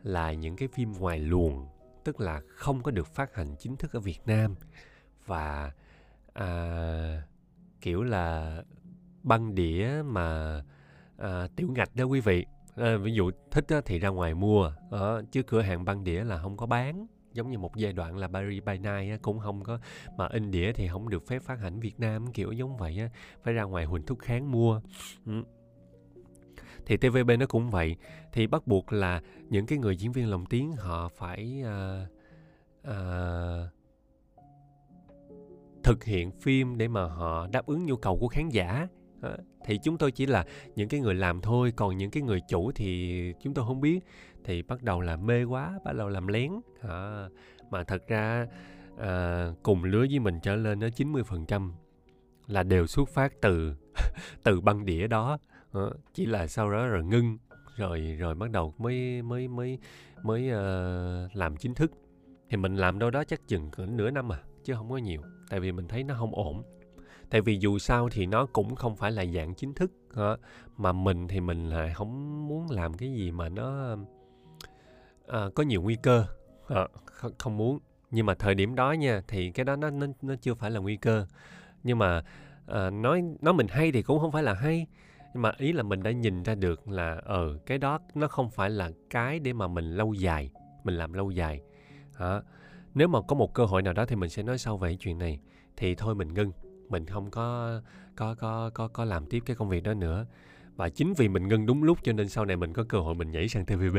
là 0.03 0.33
những 0.33 0.57
cái 0.57 0.69
phim 0.69 0.93
ngoài 0.93 1.19
luồng 1.19 1.67
tức 2.05 2.21
là 2.21 2.41
không 2.49 2.83
có 2.83 2.91
được 2.91 3.07
phát 3.15 3.35
hành 3.35 3.57
chính 3.59 3.77
thức 3.77 3.93
ở 3.93 4.01
Việt 4.01 4.21
Nam. 4.27 4.55
Và 5.27 5.73
à, 6.33 7.23
kiểu 7.81 8.03
là 8.03 8.63
băng 9.23 9.55
đĩa 9.55 10.03
mà 10.05 10.61
à, 11.17 11.49
tiểu 11.57 11.69
ngạch 11.71 11.97
đó 11.97 12.05
quý 12.05 12.21
vị. 12.21 12.47
À, 12.77 12.97
ví 12.97 13.13
dụ 13.15 13.31
thích 13.51 13.65
á, 13.69 13.81
thì 13.85 13.99
ra 13.99 14.09
ngoài 14.09 14.35
mua. 14.35 14.73
À, 14.91 15.23
chứ 15.33 15.43
cửa 15.43 15.61
hàng 15.61 15.85
băng 15.85 16.05
đĩa 16.05 16.25
là 16.25 16.39
không 16.39 16.57
có 16.57 16.67
bán 16.67 17.07
giống 17.35 17.51
như 17.51 17.59
một 17.59 17.77
giai 17.77 17.93
đoạn 17.93 18.17
là 18.17 18.29
Barry 18.29 18.61
by 18.61 18.79
Night 18.79 19.11
á, 19.11 19.19
cũng 19.23 19.39
không 19.39 19.65
có 19.65 19.79
mà 20.17 20.29
in 20.29 20.51
đĩa 20.51 20.73
thì 20.73 20.89
không 20.89 21.09
được 21.09 21.27
phép 21.27 21.43
phát 21.43 21.61
hành 21.61 21.81
Việt 21.81 22.01
Nam 22.01 22.33
kiểu 22.33 22.53
giống 22.53 22.77
vậy 22.77 22.99
á 22.99 23.09
phải 23.43 23.55
ra 23.55 23.63
ngoài 23.63 23.85
Huỳnh 23.85 24.03
Thúc 24.03 24.19
Kháng 24.19 24.51
mua. 24.53 24.81
Thì 26.87 26.97
TVB 26.97 27.31
nó 27.39 27.47
cũng 27.47 27.71
vậy 27.71 27.97
thì 28.33 28.47
bắt 28.47 28.67
buộc 28.67 28.93
là 28.93 29.23
những 29.49 29.67
cái 29.67 29.79
người 29.79 29.97
diễn 29.97 30.13
viên 30.13 30.31
lồng 30.31 30.47
tiếng 30.47 30.73
họ 30.73 31.09
phải 31.09 31.63
uh, 31.63 32.09
uh, 32.91 32.95
thực 35.83 36.05
hiện 36.05 36.31
phim 36.31 36.79
để 36.79 36.89
mà 36.89 37.05
họ 37.05 37.47
đáp 37.47 37.67
ứng 37.67 37.87
nhu 37.87 37.97
cầu 37.97 38.19
của 38.19 38.29
khán 38.29 38.49
giả. 38.49 38.89
Ờ, 39.21 39.39
thì 39.65 39.79
chúng 39.79 39.99
tôi 39.99 40.13
chỉ 40.13 40.27
là 40.27 40.45
những 40.77 40.89
cái 40.89 41.01
người 41.01 41.15
làm 41.15 41.41
thôi 41.41 41.73
còn 41.77 41.97
những 41.97 42.11
cái 42.11 42.23
người 42.23 42.41
chủ 42.49 42.73
thì 42.73 43.33
chúng 43.43 43.55
tôi 43.55 43.67
không 43.67 43.81
biết 43.81 44.01
thì 44.45 44.63
bắt 44.63 44.83
đầu 44.83 45.01
là 45.01 45.17
mê 45.17 45.45
quá 45.45 45.79
bắt 45.85 45.93
đầu 45.93 46.09
làm 46.09 46.27
lén. 46.27 46.53
À, 46.81 47.29
mà 47.71 47.85
thật 47.85 48.09
ra 48.09 48.47
à, 48.99 49.49
cùng 49.63 49.85
lứa 49.85 50.07
với 50.11 50.19
mình 50.19 50.41
trở 50.43 50.57
lên 50.57 50.81
nó 50.81 50.87
90% 50.87 51.71
là 52.47 52.63
đều 52.63 52.87
xuất 52.87 53.09
phát 53.09 53.33
từ 53.43 53.75
từ 54.45 54.61
băng 54.61 54.85
đĩa 54.85 55.07
đó. 55.07 55.39
À, 55.73 55.81
chỉ 56.15 56.27
là 56.27 56.47
sau 56.47 56.71
đó 56.71 56.87
rồi 56.87 57.05
ngưng 57.05 57.39
rồi 57.77 58.17
rồi 58.19 58.35
bắt 58.35 58.51
đầu 58.51 58.75
mới 58.79 59.23
mới 59.23 59.49
mới 59.49 59.79
mới 60.23 60.51
uh, 60.51 61.37
làm 61.37 61.57
chính 61.57 61.75
thức. 61.75 61.93
Thì 62.51 62.57
mình 62.57 62.77
làm 62.77 62.99
đâu 62.99 63.11
đó 63.11 63.25
chắc 63.25 63.49
chừng 63.49 63.71
cỡ 63.71 63.87
nửa 63.87 64.11
năm 64.11 64.33
à 64.33 64.43
chứ 64.65 64.75
không 64.75 64.91
có 64.91 64.97
nhiều 64.97 65.23
tại 65.51 65.61
vì 65.61 65.73
mình 65.73 65.89
thấy 65.89 66.05
nó 66.05 66.15
không 66.19 66.35
ổn. 66.35 66.63
Tại 67.31 67.41
vì 67.41 67.59
dù 67.59 67.79
sao 67.79 68.09
thì 68.13 68.27
nó 68.27 68.47
cũng 68.47 68.75
không 68.75 68.97
phải 68.97 69.13
là 69.13 69.25
dạng 69.27 69.55
chính 69.55 69.75
thức 69.75 69.93
hả? 70.17 70.37
mà 70.77 70.93
mình 70.93 71.29
thì 71.29 71.41
mình 71.41 71.69
lại 71.69 71.95
không 71.95 72.49
muốn 72.49 72.71
làm 72.71 72.95
cái 72.95 73.13
gì 73.13 73.31
mà 73.31 73.49
nó 73.49 73.97
à, 75.29 75.49
có 75.55 75.63
nhiều 75.63 75.83
nguy 75.83 75.97
cơ. 76.03 76.27
À, 76.69 76.89
không 77.39 77.57
muốn. 77.57 77.79
Nhưng 78.11 78.27
mà 78.27 78.35
thời 78.35 78.55
điểm 78.55 78.75
đó 78.75 78.93
nha 78.93 79.23
thì 79.29 79.51
cái 79.51 79.65
đó 79.65 79.77
nó 79.77 79.91
nó 79.91 80.07
nó 80.23 80.35
chưa 80.41 80.55
phải 80.55 80.71
là 80.71 80.81
nguy 80.81 80.97
cơ. 80.97 81.27
Nhưng 81.83 81.99
mà 81.99 82.23
à, 82.67 82.91
nói 82.91 83.23
nói 83.41 83.55
mình 83.55 83.67
hay 83.69 83.93
thì 83.93 84.03
cũng 84.03 84.21
không 84.21 84.33
phải 84.33 84.43
là 84.43 84.55
hay. 84.55 84.87
Nhưng 85.35 85.43
mà 85.43 85.53
ý 85.59 85.73
là 85.73 85.83
mình 85.83 86.03
đã 86.03 86.11
nhìn 86.11 86.43
ra 86.43 86.55
được 86.55 86.89
là 86.89 87.21
ờ 87.25 87.59
cái 87.67 87.79
đó 87.79 87.99
nó 88.15 88.29
không 88.29 88.51
phải 88.51 88.71
là 88.71 88.91
cái 89.11 89.39
để 89.39 89.53
mà 89.53 89.69
mình 89.69 89.97
lâu 89.97 90.15
dài 90.15 90.51
mình 90.85 90.95
làm 90.95 91.13
lâu 91.13 91.31
dài. 91.31 91.61
Hả 92.15 92.41
nếu 92.95 93.09
mà 93.09 93.21
có 93.29 93.37
một 93.37 93.55
cơ 93.55 93.65
hội 93.65 93.83
nào 93.83 93.93
đó 93.93 94.07
thì 94.07 94.17
mình 94.17 94.31
sẽ 94.31 94.43
nói 94.43 94.59
sau 94.59 94.77
về 94.77 94.97
chuyện 94.97 95.19
này. 95.19 95.41
Thì 95.77 95.95
thôi 95.95 96.15
mình 96.15 96.35
ngưng. 96.35 96.53
Mình 96.89 97.07
không 97.07 97.31
có 97.31 97.81
có 98.17 98.35
có 98.35 98.71
có 98.75 98.89
có 98.89 99.05
làm 99.05 99.27
tiếp 99.27 99.43
cái 99.47 99.57
công 99.57 99.69
việc 99.69 99.83
đó 99.83 99.95
nữa 99.95 100.27
và 100.77 100.89
chính 100.89 101.15
vì 101.15 101.29
mình 101.29 101.49
ngưng 101.49 101.67
đúng 101.67 101.83
lúc 101.83 101.99
cho 102.03 102.13
nên 102.13 102.29
sau 102.29 102.45
này 102.45 102.57
mình 102.57 102.73
có 102.73 102.85
cơ 102.89 102.99
hội 102.99 103.15
mình 103.15 103.31
nhảy 103.31 103.49
sang 103.49 103.67
TVB 103.67 103.97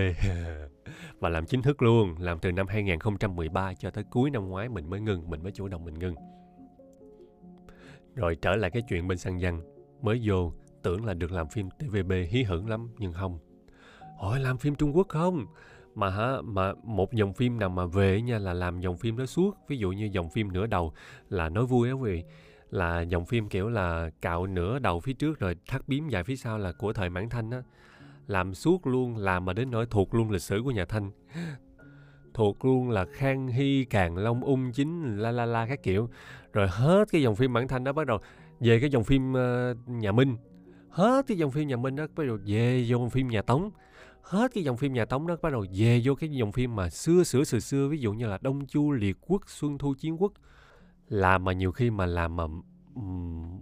và 1.19 1.29
làm 1.29 1.45
chính 1.45 1.61
thức 1.61 1.81
luôn, 1.81 2.15
làm 2.19 2.39
từ 2.39 2.51
năm 2.51 2.67
2013 2.67 3.73
cho 3.73 3.89
tới 3.89 4.03
cuối 4.03 4.29
năm 4.29 4.49
ngoái 4.49 4.69
mình 4.69 4.89
mới 4.89 4.99
ngưng 4.99 5.29
mình 5.29 5.43
mới 5.43 5.51
chủ 5.51 5.67
động 5.67 5.85
mình 5.85 5.99
ngưng. 5.99 6.15
Rồi 8.15 8.35
trở 8.41 8.55
lại 8.55 8.71
cái 8.71 8.83
chuyện 8.89 9.07
bên 9.07 9.17
Sang 9.17 9.37
văn. 9.41 9.61
Mới 10.01 10.21
vô, 10.23 10.53
tưởng 10.83 11.05
là 11.05 11.13
được 11.13 11.31
làm 11.31 11.47
phim 11.49 11.69
TVB 11.69 12.11
hí 12.29 12.43
hửng 12.43 12.69
lắm, 12.69 12.89
nhưng 12.97 13.13
không. 13.13 13.39
Hỏi 14.19 14.39
làm 14.39 14.57
phim 14.57 14.75
Trung 14.75 14.95
Quốc 14.95 15.07
không? 15.09 15.45
Mà 15.95 16.09
hả, 16.09 16.41
mà 16.43 16.73
một 16.83 17.13
dòng 17.13 17.33
phim 17.33 17.59
nào 17.59 17.69
mà 17.69 17.85
về 17.85 18.21
nha, 18.21 18.39
là 18.39 18.53
làm 18.53 18.79
dòng 18.79 18.97
phim 18.97 19.17
đó 19.17 19.25
suốt. 19.25 19.57
Ví 19.67 19.77
dụ 19.77 19.91
như 19.91 20.09
dòng 20.11 20.29
phim 20.29 20.53
nửa 20.53 20.65
đầu 20.65 20.93
là 21.29 21.49
nói 21.49 21.65
vui 21.65 21.89
á 21.89 21.93
quý 21.93 22.11
vị 22.11 22.23
là 22.69 23.01
dòng 23.01 23.25
phim 23.25 23.49
kiểu 23.49 23.69
là 23.69 24.09
cạo 24.21 24.47
nửa 24.47 24.79
đầu 24.79 24.99
phía 24.99 25.13
trước 25.13 25.39
rồi 25.39 25.55
thắt 25.67 25.87
bím 25.87 26.09
dài 26.09 26.23
phía 26.23 26.35
sau 26.35 26.57
là 26.57 26.71
của 26.71 26.93
thời 26.93 27.09
mãn 27.09 27.29
thanh 27.29 27.51
á. 27.51 27.61
Làm 28.27 28.53
suốt 28.53 28.87
luôn 28.87 29.17
làm 29.17 29.45
mà 29.45 29.53
đến 29.53 29.71
nỗi 29.71 29.85
thuộc 29.85 30.13
luôn 30.13 30.29
lịch 30.31 30.41
sử 30.41 30.61
của 30.63 30.71
nhà 30.71 30.85
thanh. 30.85 31.11
Thuộc 32.33 32.65
luôn 32.65 32.89
là 32.89 33.05
khang 33.13 33.47
hy 33.47 33.85
càng 33.85 34.17
long 34.17 34.43
ung 34.43 34.71
chính 34.71 35.17
la 35.17 35.31
la 35.31 35.45
la 35.45 35.67
các 35.67 35.83
kiểu. 35.83 36.09
Rồi 36.53 36.67
hết 36.67 37.05
cái 37.11 37.21
dòng 37.21 37.35
phim 37.35 37.53
mãn 37.53 37.67
thanh 37.67 37.83
đó 37.83 37.93
bắt 37.93 38.07
đầu 38.07 38.17
về 38.59 38.79
cái 38.79 38.89
dòng 38.89 39.03
phim 39.03 39.33
uh, 39.33 39.37
nhà 39.87 40.11
minh. 40.11 40.35
Hết 40.89 41.27
cái 41.27 41.37
dòng 41.37 41.51
phim 41.51 41.67
nhà 41.67 41.75
minh 41.77 41.95
đó 41.95 42.05
bắt 42.15 42.23
đầu 42.27 42.37
về 42.45 42.83
dòng 42.87 43.09
phim 43.09 43.27
nhà 43.27 43.41
tống. 43.41 43.71
Hết 44.21 44.51
cái 44.53 44.63
dòng 44.63 44.77
phim 44.77 44.93
nhà 44.93 45.05
tống 45.05 45.27
đó 45.27 45.35
bắt 45.41 45.51
đầu 45.53 45.65
về 45.73 46.01
vô 46.03 46.15
cái 46.15 46.29
dòng 46.29 46.51
phim 46.51 46.75
mà 46.75 46.89
xưa 46.89 47.23
xưa 47.23 47.43
xưa 47.43 47.59
xưa. 47.59 47.87
Ví 47.87 47.97
dụ 47.97 48.13
như 48.13 48.27
là 48.27 48.37
đông 48.41 48.65
chu 48.65 48.91
liệt 48.91 49.17
quốc 49.21 49.41
xuân 49.49 49.77
thu 49.77 49.93
chiến 49.97 50.21
quốc 50.21 50.33
làm 51.07 51.43
mà 51.43 51.53
nhiều 51.53 51.71
khi 51.71 51.89
mà 51.89 52.05
làm 52.05 52.35
mà 52.35 52.43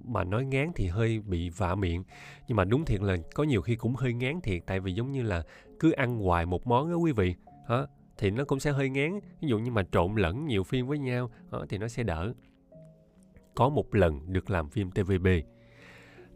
mà 0.04 0.24
nói 0.24 0.46
ngán 0.46 0.72
thì 0.76 0.88
hơi 0.88 1.20
bị 1.20 1.50
vạ 1.50 1.76
miệng. 1.76 2.04
Nhưng 2.48 2.56
mà 2.56 2.64
đúng 2.64 2.86
thiệt 2.86 3.02
là 3.02 3.18
có 3.36 3.44
nhiều 3.44 3.62
khi 3.62 3.76
cũng 3.76 3.96
hơi 3.96 4.14
ngán 4.14 4.42
thiệt 4.42 4.62
tại 4.66 4.80
vì 4.80 4.94
giống 4.94 5.12
như 5.12 5.22
là 5.22 5.44
cứ 5.80 5.92
ăn 5.92 6.18
hoài 6.18 6.46
một 6.46 6.68
món 6.68 6.92
đó 6.92 6.96
quý 6.96 7.12
vị 7.12 7.36
hả? 7.68 7.86
Thì 8.18 8.32
nó 8.32 8.46
cũng 8.46 8.60
sẽ 8.60 8.72
hơi 8.72 8.90
ngán. 8.90 9.20
Ví 9.42 9.48
dụ 9.48 9.60
như 9.60 9.72
mà 9.72 9.84
trộn 9.92 10.16
lẫn 10.16 10.46
nhiều 10.46 10.64
phim 10.64 10.88
với 10.88 10.98
nhau 10.98 11.30
đó, 11.52 11.66
thì 11.70 11.78
nó 11.78 11.88
sẽ 11.88 12.04
đỡ. 12.04 12.34
Có 13.56 13.70
một 13.70 13.96
lần 13.96 14.34
được 14.34 14.50
làm 14.50 14.70
phim 14.70 14.92
tvb 14.92 15.28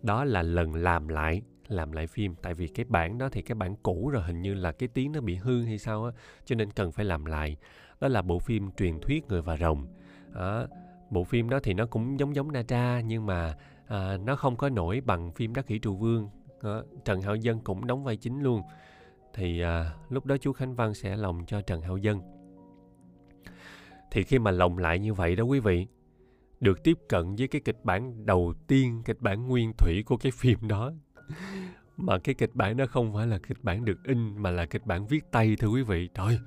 đó 0.03 0.23
là 0.23 0.41
lần 0.41 0.75
làm 0.75 1.07
lại 1.07 1.41
làm 1.67 1.91
lại 1.91 2.07
phim. 2.07 2.35
Tại 2.41 2.53
vì 2.53 2.67
cái 2.67 2.85
bản 2.89 3.17
đó 3.17 3.29
thì 3.31 3.41
cái 3.41 3.55
bản 3.55 3.75
cũ 3.83 4.09
rồi 4.09 4.23
hình 4.23 4.41
như 4.41 4.53
là 4.53 4.71
cái 4.71 4.89
tiếng 4.93 5.11
nó 5.11 5.21
bị 5.21 5.35
hư 5.35 5.65
hay 5.65 5.77
sao 5.77 6.05
á 6.05 6.11
cho 6.45 6.55
nên 6.55 6.71
cần 6.71 6.91
phải 6.91 7.05
làm 7.05 7.25
lại. 7.25 7.57
Đó 7.99 8.07
là 8.07 8.21
bộ 8.21 8.39
phim 8.39 8.71
truyền 8.71 8.99
thuyết 8.99 9.27
người 9.27 9.41
và 9.41 9.57
rồng 9.57 9.87
đó 10.33 10.67
bộ 11.09 11.23
phim 11.23 11.49
đó 11.49 11.59
thì 11.63 11.73
nó 11.73 11.85
cũng 11.85 12.19
giống 12.19 12.35
giống 12.35 12.51
Na 12.51 12.63
Tra 12.63 13.01
nhưng 13.01 13.25
mà 13.25 13.55
à, 13.87 14.17
nó 14.17 14.35
không 14.35 14.55
có 14.55 14.69
nổi 14.69 15.01
bằng 15.05 15.31
phim 15.31 15.53
Đắc 15.53 15.67
Kỷ 15.67 15.79
Trụ 15.79 15.95
Vương. 15.95 16.29
À, 16.61 16.71
Trần 17.05 17.21
Hạo 17.21 17.35
Dân 17.35 17.59
cũng 17.59 17.87
đóng 17.87 18.03
vai 18.03 18.17
chính 18.17 18.41
luôn. 18.41 18.61
Thì 19.33 19.61
à, 19.61 19.93
lúc 20.09 20.25
đó 20.25 20.37
chú 20.37 20.53
Khánh 20.53 20.75
Văn 20.75 20.93
sẽ 20.93 21.15
lồng 21.15 21.45
cho 21.45 21.61
Trần 21.61 21.81
Hạo 21.81 21.97
Dân. 21.97 22.21
Thì 24.11 24.23
khi 24.23 24.39
mà 24.39 24.51
lồng 24.51 24.77
lại 24.77 24.99
như 24.99 25.13
vậy 25.13 25.35
đó 25.35 25.43
quý 25.43 25.59
vị 25.59 25.87
được 26.59 26.83
tiếp 26.83 26.97
cận 27.09 27.35
với 27.35 27.47
cái 27.47 27.61
kịch 27.65 27.79
bản 27.83 28.25
đầu 28.25 28.53
tiên 28.67 29.01
kịch 29.05 29.21
bản 29.21 29.47
nguyên 29.47 29.71
thủy 29.77 30.03
của 30.05 30.17
cái 30.17 30.31
phim 30.37 30.67
đó. 30.67 30.91
Mà 31.97 32.19
cái 32.19 32.35
kịch 32.35 32.55
bản 32.55 32.77
đó 32.77 32.85
không 32.85 33.13
phải 33.13 33.27
là 33.27 33.39
kịch 33.47 33.63
bản 33.63 33.85
được 33.85 33.97
in 34.03 34.43
mà 34.43 34.51
là 34.51 34.65
kịch 34.65 34.85
bản 34.85 35.07
viết 35.07 35.31
tay 35.31 35.55
thưa 35.59 35.67
quý 35.67 35.83
vị. 35.83 36.09
Trời 36.13 36.39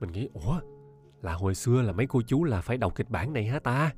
mình 0.00 0.12
nghĩ 0.12 0.28
ủa 0.32 0.60
là 1.22 1.32
hồi 1.32 1.54
xưa 1.54 1.82
là 1.82 1.92
mấy 1.92 2.06
cô 2.06 2.22
chú 2.26 2.44
là 2.44 2.60
phải 2.60 2.76
đọc 2.76 2.94
kịch 2.94 3.10
bản 3.10 3.32
này 3.32 3.46
hả 3.46 3.58
ta? 3.58 3.92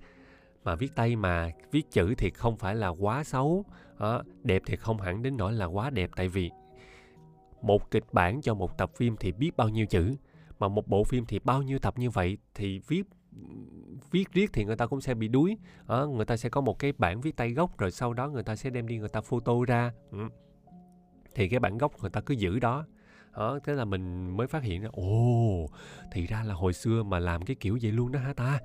Mà 0.64 0.74
viết 0.74 0.94
tay 0.94 1.16
mà 1.16 1.50
viết 1.70 1.90
chữ 1.90 2.14
thì 2.18 2.30
không 2.30 2.56
phải 2.56 2.74
là 2.74 2.88
quá 2.88 3.24
xấu. 3.24 3.64
À, 3.98 4.22
đẹp 4.42 4.62
thì 4.66 4.76
không 4.76 5.00
hẳn 5.00 5.22
đến 5.22 5.36
nỗi 5.36 5.52
là 5.52 5.66
quá 5.66 5.90
đẹp 5.90 6.10
tại 6.16 6.28
vì 6.28 6.50
một 7.62 7.90
kịch 7.90 8.04
bản 8.12 8.40
cho 8.40 8.54
một 8.54 8.78
tập 8.78 8.90
phim 8.96 9.16
thì 9.16 9.32
biết 9.32 9.56
bao 9.56 9.68
nhiêu 9.68 9.86
chữ 9.86 10.16
mà 10.58 10.68
một 10.68 10.88
bộ 10.88 11.04
phim 11.04 11.26
thì 11.26 11.38
bao 11.38 11.62
nhiêu 11.62 11.78
tập 11.78 11.98
như 11.98 12.10
vậy 12.10 12.38
thì 12.54 12.80
viết 12.88 13.02
viết 14.10 14.32
riết 14.32 14.50
thì 14.52 14.64
người 14.64 14.76
ta 14.76 14.86
cũng 14.86 15.00
sẽ 15.00 15.14
bị 15.14 15.28
đuối. 15.28 15.56
À, 15.86 16.04
người 16.04 16.24
ta 16.24 16.36
sẽ 16.36 16.48
có 16.48 16.60
một 16.60 16.78
cái 16.78 16.92
bản 16.98 17.20
viết 17.20 17.36
tay 17.36 17.52
gốc 17.52 17.78
rồi 17.78 17.90
sau 17.90 18.14
đó 18.14 18.28
người 18.28 18.42
ta 18.42 18.56
sẽ 18.56 18.70
đem 18.70 18.86
đi 18.86 18.98
người 18.98 19.08
ta 19.08 19.20
photo 19.20 19.52
ra. 19.66 19.92
Ừ. 20.10 20.18
thì 21.34 21.48
cái 21.48 21.60
bản 21.60 21.78
gốc 21.78 22.00
người 22.00 22.10
ta 22.10 22.20
cứ 22.20 22.34
giữ 22.34 22.58
đó 22.58 22.86
đó 23.36 23.58
thế 23.64 23.74
là 23.74 23.84
mình 23.84 24.36
mới 24.36 24.46
phát 24.46 24.62
hiện 24.62 24.82
ra 24.82 24.88
ồ 24.92 25.66
thì 26.12 26.26
ra 26.26 26.42
là 26.44 26.54
hồi 26.54 26.72
xưa 26.72 27.02
mà 27.02 27.18
làm 27.18 27.42
cái 27.42 27.56
kiểu 27.60 27.78
vậy 27.82 27.92
luôn 27.92 28.12
đó 28.12 28.20
hả 28.20 28.32
ta? 28.32 28.60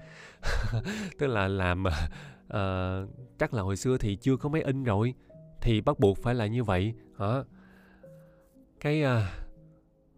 Tức 1.20 1.28
là 1.28 1.48
làm 1.48 1.84
uh, 1.84 3.10
chắc 3.40 3.54
là 3.54 3.62
hồi 3.62 3.78
xưa 3.78 3.98
thì 3.98 4.16
chưa 4.16 4.38
có 4.38 4.50
máy 4.50 4.62
in 4.62 4.84
rồi 4.84 5.14
thì 5.62 5.82
bắt 5.82 6.00
buộc 6.00 6.18
phải 6.18 6.36
là 6.36 6.48
như 6.48 6.64
vậy. 6.64 6.94
Hả 7.20 7.44
cái 8.80 9.04
uh, 9.04 9.10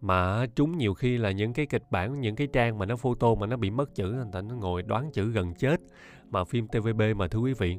mà 0.00 0.46
chúng 0.54 0.78
nhiều 0.78 0.94
khi 0.94 1.18
là 1.18 1.30
những 1.30 1.52
cái 1.52 1.66
kịch 1.66 1.82
bản 1.90 2.20
những 2.20 2.36
cái 2.36 2.46
trang 2.46 2.78
mà 2.78 2.86
nó 2.86 2.96
photo 2.96 3.34
mà 3.34 3.46
nó 3.46 3.56
bị 3.56 3.70
mất 3.70 3.94
chữ 3.94 4.12
người 4.12 4.24
ta 4.32 4.40
nó 4.40 4.54
ngồi 4.54 4.82
đoán 4.82 5.10
chữ 5.12 5.30
gần 5.30 5.54
chết 5.54 5.80
mà 6.30 6.44
phim 6.44 6.68
tvb 6.68 7.02
mà 7.16 7.28
thưa 7.28 7.38
quý 7.38 7.54
vị 7.54 7.78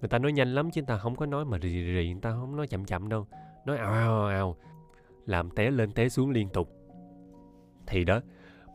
người 0.00 0.08
ta 0.08 0.18
nói 0.18 0.32
nhanh 0.32 0.54
lắm 0.54 0.70
chứ 0.70 0.80
người 0.80 0.86
ta 0.86 0.96
không 0.96 1.16
có 1.16 1.26
nói 1.26 1.44
mà 1.44 1.58
rì 1.58 1.68
rì, 1.68 1.94
rì 1.94 2.12
người 2.12 2.20
ta 2.22 2.30
không 2.30 2.56
nói 2.56 2.66
chậm 2.66 2.84
chậm 2.84 3.08
đâu 3.08 3.26
nói 3.64 3.76
ào 3.76 3.92
ào 3.92 4.26
ào 4.26 4.56
làm 5.26 5.50
té 5.50 5.70
lên 5.70 5.92
té 5.92 6.08
xuống 6.08 6.30
liên 6.30 6.48
tục. 6.48 6.70
Thì 7.86 8.04
đó 8.04 8.20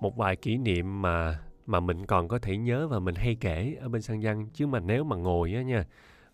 một 0.01 0.17
vài 0.17 0.35
kỷ 0.35 0.57
niệm 0.57 1.01
mà 1.01 1.39
mà 1.65 1.79
mình 1.79 2.05
còn 2.05 2.27
có 2.27 2.39
thể 2.39 2.57
nhớ 2.57 2.87
và 2.87 2.99
mình 2.99 3.15
hay 3.15 3.35
kể 3.35 3.77
ở 3.81 3.89
bên 3.89 4.01
sang 4.01 4.19
văn. 4.21 4.47
Chứ 4.53 4.67
mà 4.67 4.79
nếu 4.79 5.03
mà 5.03 5.15
ngồi 5.15 5.53
á 5.53 5.61
nha 5.61 5.85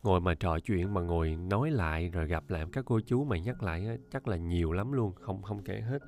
ngồi 0.03 0.21
mà 0.21 0.35
trò 0.35 0.59
chuyện 0.59 0.93
mà 0.93 1.01
ngồi 1.01 1.35
nói 1.35 1.71
lại 1.71 2.09
rồi 2.09 2.27
gặp 2.27 2.49
lại 2.49 2.65
các 2.71 2.85
cô 2.85 2.99
chú 3.05 3.23
mà 3.23 3.37
nhắc 3.37 3.63
lại 3.63 3.87
á, 3.87 3.95
chắc 4.11 4.27
là 4.27 4.37
nhiều 4.37 4.71
lắm 4.71 4.91
luôn 4.91 5.13
không 5.21 5.41
không 5.41 5.63
kể 5.63 5.81
hết. 5.81 5.99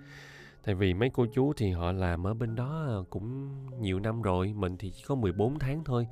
Tại 0.64 0.76
vì 0.76 0.94
mấy 0.94 1.10
cô 1.10 1.26
chú 1.34 1.54
thì 1.58 1.72
họ 1.72 1.92
làm 1.92 2.28
ở 2.28 2.34
bên 2.34 2.56
đó 2.56 3.04
cũng 3.10 3.50
nhiều 3.80 4.00
năm 4.00 4.22
rồi 4.22 4.54
mình 4.56 4.78
thì 4.78 4.92
chỉ 4.96 5.04
có 5.08 5.16
14 5.16 5.60
tháng 5.60 5.84
thôi. 5.84 6.08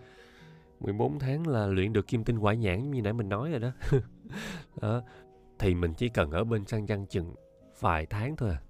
14 0.80 1.20
tháng 1.20 1.48
là 1.48 1.68
luyện 1.68 1.94
được 1.94 2.08
kim 2.08 2.24
tinh 2.24 2.38
quả 2.38 2.54
nhãn 2.54 2.92
như 2.92 3.02
nãy 3.02 3.14
mình 3.14 3.30
nói 3.30 3.52
rồi 3.52 3.60
đó, 3.60 3.72
đó. 4.82 5.02
thì 5.60 5.76
mình 5.76 5.94
chỉ 5.94 6.10
cần 6.10 6.32
ở 6.32 6.44
bên 6.44 6.66
sang 6.66 6.86
văn 6.86 7.06
chừng 7.10 7.36
vài 7.80 8.06
tháng 8.06 8.36
thôi 8.36 8.50
à. 8.50 8.62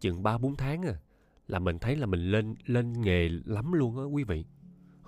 Chừng 0.00 0.22
ba 0.22 0.38
bốn 0.38 0.56
tháng 0.56 0.82
à 0.82 0.96
là 1.48 1.58
mình 1.58 1.78
thấy 1.78 1.96
là 1.96 2.06
mình 2.06 2.20
lên 2.20 2.54
lên 2.66 2.92
nghề 2.92 3.28
lắm 3.28 3.72
luôn 3.72 3.98
á 3.98 4.04
quý 4.04 4.24
vị. 4.24 4.44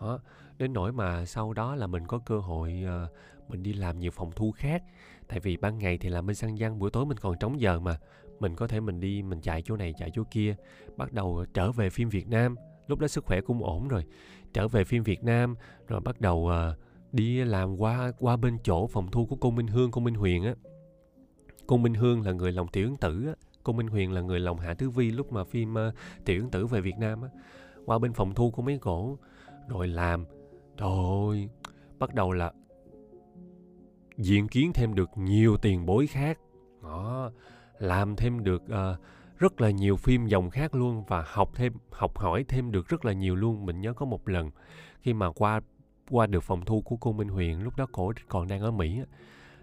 Đó. 0.00 0.20
đến 0.58 0.72
nỗi 0.72 0.92
mà 0.92 1.24
sau 1.24 1.52
đó 1.52 1.74
là 1.74 1.86
mình 1.86 2.06
có 2.06 2.18
cơ 2.18 2.38
hội 2.38 2.84
uh, 2.84 3.50
mình 3.50 3.62
đi 3.62 3.72
làm 3.72 3.98
nhiều 3.98 4.10
phòng 4.10 4.32
thu 4.36 4.52
khác. 4.52 4.82
Tại 5.28 5.40
vì 5.40 5.56
ban 5.56 5.78
ngày 5.78 5.98
thì 5.98 6.08
làm 6.08 6.26
bên 6.26 6.36
Sang 6.36 6.56
văn 6.58 6.78
buổi 6.78 6.90
tối 6.90 7.06
mình 7.06 7.16
còn 7.16 7.38
trống 7.38 7.60
giờ 7.60 7.80
mà. 7.80 7.98
Mình 8.40 8.56
có 8.56 8.66
thể 8.66 8.80
mình 8.80 9.00
đi 9.00 9.22
mình 9.22 9.40
chạy 9.40 9.62
chỗ 9.62 9.76
này 9.76 9.94
chạy 9.98 10.10
chỗ 10.14 10.22
kia. 10.30 10.56
Bắt 10.96 11.12
đầu 11.12 11.44
trở 11.54 11.72
về 11.72 11.90
phim 11.90 12.08
việt 12.08 12.28
nam 12.28 12.56
lúc 12.86 12.98
đó 12.98 13.08
sức 13.08 13.24
khỏe 13.24 13.40
cũng 13.40 13.62
ổn 13.62 13.88
rồi. 13.88 14.04
Trở 14.52 14.68
về 14.68 14.84
phim 14.84 15.02
việt 15.02 15.24
nam 15.24 15.54
rồi 15.88 16.00
bắt 16.00 16.20
đầu 16.20 16.50
uh, 16.70 16.78
đi 17.12 17.44
làm 17.44 17.76
qua 17.76 18.12
qua 18.18 18.36
bên 18.36 18.58
chỗ 18.64 18.86
phòng 18.86 19.10
thu 19.10 19.26
của 19.26 19.36
cô 19.36 19.50
minh 19.50 19.66
hương 19.66 19.90
cô 19.90 20.00
minh 20.00 20.14
huyền 20.14 20.44
á 20.44 20.54
cô 21.68 21.76
minh 21.76 21.94
hương 21.94 22.26
là 22.26 22.32
người 22.32 22.52
lòng 22.52 22.68
tiểu 22.68 22.86
ứng 22.86 22.96
tử 22.96 23.34
cô 23.68 23.72
minh 23.72 23.88
huyền 23.88 24.12
là 24.12 24.20
người 24.20 24.40
lòng 24.40 24.58
hạ 24.58 24.74
tứ 24.74 24.90
vi 24.90 25.10
lúc 25.10 25.32
mà 25.32 25.44
phim 25.44 25.74
ờ, 25.74 25.92
tiểu 26.24 26.40
ứng 26.40 26.50
tử 26.50 26.66
về 26.66 26.80
việt 26.80 26.98
nam 26.98 27.20
qua 27.86 27.98
bên 27.98 28.12
phòng 28.12 28.34
thu 28.34 28.50
của 28.50 28.62
mấy 28.62 28.78
cổ 28.78 29.18
rồi 29.68 29.88
làm. 29.88 30.24
Rồi 30.78 31.48
bắt 31.98 32.14
đầu 32.14 32.32
là 32.32 32.52
diện 34.16 34.48
kiến 34.48 34.72
thêm 34.74 34.94
được 34.94 35.10
nhiều 35.16 35.56
tiền 35.56 35.86
bối 35.86 36.06
khác. 36.06 36.38
Đó 36.82 37.30
làm 37.78 38.16
thêm 38.16 38.44
được 38.44 38.62
uh, 38.62 39.00
rất 39.38 39.60
là 39.60 39.70
nhiều 39.70 39.96
phim 39.96 40.26
dòng 40.26 40.50
khác 40.50 40.74
luôn 40.74 41.04
và 41.08 41.24
học 41.26 41.50
thêm 41.54 41.72
học 41.90 42.18
hỏi 42.18 42.44
thêm 42.48 42.70
được 42.70 42.88
rất 42.88 43.04
là 43.04 43.12
nhiều 43.12 43.36
luôn. 43.36 43.66
Mình 43.66 43.80
nhớ 43.80 43.92
có 43.92 44.06
một 44.06 44.28
lần 44.28 44.50
khi 45.00 45.12
mà 45.12 45.30
qua 45.32 45.60
qua 46.10 46.26
được 46.26 46.42
phòng 46.42 46.64
thu 46.64 46.80
của 46.80 46.96
cô 46.96 47.12
Minh 47.12 47.28
Huyền 47.28 47.62
lúc 47.62 47.76
đó 47.76 47.86
cổ 47.92 48.12
còn 48.28 48.48
đang 48.48 48.60
ở 48.60 48.70
Mỹ 48.70 49.00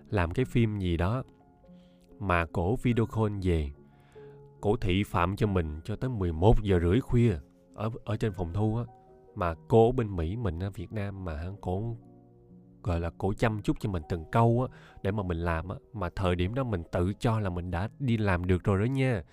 làm 0.09 0.31
cái 0.31 0.45
phim 0.45 0.79
gì 0.79 0.97
đó 0.97 1.23
mà 2.19 2.45
cổ 2.45 2.75
video 2.75 3.05
call 3.05 3.39
về. 3.41 3.71
Cổ 4.61 4.75
thị 4.75 5.03
phạm 5.03 5.35
cho 5.35 5.47
mình 5.47 5.81
cho 5.83 5.95
tới 5.95 6.09
11 6.09 6.61
giờ 6.63 6.79
rưỡi 6.79 6.99
khuya 6.99 7.33
ở 7.75 7.89
ở 8.05 8.17
trên 8.17 8.31
phòng 8.31 8.53
thu 8.53 8.77
á, 8.77 8.83
mà 9.35 9.53
cô 9.67 9.89
ở 9.89 9.91
bên 9.91 10.15
Mỹ 10.15 10.35
mình 10.35 10.63
ở 10.63 10.69
Việt 10.69 10.91
Nam 10.93 11.25
mà 11.25 11.45
cổ, 11.61 11.95
gọi 12.83 12.99
là 12.99 13.11
cổ 13.17 13.33
chăm 13.33 13.61
chút 13.61 13.77
cho 13.79 13.89
mình 13.89 14.03
từng 14.09 14.25
câu 14.31 14.67
á, 14.71 14.77
để 15.01 15.11
mà 15.11 15.23
mình 15.23 15.37
làm 15.37 15.69
á, 15.69 15.75
mà 15.93 16.09
thời 16.15 16.35
điểm 16.35 16.55
đó 16.55 16.63
mình 16.63 16.83
tự 16.91 17.13
cho 17.19 17.39
là 17.39 17.49
mình 17.49 17.71
đã 17.71 17.89
đi 17.99 18.17
làm 18.17 18.45
được 18.45 18.63
rồi 18.63 18.79
đó 18.79 18.85
nha, 18.85 19.23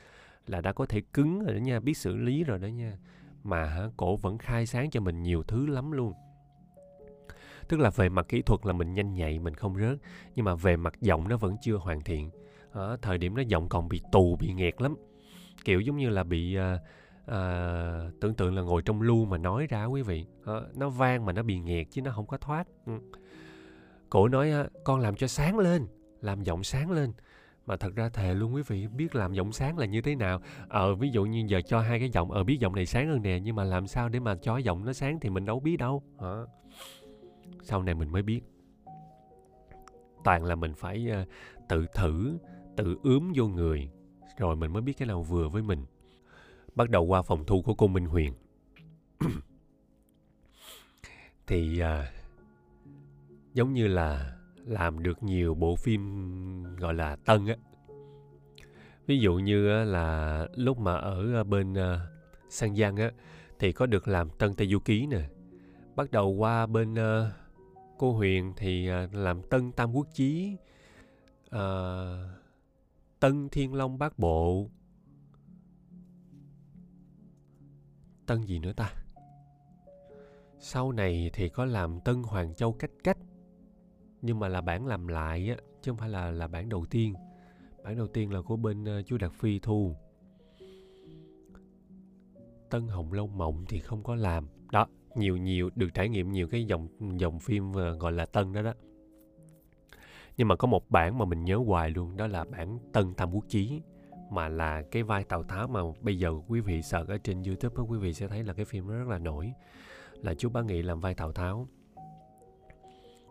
là 0.46 0.60
đã 0.60 0.72
có 0.72 0.86
thể 0.86 1.00
cứng 1.12 1.44
rồi 1.44 1.54
đó 1.54 1.58
nha, 1.58 1.80
biết 1.80 1.96
xử 1.96 2.16
lý 2.16 2.44
rồi 2.44 2.58
đó 2.58 2.66
nha, 2.66 2.98
mà 3.44 3.64
hả, 3.64 3.88
cổ 3.96 4.16
vẫn 4.16 4.38
khai 4.38 4.66
sáng 4.66 4.90
cho 4.90 5.00
mình 5.00 5.22
nhiều 5.22 5.42
thứ 5.42 5.66
lắm 5.66 5.92
luôn. 5.92 6.12
Tức 7.68 7.80
là 7.80 7.90
về 7.90 8.08
mặt 8.08 8.26
kỹ 8.28 8.42
thuật 8.42 8.66
là 8.66 8.72
mình 8.72 8.94
nhanh 8.94 9.14
nhạy, 9.14 9.38
mình 9.38 9.54
không 9.54 9.78
rớt, 9.78 9.98
nhưng 10.34 10.44
mà 10.44 10.54
về 10.54 10.76
mặt 10.76 10.94
giọng 11.00 11.28
nó 11.28 11.36
vẫn 11.36 11.56
chưa 11.62 11.76
hoàn 11.76 12.00
thiện 12.00 12.30
ở 12.72 12.96
thời 13.02 13.18
điểm 13.18 13.36
đó 13.36 13.42
giọng 13.46 13.68
còn 13.68 13.88
bị 13.88 14.00
tù 14.12 14.36
bị 14.36 14.52
nghẹt 14.52 14.82
lắm. 14.82 14.94
Kiểu 15.64 15.80
giống 15.80 15.96
như 15.96 16.08
là 16.08 16.24
bị 16.24 16.56
à, 16.56 16.78
à, 17.26 18.10
tưởng 18.20 18.34
tượng 18.34 18.54
là 18.54 18.62
ngồi 18.62 18.82
trong 18.82 19.02
lu 19.02 19.24
mà 19.24 19.38
nói 19.38 19.66
ra 19.70 19.84
quý 19.84 20.02
vị. 20.02 20.26
À, 20.44 20.54
nó 20.74 20.88
vang 20.88 21.24
mà 21.24 21.32
nó 21.32 21.42
bị 21.42 21.58
nghẹt 21.58 21.86
chứ 21.90 22.02
nó 22.02 22.12
không 22.12 22.26
có 22.26 22.36
thoát. 22.36 22.68
Ừ. 22.86 22.92
cổ 24.10 24.28
nói 24.28 24.52
con 24.84 25.00
làm 25.00 25.16
cho 25.16 25.26
sáng 25.26 25.58
lên 25.58 25.86
làm 26.20 26.42
giọng 26.42 26.64
sáng 26.64 26.90
lên. 26.90 27.12
Mà 27.66 27.76
thật 27.76 27.94
ra 27.94 28.08
thề 28.08 28.34
luôn 28.34 28.54
quý 28.54 28.62
vị 28.66 28.86
biết 28.86 29.14
làm 29.14 29.32
giọng 29.32 29.52
sáng 29.52 29.78
là 29.78 29.86
như 29.86 30.00
thế 30.00 30.14
nào. 30.14 30.40
Ờ 30.68 30.94
ví 30.94 31.10
dụ 31.10 31.24
như 31.24 31.44
giờ 31.48 31.60
cho 31.66 31.80
hai 31.80 31.98
cái 31.98 32.10
giọng 32.10 32.30
ờ 32.30 32.44
biết 32.44 32.60
giọng 32.60 32.74
này 32.74 32.86
sáng 32.86 33.08
hơn 33.08 33.22
nè 33.22 33.40
nhưng 33.40 33.56
mà 33.56 33.64
làm 33.64 33.86
sao 33.86 34.08
để 34.08 34.20
mà 34.20 34.34
cho 34.36 34.56
giọng 34.56 34.84
nó 34.84 34.92
sáng 34.92 35.20
thì 35.20 35.30
mình 35.30 35.44
đâu 35.44 35.60
biết 35.60 35.76
đâu. 35.76 36.02
Hả 36.20 36.36
sau 37.62 37.82
này 37.82 37.94
mình 37.94 38.12
mới 38.12 38.22
biết. 38.22 38.40
Toàn 40.24 40.44
là 40.44 40.54
mình 40.54 40.74
phải 40.74 41.08
uh, 41.22 41.28
tự 41.68 41.86
thử 41.94 42.38
tự 42.76 42.96
ướm 43.02 43.32
vô 43.34 43.46
người. 43.48 43.90
Rồi 44.38 44.56
mình 44.56 44.72
mới 44.72 44.82
biết 44.82 44.92
cái 44.98 45.08
nào 45.08 45.22
vừa 45.22 45.48
với 45.48 45.62
mình. 45.62 45.84
Bắt 46.74 46.90
đầu 46.90 47.04
qua 47.04 47.22
phòng 47.22 47.44
thu 47.46 47.62
của 47.62 47.74
cô 47.74 47.86
minh 47.86 48.06
huyền. 48.06 48.32
Thì 51.46 51.78
à, 51.78 52.12
giống 53.54 53.72
như 53.72 53.86
là 53.86 54.36
làm 54.56 55.02
được 55.02 55.22
nhiều 55.22 55.54
bộ 55.54 55.76
phim 55.76 56.76
gọi 56.76 56.94
là 56.94 57.16
tân 57.16 57.46
á. 57.46 57.56
Ví 59.06 59.18
dụ 59.18 59.34
như 59.34 59.84
là 59.84 60.46
lúc 60.56 60.78
mà 60.78 60.94
ở 60.94 61.40
à, 61.40 61.44
bên 61.44 61.74
à, 61.74 61.94
uh, 61.94 62.00
sang 62.52 62.76
giang 62.76 62.96
á 62.96 63.10
thì 63.58 63.72
có 63.72 63.86
được 63.86 64.08
làm 64.08 64.30
tân 64.30 64.54
tây 64.54 64.66
du 64.68 64.78
ký 64.78 65.06
nè. 65.06 65.28
Bắt 65.96 66.10
đầu 66.10 66.30
qua 66.30 66.66
bên 66.66 66.94
à, 66.98 67.30
cô 67.98 68.12
huyền 68.12 68.52
thì 68.56 68.88
làm 69.12 69.42
tân 69.42 69.72
tam 69.72 69.92
quốc 69.92 70.06
chí. 70.14 70.56
Uh, 71.56 71.58
Tân 73.22 73.48
Thiên 73.48 73.74
Long 73.74 73.98
Bát 73.98 74.18
Bộ. 74.18 74.70
Tân 78.26 78.42
gì 78.42 78.58
nữa 78.58 78.72
ta? 78.76 78.94
Sau 80.58 80.92
này 80.92 81.30
thì 81.32 81.48
có 81.48 81.64
làm 81.64 82.00
Tân 82.00 82.22
Hoàng 82.22 82.54
Châu 82.54 82.72
Cách 82.72 82.90
Cách. 83.04 83.18
Nhưng 84.22 84.38
mà 84.38 84.48
là 84.48 84.60
bản 84.60 84.86
làm 84.86 85.08
lại 85.08 85.48
á 85.48 85.56
Chứ 85.82 85.90
không 85.90 85.98
phải 85.98 86.08
là 86.08 86.30
là 86.30 86.48
bản 86.48 86.68
đầu 86.68 86.86
tiên. 86.90 87.14
Bản 87.84 87.96
đầu 87.96 88.06
tiên 88.06 88.32
là 88.32 88.42
của 88.42 88.56
bên 88.56 89.00
uh, 89.00 89.06
chú 89.06 89.18
Đạt 89.18 89.32
Phi 89.32 89.58
thu. 89.58 89.94
Tân 92.70 92.88
Hồng 92.88 93.12
Lâu 93.12 93.26
Mộng 93.26 93.64
thì 93.68 93.78
không 93.78 94.02
có 94.02 94.14
làm. 94.14 94.48
Đó 94.72 94.86
nhiều 95.14 95.36
nhiều 95.36 95.70
được 95.74 95.88
trải 95.94 96.08
nghiệm 96.08 96.32
nhiều 96.32 96.48
cái 96.48 96.64
dòng 96.64 96.88
dòng 97.20 97.40
phim 97.40 97.72
ờ, 97.72 97.96
gọi 97.96 98.12
là 98.12 98.26
tân 98.26 98.52
đó 98.52 98.62
đó 98.62 98.72
nhưng 100.36 100.48
mà 100.48 100.56
có 100.56 100.66
một 100.66 100.90
bản 100.90 101.18
mà 101.18 101.24
mình 101.24 101.44
nhớ 101.44 101.56
hoài 101.66 101.90
luôn 101.90 102.16
đó 102.16 102.26
là 102.26 102.44
bản 102.44 102.78
Tân 102.92 103.14
Tam 103.14 103.32
Quốc 103.32 103.44
Chí. 103.48 103.80
Mà 104.30 104.48
là 104.48 104.82
cái 104.90 105.02
vai 105.02 105.24
Tào 105.24 105.42
Tháo 105.42 105.68
mà 105.68 105.80
bây 106.00 106.18
giờ 106.18 106.32
quý 106.48 106.60
vị 106.60 106.82
sợ 106.82 107.04
ở 107.08 107.18
trên 107.18 107.42
YouTube 107.42 107.76
đó, 107.76 107.82
quý 107.88 107.98
vị 107.98 108.14
sẽ 108.14 108.28
thấy 108.28 108.44
là 108.44 108.52
cái 108.52 108.64
phim 108.64 108.88
nó 108.88 108.94
rất 108.94 109.08
là 109.08 109.18
nổi. 109.18 109.52
Là 110.14 110.34
chú 110.34 110.48
Bá 110.48 110.62
Nghị 110.62 110.82
làm 110.82 111.00
vai 111.00 111.14
Tào 111.14 111.32
Tháo. 111.32 111.68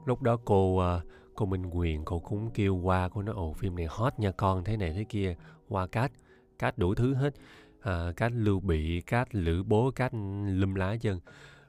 Lúc 0.06 0.22
đó 0.22 0.38
cô 0.46 0.78
ờ, 0.78 1.02
cô 1.36 1.46
Minh 1.46 1.66
Quyền 1.66 2.06
cô 2.06 2.20
cũng 2.20 2.52
kêu 2.52 2.76
qua 2.76 3.10
cô 3.10 3.22
nói 3.22 3.36
ồ 3.36 3.54
phim 3.54 3.76
này 3.76 3.88
hot 3.90 4.20
nha 4.20 4.32
con 4.32 4.64
thế 4.64 4.78
này 4.78 4.94
thế 4.94 5.04
kia. 5.04 5.36
Qua 5.70 5.88
cát 5.88 6.12
cát 6.60 6.78
đủ 6.78 6.96
thứ 6.96 7.14
hết. 7.14 7.34
Ờ, 7.82 8.10
à, 8.10 8.12
cát 8.12 8.32
lưu 8.32 8.60
bị 8.60 9.02
cát 9.02 9.36
lữ 9.36 9.64
bố 9.64 9.92
cát 9.92 10.14
lum 10.46 10.76
lá 10.76 10.96
chân 11.02 11.20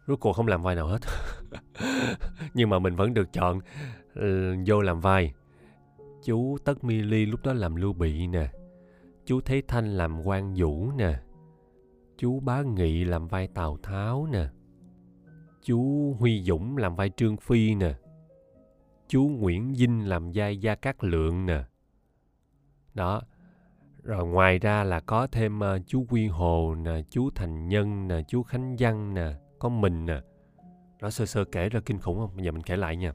rốt 0.07 0.21
cuộc 0.21 0.33
không 0.33 0.47
làm 0.47 0.63
vai 0.63 0.75
nào 0.75 0.87
hết. 0.87 0.99
Nhưng 2.55 2.71
mà 2.71 2.79
mình 2.79 2.97
vẫn 2.97 3.15
được 3.15 3.33
chọn 3.33 3.61
uh, 4.19 4.25
vô 4.67 4.81
làm 4.81 5.01
vai 5.01 5.35
chú 6.25 6.59
tất 6.65 6.85
mi 6.85 7.03
ly 7.03 7.27
lúc 7.27 7.41
đó 7.45 7.53
làm 7.53 7.77
lưu 7.77 7.93
bị 7.93 8.27
nè 8.27 8.53
chú 9.25 9.41
thế 9.41 9.63
thanh 9.69 9.87
làm 9.87 10.23
quan 10.27 10.55
vũ 10.55 10.91
nè 10.97 11.19
chú 12.23 12.41
Bá 12.41 12.63
Nghị 12.63 13.05
làm 13.05 13.29
vai 13.29 13.49
Tào 13.49 13.79
Tháo 13.83 14.27
nè. 14.27 14.47
Chú 15.63 16.13
Huy 16.19 16.43
Dũng 16.43 16.77
làm 16.77 16.97
vai 16.97 17.11
Trương 17.11 17.37
Phi 17.37 17.75
nè. 17.75 17.95
Chú 19.09 19.23
Nguyễn 19.23 19.75
Vinh 19.75 20.09
làm 20.09 20.31
vai 20.35 20.57
Gia 20.57 20.75
Cát 20.75 21.05
Lượng 21.05 21.47
nè. 21.47 21.65
Đó. 22.95 23.23
Rồi 24.03 24.27
ngoài 24.27 24.59
ra 24.59 24.85
là 24.85 25.01
có 25.01 25.27
thêm 25.27 25.59
uh, 25.59 25.87
chú 25.87 26.07
Quy 26.11 26.27
Hồ 26.27 26.75
nè, 26.75 27.03
chú 27.11 27.31
Thành 27.35 27.69
Nhân 27.69 28.09
nè, 28.09 28.23
chú 28.29 28.43
Khánh 28.43 28.77
Văn 28.79 29.15
nè, 29.15 29.35
có 29.59 29.69
mình 29.69 30.07
nè. 30.07 30.21
nó 31.01 31.11
sơ 31.11 31.27
sơ 31.27 31.45
kể 31.45 31.69
ra 31.69 31.81
kinh 31.87 31.99
khủng 31.99 32.19
không? 32.19 32.37
Bây 32.37 32.45
giờ 32.45 32.53
mình 32.53 32.63
kể 32.63 32.77
lại 32.77 32.97
nha. 32.97 33.13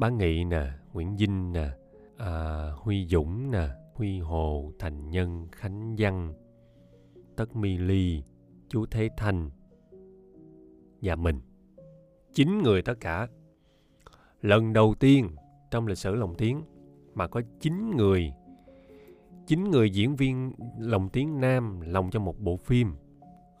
Bá 0.00 0.08
Nghị 0.08 0.44
nè, 0.44 0.70
Nguyễn 0.92 1.16
Vinh 1.16 1.52
nè, 1.52 1.68
à, 2.16 2.66
Huy 2.76 3.06
Dũng 3.06 3.50
nè, 3.50 3.68
Huy 3.94 4.20
Hồ, 4.20 4.72
Thành 4.78 5.10
Nhân, 5.10 5.48
Khánh 5.52 5.96
Văn, 5.98 6.34
Tất 7.36 7.56
Mi 7.56 7.78
Ly, 7.78 8.22
chú 8.68 8.86
Thế 8.90 9.08
Thanh 9.16 9.50
và 11.02 11.16
mình. 11.16 11.40
Chín 12.34 12.62
người 12.62 12.82
tất 12.82 13.00
cả. 13.00 13.28
Lần 14.42 14.72
đầu 14.72 14.94
tiên 15.00 15.30
trong 15.70 15.86
lịch 15.86 15.98
sử 15.98 16.14
lồng 16.14 16.34
tiếng 16.34 16.62
mà 17.14 17.28
có 17.28 17.42
chín 17.60 17.96
người 17.96 18.32
chín 19.46 19.70
người 19.70 19.90
diễn 19.90 20.16
viên 20.16 20.52
lồng 20.78 21.08
tiếng 21.08 21.40
nam 21.40 21.80
lồng 21.80 22.10
cho 22.10 22.20
một 22.20 22.40
bộ 22.40 22.56
phim 22.56 22.94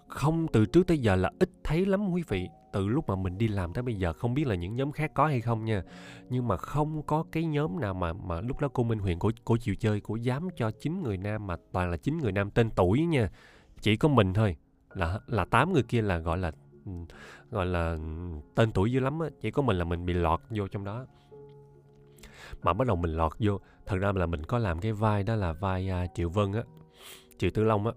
không 0.08 0.46
từ 0.52 0.66
trước 0.66 0.86
tới 0.86 0.98
giờ 0.98 1.16
là 1.16 1.30
ít 1.38 1.50
thấy 1.64 1.86
lắm 1.86 2.10
quý 2.12 2.22
vị 2.28 2.48
từ 2.72 2.88
lúc 2.88 3.08
mà 3.08 3.16
mình 3.16 3.38
đi 3.38 3.48
làm 3.48 3.72
tới 3.72 3.82
bây 3.82 3.94
giờ 3.94 4.12
không 4.12 4.34
biết 4.34 4.46
là 4.46 4.54
những 4.54 4.76
nhóm 4.76 4.92
khác 4.92 5.10
có 5.14 5.26
hay 5.26 5.40
không 5.40 5.64
nha. 5.64 5.82
Nhưng 6.28 6.48
mà 6.48 6.56
không 6.56 7.02
có 7.02 7.24
cái 7.32 7.44
nhóm 7.44 7.80
nào 7.80 7.94
mà 7.94 8.12
mà 8.12 8.40
lúc 8.40 8.60
đó 8.60 8.68
cô 8.72 8.82
Minh 8.82 8.98
Huyền 8.98 9.18
của 9.18 9.32
cô 9.44 9.56
chịu 9.56 9.74
chơi 9.74 10.00
của 10.00 10.16
dám 10.16 10.48
cho 10.56 10.70
chín 10.70 11.02
người 11.02 11.16
nam 11.16 11.46
mà 11.46 11.56
toàn 11.72 11.90
là 11.90 11.96
chín 11.96 12.18
người 12.18 12.32
nam 12.32 12.50
tên 12.50 12.70
tuổi 12.70 13.06
nha. 13.06 13.30
Chỉ 13.80 13.96
có 13.96 14.08
mình 14.08 14.34
thôi. 14.34 14.56
Là 14.94 15.20
là 15.26 15.44
tám 15.44 15.72
người 15.72 15.82
kia 15.82 16.02
là 16.02 16.18
gọi 16.18 16.38
là 16.38 16.52
gọi 17.50 17.66
là 17.66 17.98
tên 18.54 18.72
tuổi 18.72 18.92
dữ 18.92 19.00
lắm 19.00 19.20
á. 19.20 19.28
Chỉ 19.40 19.50
có 19.50 19.62
mình 19.62 19.76
là 19.76 19.84
mình 19.84 20.06
bị 20.06 20.12
lọt 20.12 20.40
vô 20.50 20.68
trong 20.68 20.84
đó. 20.84 21.06
Mà 22.62 22.72
bắt 22.72 22.86
đầu 22.86 22.96
mình 22.96 23.10
lọt 23.10 23.32
vô. 23.38 23.60
Thật 23.86 23.96
ra 23.96 24.12
là 24.12 24.26
mình 24.26 24.44
có 24.44 24.58
làm 24.58 24.80
cái 24.80 24.92
vai 24.92 25.22
đó 25.22 25.34
là 25.34 25.52
vai 25.52 25.90
uh, 26.04 26.10
triệu 26.14 26.28
vân 26.28 26.52
á 26.52 26.62
triệu 27.40 27.50
tử 27.50 27.64
long 27.64 27.86
á. 27.86 27.92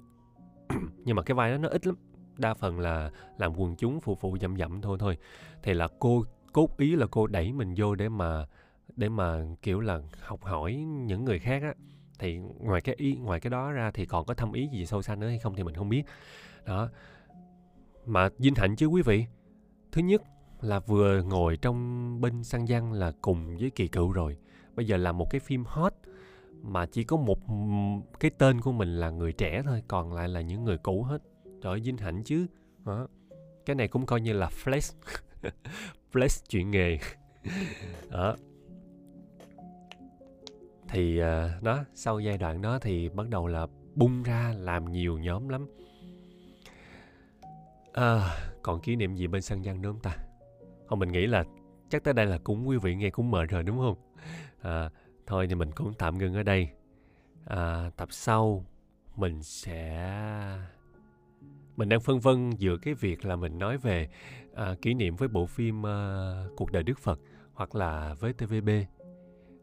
Nhưng 1.05 1.15
mà 1.15 1.21
cái 1.21 1.35
vai 1.35 1.51
đó 1.51 1.57
nó 1.57 1.69
ít 1.69 1.87
lắm 1.87 1.95
đa 2.37 2.53
phần 2.53 2.79
là 2.79 3.11
làm 3.37 3.59
quần 3.59 3.75
chúng 3.75 3.99
phụ 3.99 4.15
phụ 4.15 4.37
dậm 4.41 4.57
dậm 4.57 4.81
thôi 4.81 4.97
thôi. 4.99 5.17
Thì 5.63 5.73
là 5.73 5.87
cô, 5.99 6.25
cốt 6.53 6.77
ý 6.77 6.95
là 6.95 7.07
cô 7.11 7.27
đẩy 7.27 7.51
mình 7.51 7.73
vô 7.77 7.95
để 7.95 8.09
mà 8.09 8.45
để 8.95 9.09
mà, 9.09 9.41
kiểu 9.61 9.79
là, 9.79 9.99
học 10.21 10.43
hỏi 10.43 10.73
những 10.75 11.25
người 11.25 11.39
khác 11.39 11.61
á. 11.63 11.73
Thì 12.19 12.37
ngoài 12.37 12.81
cái 12.81 12.95
ý, 12.95 13.15
ngoài 13.15 13.39
cái 13.39 13.49
đó 13.49 13.71
ra 13.71 13.91
thì 13.91 14.05
còn 14.05 14.25
có 14.25 14.33
thâm 14.33 14.51
ý 14.53 14.67
gì 14.67 14.85
sâu 14.85 15.01
xa 15.01 15.15
nữa 15.15 15.27
hay 15.27 15.39
không 15.39 15.55
thì 15.55 15.63
mình 15.63 15.75
không 15.75 15.89
biết. 15.89 16.03
Đó. 16.65 16.89
Mà 18.05 18.29
vinh 18.37 18.55
hạnh 18.55 18.75
chứ 18.75 18.87
quý 18.87 19.01
vị. 19.01 19.25
Thứ 19.91 20.01
nhất 20.01 20.21
là 20.61 20.79
vừa 20.79 21.23
ngồi 21.23 21.57
trong 21.57 22.21
bên 22.21 22.43
sang 22.43 22.65
văn 22.67 22.93
là 22.93 23.11
cùng 23.21 23.57
với 23.57 23.69
kỳ 23.69 23.87
cựu 23.87 24.11
rồi. 24.11 24.37
Bây 24.75 24.87
giờ 24.87 24.97
là 24.97 25.11
một 25.11 25.29
cái 25.29 25.39
phim 25.39 25.63
hot 25.67 25.93
mà 26.61 26.85
chỉ 26.85 27.03
có 27.03 27.17
một, 27.17 27.39
cái 28.19 28.31
tên 28.37 28.61
của 28.61 28.71
mình 28.71 28.99
là 28.99 29.09
người 29.09 29.33
trẻ 29.33 29.61
thôi, 29.65 29.83
còn 29.87 30.13
lại 30.13 30.29
là 30.29 30.41
những 30.41 30.63
người 30.63 30.77
cũ 30.77 31.03
hết 31.03 31.21
trời 31.63 31.73
ơi 31.73 31.79
vinh 31.79 31.97
hạnh 31.97 32.23
chứ. 32.23 32.47
Đó. 32.85 33.07
cái 33.65 33.75
này 33.75 33.87
cũng 33.87 34.05
coi 34.05 34.21
như 34.21 34.33
là 34.33 34.49
flex. 34.63 34.93
Flex 36.11 36.43
chuyện 36.49 36.71
nghề. 36.71 36.99
Đó. 38.09 38.35
Thì 40.87 41.21
uh, 41.21 41.63
đó 41.63 41.83
sau 41.93 42.19
giai 42.19 42.37
đoạn 42.37 42.61
đó 42.61 42.79
thì 42.79 43.09
bắt 43.09 43.29
đầu 43.29 43.47
là 43.47 43.67
bung 43.95 44.23
ra 44.23 44.53
làm 44.57 44.91
nhiều 44.91 45.17
nhóm 45.17 45.49
lắm. 45.49 45.67
À, 47.93 48.37
còn 48.61 48.81
kỷ 48.81 48.95
niệm 48.95 49.15
gì 49.15 49.27
bên 49.27 49.41
sân 49.41 49.61
văn 49.63 49.81
nữa 49.81 49.91
không 49.91 50.01
ta? 50.01 50.17
Không 50.87 50.99
mình 50.99 51.11
nghĩ 51.11 51.27
là 51.27 51.43
chắc 51.89 52.03
tới 52.03 52.13
đây 52.13 52.25
là 52.25 52.37
cũng 52.43 52.67
quý 52.67 52.77
vị 52.77 52.95
nghe 52.95 53.09
cũng 53.09 53.31
mệt 53.31 53.49
rồi 53.49 53.63
đúng 53.63 53.77
không? 53.77 53.95
À, 54.61 54.89
thôi 55.25 55.47
thì 55.49 55.55
mình 55.55 55.71
cũng 55.71 55.93
tạm 55.97 56.17
ngưng 56.17 56.33
ở 56.33 56.43
đây. 56.43 56.67
À, 57.45 57.91
tập 57.97 58.07
sau 58.11 58.65
mình 59.15 59.43
sẽ 59.43 60.09
mình 61.75 61.89
đang 61.89 62.01
phân 62.01 62.19
vân 62.19 62.51
giữa 62.51 62.77
cái 62.77 62.93
việc 62.93 63.25
là 63.25 63.35
mình 63.35 63.59
nói 63.59 63.77
về 63.77 64.09
à, 64.55 64.75
kỷ 64.81 64.93
niệm 64.93 65.15
với 65.15 65.27
bộ 65.27 65.45
phim 65.45 65.85
à, 65.85 66.45
cuộc 66.57 66.71
đời 66.71 66.83
đức 66.83 66.99
phật 66.99 67.19
hoặc 67.53 67.75
là 67.75 68.13
với 68.19 68.33
tvb 68.33 68.69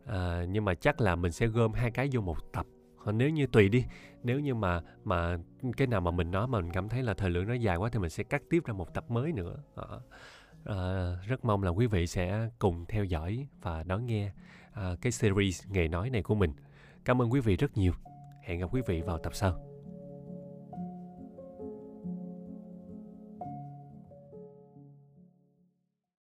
à, 0.07 0.45
nhưng 0.49 0.65
mà 0.65 0.75
chắc 0.75 1.01
là 1.01 1.17
mình 1.17 1.33
sẽ 1.33 1.47
gom 1.47 1.73
hai 1.73 1.91
cái 1.91 2.09
vô 2.13 2.21
một 2.21 2.53
tập. 2.53 2.67
Nếu 3.13 3.31
như 3.31 3.47
tùy 3.47 3.69
đi 3.69 3.85
nếu 4.23 4.41
như 4.41 4.55
mà 4.55 4.83
mà 5.05 5.39
cái 5.77 5.87
nào 5.87 6.01
mà 6.01 6.11
mình 6.11 6.31
nói 6.31 6.47
mà 6.47 6.61
mình 6.61 6.73
cảm 6.73 6.89
thấy 6.89 7.03
là 7.03 7.15
thời 7.15 7.31
lượng 7.31 7.49
nó 7.49 7.55
dài 7.55 7.77
quá 7.77 7.89
thì 7.93 7.99
mình 7.99 8.11
sẽ 8.11 8.25
cắt 8.25 8.43
tiếp 8.51 8.63
ra 8.67 8.75
một 8.75 8.95
tập 8.95 9.11
mới 9.11 9.33
nữa. 9.33 9.57
À, 9.77 9.85
à, 10.65 10.77
rất 11.27 11.45
mong 11.45 11.63
là 11.63 11.71
quý 11.71 11.87
vị 11.87 12.07
sẽ 12.07 12.49
cùng 12.59 12.85
theo 12.89 13.05
dõi 13.05 13.47
và 13.63 13.83
đón 13.83 14.07
nghe 14.07 14.33
à, 14.73 14.97
cái 15.01 15.13
series 15.13 15.67
nghề 15.69 15.89
nói 15.89 16.11
này 16.11 16.23
của 16.23 16.35
mình. 16.35 16.53
Cảm 17.05 17.23
ơn 17.23 17.33
quý 17.33 17.41
vị 17.41 17.57
rất 17.57 17.77
nhiều. 17.77 17.93
Hẹn 18.43 18.61
gặp 18.61 18.67
quý 18.73 18.83
vị 18.87 19.03
vào 19.03 19.19
tập 19.19 19.35
sau. 19.35 19.70